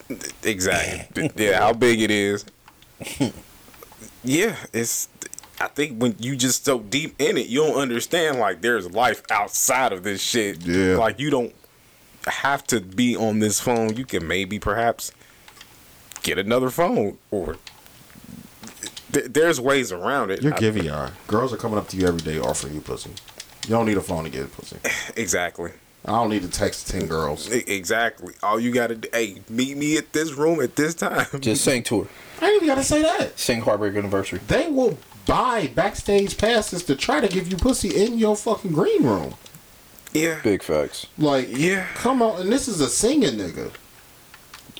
[0.08, 0.16] Yeah.
[0.42, 1.30] Exactly.
[1.36, 2.44] yeah, how big it is.
[4.24, 5.08] yeah, it's.
[5.60, 9.22] I think when you just so deep in it, you don't understand like there's life
[9.30, 10.62] outside of this shit.
[10.64, 10.96] Yeah.
[10.96, 11.54] Like you don't
[12.26, 13.96] have to be on this phone.
[13.96, 15.12] You can maybe perhaps
[16.22, 17.56] get another phone or
[19.12, 20.42] th- there's ways around it.
[20.42, 21.10] You're I- giving y'all.
[21.26, 23.10] Girls are coming up to you every day offering you pussy.
[23.64, 24.76] You don't need a phone to get pussy.
[25.20, 25.72] exactly.
[26.04, 27.50] I don't need to text ten girls.
[27.50, 28.32] Exactly.
[28.42, 31.26] All you gotta do, hey, meet me at this room at this time.
[31.40, 32.08] Just sing to her.
[32.40, 33.38] I ain't even gotta say that.
[33.38, 34.40] Sing Heartbreak Anniversary.
[34.46, 34.96] They will
[35.28, 39.34] buy backstage passes to try to give you pussy in your fucking green room.
[40.12, 40.40] yeah.
[40.42, 41.06] Big facts.
[41.18, 41.86] Like, Yeah.
[41.94, 42.40] come on.
[42.40, 43.70] And this is a singing nigga.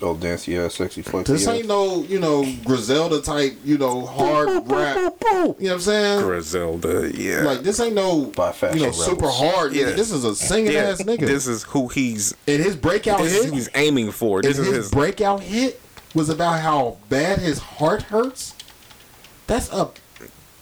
[0.01, 1.29] Oh, dance, yeah, sexy, flex.
[1.29, 1.53] This yeah.
[1.53, 5.13] ain't no, you know, Griselda type, you know, hard rap.
[5.21, 6.21] You know what I'm saying?
[6.25, 7.41] Griselda, yeah.
[7.41, 9.05] Like this ain't no, By Fashion you know, Rebels.
[9.05, 9.73] super hard.
[9.73, 9.87] Yeah.
[9.87, 9.95] Nigga.
[9.97, 11.27] This is a singing yeah, ass nigga.
[11.27, 13.49] This is who he's and his breakout this is hit.
[13.49, 14.37] who he's aiming for.
[14.39, 15.81] And This is his, his breakout hit
[16.15, 18.55] was about how bad his heart hurts.
[19.47, 19.89] That's a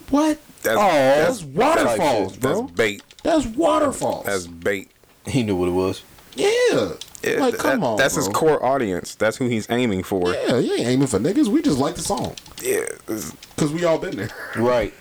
[0.10, 0.40] what?
[0.64, 2.62] that's, oh, That's that's waterfalls, that's bro.
[2.62, 3.04] That's bait.
[3.24, 4.26] That's waterfalls.
[4.26, 4.92] That's bait.
[5.26, 6.04] He knew what it was.
[6.36, 6.94] yeah.
[7.24, 8.24] Yeah, like, come that- on, That's bro.
[8.26, 9.16] his core audience.
[9.16, 10.32] That's who he's aiming for.
[10.34, 11.48] Yeah, you ain't aiming for niggas.
[11.48, 12.86] We just like the song Yeah.
[13.08, 14.30] because we all been there.
[14.56, 14.94] Right.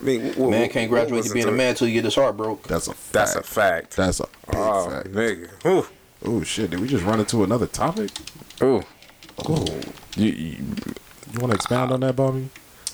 [0.00, 2.04] I mean, wh- wh- Man can't graduate to it being a man till you get
[2.06, 2.62] his heart broke.
[2.66, 3.12] That's a fact.
[3.12, 3.96] That's a fact.
[3.96, 5.08] That's a oh, fact.
[5.12, 5.86] nigga.
[6.24, 6.70] Oh shit!
[6.70, 8.10] Did we just run into another topic?
[8.62, 8.82] Ooh.
[9.46, 9.64] Oh,
[10.16, 10.56] You, you,
[11.32, 12.48] you want to expound on that, Bobby?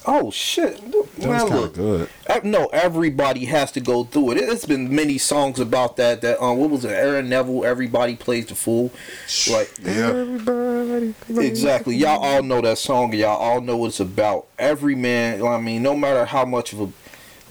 [0.09, 0.81] Oh shit!
[0.93, 2.45] That kind of look, good.
[2.45, 4.39] no, everybody has to go through it.
[4.39, 6.21] It's been many songs about that.
[6.21, 6.91] That um, what was it?
[6.91, 7.65] Aaron Neville.
[7.65, 8.93] Everybody plays the fool.
[9.51, 11.11] Like Yeah.
[11.41, 11.97] exactly.
[11.97, 13.13] Y'all all know that song.
[13.15, 14.47] Y'all all know what it's about.
[14.59, 15.45] Every man.
[15.45, 16.89] I mean, no matter how much of a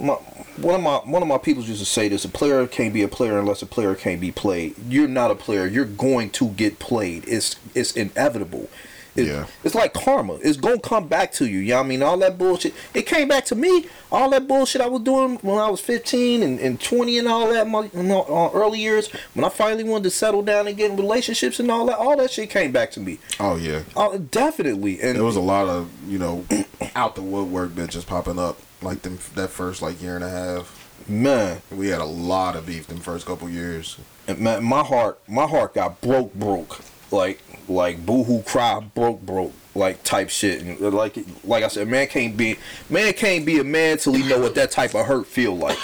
[0.02, 2.94] my, one of my one of my people used to say this: a player can't
[2.94, 4.76] be a player unless a player can't be played.
[4.88, 5.68] You're not a player.
[5.68, 7.26] You're going to get played.
[7.28, 8.70] It's it's inevitable.
[9.16, 9.46] It- Yeah.
[9.64, 10.34] It's like karma.
[10.44, 11.60] It's gonna come back to you.
[11.60, 12.04] You know what I mean?
[12.04, 12.74] All that bullshit.
[12.94, 13.86] It came back to me.
[14.12, 17.50] All that bullshit I was doing when I was 15 and, and 20 and all
[17.52, 20.76] that, my you know, uh, early years, when I finally wanted to settle down and
[20.78, 23.20] get in relationships and all that, all that shit came back to me.
[23.40, 23.82] Oh yeah.
[23.96, 25.02] Uh, definitely.
[25.02, 26.46] And There was a lot of you know
[26.96, 30.82] out the woodwork bitches popping up like them that first like year and a half.
[31.08, 33.98] man, We had a lot of beef them first couple years.
[34.28, 36.80] and man, my heart, my heart got broke, broke,
[37.12, 40.62] like like boohoo cry, broke, broke, like type shit.
[40.62, 42.58] And uh, like like I said, man can't be
[42.90, 45.80] man can't be a man till he know what that type of hurt feel like.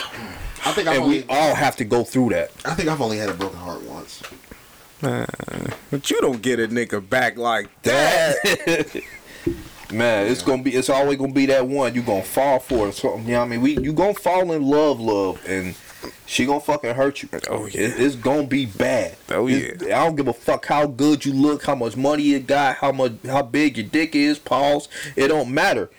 [0.64, 2.52] I think I've And only we all have to go through that.
[2.66, 4.22] I think I've only had a broken heart once.
[5.02, 9.02] But you don't get a nigga back like that.
[9.91, 10.74] Man, it's gonna be.
[10.74, 11.94] It's always gonna be that one.
[11.94, 12.94] You gonna fall for it.
[12.94, 13.62] So, you know what I mean?
[13.62, 15.76] We you gonna fall in love, love, and
[16.26, 17.30] she gonna fucking hurt you.
[17.49, 17.82] Oh, yeah.
[17.82, 19.15] It- it's gonna be bad.
[19.30, 22.40] Oh, It's- I don't give a fuck how good you look, how much money you
[22.40, 24.40] got, how much how big your dick is.
[24.40, 24.88] Pause.
[25.15, 25.90] It don't matter.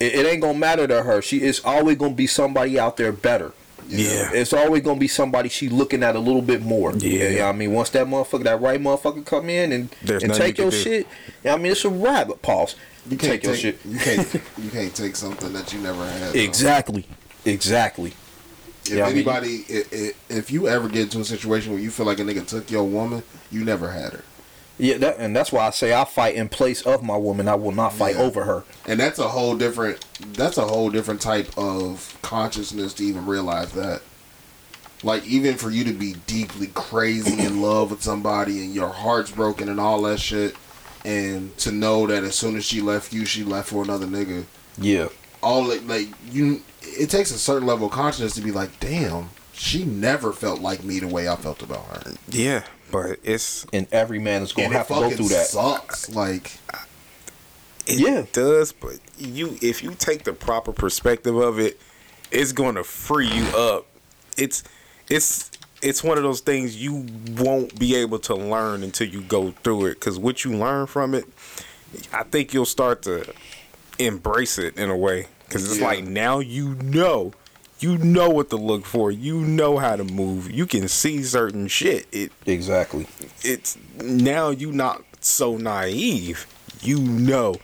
[0.00, 1.22] It, it ain't gonna matter to her.
[1.22, 3.52] She is always gonna be somebody out there better.
[3.88, 4.30] Yeah.
[4.32, 6.92] It's always gonna be somebody she looking at a little bit more.
[6.96, 7.28] Yeah.
[7.28, 7.72] You know I mean?
[7.72, 10.76] Once that motherfucker, that right motherfucker come in and, There's and take you your do.
[10.76, 11.06] shit,
[11.44, 11.72] you know I mean?
[11.72, 12.76] It's a rabbit pause.
[13.10, 13.78] You take can't your take, shit.
[13.84, 14.34] You can't.
[14.62, 16.32] You can't take something that you never had.
[16.32, 16.38] though.
[17.44, 18.12] Exactly.
[18.84, 21.80] If Yeah, I mean- anybody, i i if you ever get into a situation where
[21.80, 24.24] you feel like a nigga took your woman, you never had her,
[24.78, 27.46] Yeah, that, and that's why I say I fight in place of my woman.
[27.48, 28.22] I will not fight Yeah.
[28.22, 28.64] over her.
[28.86, 30.04] and that's a whole different.
[30.34, 34.02] That's a whole different type of consciousness to even realize that.
[35.04, 39.30] Like even for you to be deeply crazy in love with somebody and your heart's
[39.30, 40.56] broken and all that shit,
[41.04, 44.44] and to know that as soon as she left you, she left for another nigga.
[44.78, 45.08] Yeah.
[45.42, 49.28] all like, like you it takes a certain level of consciousness to be like damn
[49.52, 53.86] she never felt like me the way i felt about her yeah, but it's And
[53.92, 55.46] every man is gonna have to go through that.
[55.46, 56.58] sucks like
[57.86, 58.24] it Yeah.
[58.32, 61.80] does, but you if you take the proper perspective of it,
[62.30, 63.86] it's going to free you up.
[64.38, 64.62] It's
[65.08, 65.50] it's
[65.82, 67.06] it's one of those things you
[67.36, 71.12] won't be able to learn until you go through it cuz what you learn from
[71.14, 71.24] it,
[72.12, 73.32] I think you'll start to
[73.98, 75.86] embrace it in a way cuz it's Yeah.
[75.86, 77.32] like now you know
[77.80, 79.10] you know what to look for.
[79.10, 80.48] You know how to move.
[80.50, 82.06] You can see certain shit.
[82.12, 83.06] It Exactly.
[83.42, 86.46] it's now you not so naive.
[86.80, 87.56] You know,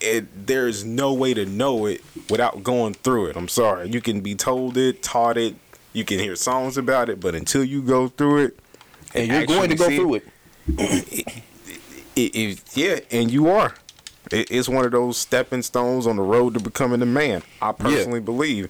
[0.00, 2.00] it there's no way to know it
[2.30, 3.36] without going through it.
[3.36, 3.88] I'm sorry.
[3.90, 5.56] You can be told it, taught it,
[5.92, 8.58] you can hear songs about it, but until you go through it,
[9.14, 10.24] And you're going to go through it.
[12.14, 13.74] it, it, yeah, and you are.
[14.30, 17.42] It, it's one of those stepping stones on the road to becoming a man.
[17.62, 18.68] I personally believe.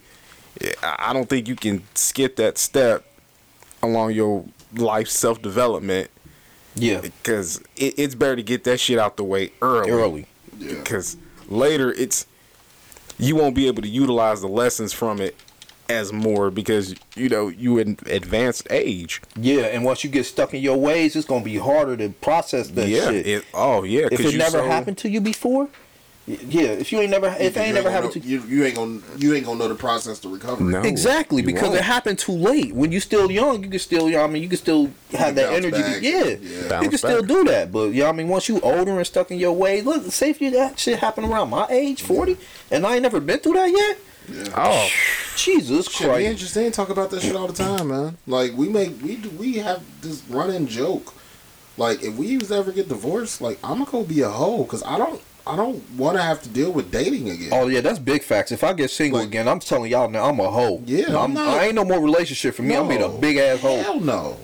[0.60, 3.04] Yeah, I I don't think you can skip that step
[3.82, 6.10] along your life self development
[6.74, 7.00] Yeah.
[7.00, 9.90] because it, it's better to get that shit out the way early.
[9.90, 10.26] Early.
[10.58, 11.16] yeah Because
[11.48, 12.26] later, it's
[13.18, 15.36] you won't be able to utilize the lessons from it
[15.88, 19.22] as more because you know you in advanced age.
[19.36, 22.68] Yeah, and once you get stuck in your ways, it's gonna be harder to process
[22.70, 23.10] that yeah.
[23.10, 23.26] shit.
[23.26, 24.08] It, oh yeah.
[24.10, 25.68] if it never so- happened to you before,
[26.26, 26.62] yeah.
[26.70, 28.64] If you ain't never, if it You ain't never gonna happened know- to you, you
[28.64, 30.80] ain't gonna you ain't gonna know the process to recover No.
[30.82, 31.76] Exactly, because won't.
[31.76, 32.74] it happened too late.
[32.74, 35.36] When you still young, you can still, you know I mean, you can still have
[35.36, 35.70] that energy.
[35.80, 36.00] back.
[36.00, 36.62] To, yeah, Yeah.
[36.64, 37.28] you Bounce can still back.
[37.28, 37.70] do that.
[37.70, 40.30] But you know I mean, once you older and stuck in your ways, look, say
[40.30, 42.36] if you that shit happened around my age, forty,
[42.72, 43.98] and I ain't never been through that yet.
[44.56, 44.88] Oh,
[45.36, 46.38] Jesus Shit, Christ!
[46.38, 48.16] Justine talk about that shit all the time, man.
[48.26, 51.12] Like we make we do we have this running joke.
[51.76, 54.96] Like if we ever get divorced, like I'm gonna go be a hoe because I
[54.98, 57.50] don't I don't want to have to deal with dating again.
[57.52, 58.50] Oh yeah, that's big facts.
[58.50, 60.82] If I get single Like- again, I'm telling y'all now, I'm a hoe.
[60.86, 62.74] Yeah, I'm not- I ain't no more relationship for me.
[62.74, 63.80] I'm being a big ass hoe.
[63.82, 64.38] Hell no.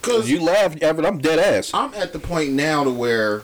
[0.00, 1.04] Cause You laugh, Everett.
[1.06, 1.72] I'm dead ass.
[1.74, 3.42] I'm at the point now to where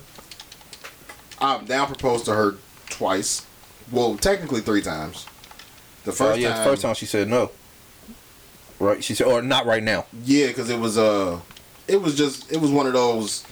[1.41, 2.55] I've now proposed to her
[2.89, 3.45] twice.
[3.91, 5.27] Well, technically three times.
[6.05, 7.51] The Oh first yeah, time, the first time she said no.
[8.79, 9.03] Right?
[9.05, 10.07] She said, or not right now.
[10.25, 11.39] yeah, because it was uh,
[11.87, 13.45] it was just it was one of those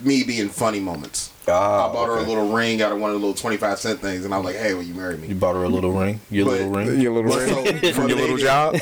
[0.00, 1.30] me being funny moments.
[1.46, 3.78] Ah, I bought her a little ring out of one of the little twenty five
[3.78, 5.68] cent things, and I was like, "Hey, will you marry me?" You bought her a
[5.68, 6.20] little ring.
[6.30, 7.00] Your But- little ring.
[7.00, 8.74] your little So, ring from what your little it- job.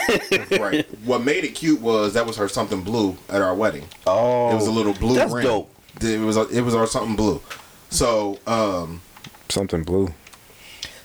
[0.60, 0.86] right.
[1.05, 3.86] What made it cute was that was her something blue at our wedding.
[4.06, 5.44] Oh, It was a little blue That's ring.
[5.44, 5.74] dope.
[6.01, 7.43] It was it was our something blue.
[7.90, 9.02] So um,
[9.51, 10.15] Something blue.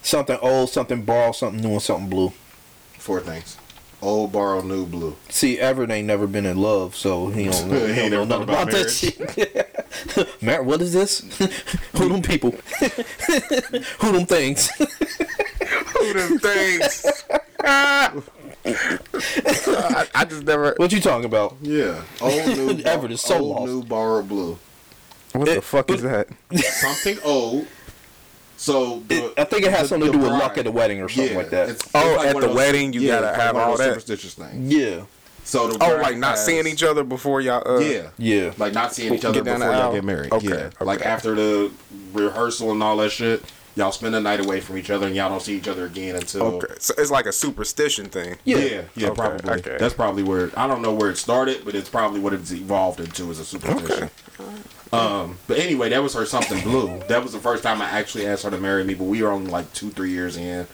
[0.03, 2.31] Something old, something borrowed, something new, and something blue.
[2.99, 3.57] four things:
[4.01, 5.15] old, borrow, new, blue.
[5.29, 8.27] See, Everett ain't never been in love, so he don't know, He he ain't don't
[8.27, 10.41] know nothing about, about that shit.
[10.41, 11.19] Mar- what is this?
[11.97, 12.51] Who them people?
[13.99, 14.69] Who them things?
[15.97, 17.23] Who them things?
[18.65, 20.73] I, I just never.
[20.77, 21.55] what you talking about?
[21.61, 23.65] Yeah, old, new, Everett is so old, lost.
[23.71, 24.57] new, borrow, blue.
[25.33, 26.27] What the fuck is that?
[26.55, 27.67] Something old.
[28.63, 30.57] So the, It- I think it has the- something to the do with bride- luck
[30.57, 31.63] at the wedding or something Yeah, like that.
[31.69, 33.77] it's- it's Oh, like at the wedding, you yeah, gotta it's like have all those
[33.79, 33.89] that.
[33.89, 34.73] superstitious things.
[34.73, 35.01] yeah,
[35.43, 37.61] So the Oh, like not has- seeing each other before y'all.
[37.67, 38.51] Uh, Yeah, yeah.
[38.57, 40.31] like not seeing each Get other before y'all get married.
[40.31, 40.85] Okay, yeah, okay.
[40.85, 41.71] like after the
[42.13, 43.43] rehearsal and all that shit,
[43.75, 46.15] y'all spend the night away from each other and y'all don't see each other again
[46.15, 46.43] until.
[46.43, 48.37] Okay, so it's like a superstition thing.
[48.45, 48.57] Yeah.
[48.59, 49.51] Yeah, yeah, Okay, probably.
[49.55, 49.75] okay.
[49.77, 53.01] That's probably where I don't know where it started, but it's probably what it's evolved
[53.01, 54.09] into as a superstition.
[54.93, 56.99] Um, but anyway, that was her something blue.
[57.07, 59.31] That was the first time I actually asked her to marry me, but we were
[59.31, 60.67] only like two, three years in.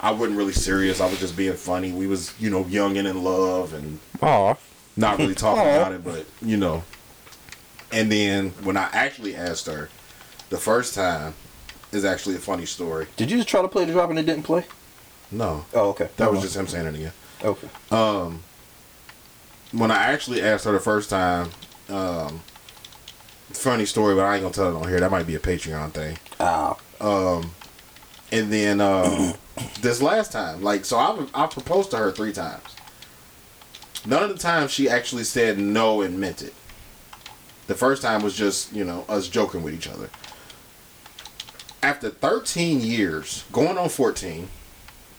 [0.00, 1.00] I wasn't really serious.
[1.00, 1.92] I was just being funny.
[1.92, 4.54] We was, you know, young and in love and Aw.
[4.96, 5.76] not really talking Aw.
[5.76, 6.82] about it, but you know.
[7.92, 9.90] And then when I actually asked her,
[10.48, 11.34] the first time
[11.92, 13.08] is actually a funny story.
[13.16, 14.64] Did you just try to play the drop and it didn't play?
[15.32, 16.08] No, Oh, okay.
[16.16, 17.12] that was just him saying it again.
[17.44, 17.68] okay.
[17.90, 18.40] Um,
[19.72, 21.50] when I actually asked her the first time,
[21.88, 22.40] um,
[23.52, 25.00] funny story, but I ain't gonna tell it on here.
[25.00, 26.18] That might be a Patreon thing.
[26.38, 26.78] Oh.
[27.00, 27.52] Um,
[28.32, 29.34] And then um,
[29.80, 32.62] this last time, like, so I I proposed to her three times.
[34.06, 36.54] None of the times she actually said no and meant it.
[37.66, 40.08] The first time was just you know us joking with each other.
[41.82, 44.48] After 13 years, going on 14,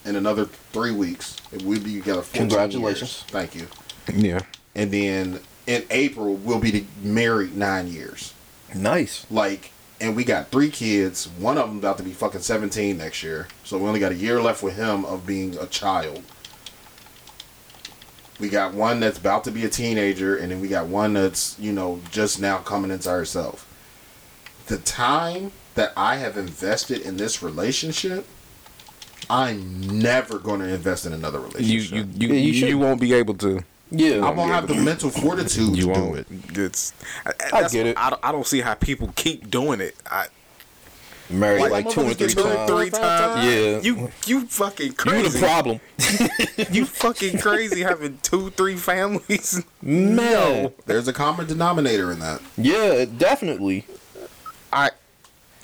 [0.05, 2.21] in another three weeks, we'll be together.
[2.21, 3.01] 14 Congratulations.
[3.01, 3.23] years.
[3.29, 3.67] Thank you.
[4.13, 4.41] Yeah.
[4.75, 5.39] And then
[5.71, 8.33] in April, we'll be married nine years.
[8.75, 9.25] nice.
[9.31, 11.27] Like, and we got three kids.
[11.37, 13.47] One of them about to be fucking 17 next year.
[13.63, 16.23] So we only got a year left with him of being a child.
[18.39, 21.57] We got one that's about to be a teenager, and then we got one that's,
[21.59, 23.67] you know, just now coming into herself.
[24.65, 28.25] The time that I have invested in this relationship,
[29.29, 31.91] I'm never going to invest in another relationship.
[31.91, 32.75] you you, Yeah, you you, should.
[32.75, 33.63] won't be able to.
[33.91, 34.25] Yeah.
[34.25, 36.17] I won't have the mental fortitude You to do won't.
[36.19, 36.27] it.
[36.57, 36.93] It's.
[37.25, 37.97] I, I that's- get it.
[37.97, 39.95] I, don't- I don't see how people keep doing it.
[40.09, 40.27] I,
[41.29, 42.69] Married Like, like, two or three times.
[42.69, 43.45] three times.
[43.45, 43.79] Yeah.
[43.79, 45.23] You you fucking crazy.
[45.23, 45.79] You the problem.
[46.75, 49.63] You fucking crazy having two three families.
[49.81, 50.73] Man.
[50.87, 52.41] There's a common denominator in that.
[52.57, 53.85] Yeah, definitely.
[54.73, 54.89] I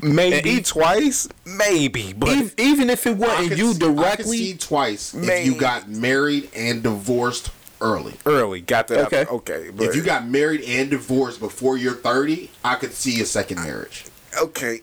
[0.01, 3.95] maybe And twice, maybe, but Even, even if it wasn't could you see- I could
[3.97, 4.37] directly.
[4.37, 7.49] see twice if you got married and divorced
[7.81, 8.13] early.
[8.25, 9.07] early got that.
[9.07, 9.25] Okay.
[9.25, 13.21] Okay, okay, but If you got married and divorced before you're 30, I could see
[13.21, 14.05] a second marriage.
[14.41, 14.81] okay,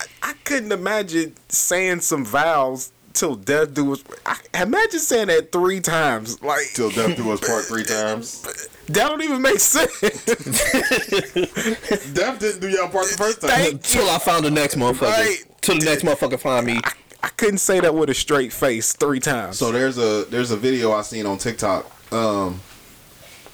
[0.00, 4.02] I, I couldn't imagine saying some vows till death do us.
[4.24, 6.42] I, imagine saying that three times.
[6.42, 8.42] Like Till death do us part three times.
[8.88, 9.92] that don't even make sense.
[12.12, 13.50] Death didn't do y'all part the first time.
[13.50, 15.02] Thank Till I found the next motherfucker.
[15.02, 15.36] Right.
[15.60, 16.80] Till the next motherfucker find me.
[17.22, 19.58] I couldn't say that with a straight face three times.
[19.58, 22.60] So there's a there's a video I seen on TikTok um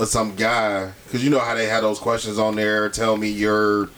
[0.07, 2.89] some guy because you know how they had those questions on there.
[2.89, 3.91] Tell me your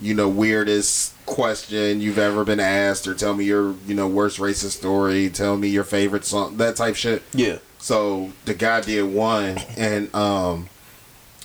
[0.00, 4.38] you know weirdest question you've ever been asked, or tell me your you know worst
[4.38, 5.30] racist story.
[5.30, 7.22] Tell me your favorite song, that type shit.
[7.32, 7.58] Yeah.
[7.78, 10.68] So the guy did one, and um,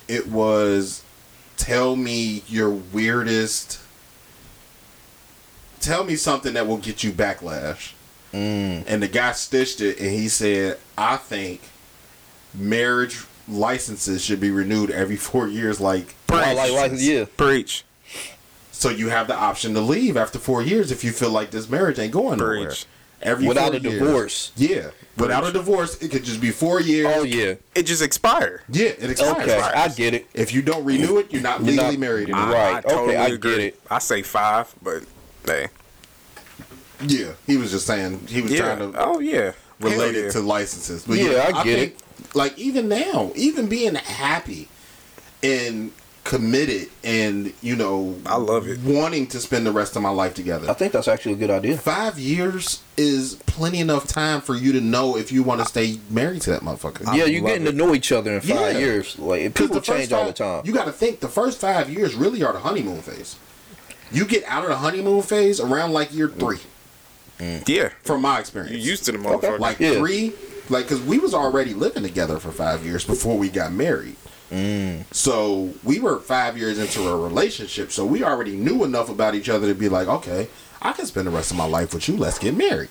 [0.07, 1.03] it was
[1.57, 3.79] tell me your weirdest.
[5.79, 7.93] Tell me something that will get you backlash.
[8.33, 11.61] And the guy stitched it, and he said, "I think
[12.53, 17.25] marriage licenses should be renewed every four years, like I like, like, yeah.
[17.37, 17.83] Preach.
[18.71, 21.69] so you have the option to leave after four years if you feel like this
[21.69, 22.67] marriage ain't going nowhere.
[22.67, 22.85] Preach.
[23.23, 23.99] Every Without four a years.
[23.99, 24.51] divorce.
[24.55, 27.05] Yeah, without a divorce, it could just be four years.
[27.15, 27.53] Oh yeah.
[27.75, 28.61] It just expired.
[28.67, 29.43] Yeah, it expires.
[29.47, 30.25] Okay, I get it.
[30.33, 32.55] If you don't renew it, you're not You're legally not- married I- anymore.
[32.55, 33.79] Right, okay, I get it.
[33.91, 35.03] I say five, but
[35.45, 35.67] hey,
[37.05, 38.75] Yeah, he was just saying he was yeah.
[38.75, 40.31] trying to oh yeah, related yeah.
[40.31, 41.03] to licenses.
[41.05, 41.95] But Yeah, I get think,
[42.33, 44.67] Like even now, even being happy
[45.43, 45.91] and
[46.23, 48.79] committed, and you know, I love it.
[48.81, 50.69] wanting to spend the rest of my life together.
[50.69, 51.77] I think that's actually a good idea.
[51.77, 55.97] Five years is plenty enough time for you to know if you want to stay
[56.09, 57.05] married to that motherfucker.
[57.15, 57.71] yeah, you're getting it.
[57.71, 58.79] to know each other in five Yeah.
[58.79, 59.17] years.
[59.19, 60.61] Like people the first change all the time.
[60.65, 63.35] You got to think the first five years really are the honeymoon phase.
[64.11, 66.59] You get out of the honeymoon phase around like year three,
[67.39, 67.67] mm.
[67.67, 68.71] Yeah, from my experience.
[68.73, 69.57] You're used to the motherfucker.
[69.59, 69.93] like Yeah.
[69.95, 70.33] three,
[70.69, 74.15] like because we was already living together for five years before we got married.
[74.49, 75.05] Mm.
[75.13, 79.49] So we were five years into a relationship, so we already knew enough about each
[79.49, 80.49] other to be like, okay,
[80.81, 82.17] I can spend the rest of my life with you.
[82.17, 82.89] Let's get married.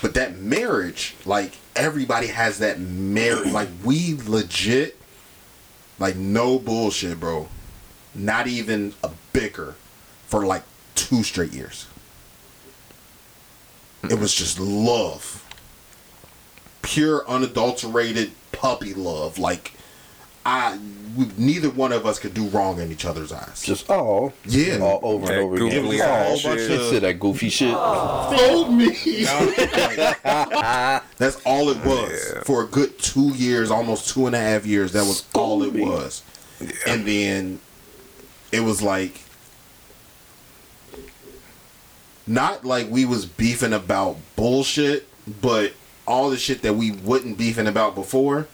[0.00, 3.52] But that marriage, like everybody has that marriage.
[3.52, 5.00] Like we legit,
[5.98, 7.48] like no bullshit, bro.
[8.14, 9.74] Not even a bicker
[10.26, 10.62] for like
[10.94, 11.86] two straight years.
[14.04, 15.39] It was just love.
[16.82, 19.38] Pure, unadulterated puppy love.
[19.38, 19.72] Like,
[20.46, 20.78] I,
[21.16, 23.62] we, neither one of us could do wrong in each other's eyes.
[23.62, 24.78] Just oh Yeah.
[24.80, 25.68] all over That and over again.
[25.68, 26.44] goofy It was a ass whole shit.
[26.68, 27.74] bunch They said that goofy shit.
[28.38, 29.24] Fold me.
[31.18, 32.42] That's all it was Yeah.
[32.44, 34.92] for a good two years, almost two and a half years.
[34.92, 35.82] That was all it me.
[35.82, 36.22] was.
[36.86, 37.60] And then
[38.52, 39.20] it was like,
[42.26, 45.06] not like we was beefing about bullshit,
[45.40, 45.72] but
[46.10, 48.48] all the shit that we wouldn't beefing about before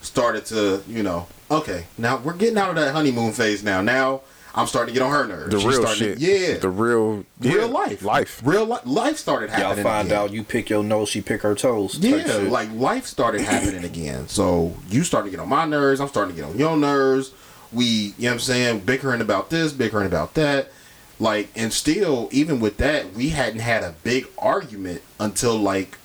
[0.00, 3.80] started to, you know, okay, now we're getting out of that honeymoon phase now.
[3.82, 4.22] Now
[4.54, 5.50] I'm starting to get on her nerves.
[5.50, 6.18] the She's real shit.
[6.18, 8.40] to- yeah, the real, yeah, real life, life.
[8.44, 9.84] real li- life started happening.
[9.84, 10.18] Y'all find again.
[10.18, 11.98] out you pick your nose, she pick her toes.
[11.98, 12.50] Yeah, shit.
[12.50, 14.28] like life started happening again.
[14.28, 16.00] So you starting to get on my nerves.
[16.00, 17.30] I'm starting to get on your nerves.
[17.72, 20.70] We, you know what I'm saying, bickering about this, bickering about that.
[21.18, 25.96] Like, and still, even with that, we hadn't had a big argument until like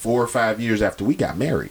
[0.00, 1.70] four or five years after we got married.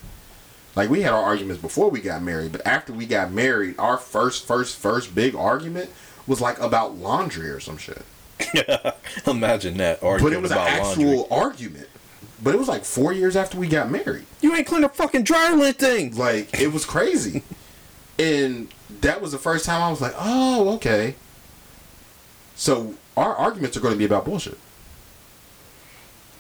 [0.75, 3.97] Like, we had our arguments before we got married, but after we got married, our
[3.97, 5.89] first, first, first big argument
[6.27, 8.03] was like about laundry or some shit.
[9.27, 10.21] Imagine that argument.
[10.21, 11.37] But it was an actual laundry.
[11.37, 11.89] argument.
[12.41, 14.27] But it was like four years after we got married.
[14.41, 16.15] You ain't clean a fucking dryer lint thing.
[16.15, 17.43] Like it was crazy,
[18.19, 21.15] and that was the first time I was like, "Oh, okay."
[22.55, 24.57] So our arguments are going to be about bullshit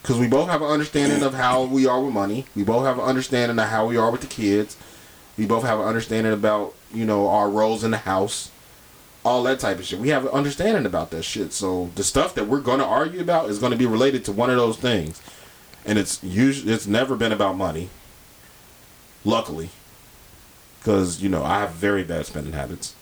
[0.01, 2.45] because we both have an understanding of how we are with money.
[2.55, 4.77] We both have an understanding of how we are with the kids.
[5.37, 8.51] We both have an understanding about you know our roles in the house,
[9.23, 9.99] all that type of shit.
[9.99, 11.53] We have an understanding about that shit.
[11.53, 14.31] So the stuff that we're going to argue about is going to be related to
[14.31, 15.21] one of those things,
[15.85, 17.89] and it's usually it's never been about money.
[19.25, 19.69] Luckily,
[20.79, 22.95] because you know I have very bad spending habits.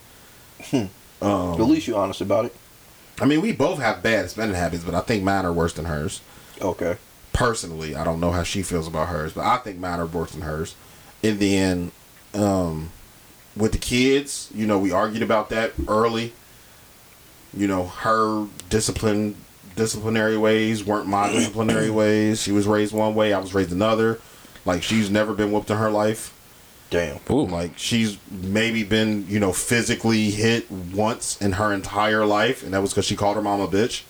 [0.70, 0.86] Hmm.
[1.20, 2.56] Um, At least you're honest about it.
[3.20, 5.86] I mean, we both have bad spending habits, but I think mine are worse than
[5.86, 6.20] hers.
[6.60, 6.96] Okay.
[7.32, 10.32] Personally, I don't know how she feels about hers, but I think mine are worse
[10.32, 10.74] than hers.
[11.22, 11.92] In the end,
[12.34, 12.90] um,
[13.56, 16.32] with the kids, you know, we argued about that early.
[17.56, 19.36] You know, her discipline
[19.76, 22.42] disciplinary ways weren't my disciplinary ways.
[22.42, 24.20] She was raised one way, I was raised another.
[24.64, 26.34] Like she's never been whooped in her life.
[26.90, 27.20] Damn.
[27.28, 32.80] Like she's maybe been, you know, physically hit once in her entire life, and that
[32.80, 34.02] was because she called her mom a bitch.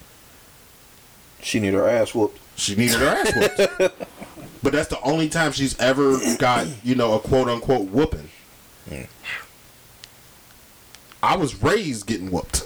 [1.40, 2.37] She need her ass whooped.
[2.58, 3.78] She needed her ass whooped.
[4.62, 8.28] but that's the only time she's ever got, you know, a quote unquote whooping.
[11.22, 12.64] I was raised getting whooped.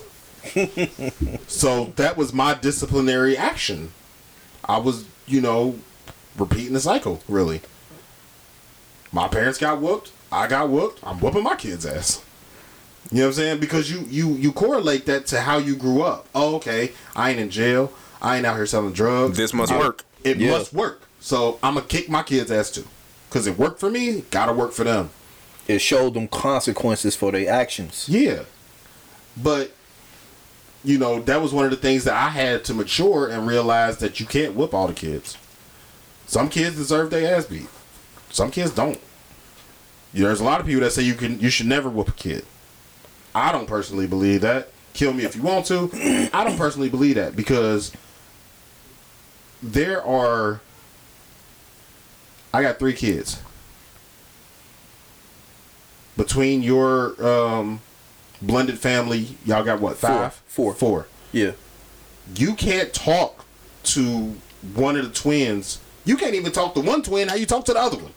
[1.46, 3.92] so that was my disciplinary action.
[4.64, 5.78] I was, you know,
[6.36, 7.60] repeating the cycle, really.
[9.12, 10.12] My parents got whooped.
[10.30, 11.00] I got whooped.
[11.02, 12.24] I'm whooping my kids' ass.
[13.10, 13.60] You know what I'm saying?
[13.60, 16.26] Because you you you correlate that to how you grew up.
[16.34, 16.92] Oh, okay.
[17.14, 17.92] I ain't in jail.
[18.22, 19.36] I ain't out here selling drugs.
[19.36, 20.04] This must I- work.
[20.24, 20.52] It Yeah.
[20.52, 21.02] must work.
[21.20, 22.86] So I'm gonna kick my kids' ass too.
[23.30, 24.24] Cause it worked for me.
[24.30, 25.10] Gotta work for them.
[25.68, 28.04] It showed them consequences for their actions.
[28.08, 28.40] Yeah.
[29.36, 29.72] But
[30.84, 33.98] you know that was one of the things that I had to mature and realize
[33.98, 35.36] that you can't whoop all the kids.
[36.26, 37.68] Some kids deserve their ass beat.
[38.30, 38.98] Some kids don't.
[40.14, 42.44] There's a lot of people that say you can you should never whoop a kid.
[43.34, 44.68] I don't personally believe that.
[44.92, 45.90] Kill me if you want to.
[46.34, 47.92] I don't personally believe that because
[49.62, 50.60] there are
[52.52, 53.40] I got three kids.
[56.16, 57.80] Between your um,
[58.42, 59.96] blended family, y'all got what?
[59.96, 60.34] Five?
[60.46, 60.74] Four.
[60.74, 61.06] Four.
[61.32, 61.52] Yeah.
[62.36, 63.46] You can't talk
[63.84, 64.36] to
[64.74, 65.80] one of the twins.
[66.04, 67.28] You can't even talk to one twin.
[67.28, 68.12] How you talk to the other one?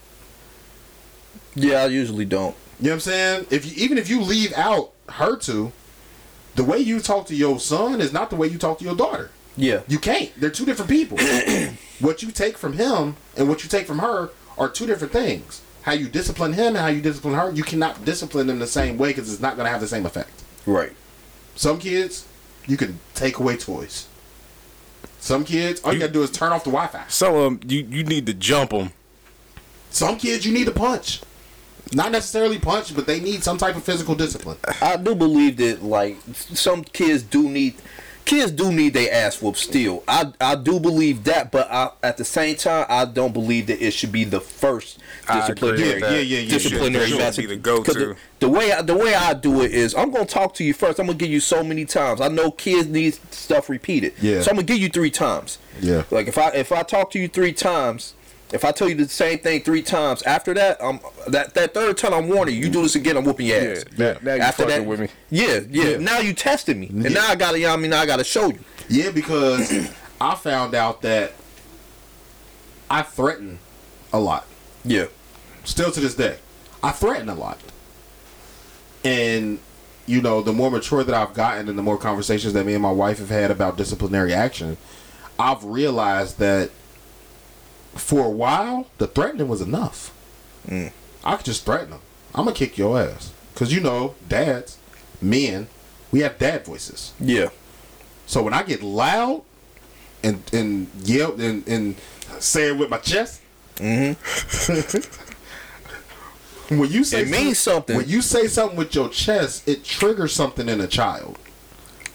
[1.56, 2.56] Yeah, I usually don't.
[2.80, 3.46] You know what I'm saying?
[3.50, 5.72] If you, even if you leave out her two,
[6.56, 8.96] the way you talk to your son is not the way you talk to your
[8.96, 9.32] daughter.
[9.58, 9.82] Yeah.
[9.88, 10.32] You can't.
[10.40, 11.18] They're two different people.
[12.00, 15.62] what you take from him and what you take from her are two different things.
[15.84, 18.98] How you discipline him and how you discipline her, you cannot discipline them the same
[18.98, 20.44] way because it's not going to have the same effect.
[20.66, 20.94] Right.
[21.56, 22.28] Some kids,
[22.68, 24.08] you can take away toys.
[25.20, 27.06] Some kids, all you, gotta do is turn off the Wi-Fi.
[27.08, 28.92] Some of them, um, you, you need to jump them.
[29.90, 31.22] Some kids, you need to punch.
[31.94, 34.58] Not necessarily punch, but they need some type of physical discipline.
[34.82, 37.76] I do believe that like some kids do need
[38.26, 40.04] kids do need their ass whooped still.
[40.08, 43.82] I I do believe that, but I, at the same time I don't believe that
[43.86, 45.00] it should be the first
[45.32, 46.12] disciplinary that.
[46.12, 47.18] Yeah, yeah, yeah, disciplinary yeah.
[47.18, 47.84] That should be the go-to.
[47.84, 50.64] 'Cause The, the way I, the way I do it is I'm gonna talk to
[50.64, 51.00] you first.
[51.00, 52.20] I'm gonna give you so many times.
[52.22, 54.14] I know kids need stuff repeated.
[54.22, 54.42] Yeah.
[54.42, 55.58] So I'm gonna give you three times.
[55.80, 56.04] Yeah.
[56.12, 58.14] Like if I if I talk to you three times.
[58.54, 61.98] If I tell you the same thing three times, after that, um, that that third
[61.98, 62.66] time I'm warning you.
[62.66, 63.86] You do this again, I'm whooping your ass.
[63.98, 65.08] now- now you fucking with me.
[65.30, 67.60] Yeah, yeah, Now you tested me, and now I gotta.
[67.60, 68.60] you know I mean, I gotta show you.
[68.88, 69.90] Yeah, because
[70.22, 71.34] I found out that
[72.90, 73.60] I threaten
[74.14, 74.46] a lot.
[74.84, 75.06] Yeah,
[75.64, 76.38] Still to this day,
[76.84, 77.60] I threaten a lot.
[79.04, 79.60] And
[80.08, 82.84] you know, the more mature that I've gotten, and the more conversations that me and
[82.84, 84.78] my wife have had about disciplinary action,
[85.40, 86.70] I've realized that
[87.96, 90.14] for a while the threatening was enough.
[90.68, 90.92] Mm.
[91.24, 92.00] I could just threaten them.
[92.34, 94.78] I'm gonna kick your ass, cause you know, dads,
[95.22, 95.68] men,
[96.12, 97.14] we have dad voices.
[97.20, 97.50] yeah,
[98.28, 99.44] So when I get loud
[100.24, 101.96] and and yell and, and
[102.40, 103.42] say it with my chest,
[103.76, 104.16] mm-hmm.
[106.80, 107.96] when you say It means something.
[107.98, 111.38] When you say something with your chest, it triggers something in a child.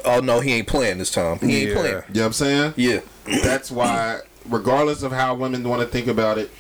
[0.05, 1.39] Oh no, he ain't playing this time.
[1.39, 1.75] He ain't Yeah.
[1.75, 1.95] playing.
[2.09, 2.75] You know what I'm saying?
[2.77, 3.01] Yeah,
[3.43, 4.21] That's why,
[4.51, 6.51] regardless of how women want to think about it,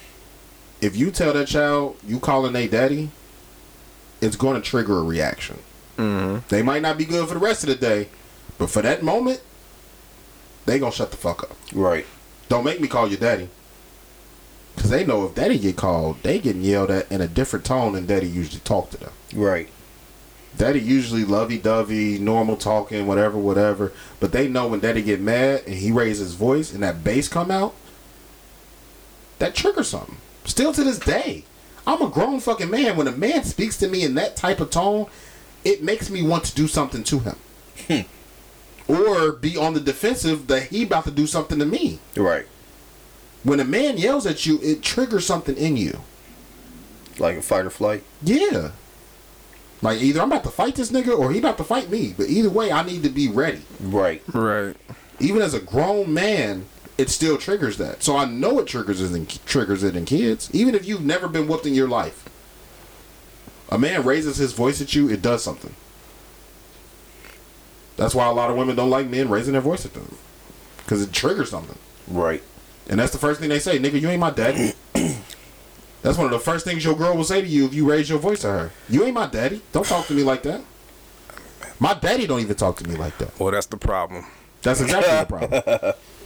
[0.81, 3.11] if you tell that child you calling a daddy,
[4.21, 5.59] it's going to trigger a reaction.
[5.97, 6.47] Mm-hmm.
[6.49, 8.09] They might not be good for the rest of the day,
[8.59, 9.43] but for that moment,
[10.67, 11.57] they gonna shut the fuck up.
[11.73, 12.07] Right.
[12.49, 13.49] Don't make me call you daddy.
[14.77, 17.93] Cause they know if daddy get called, they getting yelled at in a different tone
[17.93, 19.13] than daddy usually talk to them.
[19.35, 19.69] Right.
[20.57, 23.93] Daddy usually lovey dovey, normal talking, whatever, whatever.
[24.21, 27.29] But they know when daddy get mad and he raises his voice and that bass
[27.29, 27.75] come out,
[29.41, 30.17] that triggers something.
[30.45, 31.45] Still to this day,
[31.87, 32.97] I'm a grown fucking man.
[32.97, 35.07] When a man speaks to me in that type of tone,
[35.65, 37.37] it makes me want to do something to him.
[37.89, 38.01] Hmm.
[38.87, 41.99] or be on the defensive that he about to do something to me.
[42.17, 42.47] Right.
[43.43, 46.01] When a man yells at you, it triggers something in you.
[47.19, 48.03] Like a fight or flight.
[48.23, 48.73] Yeah.
[49.81, 52.15] Like either I'm about to fight this nigga or he about to fight me.
[52.17, 53.63] But either way, I need to be ready.
[53.81, 54.23] Right.
[54.33, 54.77] Right.
[55.19, 56.67] Even as a grown man,
[57.01, 58.03] it still triggers that.
[58.03, 60.51] So I know it triggers it in, triggers it in kids.
[60.53, 62.29] Even if you've never been whooped in your life,
[63.71, 65.75] a man raises his voice at you, it does something.
[67.97, 70.15] That's why a lot of women don't like men raising their voice at them,
[70.79, 71.79] because it triggers something.
[72.07, 72.43] Right.
[72.89, 74.75] And that's the first thing they say, nigga, you ain't my daddy.
[76.03, 78.11] that's one of the first things your girl will say to you if you raise
[78.11, 78.71] your voice at her.
[78.91, 79.63] You ain't my daddy.
[79.73, 80.61] Don't talk to me like that.
[81.79, 83.39] My daddy don't even talk to me like that.
[83.41, 84.27] Well, that's the problem.
[84.61, 85.95] That's exactly the problem.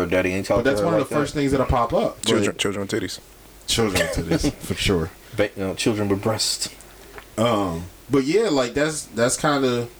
[0.00, 1.40] Her daddy ain't talking But that's to her one of like the first that.
[1.40, 2.24] things that'll pop up.
[2.24, 3.20] Children, children with titties.
[3.66, 5.10] children with titties for sure.
[5.36, 6.68] Ba- you know, children with breasts.
[7.36, 9.90] Um, but yeah, like that's that's kind of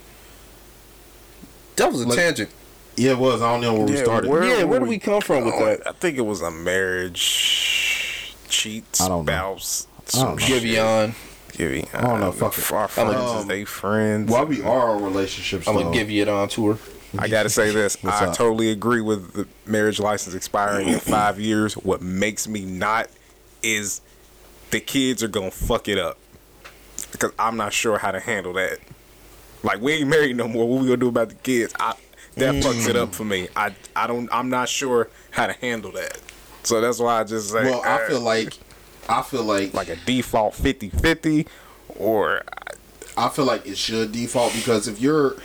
[1.76, 2.50] That was a Like- tangent.
[2.96, 3.40] yeah, it was.
[3.42, 4.30] I don't know where we started.
[4.30, 5.86] where- yeah, where do we come from with Oh, that?
[5.86, 9.32] I think it was a marriage cheat I don't know.
[9.32, 9.86] spouse.
[10.14, 10.46] I don't know.
[10.46, 10.58] some.
[10.58, 11.14] Giveon.
[11.52, 11.88] Giveon.
[11.94, 12.72] I don't know, fuck it.
[12.72, 14.30] Our friends, Um, they friends.
[14.30, 16.78] While we are on relationships, I'm though, gonna give you it on tour.
[17.16, 18.02] I gotta say this.
[18.02, 18.36] What's I up?
[18.36, 21.74] totally agree with the marriage license expiring in five years.
[21.74, 23.08] What makes me not
[23.62, 24.00] is
[24.70, 26.18] the kids are gonna fuck it up
[27.12, 28.78] because I'm not sure how to handle that.
[29.62, 30.68] Like we ain't married no more.
[30.68, 31.74] What we gonna do about the kids?
[31.80, 31.94] I,
[32.36, 33.48] that fucks it up for me.
[33.56, 34.28] I I don't.
[34.32, 36.20] I'm not sure how to handle that.
[36.62, 37.64] So that's why I just say.
[37.64, 38.52] Well, I uh, feel like
[39.08, 41.46] I feel like like a default 50-50
[41.96, 42.42] or
[43.16, 45.36] I feel like it should default because if you're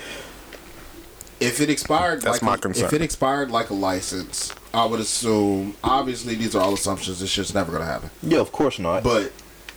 [1.44, 2.86] if it expired That's like my a- concern.
[2.86, 7.22] if it expired like a license, I would assume obviously these are all assumptions.
[7.22, 8.10] It's just never gonna happen.
[8.22, 9.04] Yeah, of course not.
[9.04, 9.32] But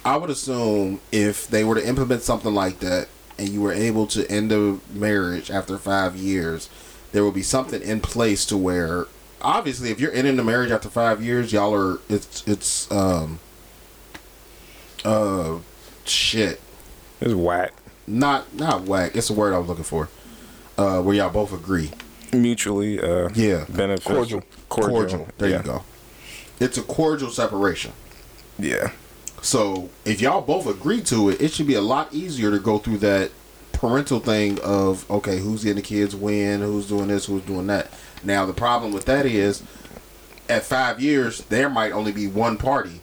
[0.04, 4.06] I would assume if they were to implement something like that and you were able
[4.08, 6.68] to end a marriage after five years,
[7.12, 9.06] there will be something in place to where
[9.42, 13.38] obviously if you're ending a marriage after five years, y'all are it's it's um
[15.04, 15.58] uh
[16.04, 16.60] shit.
[17.20, 17.72] it's whack.
[18.06, 19.16] Not not whack.
[19.16, 20.08] It's the word I was looking for.
[20.78, 21.90] Uh where y'all both agree.
[22.32, 23.64] Mutually uh Yeah.
[23.68, 24.42] beneficial.
[24.68, 24.90] Cordial.
[24.90, 25.28] Cordial.
[25.38, 25.56] There yeah.
[25.58, 25.82] you go.
[26.60, 27.92] It's a cordial separation.
[28.58, 28.90] Yeah.
[29.42, 32.78] So if y'all both agree to it, it should be a lot easier to go
[32.78, 33.30] through that
[33.72, 37.90] parental thing of okay, who's getting the kids when, who's doing this, who's doing that.
[38.24, 39.62] Now the problem with that is
[40.48, 43.00] at five years there might only be one party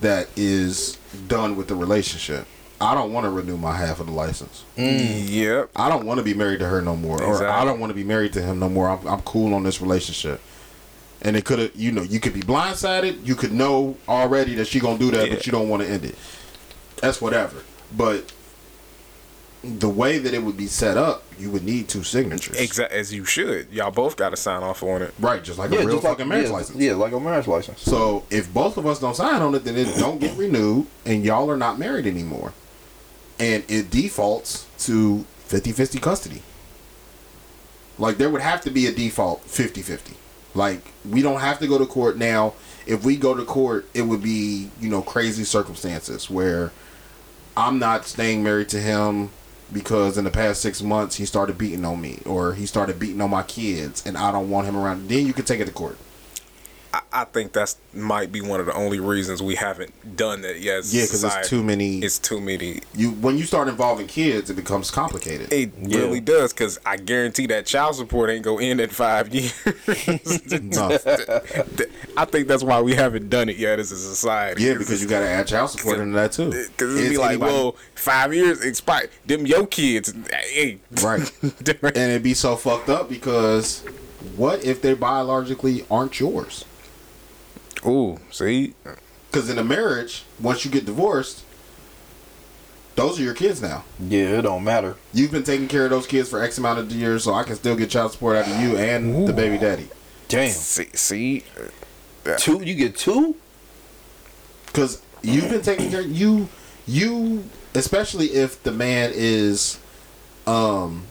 [0.00, 0.98] that is
[1.28, 2.46] done with the relationship.
[2.82, 4.64] I don't want to renew my half of the license.
[4.76, 5.70] Mm, yep.
[5.76, 7.94] I don't want to be married to her no more, or I don't want to
[7.94, 8.88] be married to him no more.
[8.88, 10.40] I'm, I'm cool on this relationship.
[11.24, 13.24] And it could have, you know, you could be blindsided.
[13.24, 15.34] You could know already that she gonna do that, Yeah.
[15.34, 16.16] but you don't want to end it.
[17.00, 17.62] That's whatever.
[17.96, 18.32] But
[19.62, 22.58] the way that it would be set up, you would need two signatures.
[22.58, 23.70] Exactly as you should.
[23.72, 25.14] Y'all both got to sign off on it.
[25.20, 26.78] Right, just like yeah, a real just like fucking marriage yeah, license.
[26.80, 27.80] Yeah, like a marriage license.
[27.80, 31.24] So if both of us don't sign on it, then it don't get renewed, and
[31.24, 32.52] y'all are not married anymore,
[33.42, 36.42] and it defaults to 50-50 custody.
[37.98, 40.14] Like there would have to be a default 50-50.
[40.54, 42.54] Like we don't have to go to court now.
[42.86, 46.70] If we go to court, it would be you know crazy circumstances where
[47.56, 49.30] I'm not staying married to him
[49.72, 53.20] because in the past six months he started beating on me or he started beating
[53.20, 55.08] on my kids, and I don't want him around.
[55.08, 55.98] Then you can take it to court.
[56.94, 60.60] I, I think that's might be one of the only reasons we haven't done that
[60.60, 60.84] yet.
[60.86, 61.98] Yeah, because it's too many.
[62.00, 62.80] It's too many.
[62.94, 65.52] you when you start involving kids, it becomes complicated.
[65.52, 65.98] It Yeah.
[66.00, 69.52] really does, because I guarantee that child support ain't gonna end in five years.
[70.62, 70.90] No.
[72.16, 74.62] I think that's why we haven't done it yet as a society.
[74.64, 76.50] Yeah, because you got to add child support into that too.
[76.50, 79.10] Because it'd be like, anybody- well, five years expired.
[79.26, 81.52] Them your kids, hey, right, and
[81.96, 83.80] it'd be so fucked up because
[84.36, 86.64] what if they biologically aren't yours?
[87.86, 88.74] Ooh, see,
[89.30, 91.44] Because in a marriage, once you get divorced,
[92.94, 93.84] those are your kids now.
[93.98, 94.96] Yeah, it don't matter.
[95.12, 97.56] You've been taking care of those kids for X amount of years, so I can
[97.56, 99.88] still get child support out of you and the baby daddy.
[100.28, 100.50] Damn.
[100.50, 101.44] see, see,
[102.38, 102.62] Two?
[102.62, 103.36] You get two?
[104.66, 106.00] Because you've been taking care.
[106.00, 106.48] You
[106.86, 107.44] you,
[107.74, 109.78] especially if the man is,
[110.46, 111.04] um,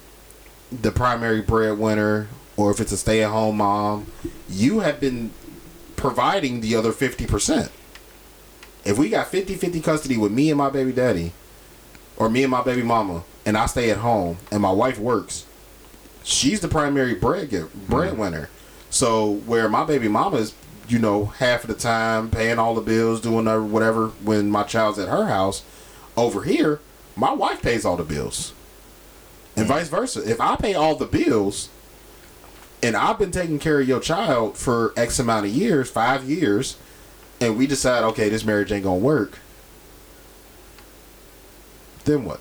[0.72, 2.28] the primary breadwinner,
[2.58, 4.08] or if it's a stay-at-home mom,
[4.50, 5.32] you have been
[6.02, 7.72] providing the other fifty percent.
[8.84, 11.34] If we got 50-50 custody with me and my baby daddy,
[12.18, 15.46] or me and my baby mama, and I stay at home and my wife works,
[16.24, 17.86] she's the primary bread mm-hmm.
[17.86, 18.50] breadwinner.
[18.90, 20.56] So where my baby mama is,
[20.88, 25.00] you know, half of the time paying all the bills, doing whatever when my child's
[25.00, 25.64] at her house,
[26.18, 26.80] over here,
[27.16, 28.54] my wife pays all the bills.
[29.56, 29.70] And mm.
[29.70, 30.30] vice versa.
[30.30, 31.70] If I pay all the bills
[32.84, 36.78] and I've been taking care of your child for X amount of years, five years,
[37.40, 39.40] and we decide, okay, this marriage ain't gonna work,
[42.06, 42.40] then what?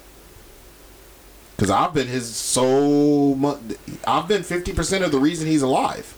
[1.56, 3.58] Because I've been his so much,
[4.06, 6.16] I've been fifty percent of the reason he's alive.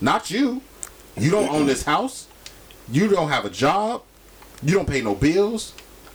[0.00, 0.62] Not you.
[1.16, 2.26] You don't own this house.
[2.90, 4.02] You don't have a job.
[4.62, 5.74] You don't pay no bills.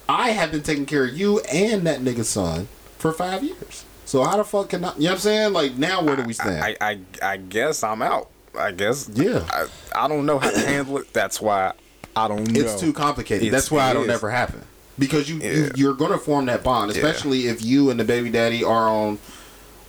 [0.10, 3.84] I have been taking care of you and that nigga's son for five years.
[4.08, 4.96] So how the fuck can I?
[4.96, 5.54] You know what I'm saying?
[5.54, 6.64] Like now, where do we stand?
[6.64, 8.30] I, I I guess I'm out.
[8.58, 9.10] I guess.
[9.14, 9.46] Yeah.
[9.52, 11.12] I, I don't know how to handle it.
[11.14, 11.74] That's why
[12.16, 12.60] I don't know.
[12.62, 13.48] It's too complicated.
[13.48, 14.16] It's- That's why it I don't is.
[14.16, 14.62] ever happen.
[14.98, 15.52] Because you, Yeah.
[15.52, 16.98] you you're gonna form that bond, Yeah.
[16.98, 19.20] especially if you and the baby daddy are on,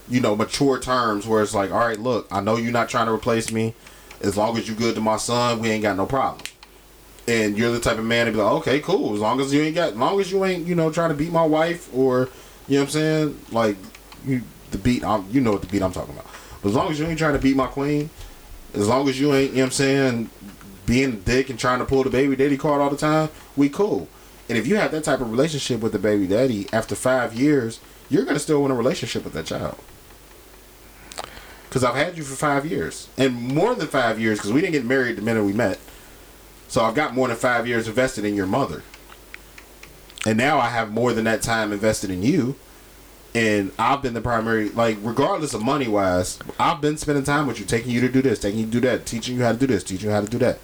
[0.09, 3.07] you know, mature terms where it's like, all right, look, I know you're not trying
[3.07, 3.75] to replace me.
[4.21, 6.43] As long as you're good to my son, we ain't got no problem.
[7.29, 9.15] And you're the type of man to be like, okay, cool.
[9.15, 11.15] As long as you ain't got, as long as you ain't, you know, trying to
[11.15, 12.29] beat my wife or,
[12.67, 13.77] you know what I'm saying, like,
[14.27, 16.27] you the beat, I'm, you know what the beat I'm talking about.
[16.63, 18.11] But as long as you ain't trying to beat my queen,
[18.75, 20.31] as long as you ain't, you know what I'm saying,
[20.87, 23.69] being a dick and trying to pull the baby daddy card all the time, we
[23.69, 24.09] cool.
[24.49, 27.81] And if you have that type of relationship with the baby daddy after five years,
[28.09, 29.79] you're gonna still want a relationship with that child.
[31.69, 34.73] Because I've had you for five years, and more than five years, because we didn't
[34.73, 35.79] get married the minute we met.
[36.67, 38.83] So I've got more than five years invested in your mother,
[40.25, 42.57] and now I have more than that time invested in you.
[43.35, 47.61] And I've been the primary, like regardless of money wise, I've been spending time with
[47.61, 49.59] you, taking you to do this, taking you to do that, teaching you how to
[49.59, 50.59] do this, teaching you how to do that,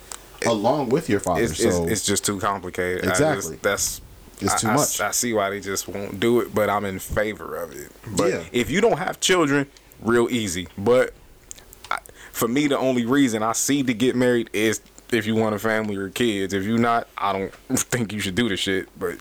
[0.47, 1.43] along with your father.
[1.43, 3.05] It's, so it's, it's just too complicated.
[3.07, 3.51] I Exactly.
[3.53, 4.01] just- that's
[4.41, 5.01] It's I- too I- much.
[5.01, 7.93] I, see why they just won't do it, but I'm in favor of it.
[8.16, 8.43] But Yeah.
[8.51, 9.66] if you don't have children,
[10.01, 10.66] real easy.
[10.78, 11.12] But
[11.91, 11.99] I,
[12.32, 14.81] for me, the only reason I see to get married is
[15.12, 16.53] if you want a family or kids.
[16.55, 18.89] If you're not, I don't think you should do the shit.
[18.99, 19.19] But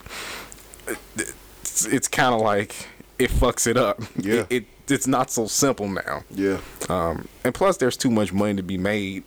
[1.18, 2.88] it's, it's kind of like
[3.20, 4.02] it fucks it up.
[4.18, 4.46] Yeah.
[4.50, 6.24] It, it it's not so simple now.
[6.30, 6.58] yeah,
[6.90, 9.24] Um, and plus, there's too much money to be made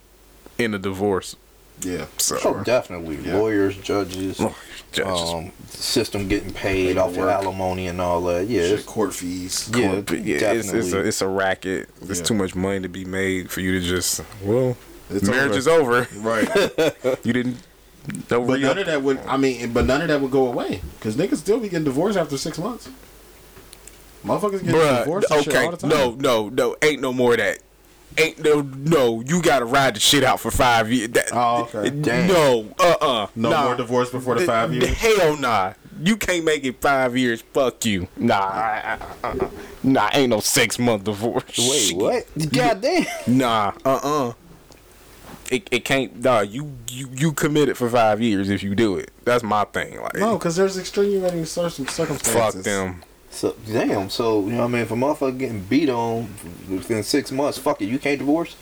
[0.58, 1.34] in a divorce.
[1.80, 2.06] yeah.
[2.18, 3.16] So Oh, definitely.
[3.16, 3.36] Yeah.
[3.36, 4.38] Lawyers, judges,
[4.92, 5.30] judges.
[5.32, 7.44] um, system getting paid off your Paperwork.
[7.46, 8.48] alimony and all that.
[8.48, 9.70] Yeah, Shit, court fees.
[9.74, 11.08] yeah, But yeah, it's, it's a definitely.
[11.08, 11.88] it's a racket.
[12.02, 12.24] There's Yeah.
[12.26, 14.76] too much money to be made for you to just well,
[15.10, 16.02] It's marriage over.
[16.02, 16.08] is over.
[16.20, 17.18] Right.
[17.24, 17.56] You didn't.
[18.28, 19.18] Don't But re none of that would.
[19.26, 22.16] I mean, but none of that would go away because niggas still be getting divorced
[22.18, 22.88] after six months.
[24.26, 25.28] Motherfuckers get divorced.
[25.30, 25.90] Bruh, and shit okay, all the time.
[25.90, 27.58] no, no, no, ain't no more of that.
[28.18, 29.20] Ain't no, no.
[29.26, 31.10] You gotta ride the shit out for five years.
[31.10, 31.90] That, Oh, okay.
[31.90, 32.28] Damn.
[32.28, 33.64] No, uh, uh No nah.
[33.64, 34.96] more divorce before the five th- years.
[34.96, 35.74] Hell nah.
[36.02, 37.42] You can't make it five years.
[37.52, 38.08] Fuck you.
[38.16, 39.48] Nah, I- I- uh, uh,
[39.82, 40.08] nah.
[40.14, 41.44] Ain't no six month divorce.
[41.58, 41.96] Wait, Shit.
[41.96, 42.26] what?
[42.52, 43.04] Goddamn.
[43.26, 44.32] Nah, uh uh
[45.50, 49.10] It, it can't nah, you, you you committed for five years if you do it.
[49.24, 50.00] That's my thing.
[50.00, 52.32] Like No, because there's extenuating cir- circumstances.
[52.32, 53.02] fuck them.
[53.36, 54.08] So damn.
[54.08, 54.82] So you know what I mean?
[54.82, 56.22] If a motherfucker getting beat on
[56.70, 57.86] within six months, fuck it.
[57.86, 58.56] You can't divorce.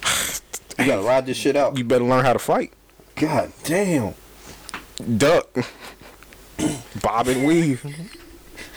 [0.78, 1.78] You gotta ride this shit out.
[1.78, 2.72] You better learn how to fight.
[3.14, 4.14] God damn.
[5.16, 5.48] Duck.
[7.02, 7.84] Bob and weave.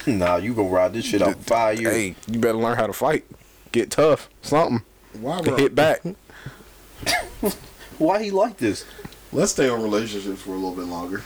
[0.07, 1.94] Nah, you gonna ride this shit out for five years.
[1.94, 3.26] Hey, you better learn how to fight.
[3.74, 4.30] Get tough.
[4.41, 4.82] Something.
[5.19, 6.02] Why To hit back.
[7.98, 8.86] Why he like this?
[9.34, 11.24] Let's stay on relationships for a little bit longer.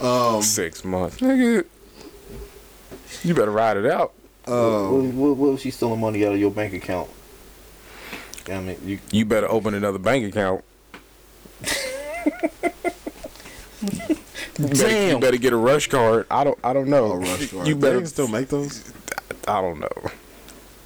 [0.00, 1.16] um, Six months.
[1.16, 1.64] Nigga.
[3.22, 4.12] You better ride it out.
[4.46, 4.54] um,
[4.92, 7.10] what, what, what was she stealing money out of your bank account?
[8.50, 10.64] I mean, you You better open another bank account.
[14.58, 16.26] You better, you better get a rush card.
[16.30, 16.58] I don't.
[16.62, 17.12] I don't know.
[17.12, 17.66] a rush card.
[17.66, 17.98] You better.
[17.98, 18.92] can still make those.
[19.48, 19.88] I don't know.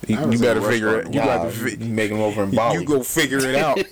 [0.07, 1.07] You, you better figure it.
[1.07, 1.51] in You a got wow, to.
[1.51, 2.81] Fi- you making them over in Bali.
[2.81, 3.79] you go figure it out.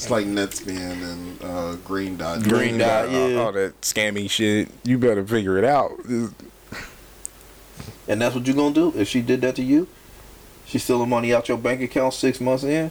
[0.00, 2.42] It's like Netspend and uh, Green Dot.
[2.42, 3.36] Green Dot, all- yeah.
[3.38, 4.70] all that scammy shit.
[4.82, 5.92] You better figure it out.
[8.08, 9.86] And that's what you're gonna do if she did that to you?
[10.66, 12.90] She stealing money out your bank account six months in?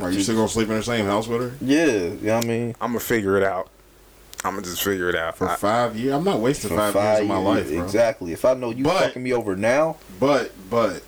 [0.00, 2.44] Are you still gonna sleep in the same house with her Yeah, you know what
[2.44, 2.74] I mean?
[2.80, 3.68] I'm gonna figure it out.
[4.44, 5.36] I'm gonna just figure it out.
[5.36, 6.14] for I- five years?
[6.14, 7.84] I'm not wasting For five, years of my years, life, bro.
[7.84, 8.32] Exactly.
[8.32, 11.02] If I know you But- fucking me over now, But but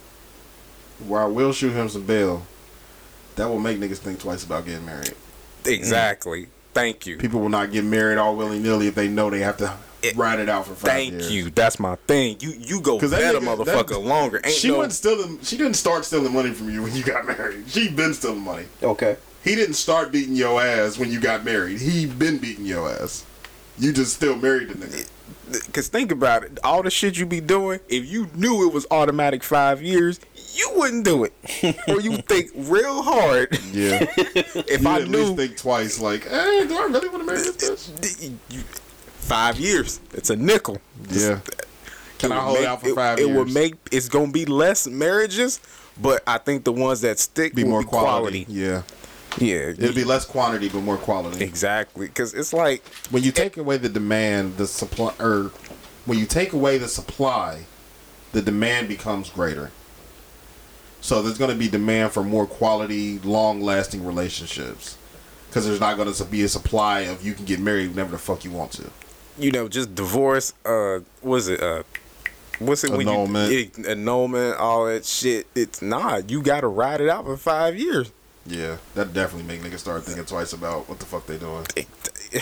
[1.07, 2.43] where I will shoot him some bail,
[3.37, 5.15] that will make niggas think twice about getting married.
[5.65, 6.49] exactly.
[6.75, 7.17] Thank you.
[7.17, 9.73] People will not get married all willy nilly if they know they have to
[10.17, 11.33] ride it out for five Thank years.
[11.33, 11.51] you.
[11.51, 12.37] That's my thing.
[12.41, 14.41] You you go 'Cause that vet a nigga- motherfucker that- longer.
[14.45, 15.39] Ain't she no, wasn't stealing.
[15.43, 17.65] She didn't start stealing money from you when you got married.
[17.69, 18.65] She been stealing money.
[18.83, 19.17] Okay.
[19.45, 21.81] He didn't start beating your ass when you got married.
[21.81, 23.25] He been beating your ass.
[23.79, 25.07] You just still married the nigga.
[25.73, 27.81] Cause think about it, all the shit you be doing.
[27.89, 30.21] If you knew it was automatic five years,
[30.55, 31.33] you wouldn't do it,
[31.89, 33.59] or you think real hard.
[33.73, 34.07] Yeah.
[34.17, 35.99] If you I at knew least think twice.
[35.99, 38.33] Like, hey, do I really want to marry this bitch?
[39.23, 40.79] You- five years, it's a nickel.
[41.11, 41.41] Yeah.
[42.19, 43.37] Can It I hold make- out for it- five it years?
[43.37, 45.61] will make it's gonna be less marriages,
[46.01, 48.45] but I think the ones that stick be will more be quality.
[48.45, 48.47] quality.
[48.49, 48.83] Yeah.
[49.39, 51.43] Yeah, It'll be less quantity but more quality.
[51.45, 52.07] exactly.
[52.09, 55.53] Because it's like When you take away the demand, the supply, or
[56.05, 57.61] when you take away the supply,
[58.33, 59.71] the demand becomes greater.
[61.01, 64.97] So there's going to be demand for more quality, long-lasting relationships,
[65.49, 68.19] because there's not going to be a supply of you can get married whenever the
[68.19, 68.91] fuck you want to.
[69.41, 70.53] You know, just divorce.
[70.65, 71.83] Uh, was it uh,
[72.59, 73.51] what's it when Annulment.
[73.53, 75.47] you yeah, annulment, all that shit?
[75.55, 76.31] It's not.
[76.31, 78.11] You got to ride it out for five years.
[78.47, 81.67] Yeah, that definitely make niggas start thinking twice about what the fuck they doing.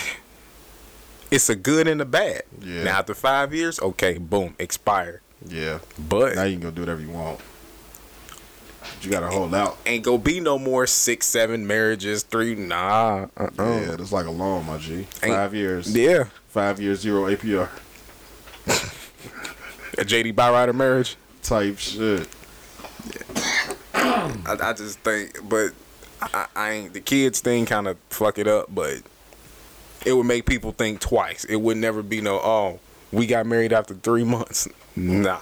[1.31, 2.43] It's a good and a bad.
[2.63, 2.85] Yeah.
[2.85, 5.21] Now after five years, okay, boom, expired.
[5.47, 7.39] Yeah, But now you can go do whatever you want.
[8.81, 9.77] But you got to hold out.
[9.87, 12.55] ain't gonna be no more six, seven marriages, three.
[12.55, 13.27] Nah.
[13.37, 13.51] Uh-uh.
[13.59, 14.95] Yeah, that's like a loan, my G.
[14.95, 15.95] Ain't- Five years.
[15.95, 16.25] Yeah.
[16.59, 17.69] Five years, zero APR
[19.97, 21.15] A JD Byrider marriage.
[21.41, 22.27] type shit.
[23.95, 25.71] I, I just think, but
[26.21, 29.03] I, I ain't the kids thing kind of fuck it up, but
[30.05, 31.45] it would make people think twice.
[31.45, 32.81] It would never be no, oh,
[33.13, 34.67] we got married after three months.
[34.97, 35.23] Mm-hmm.
[35.23, 35.39] Nah,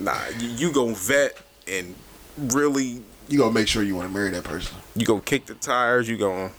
[0.12, 0.20] nah.
[0.40, 1.94] You, you go vet and
[2.36, 4.76] really, You gonna make sure you want to marry that person.
[4.96, 6.08] you go kick the tires.
[6.08, 6.50] You go,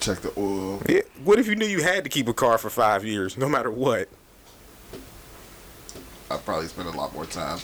[0.00, 0.82] Check the oil.
[0.88, 1.00] yeah.
[1.24, 3.70] What if you knew you had to keep a car for five years, no matter
[3.70, 4.08] what?
[6.30, 7.58] I'd probably spend a lot more time.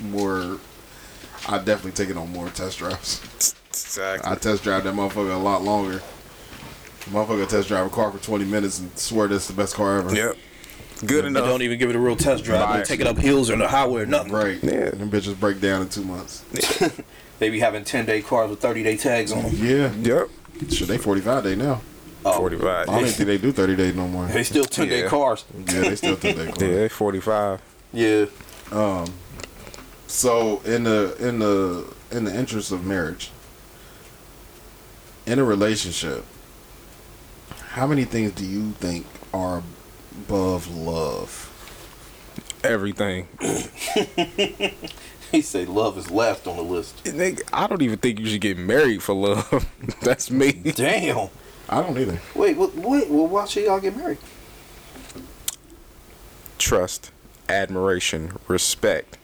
[0.00, 0.58] More.
[1.48, 3.54] I'd definitely take it on more test drives.
[3.70, 4.30] Exactly.
[4.30, 6.02] I test drive that motherfucker a lot longer.
[7.10, 10.14] Motherfucker test drive a car for 20 minutes and swear that's the best car ever.
[10.14, 10.36] yep.
[11.04, 11.44] Good They enough.
[11.44, 12.68] don't even give it a real test drive.
[12.72, 12.86] They Right.
[12.86, 14.32] take it up hills or the highway or nothing.
[14.32, 14.58] Right.
[14.62, 14.90] Yeah.
[14.90, 16.42] Them bitches break down in two months.
[17.38, 19.54] They be having 10 day cars with 30 day tags on them.
[19.58, 19.92] Yeah.
[19.92, 20.30] Yep.
[20.70, 21.80] Shit, they 45 day now.
[22.22, 22.88] Forty five.
[22.88, 24.26] I don't even think they do 30 days no more.
[24.26, 25.08] They still 10 day Yeah.
[25.08, 25.44] cars.
[25.72, 27.60] Yeah, they still think they Yeah, they forty-five.
[27.92, 28.26] Yeah.
[28.72, 29.06] Um,
[30.08, 33.30] so in the in the in the interest of marriage,
[35.24, 36.24] in a relationship,
[37.68, 39.62] how many things do you think are
[40.26, 41.52] above love?
[42.64, 43.28] Everything.
[45.36, 47.04] He say love is last on the list.
[47.04, 49.70] Nigga, I don't even think you should get married for love.
[50.02, 50.52] That's me.
[50.52, 51.28] Damn.
[51.68, 52.18] I don't either.
[52.34, 54.16] Wait, what, wait, well, why should y'all get married?
[56.56, 57.10] Trust,
[57.50, 59.18] admiration, respect,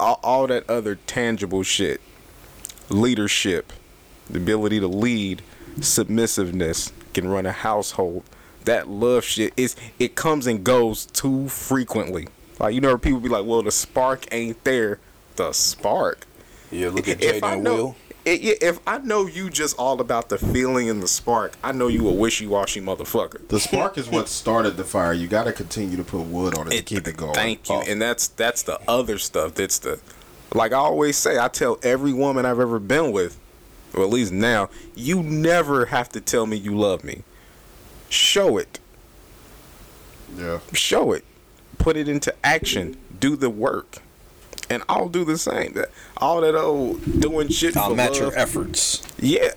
[0.00, 2.00] all, all that other tangible shit.
[2.88, 3.72] Leadership,
[4.28, 5.40] the ability to lead,
[5.80, 8.24] submissiveness, can run a household.
[8.64, 12.26] That love shit is it comes and goes too frequently.
[12.58, 14.98] Like you know, people be like, "Well, the spark ain't there."
[15.36, 16.26] The spark.
[16.70, 17.96] Yeah, look at if Jaden I and know, Will.
[18.26, 21.72] i- i- if I know you just all about the feeling and the spark, I
[21.72, 23.46] know you a wishy washy motherfucker.
[23.48, 25.12] The spark is what started the fire.
[25.12, 27.34] You got to continue to put wood on it, to keep it going.
[27.34, 27.76] Thank you.
[27.76, 27.82] Oh.
[27.86, 29.54] And that's that's the other stuff.
[29.54, 30.00] That's the
[30.54, 31.38] like I always say.
[31.38, 33.38] I tell every woman I've ever been with,
[33.94, 37.22] or at least now, you never have to tell me you love me.
[38.08, 38.78] Show it.
[40.36, 40.58] Yeah.
[40.72, 41.24] Show it.
[41.86, 42.96] Put it into action.
[43.20, 43.98] Do the work.
[44.68, 45.74] And I'll do the same.
[45.74, 48.32] That all that old doing shit I'll for match love.
[48.32, 49.06] your efforts.
[49.20, 49.52] Yeah.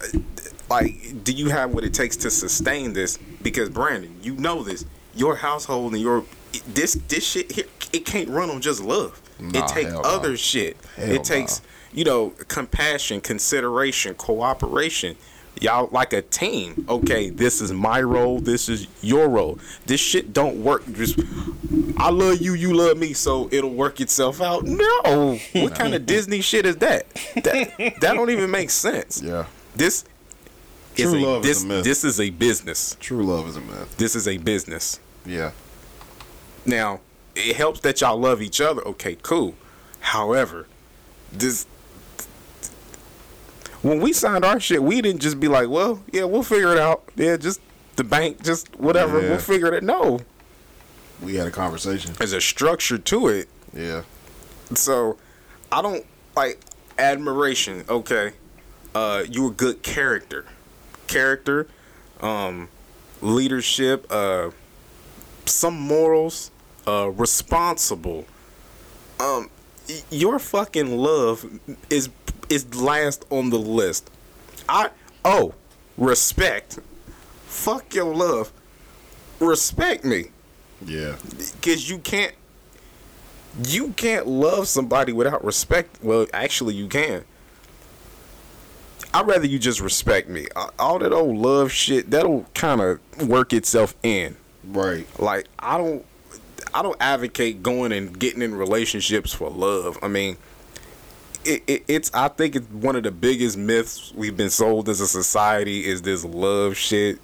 [0.69, 3.18] Like, do you have what it takes to sustain this?
[3.41, 4.85] Because Brandon, you know this.
[5.15, 6.23] Your household and your
[6.68, 9.19] this this shit here, it can't run on just love.
[9.39, 10.10] Nah, it takes hell nah.
[10.10, 10.77] other shit.
[10.97, 15.15] Hell it takes you know compassion, consideration, cooperation.
[15.60, 16.86] Y'all like a team.
[16.88, 18.40] Okay, this is my role.
[18.40, 19.60] This is your role.
[19.86, 20.86] This shit don't work.
[20.94, 21.19] Just
[21.98, 24.64] I love you, you love me, so it'll work itself out.
[24.64, 27.07] No, what kind of Disney shit is that?
[27.44, 29.22] That that don't even make sense.
[29.30, 29.45] Yeah.
[29.76, 30.06] This
[30.95, 31.84] True is a, love is a myth.
[31.84, 32.98] this is a business.
[32.99, 33.95] True love is a myth.
[33.98, 34.99] This is a business.
[35.26, 35.52] Yeah.
[36.65, 37.02] Now,
[37.36, 38.81] it helps that y'all love each other.
[38.88, 39.53] Okay, cool.
[39.99, 40.65] However,
[41.31, 41.68] this
[43.81, 46.80] when we signed our shit, we didn't just be like, "Well, yeah, we'll figure it
[46.80, 47.61] out." Yeah, just
[47.95, 49.22] the bank, just whatever.
[49.22, 49.30] Yeah.
[49.30, 49.84] We'll figure it.
[49.84, 50.19] No,
[51.22, 52.14] We had a conversation.
[52.18, 53.49] there's a structure to it.
[53.73, 54.03] Yeah.
[54.73, 55.18] So,
[55.72, 56.60] I don't like
[56.97, 57.84] admiration.
[57.89, 58.34] Okay,
[58.95, 60.45] uh, you a good character,
[61.07, 61.68] character,
[62.22, 62.69] um,
[63.22, 64.51] leadership, uh,
[65.45, 66.51] some morals,
[66.88, 68.26] uh, responsible.
[69.19, 69.49] Um,
[69.89, 71.45] y- your fucking love
[71.89, 72.10] is
[72.49, 74.09] is last on the list.
[74.67, 74.89] I
[75.26, 75.53] oh
[75.97, 76.80] respect.
[77.45, 78.51] Fuck your love.
[79.39, 80.26] Respect me,
[80.85, 81.15] Yeah.
[81.61, 82.34] cause you can't.
[83.65, 85.97] You can't love somebody without respect.
[86.03, 87.23] Well, actually, you can.
[89.13, 90.47] I'd rather you just respect me.
[90.77, 94.35] All that old love shit, that'll kind of work itself in.
[94.63, 95.07] Right.
[95.19, 96.05] Like I don't,
[96.73, 99.97] I don't advocate going and getting in relationships for love.
[100.03, 100.38] I mean,
[101.45, 102.11] it, it, it's.
[102.13, 106.01] I think it's one of the biggest myths we've been sold as a society is
[106.01, 107.19] this love shit.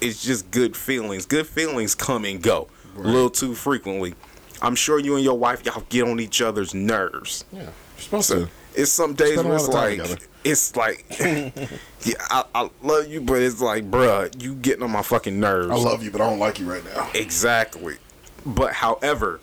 [0.00, 1.26] It's just good feelings.
[1.26, 4.14] Good feelings come and go a little too frequently.
[4.62, 7.44] I'm sure you and your wife y'all get on each other's nerves.
[7.52, 7.60] Yeah.
[7.62, 8.50] You're supposed So to.
[8.74, 10.00] it's some days where it's like
[10.42, 15.02] it's like yeah, I, I love you, but it's like, bruh, you getting on my
[15.02, 15.70] fucking nerves.
[15.70, 17.10] I love you, but I don't like you right now.
[17.14, 17.96] Exactly.
[18.44, 19.40] But however,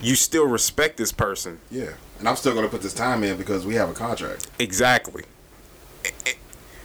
[0.00, 1.60] you still respect this person.
[1.70, 1.90] Yeah.
[2.18, 4.48] And I'm still gonna put this time in because we have a contract.
[4.58, 5.24] Exactly.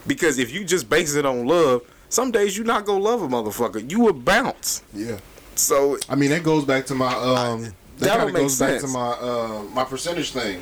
[0.06, 3.28] Because if you just base it on love, some days you not gonna love a
[3.28, 3.90] motherfucker.
[3.90, 4.84] You will bounce.
[4.94, 5.18] Yeah.
[5.56, 7.62] So I mean, that goes back to my um.
[7.64, 7.74] That
[8.10, 10.62] that kind of goes back to my uh my percentage thing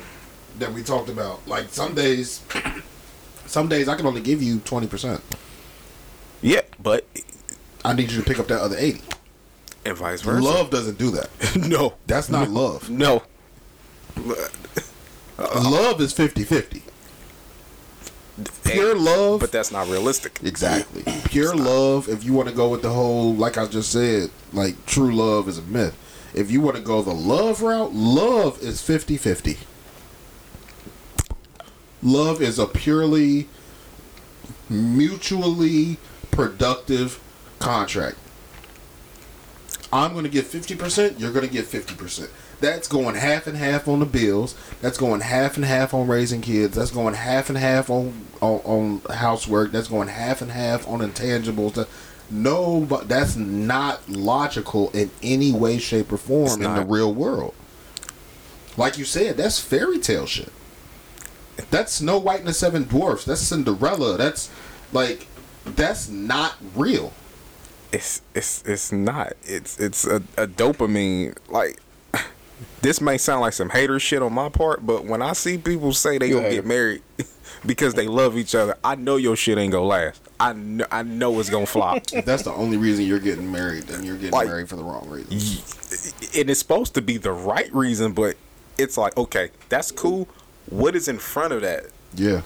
[0.58, 1.46] that we talked about.
[1.48, 2.42] Like some days,
[3.46, 5.20] some days I can only give you twenty percent.
[6.40, 7.06] yeah, but
[7.84, 9.00] I need you to pick up that other eighty.
[9.84, 10.42] and vice versa.
[10.42, 11.30] Love doesn't do that.
[11.56, 12.88] no, That's not love.
[12.88, 13.22] no.
[14.16, 16.82] Love is 50-50.
[18.64, 19.40] Pure love.
[19.40, 20.40] But that's not realistic.
[20.42, 21.04] Exactly.
[21.24, 24.86] Pure love, if you want to go with the whole, like I just said, like
[24.86, 25.96] true love is a myth.
[26.34, 29.58] If you want to go the love route, love is 50 50.
[32.02, 33.48] Love is a purely
[34.68, 35.98] mutually
[36.30, 37.20] productive
[37.58, 38.16] contract.
[39.92, 42.30] I'm going to get 50%, you're going to get 50%.
[42.62, 44.54] That's going half and half on the bills.
[44.80, 46.76] That's going half and half on raising kids.
[46.76, 49.72] That's going half and half on on, on housework.
[49.72, 51.74] That's going half and half on intangibles.
[51.74, 51.88] That-
[52.30, 57.12] No, but that's not logical in any way, shape, or form It's in the real
[57.12, 57.52] world.
[58.78, 60.50] Like you said, that's fairy tale shit.
[61.70, 63.24] That's Snow White and the Seven Dwarfs.
[63.26, 64.16] That's Cinderella.
[64.16, 64.48] That's
[64.92, 65.26] like
[65.66, 67.12] that's not real.
[67.92, 69.34] it's it's it's not.
[69.42, 71.78] It's it's a, a dopamine like.
[72.80, 75.92] This may sound like some hater shit on my part, but when I see people
[75.92, 77.02] say they You gonna get married
[77.66, 80.20] because they love each other, I know your shit ain't gonna last.
[80.40, 82.02] I know, I know it's gonna flop.
[82.12, 84.82] If that's the only reason you're getting married, then you're getting Like- married for the
[84.84, 85.32] wrong reason.
[86.40, 88.36] and it's supposed to be the right reason, but
[88.78, 90.28] it's like, okay, that's cool.
[90.70, 91.86] What is in front of that?
[92.14, 92.42] Yeah.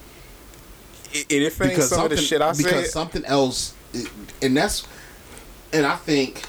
[1.15, 3.75] And if it ain't some of the shit I because said, something else,
[4.43, 4.87] and that's,
[5.73, 6.43] and I think,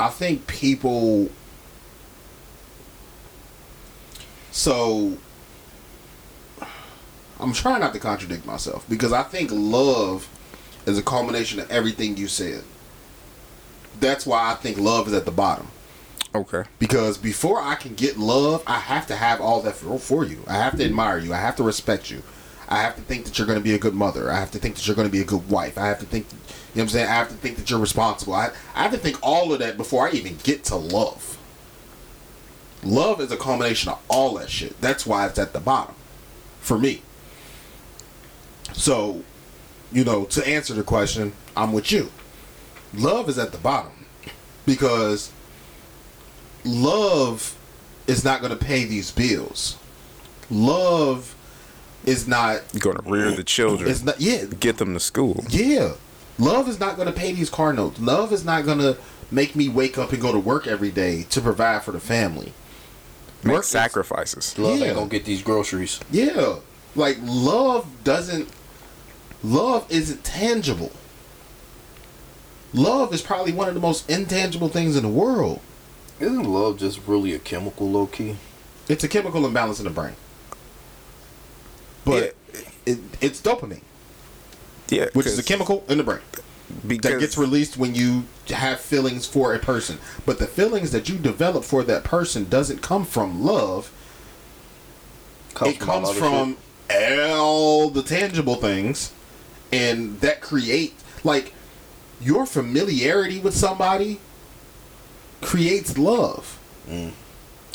[0.00, 1.28] I think people.
[4.52, 5.16] So,
[7.40, 10.28] I'm trying not to contradict myself because I think love
[10.86, 12.62] is a culmination of everything you said.
[13.98, 15.68] That's why I think love is at the bottom.
[16.34, 20.24] okay, Because before I can get love, I have to have all that for, for
[20.24, 20.44] you.
[20.46, 21.32] I have to admire you.
[21.32, 22.22] I have to respect you.
[22.68, 24.30] I have to think that you're going to be a good mother.
[24.30, 25.76] I have to think that you're going to be a good wife.
[25.76, 27.08] I have to think, you know what I'm saying?
[27.08, 28.34] I have to think that you're responsible.
[28.34, 31.38] I, I have to think all of that before I even get to love.
[32.82, 34.80] Love is a combination of all that shit.
[34.80, 35.94] That's why it's at the bottom
[36.60, 37.02] for me.
[38.72, 39.22] So,
[39.92, 42.10] you know, to answer the question, I'm with you.
[42.94, 44.06] Love is at the bottom
[44.66, 45.30] because
[46.64, 47.56] love
[48.06, 49.76] is not going to pay these bills.
[50.50, 51.34] Love
[52.04, 52.62] is not.
[52.78, 54.20] gonna rear the children, It's not.
[54.20, 55.44] Yeah, get them to school.
[55.48, 55.92] yeah.
[56.38, 58.00] Love is not going to pay these car notes.
[58.00, 58.96] Love is not going to
[59.30, 62.52] make me wake up and go to work every day to provide for the family.
[63.44, 64.56] Make Work sacrifices.
[64.58, 64.86] Love Yeah.
[64.86, 65.98] ain't gonna get these groceries.
[66.10, 66.56] Yeah,
[66.94, 68.48] like love doesn't.
[69.42, 70.92] Love isn't tangible.
[72.72, 75.60] Love is probably one of the most intangible things in the world.
[76.20, 78.36] Isn't love just really a chemical, low key?
[78.88, 80.14] It's a chemical imbalance in the brain.
[82.04, 82.34] But
[82.86, 83.82] it, it's dopamine,
[84.88, 86.20] Yeah, which is a chemical in the brain
[86.86, 89.98] because that gets released when you have feelings for a person.
[90.26, 93.92] But the feelings that you develop for that person doesn't come from love.
[95.54, 96.56] it all comes from
[96.90, 99.12] all the tangible things,
[99.72, 100.94] and that create
[101.24, 101.54] like
[102.20, 104.20] your familiarity with somebody
[105.40, 107.12] creates love shit.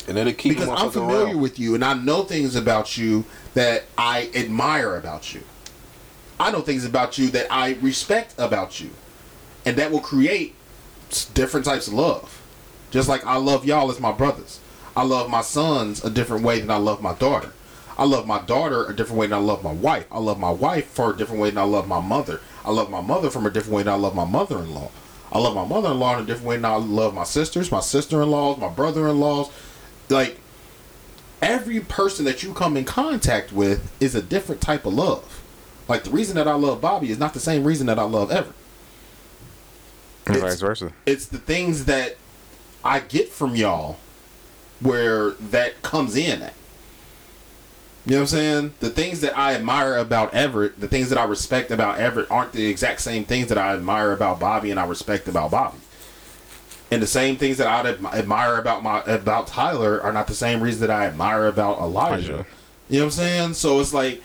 [0.08, 1.40] and then it keeps keep because I'm familiar around.
[1.40, 5.42] with you and I know things about you that I admire about you.
[6.40, 8.90] I know things about you that I respect about you.
[9.68, 10.54] and that will create
[11.34, 12.40] different types of love.
[12.90, 14.60] Just like I love y'all as my brothers.
[14.96, 17.52] I love my sons a different way than I love my daughter.
[17.98, 20.06] I love my daughter a different way than I love my wife.
[20.10, 22.40] I love my wife for a different way than I love my mother.
[22.64, 24.90] I love my mother from a different way than I love my mother-in-law.
[25.30, 28.56] I love my mother-in-law in a different way than I love my sisters, my sister-in-laws,
[28.58, 29.50] my brother-in-laws.
[30.08, 30.38] Like
[31.42, 35.37] every person that you come in contact with is a different type of love.
[35.88, 38.30] Like the reason that I love Bobby is not the same reason that I love
[38.30, 38.54] Everett.
[40.26, 40.92] And It's- vice versa.
[41.06, 42.16] It's the things that
[42.84, 43.96] I get from y'all
[44.80, 46.52] where that comes in at.
[48.06, 48.74] You know what I'm saying?
[48.80, 52.52] The things that I admire about Everett, the things that I respect about Everett aren't
[52.52, 55.78] the exact same things that I admire about Bobby and I respect about Bobby.
[56.90, 57.86] And the same things that I
[58.16, 61.78] admire about my about Tyler are not the same reason that I admire about.
[61.80, 62.46] Elijah.
[62.88, 63.54] You know what I'm saying?
[63.54, 64.22] So it's like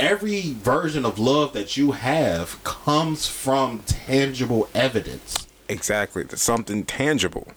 [0.00, 5.46] every version of love that you have comes from tangible evidence.
[5.68, 6.24] Exactly.
[6.34, 7.48] Something tangible.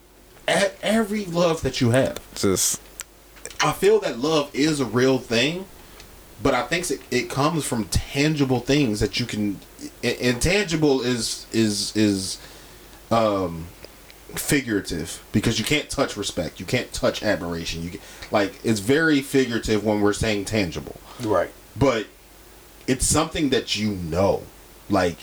[0.48, 2.20] At every love that you have.
[2.36, 2.82] Just
[3.62, 5.66] I feel that love is a real thing,
[6.42, 9.60] but I think it, it comes from tangible things that you can.
[10.04, 12.40] Intangible is is is
[13.10, 13.68] um
[14.36, 17.84] figurative because you can't touch respect, you can't touch admiration.
[17.84, 18.00] You can,
[18.32, 21.52] like it's very figurative when we're saying tangible, Right.
[21.76, 22.08] but
[22.88, 24.44] it's something that you know.
[24.90, 25.18] Like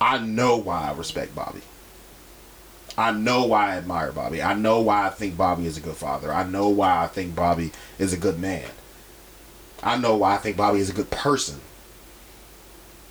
[0.00, 1.60] I know why I respect Bobby.
[2.96, 4.42] I know why I admire Bobby.
[4.42, 6.32] I know why I think Bobby is a good father.
[6.32, 8.68] I know why I think Bobby is a good man.
[9.82, 11.60] I know why I think Bobby is a good person.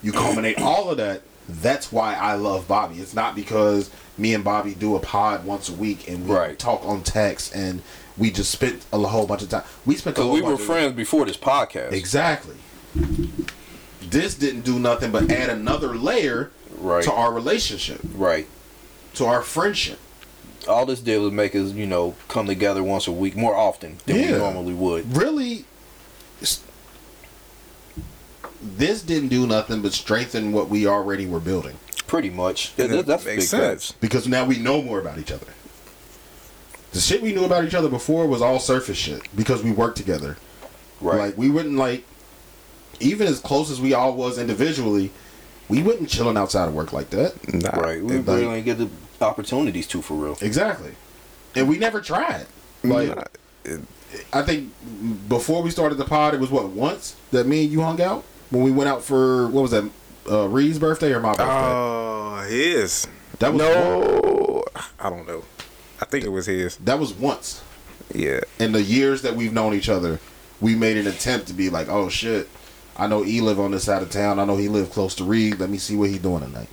[0.02, 1.22] You culminate all of that.
[1.50, 2.96] That's why I love Bobby.
[3.00, 6.58] It's not because me and Bobby do a pod once a week and we Right.
[6.58, 7.82] talk on text and
[8.18, 9.64] we just spent a whole bunch of time.
[9.86, 11.92] We spent a Because whole we were friends before this podcast.
[11.92, 12.56] Exactly.
[14.02, 17.04] This didn't do nothing but add another layer Right.
[17.04, 18.48] to our relationship, Right.
[19.16, 20.00] to our friendship.
[20.68, 23.98] All this did was make us, you know, come together once a week more often
[24.06, 25.16] than we normally would.
[25.18, 25.66] Really,
[28.62, 32.74] this didn't do nothing but strengthen what we already were building Pretty much.
[32.78, 33.86] And That- it that's makes big facts.
[33.86, 33.94] sense.
[34.00, 35.48] because now we know more about each other.
[36.92, 39.98] The shit we knew about each other before was all surface shit because we worked
[39.98, 40.38] together.
[41.02, 41.18] Right.
[41.18, 42.04] Like we wouldn't like,
[43.00, 45.12] even as close as we all was individually,
[45.70, 47.34] we wouldn't chilling outside of work like that.
[47.54, 47.70] nah.
[47.80, 48.02] right.
[48.04, 48.78] We Like- really didn't get
[49.20, 50.38] the opportunities to for real.
[50.42, 50.92] Exactly.
[51.56, 52.46] And we never tried.
[52.84, 53.24] Like Nah,
[53.64, 53.82] it-
[54.32, 54.72] I think
[55.28, 58.24] before we started the pod, it was what once that me and you hung out
[58.52, 59.90] when we went out for what was that,
[60.30, 61.46] uh, Reed's birthday or my birthday?
[61.50, 63.08] Oh, his.
[63.40, 63.74] that was once.
[63.74, 64.64] No,
[65.00, 65.44] I don't know.
[66.00, 66.76] I think it was his.
[66.78, 67.62] that was once.
[68.14, 68.42] Yeah.
[68.60, 70.20] In the years that we've known each other,
[70.62, 72.48] we made an attempt to be like, oh shit,
[72.96, 74.40] I know E live on this side of town.
[74.40, 75.60] I know he live close to Reed.
[75.60, 76.70] Let me see what he doing tonight.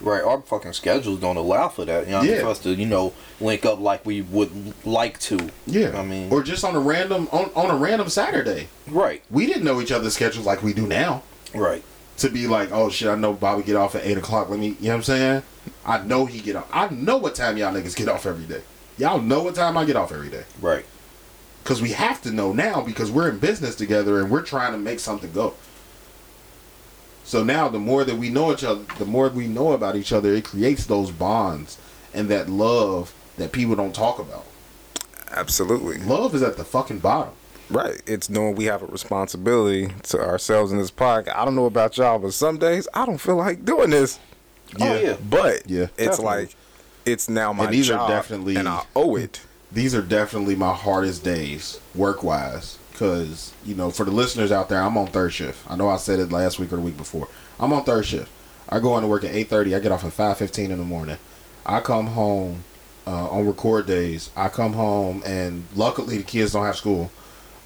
[0.00, 0.22] Right.
[0.22, 2.06] Our fucking schedules don't allow for that.
[2.06, 2.40] You know, Yeah.
[2.42, 5.50] for us to, you know, link up like we would like to.
[5.66, 8.68] Yeah, I mean, or just on a random on, on a random Saturday.
[8.88, 9.22] right.
[9.30, 11.22] We didn't know each other's schedules like we do now.
[11.54, 11.82] Right.
[12.18, 14.48] to be like, oh shit, I know Bobby get off at eight o'clock.
[14.50, 15.42] Let me, you know what I'm saying?
[15.84, 16.68] I know he get off.
[16.72, 18.62] I know what time y'all niggas get off every day.
[18.98, 20.44] Y'all know what time I get off every day.
[20.60, 20.84] Right.
[21.68, 24.78] Cause we have to know now because we're in business together and we're trying to
[24.78, 25.52] make something go.
[27.24, 30.10] So now the more that we know each other, the more we know about each
[30.10, 31.76] other, it creates those bonds
[32.14, 34.46] and that love that people don't talk about.
[35.30, 35.98] Absolutely.
[35.98, 37.34] Love is at the fucking bottom.
[37.68, 38.00] Right.
[38.06, 41.36] It's knowing we have a responsibility to ourselves in this podcast.
[41.36, 44.18] I don't know about y'all, but some days I don't feel like doing this.
[44.80, 45.16] Oh, yeah.
[45.28, 45.82] But Yeah.
[45.98, 46.24] it's Definitely.
[46.24, 46.56] like
[47.04, 49.42] it's now my And these are job, definitely- and I owe it.
[49.70, 54.68] These are definitely my hardest days work wise because you know for the listeners out
[54.68, 55.58] there i'm on third shift.
[55.70, 57.28] I know i said it last week or the week before.
[57.60, 58.30] I'm on third shift.
[58.68, 61.18] I go into work at 8.30 i get off at 5.15 in the morning.
[61.66, 62.64] I come home
[63.06, 64.30] uh, on record days.
[64.36, 67.10] I come home and luckily the kids don't have school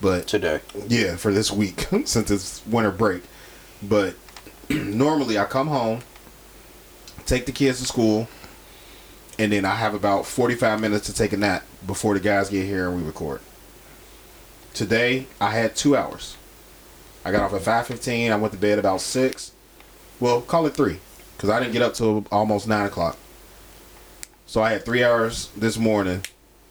[0.01, 0.61] but Today.
[0.89, 3.23] yeah, for this week since it's winter break.
[3.83, 4.17] But
[4.69, 6.01] normally I come home,
[7.25, 8.29] take the kids to school,
[9.43, 12.65] and then I have about 45 minutes to take a nap before the guys get
[12.65, 13.41] here and we record.
[14.73, 16.37] Today I had two hours.
[17.25, 18.31] I got off at 5:15.
[18.31, 19.51] I went to bed about six.
[20.21, 21.01] Well, call it three,
[21.37, 23.17] because I didn't get up till almost nine o'clock.
[24.47, 26.25] So I had three hours this morning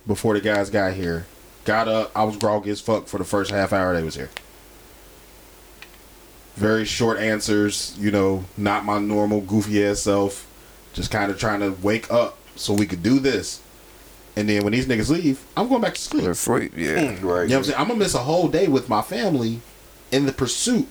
[0.07, 1.25] before the guys got here.
[1.65, 2.11] Got up.
[2.15, 4.29] I was groggy as fuck for the first half hour they was here.
[6.55, 10.47] Very short answers, you know, not my normal goofy ass self.
[10.93, 13.61] Just kind of trying to wake up so we could do this.
[14.35, 16.23] And then when these niggas leave, I'm going back to sleep.
[16.25, 16.71] Let's sleep.
[16.75, 16.87] Yeah.
[16.95, 17.13] Mm, right.
[17.15, 17.79] You know what I'm saying?
[17.79, 19.59] I'm gonna miss a whole day with my family
[20.11, 20.87] in the pursuit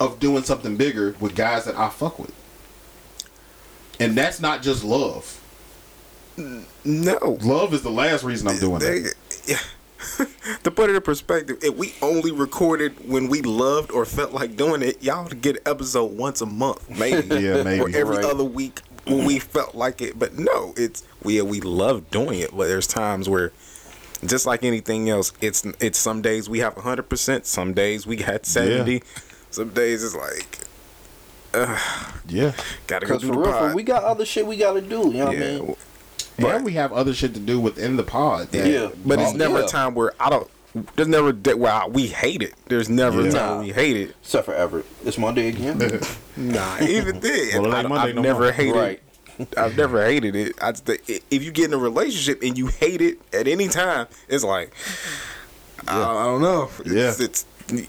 [0.00, 2.32] of doing something bigger with guys that I fuck with.
[4.00, 5.40] And that's not just love.
[6.84, 7.38] No.
[7.42, 9.14] Love is the last reason I'm doing it.
[9.46, 9.58] They- yeah.
[10.62, 14.56] to put it in perspective, if we only recorded when we loved or felt like
[14.56, 17.34] doing it, y'all would get an episode once a month, maybe.
[17.40, 17.80] Yeah, maybe.
[17.80, 18.24] Or every Right.
[18.24, 20.18] other week when we felt like it.
[20.18, 22.50] But no, it's we we love doing it.
[22.56, 23.52] But there's times where,
[24.26, 28.18] just like anything else, it's it's some days we have hundred percent, some days we
[28.18, 29.02] had seventy,
[29.50, 30.58] some days it's like,
[32.28, 32.52] Yeah.
[32.86, 33.74] gotta go Because do for the real, pod.
[33.74, 35.08] we got other shit we gotta do.
[35.08, 35.76] You know what I yeah, mean?
[36.38, 38.48] And we have other shit to do within the pod.
[38.52, 38.90] that- Yeah.
[39.04, 39.64] But it's never yeah.
[39.64, 40.48] a time where I don't.
[40.96, 42.54] There's never a day where I, we hate it.
[42.66, 43.28] There's never Yeah.
[43.28, 44.14] a time we hate it.
[44.22, 44.86] Except for Everett.
[45.04, 45.78] It's Monday again.
[46.36, 48.52] Nah, even then, Well, I, ain't Monday have no never more.
[48.52, 48.74] hated.
[48.76, 49.02] Right.
[49.56, 50.54] I've never hated it.
[50.62, 54.06] I just, if you get in a relationship and you hate it at any time,
[54.28, 54.72] it's like
[55.88, 56.70] I, I don't know.
[56.86, 57.08] Yeah.
[57.08, 57.46] It's, it's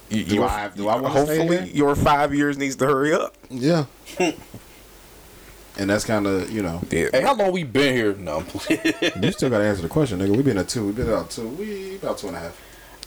[0.10, 1.64] you, Do your- I- do I wanna hopefully here?
[1.66, 3.36] your five years needs to hurry up.
[3.50, 3.86] Yeah.
[4.20, 8.14] and that's kind of, you know, Yeah, Hey, how long we been here?
[8.16, 10.36] No, you still got to answer the question, nigga.
[10.36, 10.88] We've been at two.
[10.88, 11.48] We've been about two.
[11.48, 12.60] We about two and a half.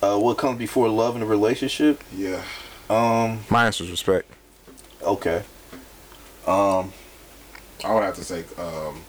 [0.03, 2.03] Uh, what comes before love in a relationship?
[2.15, 2.43] Yeah.
[2.91, 3.41] Um.
[3.49, 4.31] my answer is respect.
[5.03, 5.43] Okay.
[6.47, 6.93] Um.
[7.85, 9.03] I would have to say, um,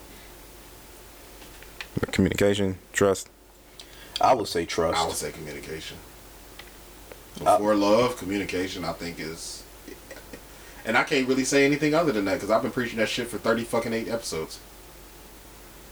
[2.12, 3.30] Communication, trust.
[4.20, 5.00] I would say trust.
[5.00, 5.98] I would say communication.
[7.38, 9.64] Before love, communication, I think is.
[10.86, 13.28] And I can't really say anything other than that because I've been preaching that shit
[13.28, 14.60] for 30 fucking eight episodes.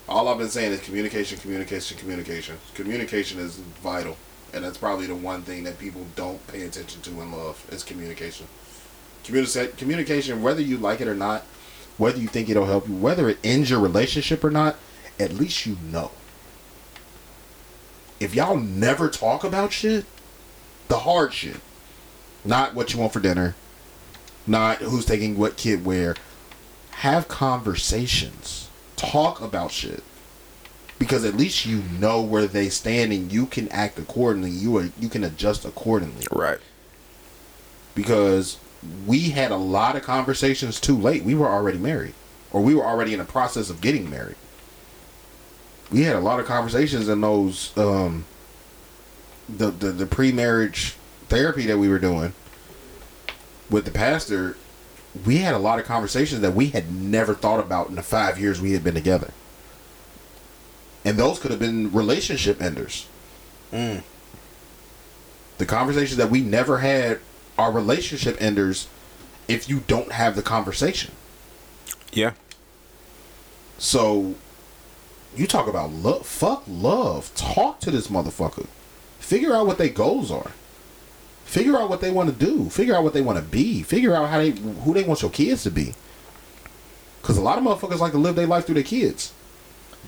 [0.10, 2.58] All I've been saying is communication, communication, communication.
[2.74, 4.18] Communication is vital.
[4.54, 7.84] And that's probably the one thing that people don't pay attention to in love is
[7.84, 8.48] communication.
[9.24, 11.44] Communica- communication, whether you like it or not,
[11.98, 14.76] whether you think it'll help you, whether it ends your relationship or not,
[15.20, 16.12] at least you know.
[18.20, 20.06] If y'all never talk about shit,
[20.88, 21.60] the hard shit,
[22.44, 23.56] not what you want for dinner,
[24.46, 26.16] not who's taking what kid where,
[26.92, 28.70] have conversations.
[28.96, 30.04] Talk about shit.
[31.02, 34.52] Because at least you know where they stand and you can act accordingly.
[34.52, 36.60] You are, you can adjust accordingly Right.
[37.96, 38.58] because
[39.08, 41.24] we had a lot of conversations too late.
[41.24, 42.14] We were already married,
[42.52, 44.36] or we were already in the process of getting married.
[45.92, 48.26] We had a lot of conversations in those um,
[49.50, 50.96] the the, the pre marriage
[51.30, 52.34] therapy that we were doing
[53.72, 54.56] with the pastor.
[55.26, 58.40] We had a lot of conversations that we had never thought about in the five
[58.40, 59.32] years we had been together,
[61.04, 63.08] and those could have been relationship enders.
[63.72, 64.04] Mm.
[65.58, 67.20] The conversations that we never had
[67.58, 68.88] are relationship enders
[69.48, 71.12] if you don't have the conversation.
[72.12, 72.34] Yeah.
[73.78, 74.36] So
[75.36, 77.34] you talk about love, fuck love.
[77.36, 78.68] Talk to this motherfucker.
[79.20, 80.52] Figure out what their goals are.
[81.46, 82.70] Figure out what they want to do.
[82.70, 83.84] Figure out what they want to be.
[83.84, 85.94] Figure out how they who they want your kids to be.
[87.22, 89.34] Cause a lot of motherfuckers like to live their life through their kids.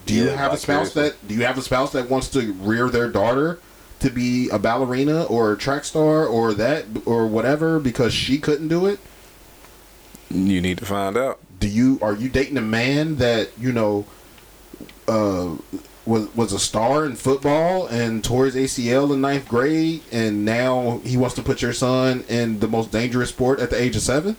[0.06, 2.54] Do you Yeah, have a spouse that do you have a spouse that wants to
[2.54, 3.60] rear their daughter
[4.00, 8.68] to be a ballerina or a track star or that or whatever because she couldn't
[8.68, 9.00] do it?
[10.30, 11.40] You need to find out.
[11.60, 14.06] do you are you dating a man that you know
[15.08, 15.56] uh
[16.06, 21.00] was was a star in football and tore his ACL in ninth grade and now
[21.06, 24.02] he wants to put your son in the most dangerous sport at the age of
[24.02, 24.36] seven?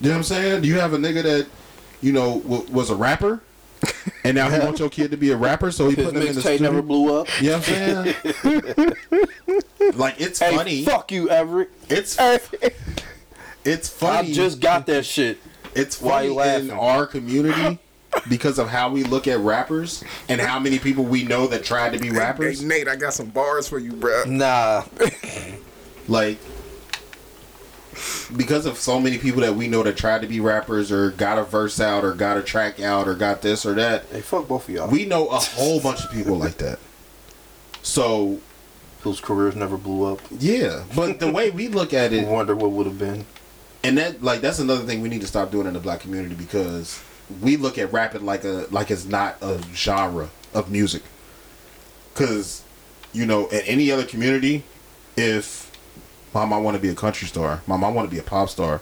[0.00, 0.62] You know what I'm saying?
[0.62, 1.46] Do you have a nigga that
[2.04, 3.40] you know w- was a rapper
[4.24, 6.22] and now he wants your kid to be a rapper so he His put him
[6.22, 6.70] in the mixtape studio?
[6.70, 7.28] never blew up.
[7.40, 7.74] You know what I'm
[8.44, 9.92] saying?
[9.96, 10.84] like it's Hey, funny.
[10.84, 11.70] fuck you, Everett.
[11.88, 12.16] It's
[13.64, 14.30] it's funny.
[14.30, 15.38] I just got that shit.
[15.74, 16.68] It's Why funny you laughing?
[16.68, 17.78] in our community
[18.28, 21.92] because of how we look at rappers and how many people we know that tried
[21.94, 22.60] to be rappers.
[22.60, 24.24] Hey, Nate, I got some bars for you, bro.
[24.26, 24.84] Nah.
[26.06, 26.38] Like
[28.36, 31.38] because of so many people that we know that tried to be rappers or got
[31.38, 34.04] a verse out or got a track out or got this or that.
[34.06, 34.88] Hey, fuck both of y'all.
[34.90, 36.78] We know a whole bunch of people like that.
[37.82, 38.40] So
[39.02, 40.20] whose careers never blew up.
[40.38, 43.26] yeah, but the way we look at it, wonder what would have been.
[43.82, 46.34] and that like that's another thing we need to stop doing in the black community
[46.34, 47.02] because
[47.42, 51.02] we look at rapping like a like it's not a genre of music
[52.12, 52.62] because
[53.12, 54.62] you know in any other community
[55.16, 55.63] if
[56.34, 57.62] mom i want to be a country star.
[57.66, 58.80] Mom i want to be a pop star.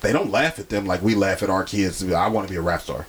[0.00, 2.58] They don't laugh at them like we laugh at our kids i want to be
[2.58, 3.06] a rap star.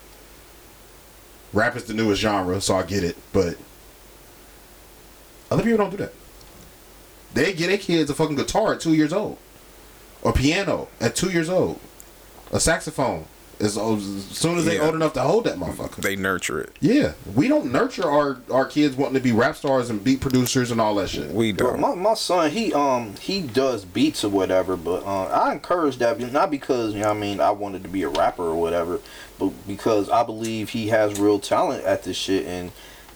[1.54, 3.58] Rap is the newest genre so i get it but
[5.52, 6.14] other people don't do that.
[7.34, 9.38] They get their kids a fucking guitar at two years old
[10.22, 11.80] or piano at two years old,
[12.52, 13.26] a saxophone
[13.60, 14.86] As, as soon as they Yeah.
[14.86, 15.98] old enough to hold that motherfucker.
[15.98, 16.76] They nurture it.
[16.82, 20.72] yeah, we don't nurture our our kids wanting to be rap stars and beat producers
[20.72, 21.32] and all that shit.
[21.32, 21.80] We don't.
[21.80, 26.20] my, my son, he um he does beats or whatever, but uh, I encourage that
[26.34, 29.00] not because you know what I mean I wanted to be a rapper or whatever,
[29.40, 32.72] but because I believe he has real talent at this shit, and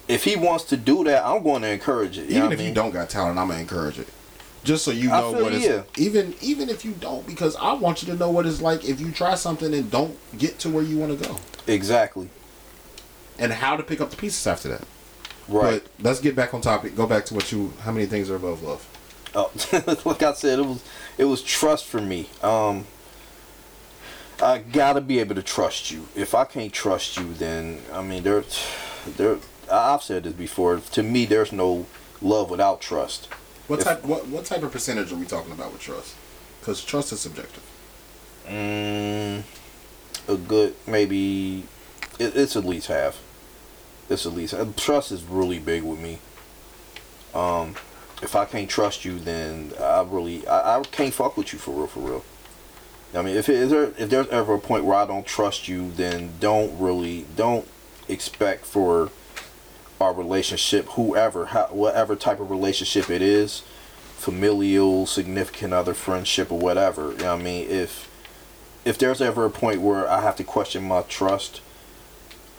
[0.08, 2.30] if he wants to do that, I'm going to encourage it.
[2.32, 2.68] Even if I mean?
[2.70, 4.08] you don't got talent, I'm gonna encourage it.
[4.64, 5.86] Just so you know what it's you.
[5.98, 9.00] even even if you don't, because I want you to know what it's like if
[9.00, 12.30] you try something and don't get to where you want to go, exactly
[13.40, 14.84] and how to pick up the pieces after that.
[15.48, 15.82] right.
[15.98, 16.96] But let's get back on topic.
[16.96, 17.74] Go back to what you.
[17.82, 18.86] How many things are above love?
[19.34, 19.52] Oh,
[20.06, 20.84] like I said, it was
[21.18, 22.30] it was trust for me.
[22.44, 22.86] Um,
[24.42, 26.08] I gotta be able to trust you.
[26.16, 28.44] If I can't trust you, then I mean, there,
[29.18, 29.38] there.
[29.72, 30.78] I've said this before.
[30.80, 31.86] To me, there's no
[32.22, 33.30] love without trust.
[33.70, 34.04] What If- type?
[34.04, 36.16] What what type of percentage are we talking about with trust?
[36.60, 37.64] Because trust is subjective.
[38.48, 39.44] Mm,
[40.28, 41.66] a good maybe.
[42.18, 43.20] It, it's at least half.
[44.10, 46.18] It's at least trust is really big with me.
[47.36, 47.76] Um,
[48.24, 51.72] if I can't trust you, then I really I, I can't fuck with you for
[51.72, 52.26] real, for real.
[53.14, 55.92] I mean, if, it, there if there's ever a point where I don't trust you,
[55.92, 57.68] then don't really don't
[58.08, 59.12] expect for
[60.00, 63.64] our relationship, whoever, how, whatever type of relationship it is,
[64.16, 67.12] familial, significant other, friendship, or whatever.
[67.12, 67.70] You know what I mean?
[67.70, 68.10] If
[68.86, 71.62] if there's ever a point where I have to question my trust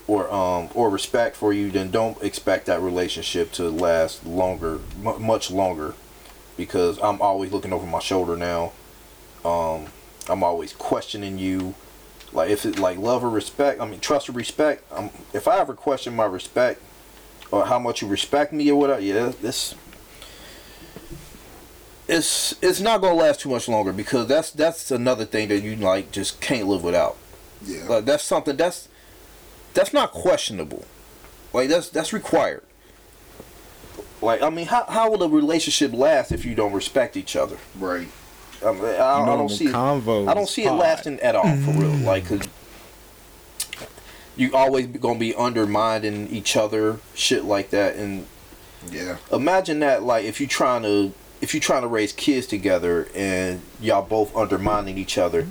[0.07, 5.19] or um or respect for you, then don't expect that relationship to last longer, mu
[5.19, 5.95] much longer,
[6.57, 8.73] because I'm always looking over my shoulder now.
[9.45, 9.87] Um,
[10.29, 11.75] I'm always questioning you.
[12.33, 14.85] Like if it like love or respect, I mean trust or respect.
[14.93, 16.81] Um, if I ever question my respect
[17.51, 19.75] or how much you respect me or whatever, yeah, this
[22.11, 25.77] it's it's not gonna last too much longer because that's that's another thing that you
[25.77, 27.17] like just can't live without.
[27.65, 27.85] Yeah.
[27.89, 28.89] Like that's something that's
[29.75, 30.85] that's not questionable.
[31.53, 32.65] Like that's that's required.
[34.21, 37.59] Like I mean, how how will a relationship last if you don't respect each other?
[37.79, 38.09] Right.
[38.65, 41.71] I, mean, I, I don't see it, I don't see it lasting at all for
[41.73, 41.93] real.
[41.93, 42.47] Like, cause
[44.37, 47.97] you always gonna be undermining each other, shit like that.
[47.97, 48.27] And
[48.91, 49.17] Yeah.
[49.31, 53.63] imagine that, like, if you trying to if you trying to raise kids together and
[53.81, 55.43] y'all both undermining each other.
[55.43, 55.51] Mm-hmm.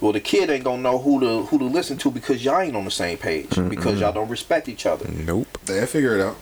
[0.00, 2.76] Well, the kid ain't gonna know who to who to listen to because y'all ain't
[2.76, 5.08] on the same page because y'all don't respect each other.
[5.08, 5.46] Nope.
[5.64, 6.36] They figure it out.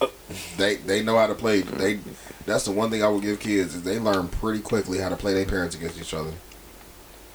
[0.00, 0.06] Uh,
[0.56, 1.60] they they know how to play.
[1.60, 2.00] They
[2.46, 5.16] that's the one thing I would give kids is they learn pretty quickly how to
[5.16, 6.32] play their parents against each other.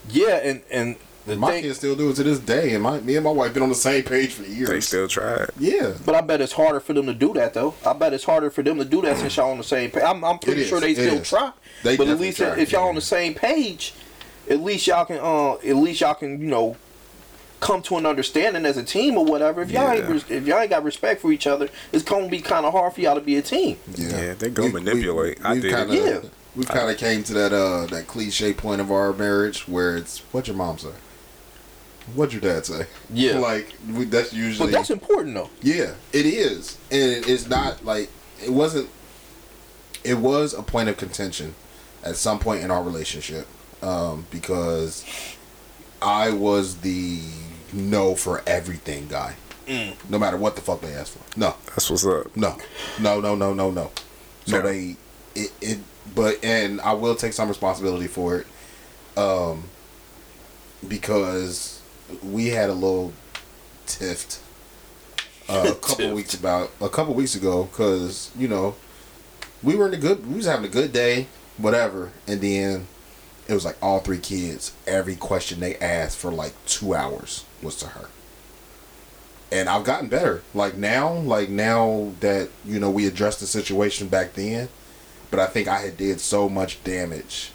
[0.08, 3.00] Yeah, and and the My thing, kids still do it to this day, and my
[3.00, 4.68] me and my wife been on the same page for years.
[4.68, 5.50] They still try it.
[5.58, 5.94] yeah.
[6.04, 7.74] But I bet it's harder for them to do that though.
[7.86, 10.02] I bet it's harder for them to do that since y'all on the same page.
[10.02, 10.68] I'm, I'm pretty It is.
[10.68, 11.28] sure they It still is.
[11.28, 11.52] try.
[11.84, 12.58] They but at least try.
[12.58, 13.94] if y'all on the same page,
[14.50, 16.76] at least y'all can uh at least y'all can you know
[17.60, 19.62] come to an understanding as a team or whatever.
[19.62, 20.12] If y'all ain't Yeah.
[20.12, 22.92] res- if y'all ain't got respect for each other, it's gonna be kind of hard
[22.94, 23.76] for y'all to be a team.
[23.94, 25.38] Yeah, they go manipulate.
[25.44, 26.20] I we've did kinda, Yeah.
[26.56, 30.18] We've kind of came to that uh that cliche point of our marriage where it's
[30.32, 30.88] what your mom say,
[32.14, 32.86] what your dad say.
[33.12, 33.38] Yeah.
[33.38, 34.70] like we, that's usually.
[34.70, 35.50] But that's important though.
[35.62, 38.10] Yeah, it is, and it's not like
[38.42, 38.88] it wasn't.
[40.04, 41.54] It was a point of contention
[42.04, 43.46] at some point in our relationship
[43.82, 45.04] um, because
[46.00, 47.20] I was the
[47.72, 49.36] no for everything guy.
[50.08, 51.38] No matter what the fuck they asked for.
[51.38, 52.36] No, That's what's up.
[52.36, 52.58] no,
[53.00, 53.90] no, no, no, no, no.
[54.44, 54.62] So No.
[54.68, 54.96] they
[55.34, 55.78] it, it
[56.14, 58.46] but and I will take some responsibility for it.
[59.16, 59.64] Um
[60.86, 61.71] because
[62.22, 63.12] we had a little
[63.86, 64.40] tiff
[65.48, 68.74] uh, a couple weeks about a couple weeks ago cuz you know
[69.62, 71.26] we were in a good we was having a good day
[71.58, 72.86] whatever and then
[73.48, 77.76] it was like all three kids every question they asked for like 2 hours was
[77.76, 78.08] to her
[79.52, 80.42] and I've gotten better.
[80.54, 84.70] Like now, like now that you know we addressed the situation back then,
[85.30, 87.52] but I think I had did so much damage,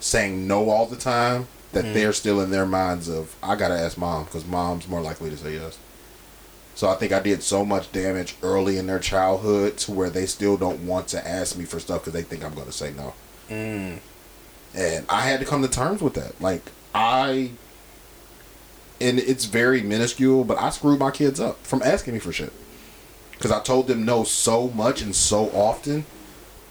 [0.00, 3.96] saying no all the time that they're still in their minds of I gotta ask
[3.96, 5.78] mom because mom's more likely to say yes.
[6.74, 10.26] So I think I did so much damage early in their childhood to where they
[10.26, 13.14] still don't want to ask me for stuff because they think I'm gonna say no.
[13.48, 13.98] Mm.
[14.74, 16.40] And I had to come to terms with that.
[16.40, 16.62] Like
[16.94, 17.52] I
[19.00, 22.52] and it's very minuscule, but I screwed my kids up from asking me for shit.
[23.38, 26.04] Cuz I told them no so much and so often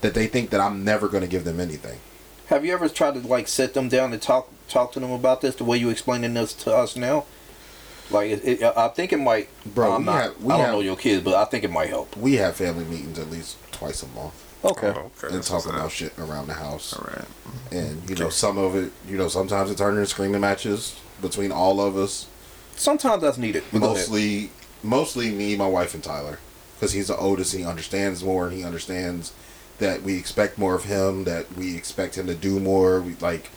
[0.02, 2.00] that they think that I'm never to give them anything.
[2.48, 5.42] Have you ever tried to like sit them down and talk talk to them about
[5.42, 7.26] this the way you're explaining this to us now?
[8.10, 9.48] Like, it, it, I think it might.
[9.74, 11.64] Bro, I'm we not, have- we I don't have- know your kids, but I think
[11.64, 12.16] it might help.
[12.18, 14.34] We have family meetings at least twice a month
[14.64, 14.88] Okay.
[14.96, 15.28] Oh, okay.
[15.28, 15.92] and That's talk about up.
[15.92, 16.94] shit around the house.
[16.94, 17.26] All right.
[17.72, 21.52] And you know, some of it, you know, sometimes it turned into screaming matches between
[21.52, 22.28] all of us.
[22.76, 23.64] sometimes that's needed.
[23.72, 23.98] But go ahead.
[23.98, 24.50] mostly
[24.84, 26.38] mostly me, my wife, and Tyler,
[26.76, 27.56] because he's the oldest.
[27.56, 29.34] He understands more, and he understands
[29.80, 31.24] that we expect more of him.
[31.24, 33.00] That we expect him to do more.
[33.02, 33.50] We like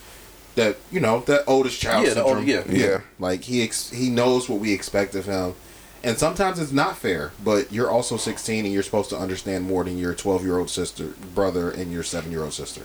[0.57, 0.77] that.
[0.91, 2.39] You know, that oldest child Yeah, syndrome.
[2.39, 2.63] old- yeah.
[2.69, 3.01] Yeah.
[3.19, 5.55] Like he ex- he knows what we expect of him.
[6.03, 9.85] And sometimes it's not fair, but you're also 16 and you're supposed to understand more
[9.85, 12.83] than your 12 year old sister, brother, and your 7 year old sister.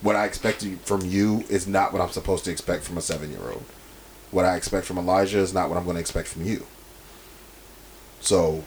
[0.00, 3.30] What I expect from you is not what I'm supposed to expect from a 7
[3.30, 3.64] year old.
[4.30, 6.66] What I expect from Elijah is not what I'm going to expect from you.
[8.20, 8.62] So,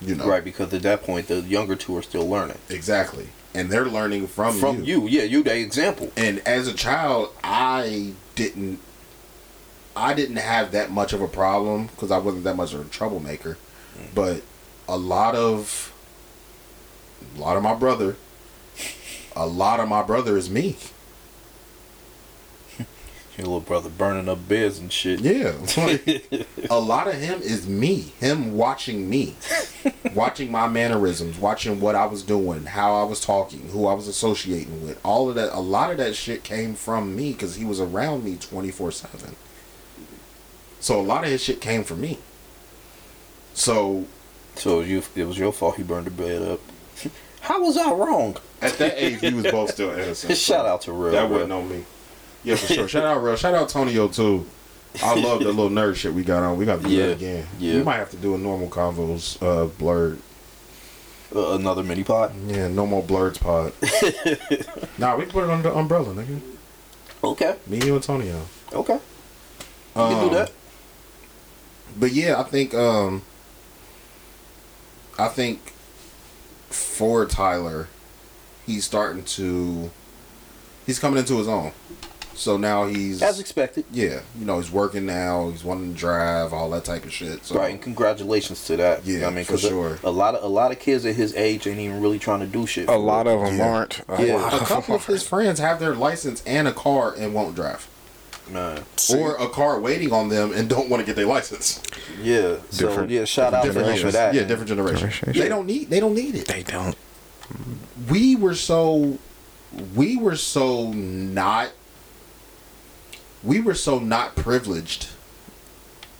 [0.00, 0.26] you know.
[0.28, 3.28] Right, because at that point the younger two are still learning Exactly.
[3.54, 5.06] And they're learning from, from you.
[5.06, 6.10] Yeah, you the example.
[6.16, 8.80] and as a child i didn't
[9.96, 12.88] i didn't have that much of a problem because i wasn't that much of a
[12.88, 13.56] troublemaker
[13.96, 14.06] mm.
[14.14, 14.42] but
[14.88, 15.92] a lot of
[17.36, 18.16] a lot of my brother
[19.36, 20.76] a lot of my brother is me
[23.36, 25.18] Your little brother burning up beds and shit.
[25.20, 29.34] yeah like, a lot of him is me him watching me
[30.14, 34.06] watching my mannerisms watching what i was doing how i was talking who i was
[34.06, 37.64] associating with all of that a lot of that shit came from me because he
[37.64, 39.34] was around me 24-7
[40.78, 42.18] so a lot of his shit came from me
[43.52, 44.06] so
[44.56, 46.60] So you, it was your fault he burned the bed up.
[47.40, 48.36] How was I wrong?
[48.62, 51.12] at that age we was both still innocent Shout out to Real.
[51.12, 51.84] that wasn't on me
[52.44, 54.46] yeah for sure shout out real shout out tonio too
[55.02, 56.56] I love the little nerd shit we got on.
[56.56, 57.46] We got to do Yeah, that again.
[57.58, 57.74] yeah.
[57.78, 60.20] We might have to do a normal convos, uh, blurred
[61.34, 62.30] Uh, another mini pot.
[62.46, 63.72] Yeah, no more blurs pod.
[64.98, 66.40] nah, we can put it under the umbrella, nigga.
[67.24, 68.42] Okay, Me, and you, Antonio.
[68.72, 68.92] okay.
[68.94, 69.00] You
[69.96, 70.52] can Um, do that.
[71.98, 73.22] But yeah, I think um
[75.18, 75.72] I think
[76.70, 77.88] for Tyler,
[78.64, 79.90] he's starting to
[80.86, 81.72] he's coming into his own.
[82.36, 83.84] So now he's As expected.
[83.92, 85.50] yeah, you know, he's working now.
[85.50, 87.44] He's wanting to drive, all that type of shit.
[87.44, 89.06] So Right, and congratulations to that.
[89.06, 89.98] You know Yeah, I mean, for 'cause a- sure.
[90.04, 92.46] A, lot of a lot of kids at his age ain't even really trying to
[92.46, 92.88] do shit.
[92.88, 93.68] A lot of them Yeah.
[93.70, 94.00] aren't.
[94.08, 94.56] A Yeah.
[94.56, 97.86] a couple of his friends have their license and a car and won't drive,
[98.50, 98.80] man.
[99.14, 101.80] or a car waiting on them and don't want to get their license.
[102.22, 102.56] Yeah.
[102.70, 104.34] So Different- yeah, shout out to different them for that.
[104.34, 105.10] Yeah, different generation.
[105.10, 105.32] Generation.
[105.34, 105.90] They don't need.
[105.90, 106.46] They don't need it.
[106.48, 106.96] They don't.
[108.08, 109.18] we were so
[109.94, 111.68] we were so not
[113.44, 115.08] we were so not privileged.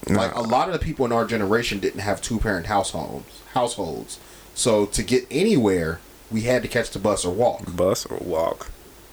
[0.09, 4.19] Like a lot of the people in our generation didn't have two parent households households.
[4.55, 7.75] So to get anywhere we had to catch the bus or walk.
[7.75, 8.71] Bus or walk.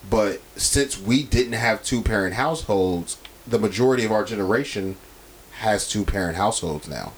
[0.09, 3.17] but since we didn't have two parent households
[3.47, 4.97] the majority of our generation
[5.59, 7.13] has two parent households now.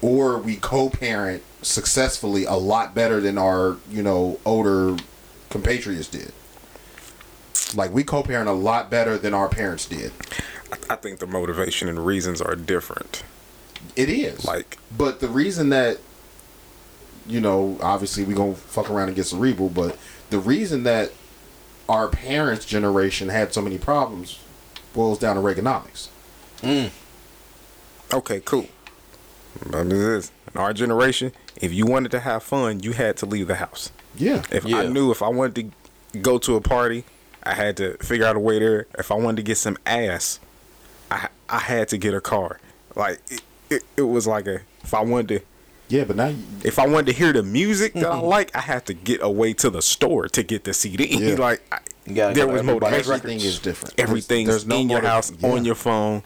[0.00, 4.96] Or we co-parent successfully a lot better than our you know older
[5.50, 6.32] compatriots did
[7.74, 10.12] like we co-parent a lot better than our parents did
[10.88, 13.22] I think the motivation and reasons are different.
[13.96, 15.98] it is Like but the reason that
[17.26, 19.96] you know obviously we gonna fuck around and get cerebral but
[20.30, 21.12] the reason that
[21.88, 24.38] our parents generation had so many problems
[24.94, 26.08] boils down to reaganomics
[26.62, 26.90] mm.
[28.12, 28.66] Okay, cool.
[29.70, 31.30] But this is in our generation.
[31.60, 33.92] If you wanted to have fun, you had to leave the house.
[34.16, 34.78] yeah If Yeah.
[34.80, 35.72] I knew if I wanted
[36.12, 37.04] to go to a party,
[37.50, 38.86] I had to figure out a way there.
[38.96, 40.38] If I wanted to get some ass,
[41.10, 42.60] I I had to get a car.
[42.94, 45.40] Like it, it, it was like a if I wanted to
[45.88, 48.26] yeah but now you, if I wanted to hear the music that I mm-hmm.
[48.26, 51.06] like, I had to get away to the store to get the CD.
[51.08, 51.34] Yeah.
[51.48, 53.12] like I, You there was to everybody's motivation.
[53.12, 55.50] everything is different Everything's There's no in your motiv- house yeah.
[55.50, 56.22] on your phone.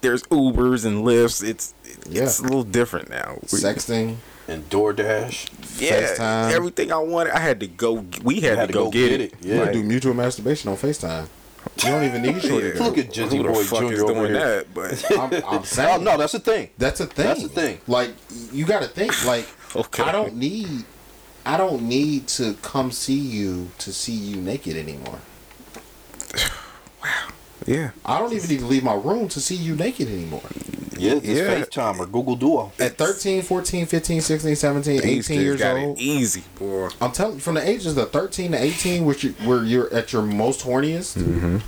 [0.00, 1.42] There's Ubers and Lyfts.
[1.42, 2.30] It's it's Yeah.
[2.40, 3.38] a little different now.
[3.46, 5.48] Sexting And DoorDash.
[5.78, 6.52] Yeah, FaceTime.
[6.52, 8.04] everything I wanted, I had to go.
[8.22, 9.34] We had, to, go, get, it.
[9.42, 9.64] you Yeah.
[9.64, 11.28] can do mutual masturbation on facetime
[11.78, 13.10] you don't even need shorty to Look at it.
[13.10, 13.92] Jizzy Who the Boy fuck Jr.
[13.94, 14.64] is over doing here.
[14.64, 14.74] that?
[14.74, 16.68] But I'm, I'm Oh, saying no, that's the thing.
[16.76, 17.24] That's a thing.
[17.26, 17.80] That's the thing.
[17.86, 18.10] Like
[18.52, 19.24] you got to think.
[19.24, 19.46] Like
[19.76, 20.02] Okay.
[20.02, 20.84] I don't need,
[21.46, 25.18] I don't need to come see you to see you naked anymore.
[27.66, 30.42] yeah, I don't even need to leave my room to see you naked anymore.
[30.96, 31.60] Yeah, it's Yeah.
[31.60, 32.72] FaceTime or Google Duo.
[32.78, 36.88] At 13, 14, 15, 16, 17, these 18 years got old, it easy, boy.
[37.00, 40.12] I'm telling you, from the ages of 13 to 18, which you, where you're at
[40.12, 41.58] your most horniest, Mm-hmm.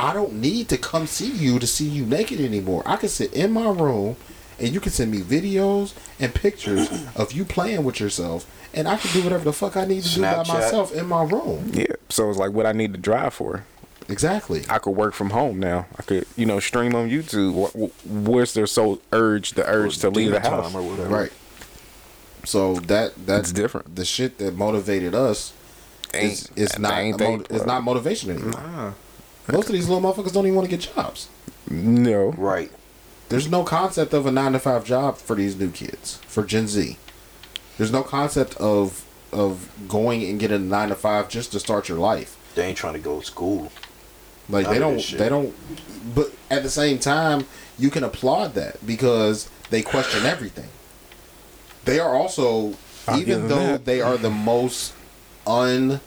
[0.00, 2.84] I don't need to come see you to see you naked anymore.
[2.86, 4.14] I can sit in my room
[4.60, 8.96] and you can send me videos and pictures of you playing with yourself, and I
[8.96, 11.70] can do whatever the fuck I need to do by myself in my room.
[11.74, 13.64] Yeah, so it's like what I need to drive for.
[14.08, 14.64] Exactly.
[14.70, 15.86] I could work from home now.
[15.98, 17.52] I could, you know, stream on YouTube.
[17.52, 20.74] What, where's their so urge, the urge to leave the house?
[20.74, 21.08] or whatever.
[21.14, 21.32] Right.
[22.44, 23.96] So that that's It's different.
[23.96, 25.52] The shit that motivated us
[26.14, 28.94] Ain't- is it's not ain't a they- mot- it's not motivation anymore.
[29.52, 31.28] Most of these little motherfuckers don't even want to get jobs.
[31.70, 32.30] No.
[32.38, 32.70] Right.
[33.28, 36.66] There's no concept of a nine to five job for these new kids for Gen
[36.68, 36.96] Z.
[37.76, 41.88] There's no concept of of going and getting a nine to five just to start
[41.90, 42.36] your life.
[42.54, 43.70] They ain't trying to go to school.
[44.48, 45.54] Like None they don't they don't
[46.14, 47.46] but at the same time
[47.78, 50.68] you can applaud that because they question everything.
[51.84, 52.74] They are also
[53.06, 53.84] I'll even though that.
[53.84, 54.94] they are the most
[55.46, 56.00] un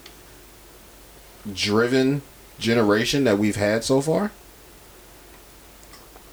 [1.52, 2.22] driven
[2.60, 4.32] generation that we've had so far,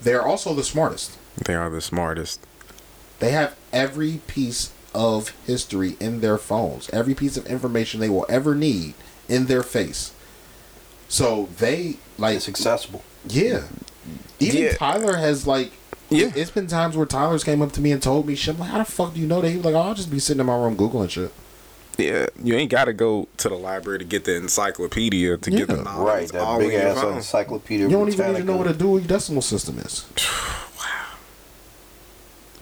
[0.00, 1.16] they're also the smartest.
[1.44, 2.40] They are the smartest.
[3.20, 8.26] They have every piece of history in their phones, every piece of information they will
[8.28, 8.94] ever need
[9.28, 10.12] in their face.
[11.08, 13.02] So they like It's accessible.
[13.26, 13.62] yeah.
[14.40, 14.72] Even Yeah.
[14.74, 15.72] Tyler has like
[16.10, 16.30] Yeah.
[16.34, 18.54] It's been times where Tyler's came up to me and told me shit.
[18.54, 19.50] I'm like, how the fuck do you know that?
[19.50, 21.32] He was like, oh, I'll just be sitting in my room googling shit.
[21.98, 25.66] Yeah, you ain't got to go to the library to get the encyclopedia to get
[25.66, 26.06] the knowledge.
[26.06, 26.22] Right.
[26.22, 27.16] It's That all big in your ass phone.
[27.16, 27.86] encyclopedia.
[27.86, 30.06] You don't even need to know what a Dewey Decimal System is.
[30.78, 31.06] wow.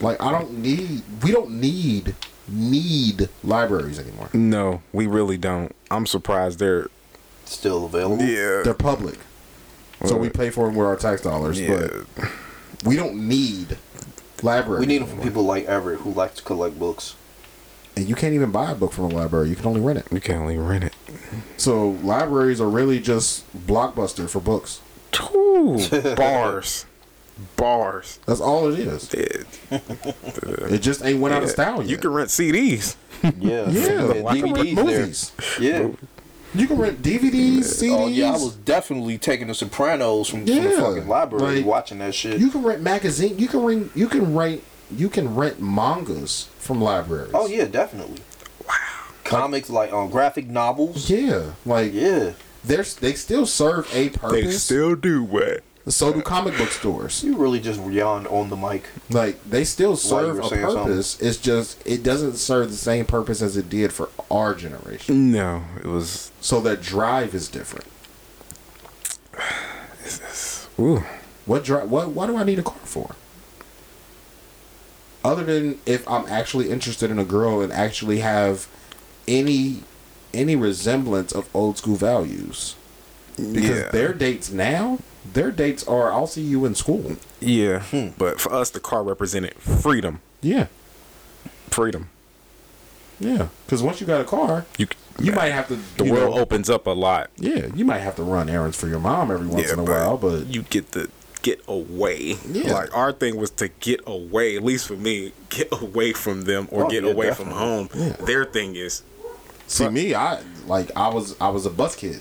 [0.00, 1.02] Like I don't need.
[1.23, 2.15] We don't need
[2.49, 4.31] need libraries anymore.
[4.33, 5.75] No, we really don't.
[5.91, 6.89] I'm surprised they're.
[7.52, 8.25] Still available.
[8.25, 8.62] Yeah.
[8.62, 9.18] They're public,
[10.05, 11.60] so we pay for them with our tax dollars.
[11.60, 11.89] Yeah.
[12.16, 12.31] But
[12.84, 13.78] we don't need
[14.42, 14.81] libraries.
[14.81, 17.15] We need them for people like Everett who like to collect books.
[17.97, 19.49] and you can't even buy a book from a library.
[19.49, 20.07] You can only rent it.
[20.12, 20.94] You can only rent it.
[21.57, 24.81] So libraries are really just blockbuster for books.
[25.34, 25.78] Ooh,
[26.16, 26.84] bars,
[27.57, 28.18] bars.
[28.26, 29.12] That's all it is.
[29.15, 31.89] It, It just ain't went out of style yet.
[31.89, 32.97] you can rent CDs.
[33.23, 33.31] Yeah.
[33.41, 34.84] yeah, Yeah, you can rent there.
[34.84, 35.33] movies.
[35.58, 35.89] Yeah.
[36.58, 37.90] You can rent DVDs, CDs.
[37.98, 41.98] Oh yeah, I was definitely taking the Sopranos from, from the fucking library, like, watching
[41.98, 42.40] that shit.
[42.40, 43.38] You can rent magazine.
[43.38, 43.90] You can rent.
[43.94, 44.62] You can rent.
[44.90, 47.32] You can rent mangas from libraries.
[47.34, 48.20] oh yeah, definitely.
[48.66, 48.74] Wow.
[49.24, 51.10] Comics like um, graphic novels.
[51.10, 51.52] yeah.
[51.64, 52.32] Like Yeah.
[52.64, 54.44] there's they still serve a purpose.
[54.44, 55.62] They still do what?
[55.89, 57.23] So do comic book stores.
[57.23, 58.84] You really just yawned on the mic.
[59.10, 61.20] Like they still serve a saying purpose.
[61.20, 65.31] It's just it doesn't serve the same purpose as it did for our generation.
[65.32, 66.31] No, it was.
[66.40, 67.86] So that drive is different.
[70.78, 71.05] Ooh,
[71.47, 71.90] What drive?
[71.90, 72.10] What?
[72.10, 73.15] What do I need a car for?
[75.24, 78.68] Other than if I'm actually interested in a girl and actually have
[79.26, 79.82] any
[80.34, 82.76] any resemblance of old school values,
[83.36, 84.98] because yeah, their dates now,
[85.32, 87.16] their dates are I'll see you in school.
[87.40, 87.80] yeah.
[87.80, 88.08] Hmm.
[88.18, 90.20] But for us, the car represented freedom.
[90.42, 90.66] Yeah,
[91.70, 92.08] Freedom.
[93.18, 93.48] yeah.
[93.64, 94.86] Because once you got a car, You.
[95.20, 95.78] you might have to.
[95.96, 97.30] The world know, opens up a lot.
[97.36, 99.84] Yeah, you might have to run errands for your mom every once yeah, in a
[99.84, 101.10] while, but you get the
[101.42, 102.36] get away.
[102.48, 102.72] Yeah.
[102.72, 104.56] Like our thing was to get away.
[104.56, 107.98] At least for me, get away from them or Oh, get yeah, away from definitely.
[108.18, 108.26] home.
[108.26, 109.02] Their thing is
[109.66, 112.20] see me, I like I was I was a bus kid.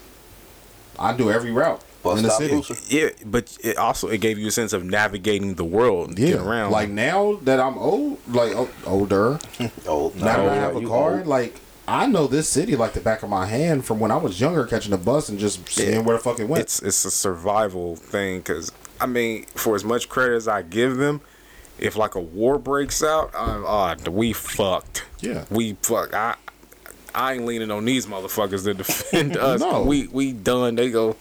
[0.98, 2.56] I do every route Bus in the stop city.
[2.56, 2.76] loser.
[2.88, 6.40] yeah, but it also it gave you a sense of navigating the world Yeah, get
[6.40, 6.72] around.
[6.72, 9.40] like now that I'm old, like o- older,
[9.88, 11.28] Oh, now that I have a you car, old.
[11.28, 14.40] like I know this city like the back of my hand from when I was
[14.42, 16.00] younger, catching a bus and just seeing Yeah.
[16.02, 16.62] where the fuck it went.
[16.64, 20.98] it's it's a survival thing because I mean, for as much credit as I give
[20.98, 21.22] them,
[21.78, 25.04] if like a war breaks out, I'm uh, we fucked.
[25.20, 25.44] Yeah.
[25.52, 26.14] we fuck.
[26.14, 26.36] I
[27.14, 29.60] I ain't leaning on these motherfuckers to defend us.
[29.62, 29.84] No.
[29.84, 30.76] We we done.
[30.76, 31.16] They go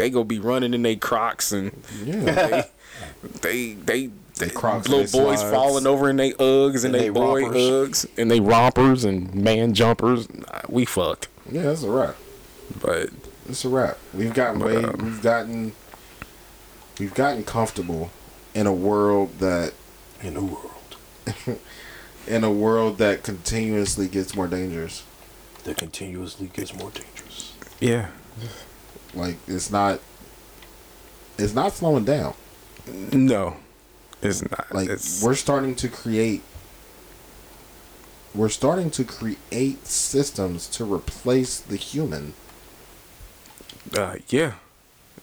[0.00, 1.72] they go be running in they Crocs and
[2.04, 2.64] yeah,
[3.42, 4.10] they they.
[4.38, 5.54] They, Crocs, little they boys slides.
[5.54, 8.06] falling over in they Uggs and, And they, they boy rompers.
[8.06, 10.32] Uggs and they rompers and man jumpers.
[10.32, 12.16] Nah, We fucked, yeah, that's a wrap.
[12.80, 13.10] but
[13.50, 13.98] It's a wrap.
[14.14, 15.72] We've gotten way, um, we've gotten,
[16.98, 18.10] we've gotten comfortable
[18.54, 19.74] in a world that
[20.22, 20.96] in a world
[22.26, 25.04] in a world that continuously gets more dangerous.
[25.64, 27.52] that continuously gets more dangerous.
[27.78, 28.08] yeah,
[29.14, 30.00] Like it's not,
[31.38, 32.34] it's not slowing down.
[33.12, 33.56] no,
[34.22, 34.72] it's not.
[34.74, 36.42] like it's, we're starting to create
[38.34, 42.32] we're starting to create systems to replace the human
[43.96, 44.52] Uh, yeah,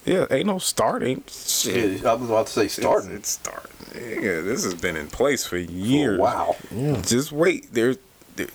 [0.04, 0.26] yeah.
[0.30, 1.24] Ain't no starting.
[1.26, 2.02] Shit.
[2.02, 3.10] Yeah, I was about to say starting.
[3.12, 3.70] It's, it's starting.
[4.22, 6.18] Yeah, this has been in place for for a years.
[6.20, 6.56] while.
[6.70, 7.72] yeah Just wait.
[7.72, 7.96] There's
[8.36, 8.48] there,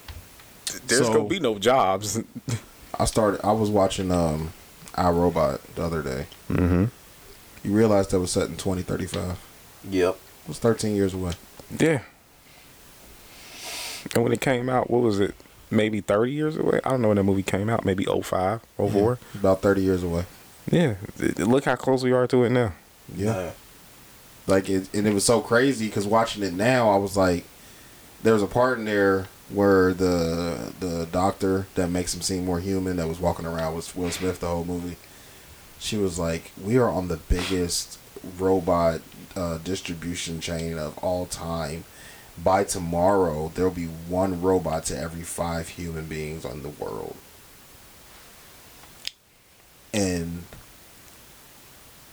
[0.88, 2.22] there's So- gonna be no jobs.
[3.00, 4.54] i started i was watching um
[4.94, 6.86] iRobot the other day Mm-hmm.
[7.68, 9.38] you realize that was set in 2035
[9.90, 10.16] Yep.
[10.16, 11.34] it was 13 years away
[11.80, 12.02] Yeah.
[14.14, 15.34] And when it came out, what was it?
[15.72, 16.80] Maybe 30 years away?
[16.84, 17.84] I don't know when that movie came out.
[17.86, 19.18] Maybe 05, 04.
[19.36, 20.26] about 30 years away
[20.70, 20.96] Yeah.
[21.38, 22.74] Look how close we are to it now.
[23.16, 23.52] yeah
[24.46, 27.46] like it and it was so crazy because watching it now i was like
[28.24, 32.60] there was a part in there where the the doctor that makes him seem more
[32.60, 34.98] human that was walking around was will smith the whole movie
[35.80, 38.00] she was like, "We are on the biggest
[38.40, 39.02] robot
[39.36, 41.84] uh, distribution chain of all time.
[42.42, 47.16] By tomorrow, there'll be one robot to every five human beings on the world."
[49.94, 50.44] And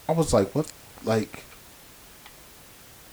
[0.09, 0.71] I was like, "What?
[1.05, 1.45] Like,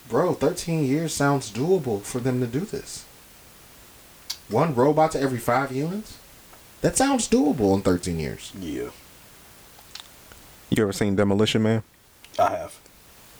[0.09, 3.06] bro, thirteen years sounds doable for them to do this.
[4.50, 6.17] One robot to every five humans."
[6.82, 8.51] That sounds doable in 13 years.
[8.59, 8.90] Yeah,
[10.69, 11.82] You ever seen Demolition Man?
[12.38, 12.76] I have.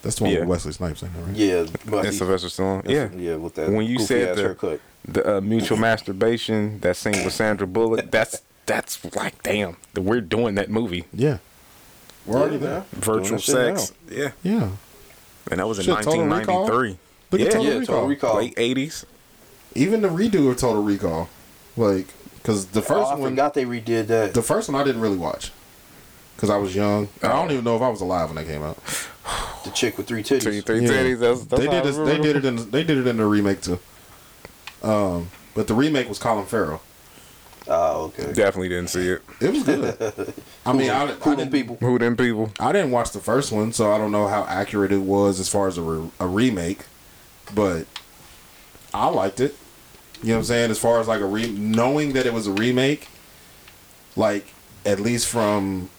[0.02, 0.40] That's the one Yeah.
[0.40, 1.36] with Wesley Snipes in it, right?
[1.36, 2.88] Yeah, but And he- Sylvester Stallone.
[2.90, 3.10] Yeah.
[3.16, 4.80] yeah, with that When you said the, haircut.
[5.08, 10.20] the uh, mutual masturbation, that scene with Sandra Bullock, that's that's like damn, that we're
[10.22, 11.06] doing that movie.
[11.14, 11.38] Yeah.
[12.26, 12.86] We're already Yeah, there.
[12.94, 13.94] Virtual Doing that sex.
[14.10, 14.32] Yeah.
[14.44, 14.70] Yeah.
[15.52, 16.66] And that was in Shit, Total Recall?
[16.66, 16.98] 1993.
[17.32, 17.46] Look yeah.
[17.48, 17.96] at Total Yeah, Recall.
[17.96, 18.36] Total Recall.
[18.38, 19.06] Late 80s.
[19.78, 21.30] Even the redo of Total Recall.
[21.76, 24.34] Like, because the Oh, first I one, forgot they redid that.
[24.34, 25.52] the first one I didn't really watch.
[26.36, 27.10] Because I was young.
[27.24, 28.78] I don't even know if I was alive when that came out.
[29.64, 30.42] the chick with three titties.
[30.44, 30.90] Three, three Yeah.
[30.90, 31.20] titties.
[31.20, 33.62] That's, that's they did this, they did it in they did it in the remake
[33.62, 33.80] too.
[34.84, 36.82] Um, but the remake was Colin Farrell.
[37.68, 38.32] Oh, okay.
[38.32, 39.22] Definitely didn't see it.
[39.42, 40.34] It was good.
[40.66, 41.78] I mean, I, I Who them didn't, people?
[41.82, 42.52] Who them people?
[42.60, 45.50] I didn't watch the first one, so I don't know how accurate it was as
[45.50, 46.86] far as a, re- a remake.
[47.54, 47.88] But
[48.94, 49.56] I liked it.
[50.22, 50.72] You know what I'm saying?
[50.72, 53.08] As far as like a re- knowing that it was a remake,
[54.16, 54.54] like
[54.86, 55.90] at least from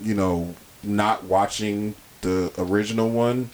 [0.00, 3.50] you know not watching the original one,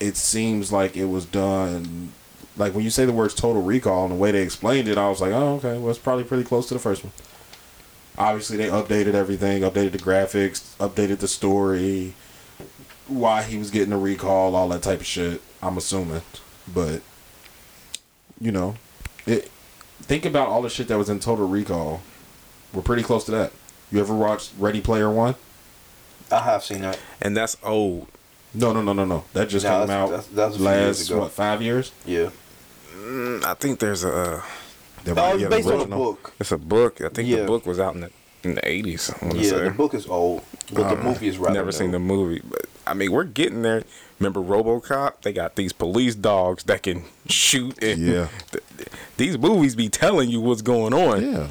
[0.00, 2.12] it seems like it was done.
[2.56, 5.08] Like when you say the words "total recall" and the way they explained it, I
[5.08, 7.12] was like, oh okay, well it's probably pretty close to the first one.
[8.16, 12.14] Obviously, they updated everything, updated the graphics, updated the story,
[13.08, 15.40] why he was getting a recall, all that type of shit.
[15.60, 16.22] I'm assuming,
[16.72, 17.02] but
[18.40, 18.76] you know,
[19.26, 19.50] it.
[20.02, 22.02] Think about all the shit that was in Total Recall.
[22.72, 23.52] We're pretty close to that.
[23.92, 25.36] You ever watched Ready Player One?
[26.30, 26.98] I have seen that.
[27.22, 28.08] And that's old.
[28.52, 29.24] No, no, no, no, no.
[29.32, 31.20] That just No, came that's- out that's- that was years last ago.
[31.20, 31.92] what five years?
[32.04, 32.30] Yeah.
[32.96, 34.12] Mm, I think there's a.
[34.12, 34.42] Uh,
[35.04, 36.32] That Oh, it's be based on a book.
[36.40, 37.00] it's a book.
[37.02, 37.40] I think Yeah.
[37.42, 38.10] the book was out in the
[38.42, 39.10] in the 80s.
[39.10, 39.64] I want to Yeah, say.
[39.64, 42.94] the book is old, but the movie is rather Never seen the movie, but I
[42.94, 43.84] mean, we're getting there.
[44.18, 45.22] Remember RoboCop?
[45.22, 47.82] They got these police dogs that can shoot.
[47.82, 48.28] And Yeah.
[49.16, 51.22] these movies be telling you what's going on.
[51.32, 51.48] Yeah.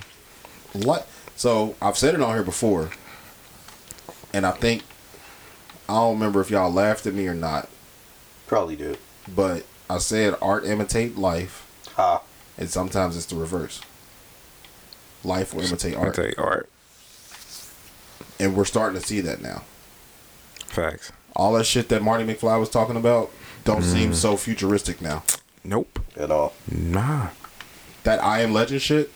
[0.73, 1.07] What?
[1.35, 2.89] So I've said it on here before,
[4.33, 4.83] and I think
[5.89, 7.67] I don't remember if y'all laughed at me or not,
[8.47, 8.97] Probably did.
[9.27, 12.21] but I said art imitate life, Ha.
[12.57, 13.81] and sometimes it's the reverse.
[15.23, 16.69] Life will imitate art, tell you, art
[18.39, 19.63] and we're starting to see that now.
[20.67, 21.11] facts.
[21.35, 23.31] All that shit that Marty McFly was talking about
[23.65, 23.91] don't Mm.
[23.91, 25.23] seem so futuristic now.
[25.63, 25.99] Nope.
[26.17, 26.53] At all.
[26.69, 27.29] Nah.
[28.03, 29.11] That I Am Legend shit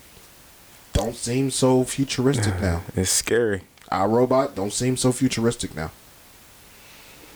[0.93, 2.81] don't seem so futuristic now.
[2.95, 3.61] It's scary.
[3.91, 5.91] I Robot don't seem so futuristic now.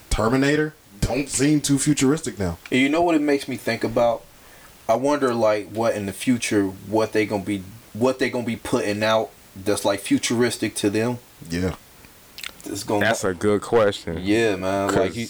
[0.10, 2.58] Terminator don't seem too futuristic now.
[2.70, 4.24] You know what it makes me think about?
[4.90, 8.56] I wonder like what in the future what they gonna be what they gonna be
[8.56, 11.20] putting out that's like futuristic to them.
[11.50, 11.76] Yeah.
[12.66, 14.20] It's gonna That's a good question.
[14.22, 14.88] yeah, man.
[14.88, 15.28] Like 'Cause you,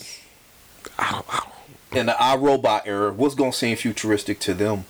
[0.97, 4.85] I don't, I don't, in the iRobot era, what's gonna seem futuristic to them?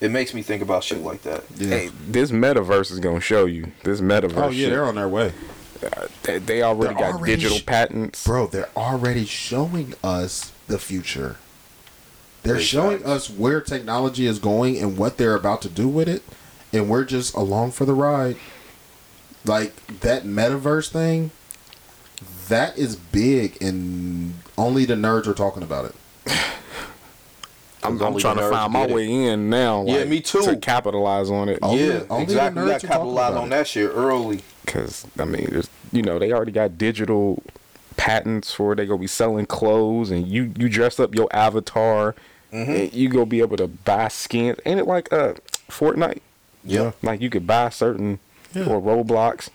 [0.00, 1.44] It makes me think about shit like that.
[1.56, 1.68] Yeah.
[1.68, 3.72] Hey, this metaverse is gonna show you.
[3.84, 4.36] This metaverse.
[4.36, 5.32] oh yeah, shit, they're on their way.
[5.82, 8.24] Uh, they, they already they're got already digital sh- patents.
[8.26, 11.36] Bro, they're already showing us the future.
[12.42, 13.08] They're Big showing facts.
[13.10, 16.22] us where technology is going and what they're about to do with it,
[16.72, 18.36] and we're just along for the ride.
[19.46, 21.30] Like that metaverse thing,
[22.48, 25.94] that is big, and only the nerds are talking about it.
[27.82, 28.94] I'm, I'm trying to find my get it.
[28.94, 29.84] way in now.
[29.86, 30.42] Yeah, me too.
[30.42, 31.58] To capitalize on it.
[31.60, 32.62] Only- yeah, only exactly.
[32.62, 33.50] nerds We got are to talking capitalize about on it.
[33.50, 34.42] that shit early.
[34.64, 37.42] Because I mean, there's you know they already got digital
[37.98, 42.14] patents for they gonna be selling clothes and you you dress up your avatar
[42.52, 42.70] Mm-hmm.
[42.72, 44.58] and you go be able to buy skins.
[44.64, 45.34] Ain't it like uh
[45.68, 46.20] Fortnite?
[46.62, 46.92] Yeah.
[47.02, 48.20] Like you could buy certain
[48.54, 48.66] Yeah.
[48.66, 49.48] or Roblox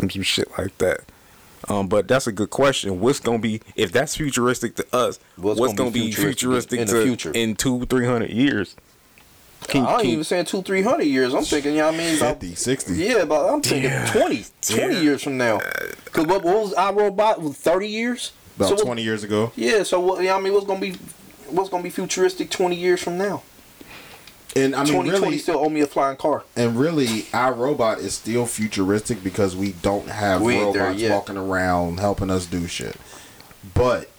[0.00, 1.02] and some shit like that.
[1.68, 3.00] Um, but that's a good question.
[3.00, 5.18] What's gonna be if that's futuristic to us?
[5.36, 7.32] What's What's, gonna gonna, be be futuristic futuristic, in the future?
[7.32, 8.76] in two three hundred years?
[9.66, 11.32] Can- I ain't can- even saying two, three hundred years.
[11.32, 12.16] I'm thinking, you know what I mean?
[12.18, 12.92] About, 50, 60.
[12.94, 14.12] yeah, but I'm thinking Yeah.
[14.12, 15.00] 20, 20 Yeah.
[15.00, 15.58] years from now.
[16.04, 17.38] Because what, what was iRobot?
[17.40, 18.32] Was 30 years?
[18.56, 19.52] About So what- 20 years ago.
[19.56, 20.52] Yeah, so what, you know what I mean?
[20.52, 20.98] What's going to be
[21.48, 23.42] what's gonna be futuristic 20 years from now?
[24.56, 26.44] And I mean, 2020 really, still owe me a flying car.
[26.56, 31.98] and really, our robot is still futuristic because we don't have We robots walking around
[31.98, 32.96] helping us do shit.
[33.74, 34.10] But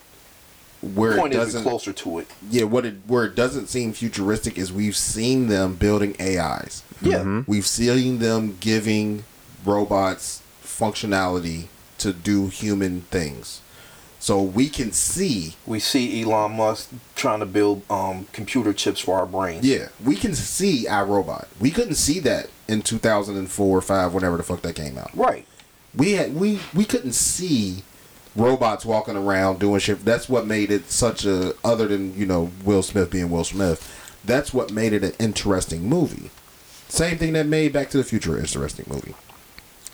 [0.82, 2.28] where it Point is, we're doesn't, closer to it.
[2.50, 6.84] yeah, what it where it doesn't seem futuristic is we've seen them building AIs.
[7.02, 7.20] Yeah.
[7.20, 7.42] Mm-hmm.
[7.48, 9.24] We've seen them giving
[9.64, 11.68] robots functionality
[12.00, 13.62] to do human things.
[14.26, 19.20] So we can see, We see Elon Musk trying to build um, computer chips for
[19.20, 19.64] our brains.
[19.64, 21.48] yeah, we can see our robot.
[21.60, 25.16] We couldn't see that in 2004 or 5 whenever the fuck that came out.
[25.16, 25.46] Right.
[25.96, 27.84] We had we we couldn't see
[28.36, 30.04] robots walking around doing shit.
[30.04, 33.80] That's what made it such a other than, you know, Will Smith being Will Smith.
[34.26, 36.32] That's what made it an interesting movie.
[36.88, 39.14] Same thing that made Back to the Future an interesting movie.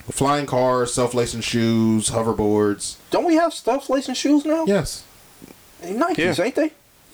[0.09, 2.95] Flying cars, self-lacing shoes, hoverboards.
[3.11, 4.65] Don't we have self-lacing shoes now?
[4.65, 5.03] Yes.
[5.83, 6.43] Nikes, Yeah.
[6.43, 6.71] ain't they?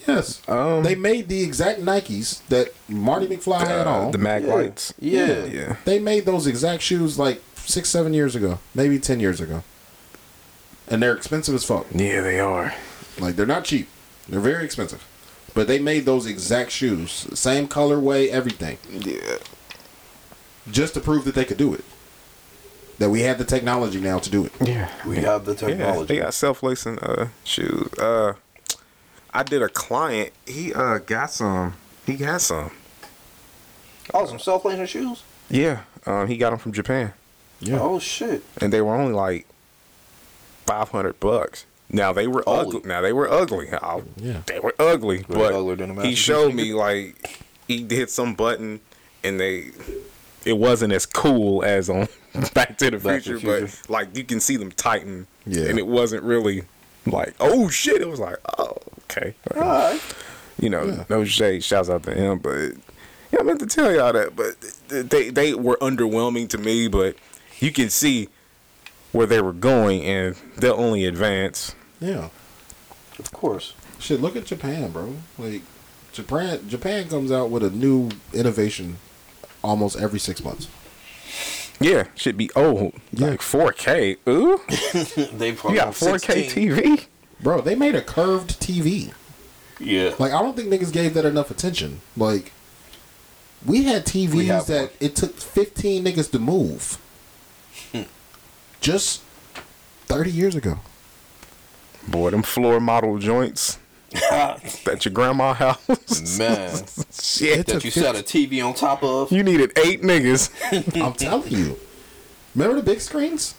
[0.07, 0.41] Yes.
[0.48, 4.11] Um, they made the exact Nikes that Marty McFly had uh, on.
[4.11, 4.53] the mag Yeah.
[4.53, 4.93] lights.
[4.99, 5.45] Yeah.
[5.45, 5.75] Yeah.
[5.85, 9.64] They made those exact shoes like six, seven years ago, maybe ten years ago,
[10.88, 11.85] and they're expensive as fuck.
[11.93, 12.74] Yeah, they are.
[13.19, 13.90] Like they're not cheap;
[14.30, 15.06] they're very expensive.
[15.53, 19.38] But they made those exact shoes, same colorway, everything, Yeah.
[20.72, 21.83] just to prove that they could do it.
[23.00, 24.51] That we have the technology now to do it.
[24.59, 24.90] Yeah.
[25.06, 26.08] We have the Yeah, technology.
[26.16, 27.88] they got self lacing uh shoes.
[28.00, 28.34] Uh
[29.34, 31.76] I did a client, he uh got some.
[32.06, 32.72] He got some.
[34.14, 35.24] Oh, some self lacing shoes?
[35.50, 35.82] Yeah.
[36.06, 37.14] Um he got them from Japan.
[37.59, 37.80] Yeah.
[37.82, 38.43] Oh, shit.
[38.61, 39.45] And they were only like
[40.66, 41.66] five hundred bucks.
[41.90, 42.59] Now they were Holy.
[42.77, 42.82] ugly.
[42.85, 43.69] Now they were ugly.
[43.72, 44.42] I- Yeah.
[44.48, 45.19] They were ugly.
[45.30, 48.80] Way but than he showed me like he did some button
[49.24, 49.72] and they
[50.45, 52.08] it wasn't as cool as on
[52.53, 53.61] Back to the Back to Future, Future.
[53.83, 55.27] but like you can see them tighten.
[55.45, 55.66] Yeah.
[55.66, 56.64] And it wasn't really
[57.06, 58.01] like, oh shit.
[58.01, 59.35] It was like, oh, okay.
[59.56, 59.99] All right.
[60.59, 61.03] You know, Yeah.
[61.09, 62.72] no shade, shouts out to him, but
[63.32, 64.56] yeah, I meant to tell y'all that, but
[64.90, 67.16] they they were underwhelming to me, but
[67.59, 68.30] you can see
[69.11, 71.75] where they were going and they'll only advance.
[71.99, 72.30] Yeah.
[73.19, 73.74] Of course.
[73.99, 75.16] Shit, look at Japan, bro.
[75.38, 75.61] Like
[76.14, 78.98] Japan Japan comes out with a new innovation
[79.64, 80.67] almost every six months.
[81.80, 82.93] Yeah, should be old.
[83.11, 83.27] Yeah.
[83.31, 84.17] Like 4K.
[84.27, 84.59] Ooh.
[85.38, 87.06] They You probably got 4K TV?
[87.39, 89.14] Bro, they made a curved TV.
[89.80, 90.15] Yeah.
[90.17, 92.01] Like I don't think niggas gave that enough attention.
[92.15, 92.51] Like
[93.65, 94.89] we had TVs We that one.
[94.99, 96.97] it took 15 niggas to move.
[97.91, 98.03] Hmm.
[98.81, 99.22] Just
[100.07, 100.80] 30 years ago.
[102.07, 103.80] Boy, them floor model joints
[104.16, 106.38] at your grandma house.
[106.38, 106.84] Man.
[107.11, 107.68] Shit.
[107.68, 109.32] That you set a TV on top of.
[109.32, 110.50] You needed eight niggas.
[111.02, 111.80] I'm telling you.
[112.56, 113.56] Remember the big screens?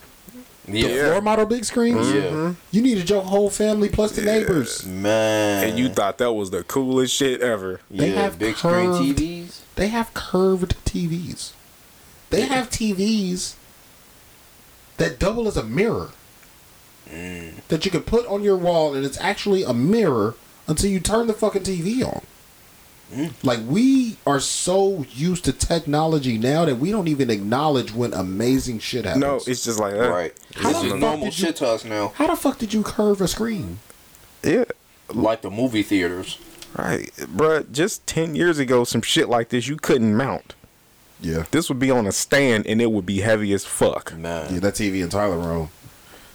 [0.65, 1.09] The Yeah.
[1.09, 2.13] floor model big screens?
[2.13, 2.23] Yeah.
[2.23, 2.53] Mm-hmm.
[2.73, 4.85] You needed your whole family plus the neighbors.
[4.85, 5.69] Man.
[5.69, 7.81] And you thought that was the coolest shit ever.
[7.91, 9.61] They yeah, have big screen TVs.
[9.77, 11.53] They have curved TVs.
[12.31, 13.55] They have TVs
[14.99, 16.11] that double as a mirror.
[17.69, 20.35] That you can put on your wall and it's actually a mirror
[20.67, 22.23] until you turn the fucking TV on.
[23.43, 28.81] Like we are so used to technology now that we don't even acknowledge when amazing
[28.81, 29.23] shit happens.
[29.23, 30.35] No, it's just like uh, Right.
[30.57, 32.09] How This the is fuck normal did you- shit to us now.
[32.17, 33.79] How the fuck did you curve a screen?
[34.45, 34.65] Yeah.
[35.09, 36.39] Like the movie theaters.
[36.77, 37.71] Right, bruh.
[37.73, 40.55] Just ten years ago, some shit like this you couldn't mount.
[41.19, 41.47] Yeah.
[41.51, 44.15] This would be on a stand and it would be heavy as fuck.
[44.19, 44.53] Man.
[44.53, 45.71] Yeah, that TV in Tyler room.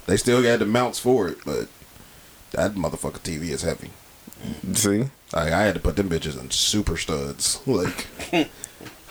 [0.05, 1.67] They still had the mounts for it, but
[2.51, 3.89] that motherfucker TV is heavy.
[4.73, 4.99] See,
[5.33, 7.61] Like, I had to put them bitches in super studs.
[7.67, 8.07] Like,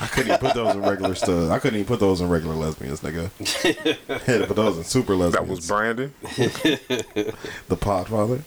[0.01, 1.51] I couldn't even put those in regular studs.
[1.51, 3.31] I couldn't even put those in regular lesbians, nigga.
[4.27, 5.47] had to put those in super lesbians.
[5.49, 6.13] that was Brandon.
[6.23, 8.43] the Podfather.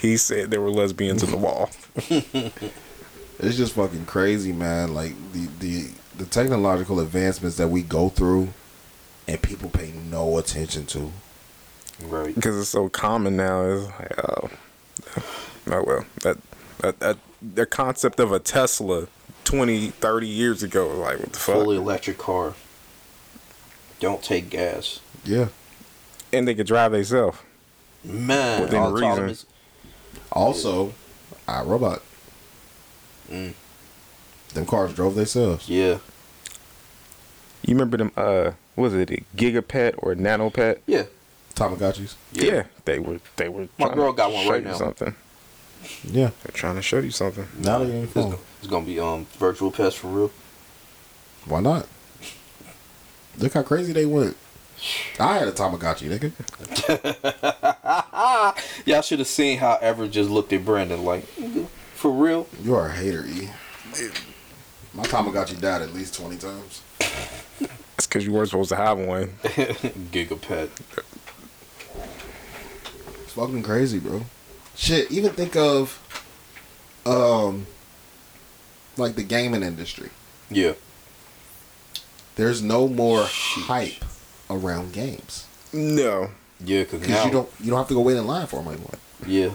[0.00, 1.70] He said there were lesbians in the wall.
[3.40, 4.94] It's just fucking crazy, man.
[4.94, 8.48] Like the the the technological advancements that we go through,
[9.28, 11.12] and people pay no attention to.
[12.02, 12.34] Right.
[12.34, 13.62] because it's so common now.
[13.62, 14.50] Is like, oh,
[15.70, 16.38] oh well, that,
[16.80, 19.08] that that the concept of a Tesla
[19.44, 21.56] 20, 30 years ago, like what the fuck?
[21.56, 22.54] Fully electric car.
[24.00, 25.00] Don't take gas.
[25.24, 25.48] Yeah.
[26.32, 27.38] and they could drive themselves.
[28.04, 28.62] Man.
[28.62, 29.04] Within reason.
[29.08, 29.46] autonomous-
[30.30, 30.94] Also,
[31.48, 32.00] iRobot.
[33.28, 33.54] Mm.
[34.54, 35.68] Them cars drove themselves.
[35.68, 35.98] Yeah.
[37.68, 38.12] You remember them?
[38.16, 40.78] Uh, was it a Gigapet or a Nanopet?
[40.86, 41.02] Yeah.
[41.54, 42.14] Tamagotchis.
[42.32, 42.62] Yeah.
[42.86, 43.20] they were.
[43.36, 43.68] They were.
[43.78, 44.74] My girl got one right you now.
[44.74, 45.14] Something.
[46.02, 46.30] Yeah.
[46.42, 47.46] They're trying to show you something.
[47.58, 48.38] Now they ain't It's, phone.
[48.60, 50.30] it's gonna be um virtual pets for real.
[51.44, 51.86] Why not?
[53.36, 54.38] Look how crazy they went.
[55.20, 56.32] I had a Tamagotchi, nigga.
[58.86, 61.26] Y'all should have seen how Ever just looked at Brandon like,
[61.94, 62.46] for real?
[62.62, 63.50] You are a hater, E.
[64.94, 66.82] My Tamagotchi died at least 20 times.
[68.08, 69.26] It's because you weren't supposed to have one.
[70.12, 70.70] Gigapet.
[73.22, 74.22] It's fucking crazy, bro.
[74.74, 76.00] Shit, even think of,
[77.04, 77.66] um,
[78.96, 80.08] like the gaming industry.
[80.48, 80.72] Yeah.
[82.36, 84.02] There's no more hype
[84.48, 86.30] around games No.
[86.64, 88.68] Yeah, because because you don't you don't have to go wait in line for them
[88.72, 88.94] anymore.
[89.26, 89.50] yeah,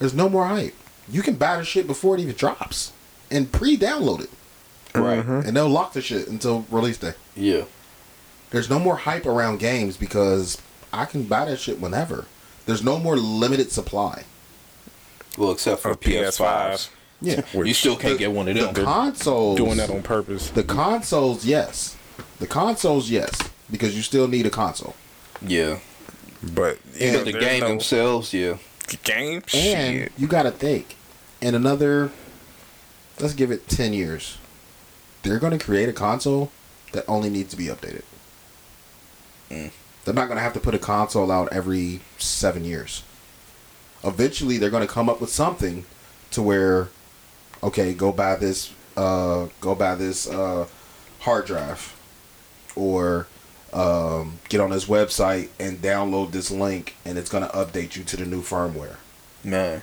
[0.00, 0.74] There's no more hype.
[1.08, 2.92] You can buy the shit before it even drops
[3.30, 4.30] and pre-download it,
[5.02, 5.46] right, mm-hmm.
[5.46, 7.14] and they'll lock the shit until release day.
[7.36, 7.62] yeah,
[8.50, 10.60] There's no more hype around games because
[10.92, 12.24] I can buy that shit whenever.
[12.66, 14.24] There's no more limited supply.
[15.36, 16.38] well, except for PS5s.
[16.38, 16.90] PS5s.
[17.20, 18.74] Yeah, You still can't The- get one of the them.
[18.84, 20.50] consoles Doing that on purpose.
[20.50, 21.96] The consoles, yes.
[22.38, 23.36] The consoles, yes,
[23.70, 24.94] because you still need a console.
[25.42, 25.78] yeah,
[26.54, 28.58] But you And the game no themselves, yeah,
[29.02, 29.42] game.
[29.54, 30.12] And Shit.
[30.16, 30.94] you got to think,
[31.40, 32.10] in another,
[33.20, 34.38] let's give it 10 years,
[35.28, 36.50] they're going to create a console
[36.92, 38.02] that only needs to be updated.
[39.50, 39.70] Mm.
[40.04, 43.02] They're not going to have to put a console out every seven years.
[44.02, 45.84] Eventually, they're going to come up with something
[46.30, 46.88] to where,
[47.62, 50.66] okay, go buy this, uh, go buy this uh,
[51.20, 51.94] hard drive,
[52.74, 53.26] or
[53.74, 58.04] um, get on this website and download this link, and it's going to update you
[58.04, 58.96] to the new firmware.
[59.44, 59.82] man.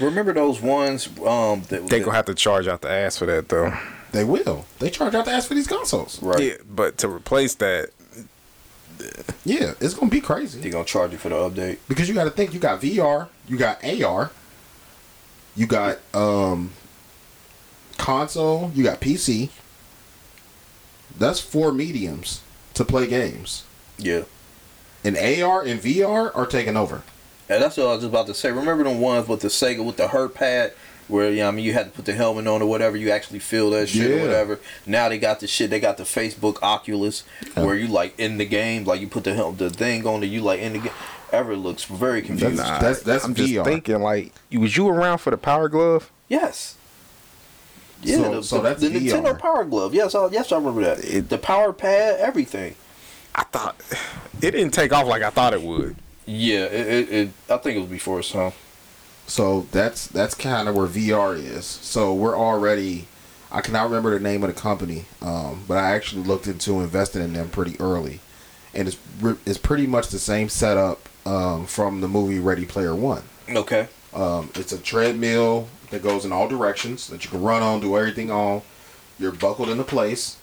[0.00, 1.06] Remember those ones?
[1.18, 3.70] Um, that, They that- gonna have to charge out the ass for that though.
[4.12, 4.64] They will.
[4.78, 6.20] They charge out the ass for these consoles.
[6.22, 6.40] right.
[6.42, 7.90] Yeah, but to replace that,
[9.44, 11.78] Yeah, it's gonna be crazy They're gonna charge you for the update.
[11.88, 12.52] because you got to think.
[12.52, 14.30] You got VR, you got AR,
[15.54, 16.72] you got um
[17.96, 19.50] console, you got PC.
[21.16, 22.40] That's four mediums
[22.74, 23.64] to play games,
[23.98, 24.22] Yeah.
[25.04, 27.02] and AR and VR are taking over.
[27.48, 28.50] And that's what I was about to say.
[28.52, 30.72] Remember the ones with the Sega with the hurt pad,
[31.08, 32.96] where you know, I mean, you had to put the helmet on or whatever.
[32.96, 34.16] You actually feel that shit Yeah.
[34.16, 34.60] or whatever.
[34.86, 35.70] Now they got the shit.
[35.70, 39.34] They got the Facebook Oculus, where you like in the game, like you put the
[39.34, 40.92] hel- the thing on, and you like in the game.
[41.32, 42.56] Ever looks very confusing.
[42.56, 46.10] That's- that's- that's I'm just thinking like, was you around for the Power Glove?
[46.28, 46.76] Yes.
[48.02, 49.92] Yeah, So- the, so the, that's the Nintendo Power Glove.
[49.94, 51.04] Yes, I, yes, I remember that.
[51.04, 52.76] It- the Power Pad, everything.
[53.34, 53.76] I thought
[54.40, 55.96] it didn't take off like I thought it would.
[56.26, 58.52] Yeah, it, it, it I think it was before its time.
[59.28, 61.64] So that's that's kind of where VR is.
[61.66, 63.06] So we're already.
[63.50, 67.22] I cannot remember the name of the company, um, but I actually looked into investing
[67.22, 68.20] in them pretty early,
[68.74, 68.98] and it's
[69.46, 73.22] it's pretty much the same setup um, from the movie Ready Player One.
[73.48, 73.88] Okay.
[74.14, 77.96] Um, it's a treadmill that goes in all directions that you can run on, do
[77.96, 78.62] everything on.
[79.18, 80.38] You're buckled into place,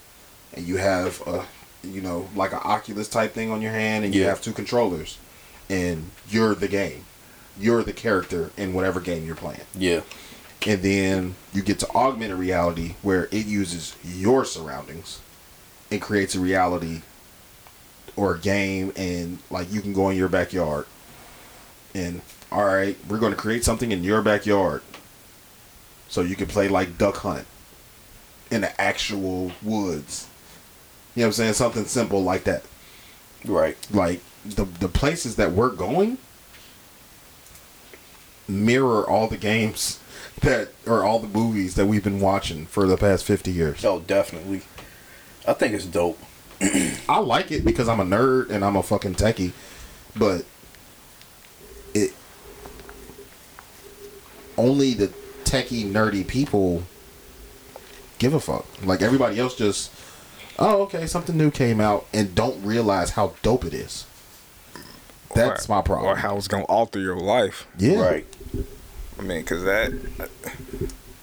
[0.53, 1.45] and you have a,
[1.83, 5.17] you know, like an Oculus type thing on your hand, and you have two controllers,
[5.69, 7.05] and you're the game.
[7.59, 9.61] You're the character in whatever game you're playing.
[9.73, 10.01] Yeah.
[10.65, 15.19] And then you get to augmented reality where it uses your surroundings
[15.91, 17.01] and creates a reality
[18.15, 20.85] or a game and like you can go in your backyard
[21.93, 24.81] and all right, we're going to create something in your backyard
[26.07, 27.45] so you can play like duck hunt
[28.51, 30.27] in the actual woods.
[31.15, 31.53] You know what I'm saying?
[31.53, 32.63] Something simple like that.
[33.43, 33.77] Right.
[33.91, 36.17] Like the the places that we're going
[38.47, 39.99] mirror all the games
[40.41, 43.83] that or all the movies that we've been watching for the past 50 years.
[43.85, 44.61] Oh, definitely.
[45.47, 46.19] I think it's dope.
[47.09, 49.51] I like it because I'm a nerd and I'm a fucking techie,
[50.15, 50.45] but
[51.93, 52.13] it
[54.57, 55.07] only the
[55.43, 56.83] techie nerdy people
[58.19, 58.65] give a fuck.
[58.83, 59.91] Like everybody else just
[60.57, 64.05] oh okay, something new came out and don't realize how dope it is.
[65.35, 66.11] That's Or- my problem.
[66.11, 67.67] Or how it's gonna alter your life.
[67.77, 67.99] yeah.
[68.01, 68.25] Right.
[69.19, 69.91] I mean, cause that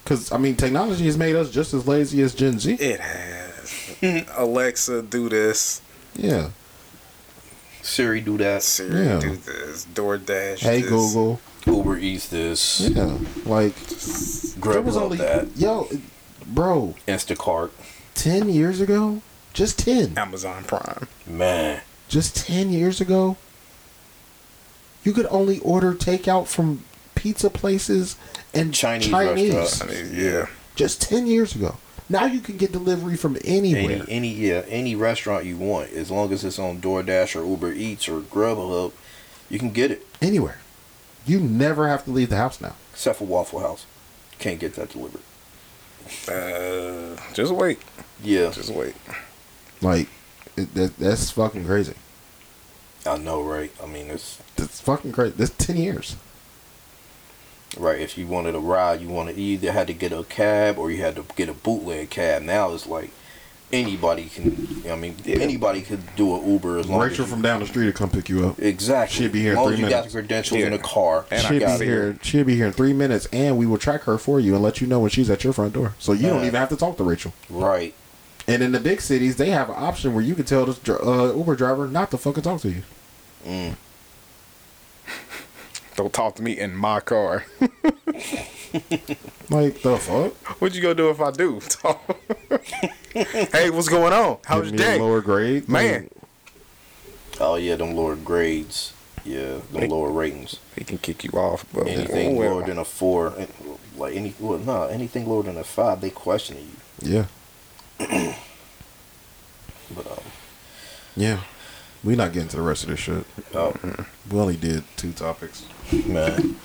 [0.05, 2.75] Cuz I mean technology has made us just as lazy as Gen Z.
[2.75, 4.25] it has.
[4.37, 5.81] Alexa, do this.
[6.17, 6.49] Yeah.
[7.83, 8.63] Siri do that.
[8.63, 9.19] Siri, Yeah.
[9.21, 9.87] do this.
[9.95, 10.59] DoorDash.
[10.61, 10.91] Hey this.
[10.91, 11.41] Google.
[11.67, 12.81] Uber eats this.
[12.81, 13.19] Yeah.
[13.45, 15.49] Like there Grub was only that.
[15.57, 15.89] yo
[16.47, 17.71] bro, Instacart.
[18.15, 20.15] 10 years ago, just 10.
[20.19, 21.07] Amazon Prime.
[21.27, 21.81] Man.
[22.09, 23.37] just 10 years ago,
[25.05, 28.17] you could only order takeout from pizza places
[28.55, 29.55] and Chinese Chinese.
[29.55, 29.83] restaurants.
[29.83, 30.47] I mean, yeah.
[30.75, 31.77] Just 10 years ago.
[32.09, 34.05] Now you can get delivery from anywhere.
[34.09, 37.73] Any any yeah, any restaurant you want, as long as it's on DoorDash or Uber
[37.73, 38.93] Eats or Grubhub,
[39.49, 40.07] you can get it.
[40.21, 40.59] anywhere.
[41.25, 42.75] You never have to leave the house now.
[42.93, 43.87] Except for Waffle House.
[44.39, 45.23] Can't get that delivered.
[46.29, 47.79] Uh, just wait.
[48.23, 48.51] Yeah.
[48.51, 48.95] Just wait.
[49.81, 50.09] Like,
[50.57, 51.95] it, that, that's fucking crazy.
[53.07, 53.73] I know, right?
[53.83, 55.35] I mean it's That's fucking crazy.
[55.37, 56.17] That's 10 years.
[57.79, 60.79] right, if you wanted a ride, you wanted you either had to get a cab
[60.79, 62.43] or you had to get a bootleg cab.
[62.43, 63.11] Now it's like
[63.73, 67.41] anybody can I mean anybody could do an Uber as long Rachel as you, from
[67.43, 68.59] down the street to come pick you up.
[68.61, 69.17] Exactly.
[69.17, 70.13] She'd be here in as long as three you got minutes.
[70.15, 71.25] the credentials in a car.
[71.31, 71.89] And I she'll got be it.
[71.89, 72.19] here.
[72.23, 74.81] She'd be here in three minutes, and we will track her for you and let
[74.83, 75.95] you know when she's at your front door.
[75.99, 77.33] So you don't even have to talk to Rachel.
[77.49, 77.95] Right.
[78.49, 81.35] And in the big cities, they have an option where you can tell the uh,
[81.37, 82.83] Uber driver not to fucking talk to you.
[83.47, 83.77] Mm.
[85.97, 87.45] Don't talk to me in my car.
[89.51, 90.33] Like the fuck?
[90.63, 91.61] what you gonna do if I do?
[93.53, 94.39] hey, what's going on?
[94.47, 94.99] How's Give your me day?
[94.99, 96.09] lower grade, Man,
[97.39, 98.95] Oh yeah, them lower grades.
[99.27, 99.89] Yeah, them Hey.
[99.89, 100.57] lower ratings.
[100.75, 102.53] They can kick you off, but Anything well.
[102.55, 103.45] lower than a four, eh,
[103.99, 106.71] like any, well, no, anything lower than a five, they questioning
[107.03, 107.13] you.
[107.15, 107.25] Yeah,
[107.99, 108.07] But
[110.07, 110.19] um,
[111.17, 111.41] yeah.
[112.05, 113.25] We not getting to the rest of this shit.
[113.55, 113.75] oh
[114.31, 115.65] We only did two topics.
[115.93, 116.57] man,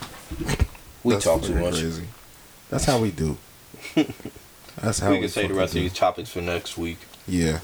[1.04, 1.74] we That's talk too much.
[1.74, 2.04] Crazy.
[2.70, 3.36] That's how we do.
[4.82, 5.78] That's how we we, can say the rest do.
[5.78, 6.98] of these topics for next week.
[7.28, 7.60] Yeah,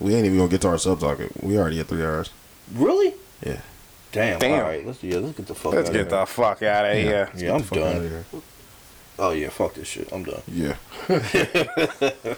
[0.00, 1.30] we ain't even gonna get to our sub topic.
[1.42, 2.30] We already at three hours.
[2.72, 3.14] Really?
[3.44, 3.60] Yeah.
[4.12, 4.38] Damn.
[4.38, 4.54] Damn.
[4.60, 4.86] All right.
[4.86, 5.18] Let's yeah.
[5.18, 5.74] Let's get the fuck.
[5.74, 6.26] Let's out get of the here.
[6.26, 7.28] fuck out of here.
[7.30, 8.24] Let's Yeah, I'm the fuck done.
[9.18, 9.36] Outta here.
[9.38, 9.48] Oh yeah.
[9.50, 10.10] Fuck this shit.
[10.12, 10.42] I'm done.
[10.48, 10.76] Yeah.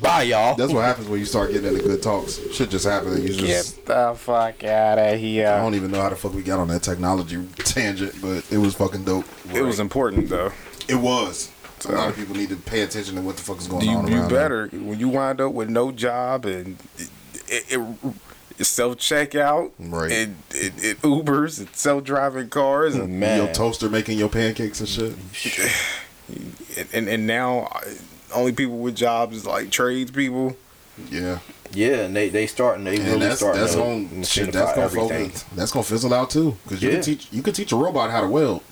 [0.00, 0.54] Bye, y'all.
[0.56, 2.38] That's what happens when you start getting into good talks.
[2.52, 3.14] Shit just happens.
[3.16, 5.48] and You just Get the fuck out of here.
[5.48, 8.58] I don't even know how the fuck we got on that technology tangent, but it
[8.58, 9.24] was fucking dope.
[9.52, 10.52] It was important though.
[10.88, 11.50] It was.
[11.86, 13.90] A lot of people need to pay attention to what the fuck is going You,
[13.96, 14.30] on you around them.
[14.30, 17.10] better when you wind up with no job and it,
[17.48, 18.14] it, it
[18.62, 20.10] self checkout, Right.
[20.12, 23.38] It, it, it Ubers, it self driving cars, and, Man.
[23.44, 25.14] Your toaster making your pancakes and shit.
[26.92, 27.80] and and now uh,
[28.34, 30.56] only people with jobs is like trades people.
[31.10, 31.40] Yeah.
[31.72, 32.84] Yeah, and they they starting.
[32.84, 35.26] They And really that's starting that's to gonna shit, that's gonna everything.
[35.30, 36.56] focus, that's gonna fizzle out too.
[36.62, 36.94] Because you Yeah.
[36.96, 38.62] can teach you can teach a robot how to weld.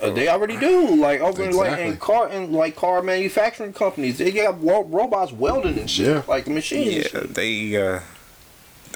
[0.00, 0.96] Uh, they already do.
[0.96, 1.88] Like over in, like Exactly.
[1.92, 6.22] in car and like car manufacturing companies, they got robots welding and shit, Yeah.
[6.26, 7.06] like machines.
[7.12, 7.76] and Yeah, they.
[7.76, 8.00] Uh,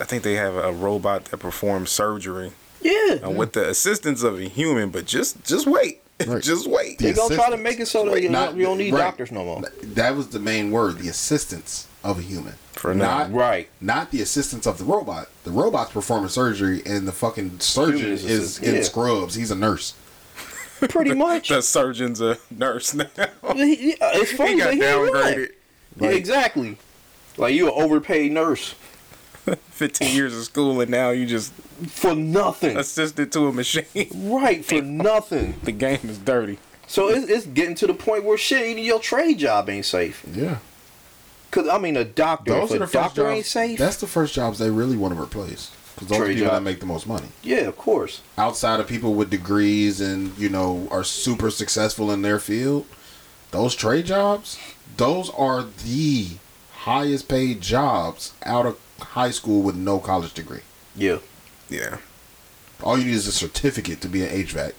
[0.00, 2.52] I think they have a robot that performs surgery
[2.82, 3.18] yeah.
[3.24, 6.42] uh, with the assistance of a human, but just just wait, Right.
[6.42, 6.98] just wait.
[6.98, 8.92] They The gonna try to make it so that you, Not- don't, you don't need
[8.92, 9.00] right.
[9.00, 9.62] doctors no more.
[9.82, 12.54] That was the main word, the assistance of a human.
[12.72, 13.36] For not now.
[13.36, 13.68] Right.
[13.80, 15.28] not the assistance of the robot.
[15.44, 18.82] The robot's performing surgery and the fucking surgeon Human is assist- in yeah.
[18.82, 19.34] scrubs.
[19.34, 19.94] He's a nurse.
[20.80, 21.48] Pretty much.
[21.48, 23.06] The surgeon's a nurse now.
[23.54, 25.36] He- it's funny, he got but he right.
[25.36, 25.48] downgraded.
[26.00, 26.76] Yeah, exactly.
[27.38, 28.74] Like you an overpaid nurse
[29.70, 31.52] 15 years of school and now you just
[31.88, 32.76] for nothing.
[32.76, 33.84] assisted to a machine.
[34.30, 35.54] right for nothing.
[35.62, 36.58] the game is dirty.
[36.86, 40.24] So it's, it's getting to the point where shit, even your trade job ain't safe.
[40.32, 40.58] Yeah.
[41.50, 43.36] Cause I mean, a doctor, Those are a the first doctor jobs.
[43.36, 43.78] ain't safe.
[43.78, 45.70] That's the first jobs they really want to replace.
[45.94, 47.28] Because those are Trade people that make the most money.
[47.42, 48.20] yeah, of course.
[48.36, 52.84] Outside of people with degrees and, you know, are super successful in their field,
[53.50, 54.58] those trade jobs,
[54.98, 56.28] those are the
[56.80, 60.60] highest paid jobs out of high school with no college degree.
[60.94, 61.18] Yeah.
[61.68, 61.98] Yeah.
[62.82, 64.72] All you need is a certificate to be an HVAC.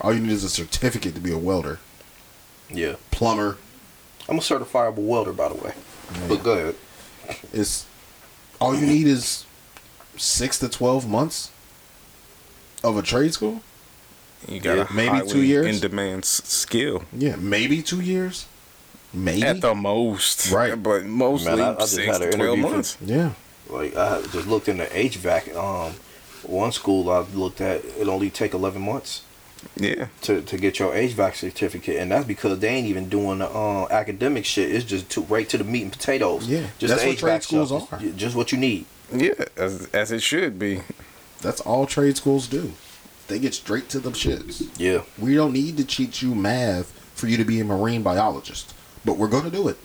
[0.00, 1.78] All you need is a certificate to be a welder,
[2.70, 2.94] Yeah.
[3.10, 3.58] plumber.
[4.28, 5.72] I'm a certifiable welder, by the way.
[6.28, 6.74] But go ahead.
[7.52, 7.86] It's
[8.60, 9.44] all you need is
[10.16, 11.50] six to twelve months
[12.82, 13.62] of a trade school.
[14.48, 15.66] You got Yeah, a maybe two years.
[15.66, 18.46] in demand skill Yeah, maybe two years.
[19.12, 19.44] Maybe.
[19.44, 20.80] at the most, Right.
[20.80, 22.96] But mostly Man, I- I just six had to twelve interview for- months.
[23.04, 23.30] yeah.
[23.68, 25.54] Like I just looked into HVAC.
[25.56, 25.94] Um,
[26.42, 29.22] one school I looked at, it only take 11 months
[29.76, 33.48] Yeah, to, to get your HVAC certificate, and that's because they ain't even doing the
[33.48, 34.70] uh, academic shit.
[34.70, 36.46] It's just to, right to the meat and potatoes.
[36.46, 37.92] Yeah, just that's the what trade schools stuff.
[37.94, 37.98] are.
[37.98, 38.84] Just- Just what you need.
[39.12, 40.82] yeah, as as it should be.
[41.40, 42.72] That's all trade schools do.
[43.28, 44.68] They get straight to the shits.
[44.78, 45.02] Yeah.
[45.18, 49.16] We don't need to teach you math for you to be a marine biologist, but
[49.16, 49.78] we're going to do it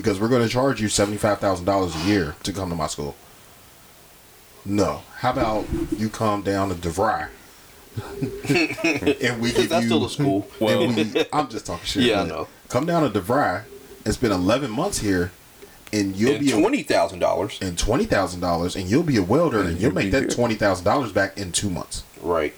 [0.00, 2.74] because we're going to charge you seventy five thousand dollars a year to come to
[2.76, 3.14] my school.
[4.64, 7.28] No, how about you come down to DeVry
[9.20, 10.46] and we give you That's you still a school.
[10.60, 12.02] Well, we, I'm just talking shit.
[12.04, 12.48] Yeah, I know.
[12.68, 13.64] Come down to DeVry
[14.04, 15.32] and spend eleven months here,
[15.92, 17.58] and you'll And be twenty thousand dollars.
[17.60, 20.30] and twenty thousand dollars, and you'll be a welder, and, And you'll you'll make that
[20.30, 22.04] twenty thousand dollars back in two months.
[22.20, 22.54] Right.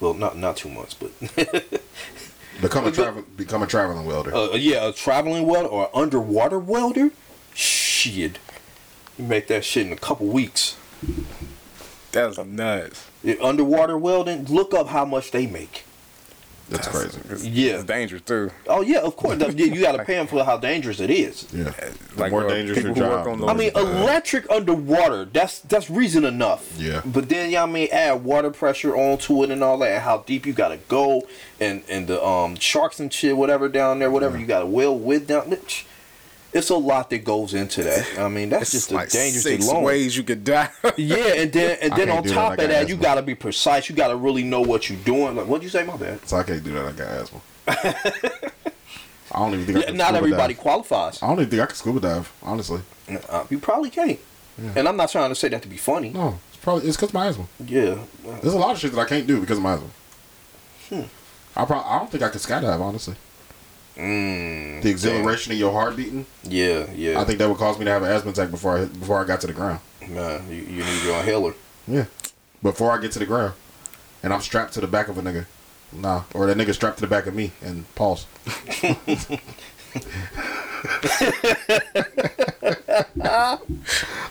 [0.00, 1.10] Well, not not two months, but
[2.60, 4.34] Become a travel, become a traveling welder.
[4.34, 7.10] uh, yeah, a traveling welder or underwater welder.
[7.54, 8.38] Shit,
[9.18, 10.76] you make that shit in a couple weeks.
[12.12, 13.06] That's nuts.
[13.22, 14.44] The underwater welding.
[14.46, 15.84] Look up how much they make.
[16.68, 17.48] That's crazy.
[17.48, 17.74] Yeah.
[17.74, 18.50] it's dangerous too.
[18.66, 19.38] Oh yeah, of course.
[19.38, 21.46] That- you got to pay them for how dangerous it is.
[21.52, 21.72] Yeah,
[22.16, 23.42] Like more uh, dangerous your who work job.
[23.42, 25.26] on I mean, more- electric underwater.
[25.26, 26.76] That's that's reason enough.
[26.78, 27.02] Yeah.
[27.04, 30.44] But then y'all mean add water pressure onto it and all that, and how deep
[30.44, 31.22] you gotta go,
[31.60, 35.28] and and the um sharks and shit, whatever down there, whatever you gotta well with
[35.28, 35.50] down.
[35.50, 35.58] there.
[36.56, 38.18] It's a lot that goes into that.
[38.18, 39.82] I mean, that's It's just like a dangerous six alone.
[39.84, 40.70] ways you could die.
[40.96, 43.34] Yeah, and then and then on do that, top of got that, you gotta be
[43.34, 43.88] precise.
[43.88, 45.36] You gotta really know what you're doing.
[45.36, 45.84] Like, what'd you say?
[45.84, 46.26] My bad.
[46.28, 46.86] so I can't do that.
[46.86, 47.40] I got asthma.
[49.32, 50.62] I don't even think I Yeah, can not everybody dive.
[50.62, 51.22] qualifies.
[51.22, 52.32] I don't even think I can scuba dive.
[52.42, 52.80] Honestly,
[53.28, 54.18] Uh, you probably can't.
[54.74, 56.10] And I'm not trying to say that to be funny.
[56.10, 56.38] no.
[56.48, 57.46] It's probably it's because my asthma.
[57.66, 57.98] Yeah.
[58.40, 59.88] There's a lot of shit that I can't do because of my asthma.
[60.88, 61.02] Hmm.
[61.56, 62.80] I probably I don't think I can skydive.
[62.80, 63.14] Honestly,
[63.96, 66.26] Mm, the exhilaration of your heart beating.
[66.44, 67.20] Yeah, yeah.
[67.20, 69.24] I think that would cause me to have an asthma attack before I before I
[69.24, 69.80] got to the ground.
[70.06, 71.54] Man, you, you need your inhaler.
[71.88, 72.04] Yeah.
[72.62, 73.54] Before I get to the ground,
[74.22, 75.46] and I'm strapped to the back of a nigga.
[75.92, 78.26] Nah, or that nigga strapped to the back of me and pause.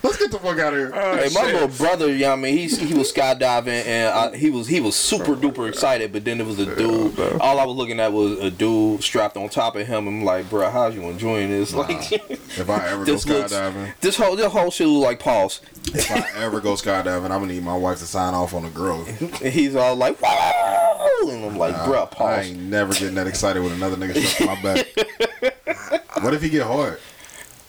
[0.03, 0.91] Let's get the fuck out of here.
[0.93, 4.09] Oh, hey, my little brother, you know what I mean, he he was skydiving and
[4.13, 7.19] I, he was he was super duper excited, but then there was a dude.
[7.39, 10.07] All I was looking at was a dude strapped on top of him.
[10.07, 11.73] I'm like, bro, how's you enjoying this?
[11.73, 15.19] Like, if I ever go this looks- skydiving, this whole this whole shit look like
[15.19, 15.61] pause.
[15.87, 18.69] if I ever go skydiving, I'm gonna need my wife to sign off on the
[18.69, 19.05] girl.
[19.05, 23.61] And he's all like, wow, and I'm like, bro, I ain't never getting that excited
[23.63, 26.23] with another nigga strapped to my back.
[26.23, 26.99] what if he get hard?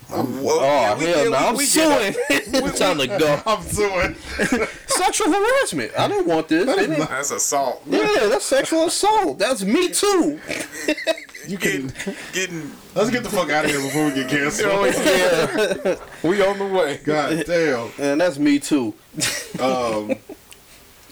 [0.08, 2.14] Oh hell no, I'm suing.
[2.30, 3.42] it's time to go.
[3.46, 4.14] I'm suing.
[4.86, 5.92] Sexual harassment.
[5.98, 6.68] I don't want this.
[6.68, 7.82] It ain't- That's assault.
[7.86, 9.38] Yeah, that's sexual assault.
[9.38, 10.40] That's me too.
[11.46, 11.92] You can.
[12.32, 14.86] Getting Let's get the fuck out of here before we get canceled.
[14.94, 17.00] yeah, we on the way.
[17.04, 17.90] God damn.
[17.98, 18.94] and that's me too.
[19.60, 20.14] Um,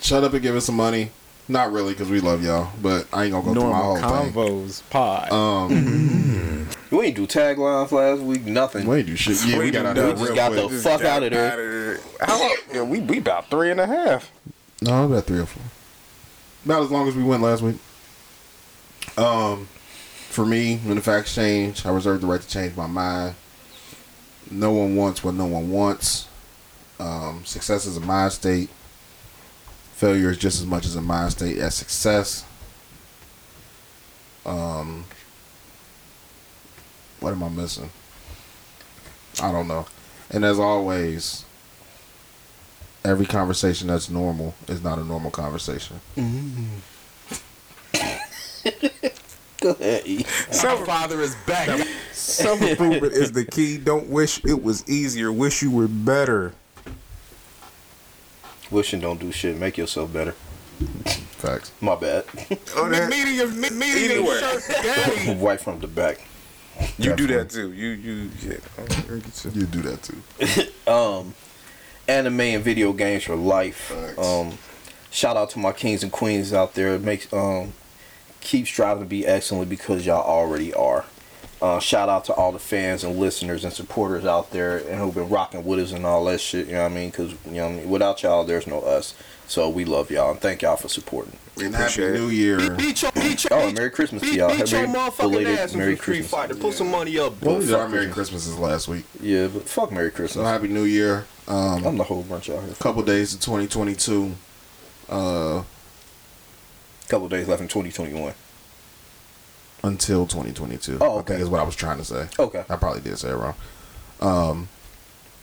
[0.00, 1.10] shut up and give us some money.
[1.46, 4.22] Not really, because we love y'all, but I ain't gonna go Normal through my whole
[4.24, 4.32] thing.
[4.32, 5.30] convos pod.
[5.32, 8.46] Um, We ain't do taglines last week.
[8.46, 8.86] Nothing.
[8.86, 9.44] we ain't do shit.
[9.44, 10.68] Yeah, we, We got out done We just real got quick.
[10.70, 11.56] the fuck out of there.
[11.56, 12.00] there.
[12.20, 12.56] How long?
[12.72, 14.30] Yeah, we we about three and a half.
[14.80, 15.62] No, about three or four.
[16.64, 17.76] About as long as we went last week.
[19.18, 19.68] Um,
[20.30, 23.34] for me, when the facts change, I reserve the right to change my mind.
[24.50, 26.26] No one wants what no one wants.
[26.98, 28.70] Um, success is a mind state.
[30.04, 32.44] Failure is just as much as a mind state as success.
[34.44, 35.06] Um,
[37.20, 37.88] what am I missing?
[39.42, 39.86] I don't know.
[40.30, 41.46] And as always,
[43.02, 45.98] every conversation that's normal is not a normal conversation.
[49.62, 50.26] Go ahead.
[50.66, 51.88] Our father is back.
[52.12, 53.78] Self improvement is the key.
[53.78, 55.32] Don't wish it was easier.
[55.32, 56.52] Wish you were better.
[58.74, 59.56] Wishing don't do shit.
[59.56, 60.32] Make yourself better.
[60.32, 61.70] Facts.
[61.80, 62.24] My bad.
[62.74, 64.40] Oh, that- Meeting your me- meeting Anywhere.
[64.40, 65.34] shirt, daddy.
[65.40, 66.20] right from the back.
[66.98, 67.72] You do that too.
[67.72, 68.56] You you yeah.
[68.76, 70.70] Oh, get your- You do that too.
[70.92, 71.34] Um,
[72.08, 73.76] anime and video games for life.
[73.76, 74.18] Facts.
[74.18, 74.58] Um,
[75.12, 76.98] shout out to my kings and queens out there.
[76.98, 77.72] Make um,
[78.40, 81.04] keep striving to be excellent because y'all already are.
[81.64, 85.14] Uh, shout out to all the fans and listeners and supporters out there and who've
[85.14, 86.66] been rocking with us and all that shit.
[86.66, 87.08] You know what I mean?
[87.10, 87.88] Because you know, what I mean?
[87.88, 89.14] without y'all, there's no us.
[89.46, 91.38] So we love y'all and thank y'all for supporting.
[91.56, 92.18] And happy appreciate it.
[92.18, 92.74] New Year.
[92.76, 94.50] Beat your, beat your, Oh, and Merry Christmas to y'all.
[94.54, 96.30] Beat your Merry motherfucking belated ass Merry in Street Christmas.
[96.30, 96.54] Fighter.
[96.54, 97.40] Put some money up.
[97.40, 97.66] Well, we bro.
[97.66, 99.06] did our Merry Christmases last week.
[99.22, 100.32] Yeah, but fuck Merry Christmas!
[100.32, 100.60] So Christmas.
[100.60, 101.24] happy New Year.
[101.48, 102.74] Um, I'm the whole bunch out here.
[102.74, 104.34] couple days to 2022.
[105.08, 105.62] Uh,
[107.08, 108.32] Couple days left in 2021.
[109.84, 110.98] Until 2022.
[111.00, 111.28] Oh, I okay.
[111.34, 112.26] think is what I was trying to say.
[112.38, 112.64] Okay.
[112.68, 113.54] I probably did say it wrong.
[114.20, 114.68] Um,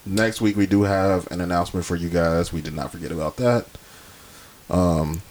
[0.06, 2.52] next week we do have an announcement for you guys.
[2.52, 3.66] We did not forget about that.
[4.70, 5.22] Um,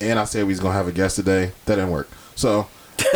[0.00, 1.52] and I said we was gonna have a guest today.
[1.66, 2.08] That didn't work.
[2.34, 2.66] So,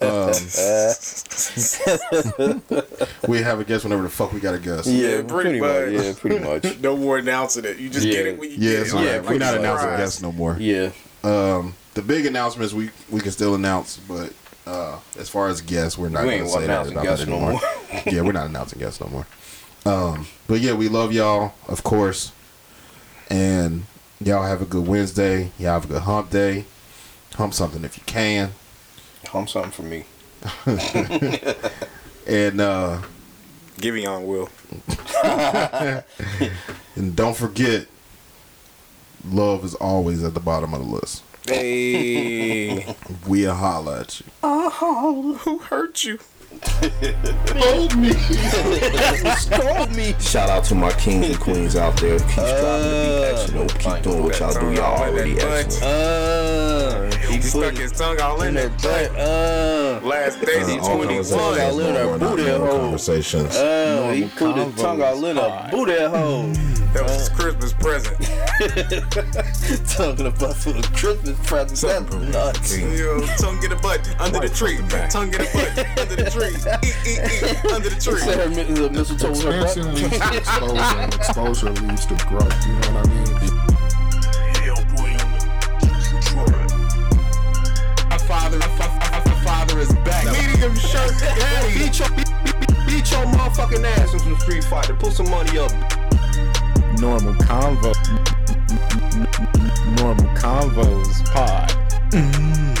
[0.00, 0.32] um,
[3.28, 4.86] we have a guest whenever the fuck we got a guest.
[4.88, 5.92] Yeah, pretty pretty much.
[5.92, 6.02] much.
[6.04, 6.78] Yeah, pretty much.
[6.80, 7.78] No more announcing it.
[7.78, 9.04] You just get it when you Yeah, get so it.
[9.04, 9.60] Yeah, we're not much.
[9.60, 9.98] announcing Surprise.
[9.98, 10.56] guests no more.
[10.58, 10.90] Yeah.
[11.22, 14.32] Um, the big announcements we we can still announce, but
[14.66, 17.36] uh, as far as guests, we're not We going to say that about that no
[17.36, 17.60] anymore.
[18.06, 19.26] yeah, we're not announcing guests no more.
[19.86, 22.32] Um, but yeah, we love y'all, of course,
[23.28, 23.84] and
[24.20, 25.50] y'all have a good Wednesday.
[25.58, 26.64] Y'all have a good hump day.
[27.34, 28.52] Hump something if you can,
[29.28, 30.04] Hump something for me.
[32.26, 33.02] and uh,
[33.78, 34.48] Giveon will.
[36.96, 37.86] and don't forget,
[39.28, 41.24] love is always at the bottom of the list.
[41.46, 44.26] Hey, We'll holla at you.
[44.42, 46.18] Oh, who hurt you?
[49.38, 50.14] Scold me.
[50.20, 52.18] Shout out to my kings and queens out there.
[52.18, 53.78] Keep striving to be excellent.
[53.78, 54.72] Keep doing what y'all do.
[54.72, 55.82] Y'all already excellent.
[55.82, 58.68] Uh, He he stuck his tongue all in in there.
[58.68, 59.18] that butt.
[59.18, 61.24] Uh, Last days Uh, of all 21.
[61.24, 62.78] conversations all in no her booty normal hole.
[62.80, 63.56] Conversations.
[63.56, 65.70] uh, he put his tongue all in a convos.
[65.70, 66.52] booty hole.
[66.94, 68.16] That was his Christmas present.
[69.88, 71.80] Talking about for a Christmas present.
[71.80, 72.78] That's nuts.
[72.78, 74.78] Yo, tongue get a butt under the tree.
[75.10, 76.42] Tongue get the butt under the tree.
[76.50, 76.60] tree.
[76.82, 78.18] eat, eat, eat under the tree.
[78.20, 82.66] Set the mistletoe Expansion her leads exposure, leads to growth.
[82.66, 83.54] You know what I mean?
[88.10, 90.24] My father, my father is back.
[90.26, 91.12] Medium shirt.
[91.74, 92.08] Beat your,
[92.86, 94.94] beat, your motherfucking ass in some street fighter.
[94.94, 95.72] Put some money up.
[97.00, 97.92] Normal convo.
[99.98, 101.70] Normal convos pod.
[102.12, 102.73] Mm.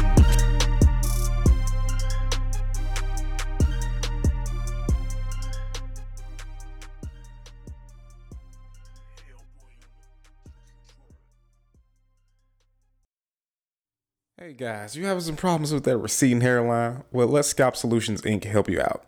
[14.44, 17.04] Hey guys, you having some problems with that receding hairline?
[17.10, 18.44] Well, let Scalp Solutions Inc.
[18.44, 19.02] help you out.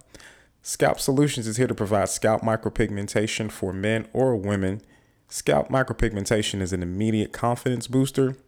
[0.62, 4.80] Scalp Solutions is here to provide scalp micropigmentation for men or women.
[5.28, 8.38] Scalp micropigmentation is an immediate confidence booster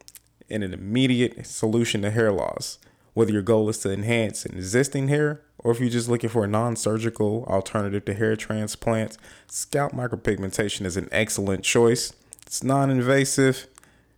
[0.48, 2.78] and an immediate solution to hair loss.
[3.12, 6.44] Whether your goal is to enhance an existing hair or if you're just looking for
[6.44, 12.14] a non surgical alternative to hair transplants, scalp micropigmentation is an excellent choice.
[12.46, 13.66] It's non invasive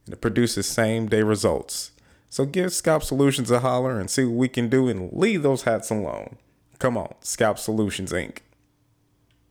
[0.04, 1.90] and it produces same day results.
[2.30, 5.64] So give Scalp Solutions a holler and see what we can do and leave those
[5.64, 6.36] hats alone.
[6.78, 8.38] Come on, Scalp Solutions Inc.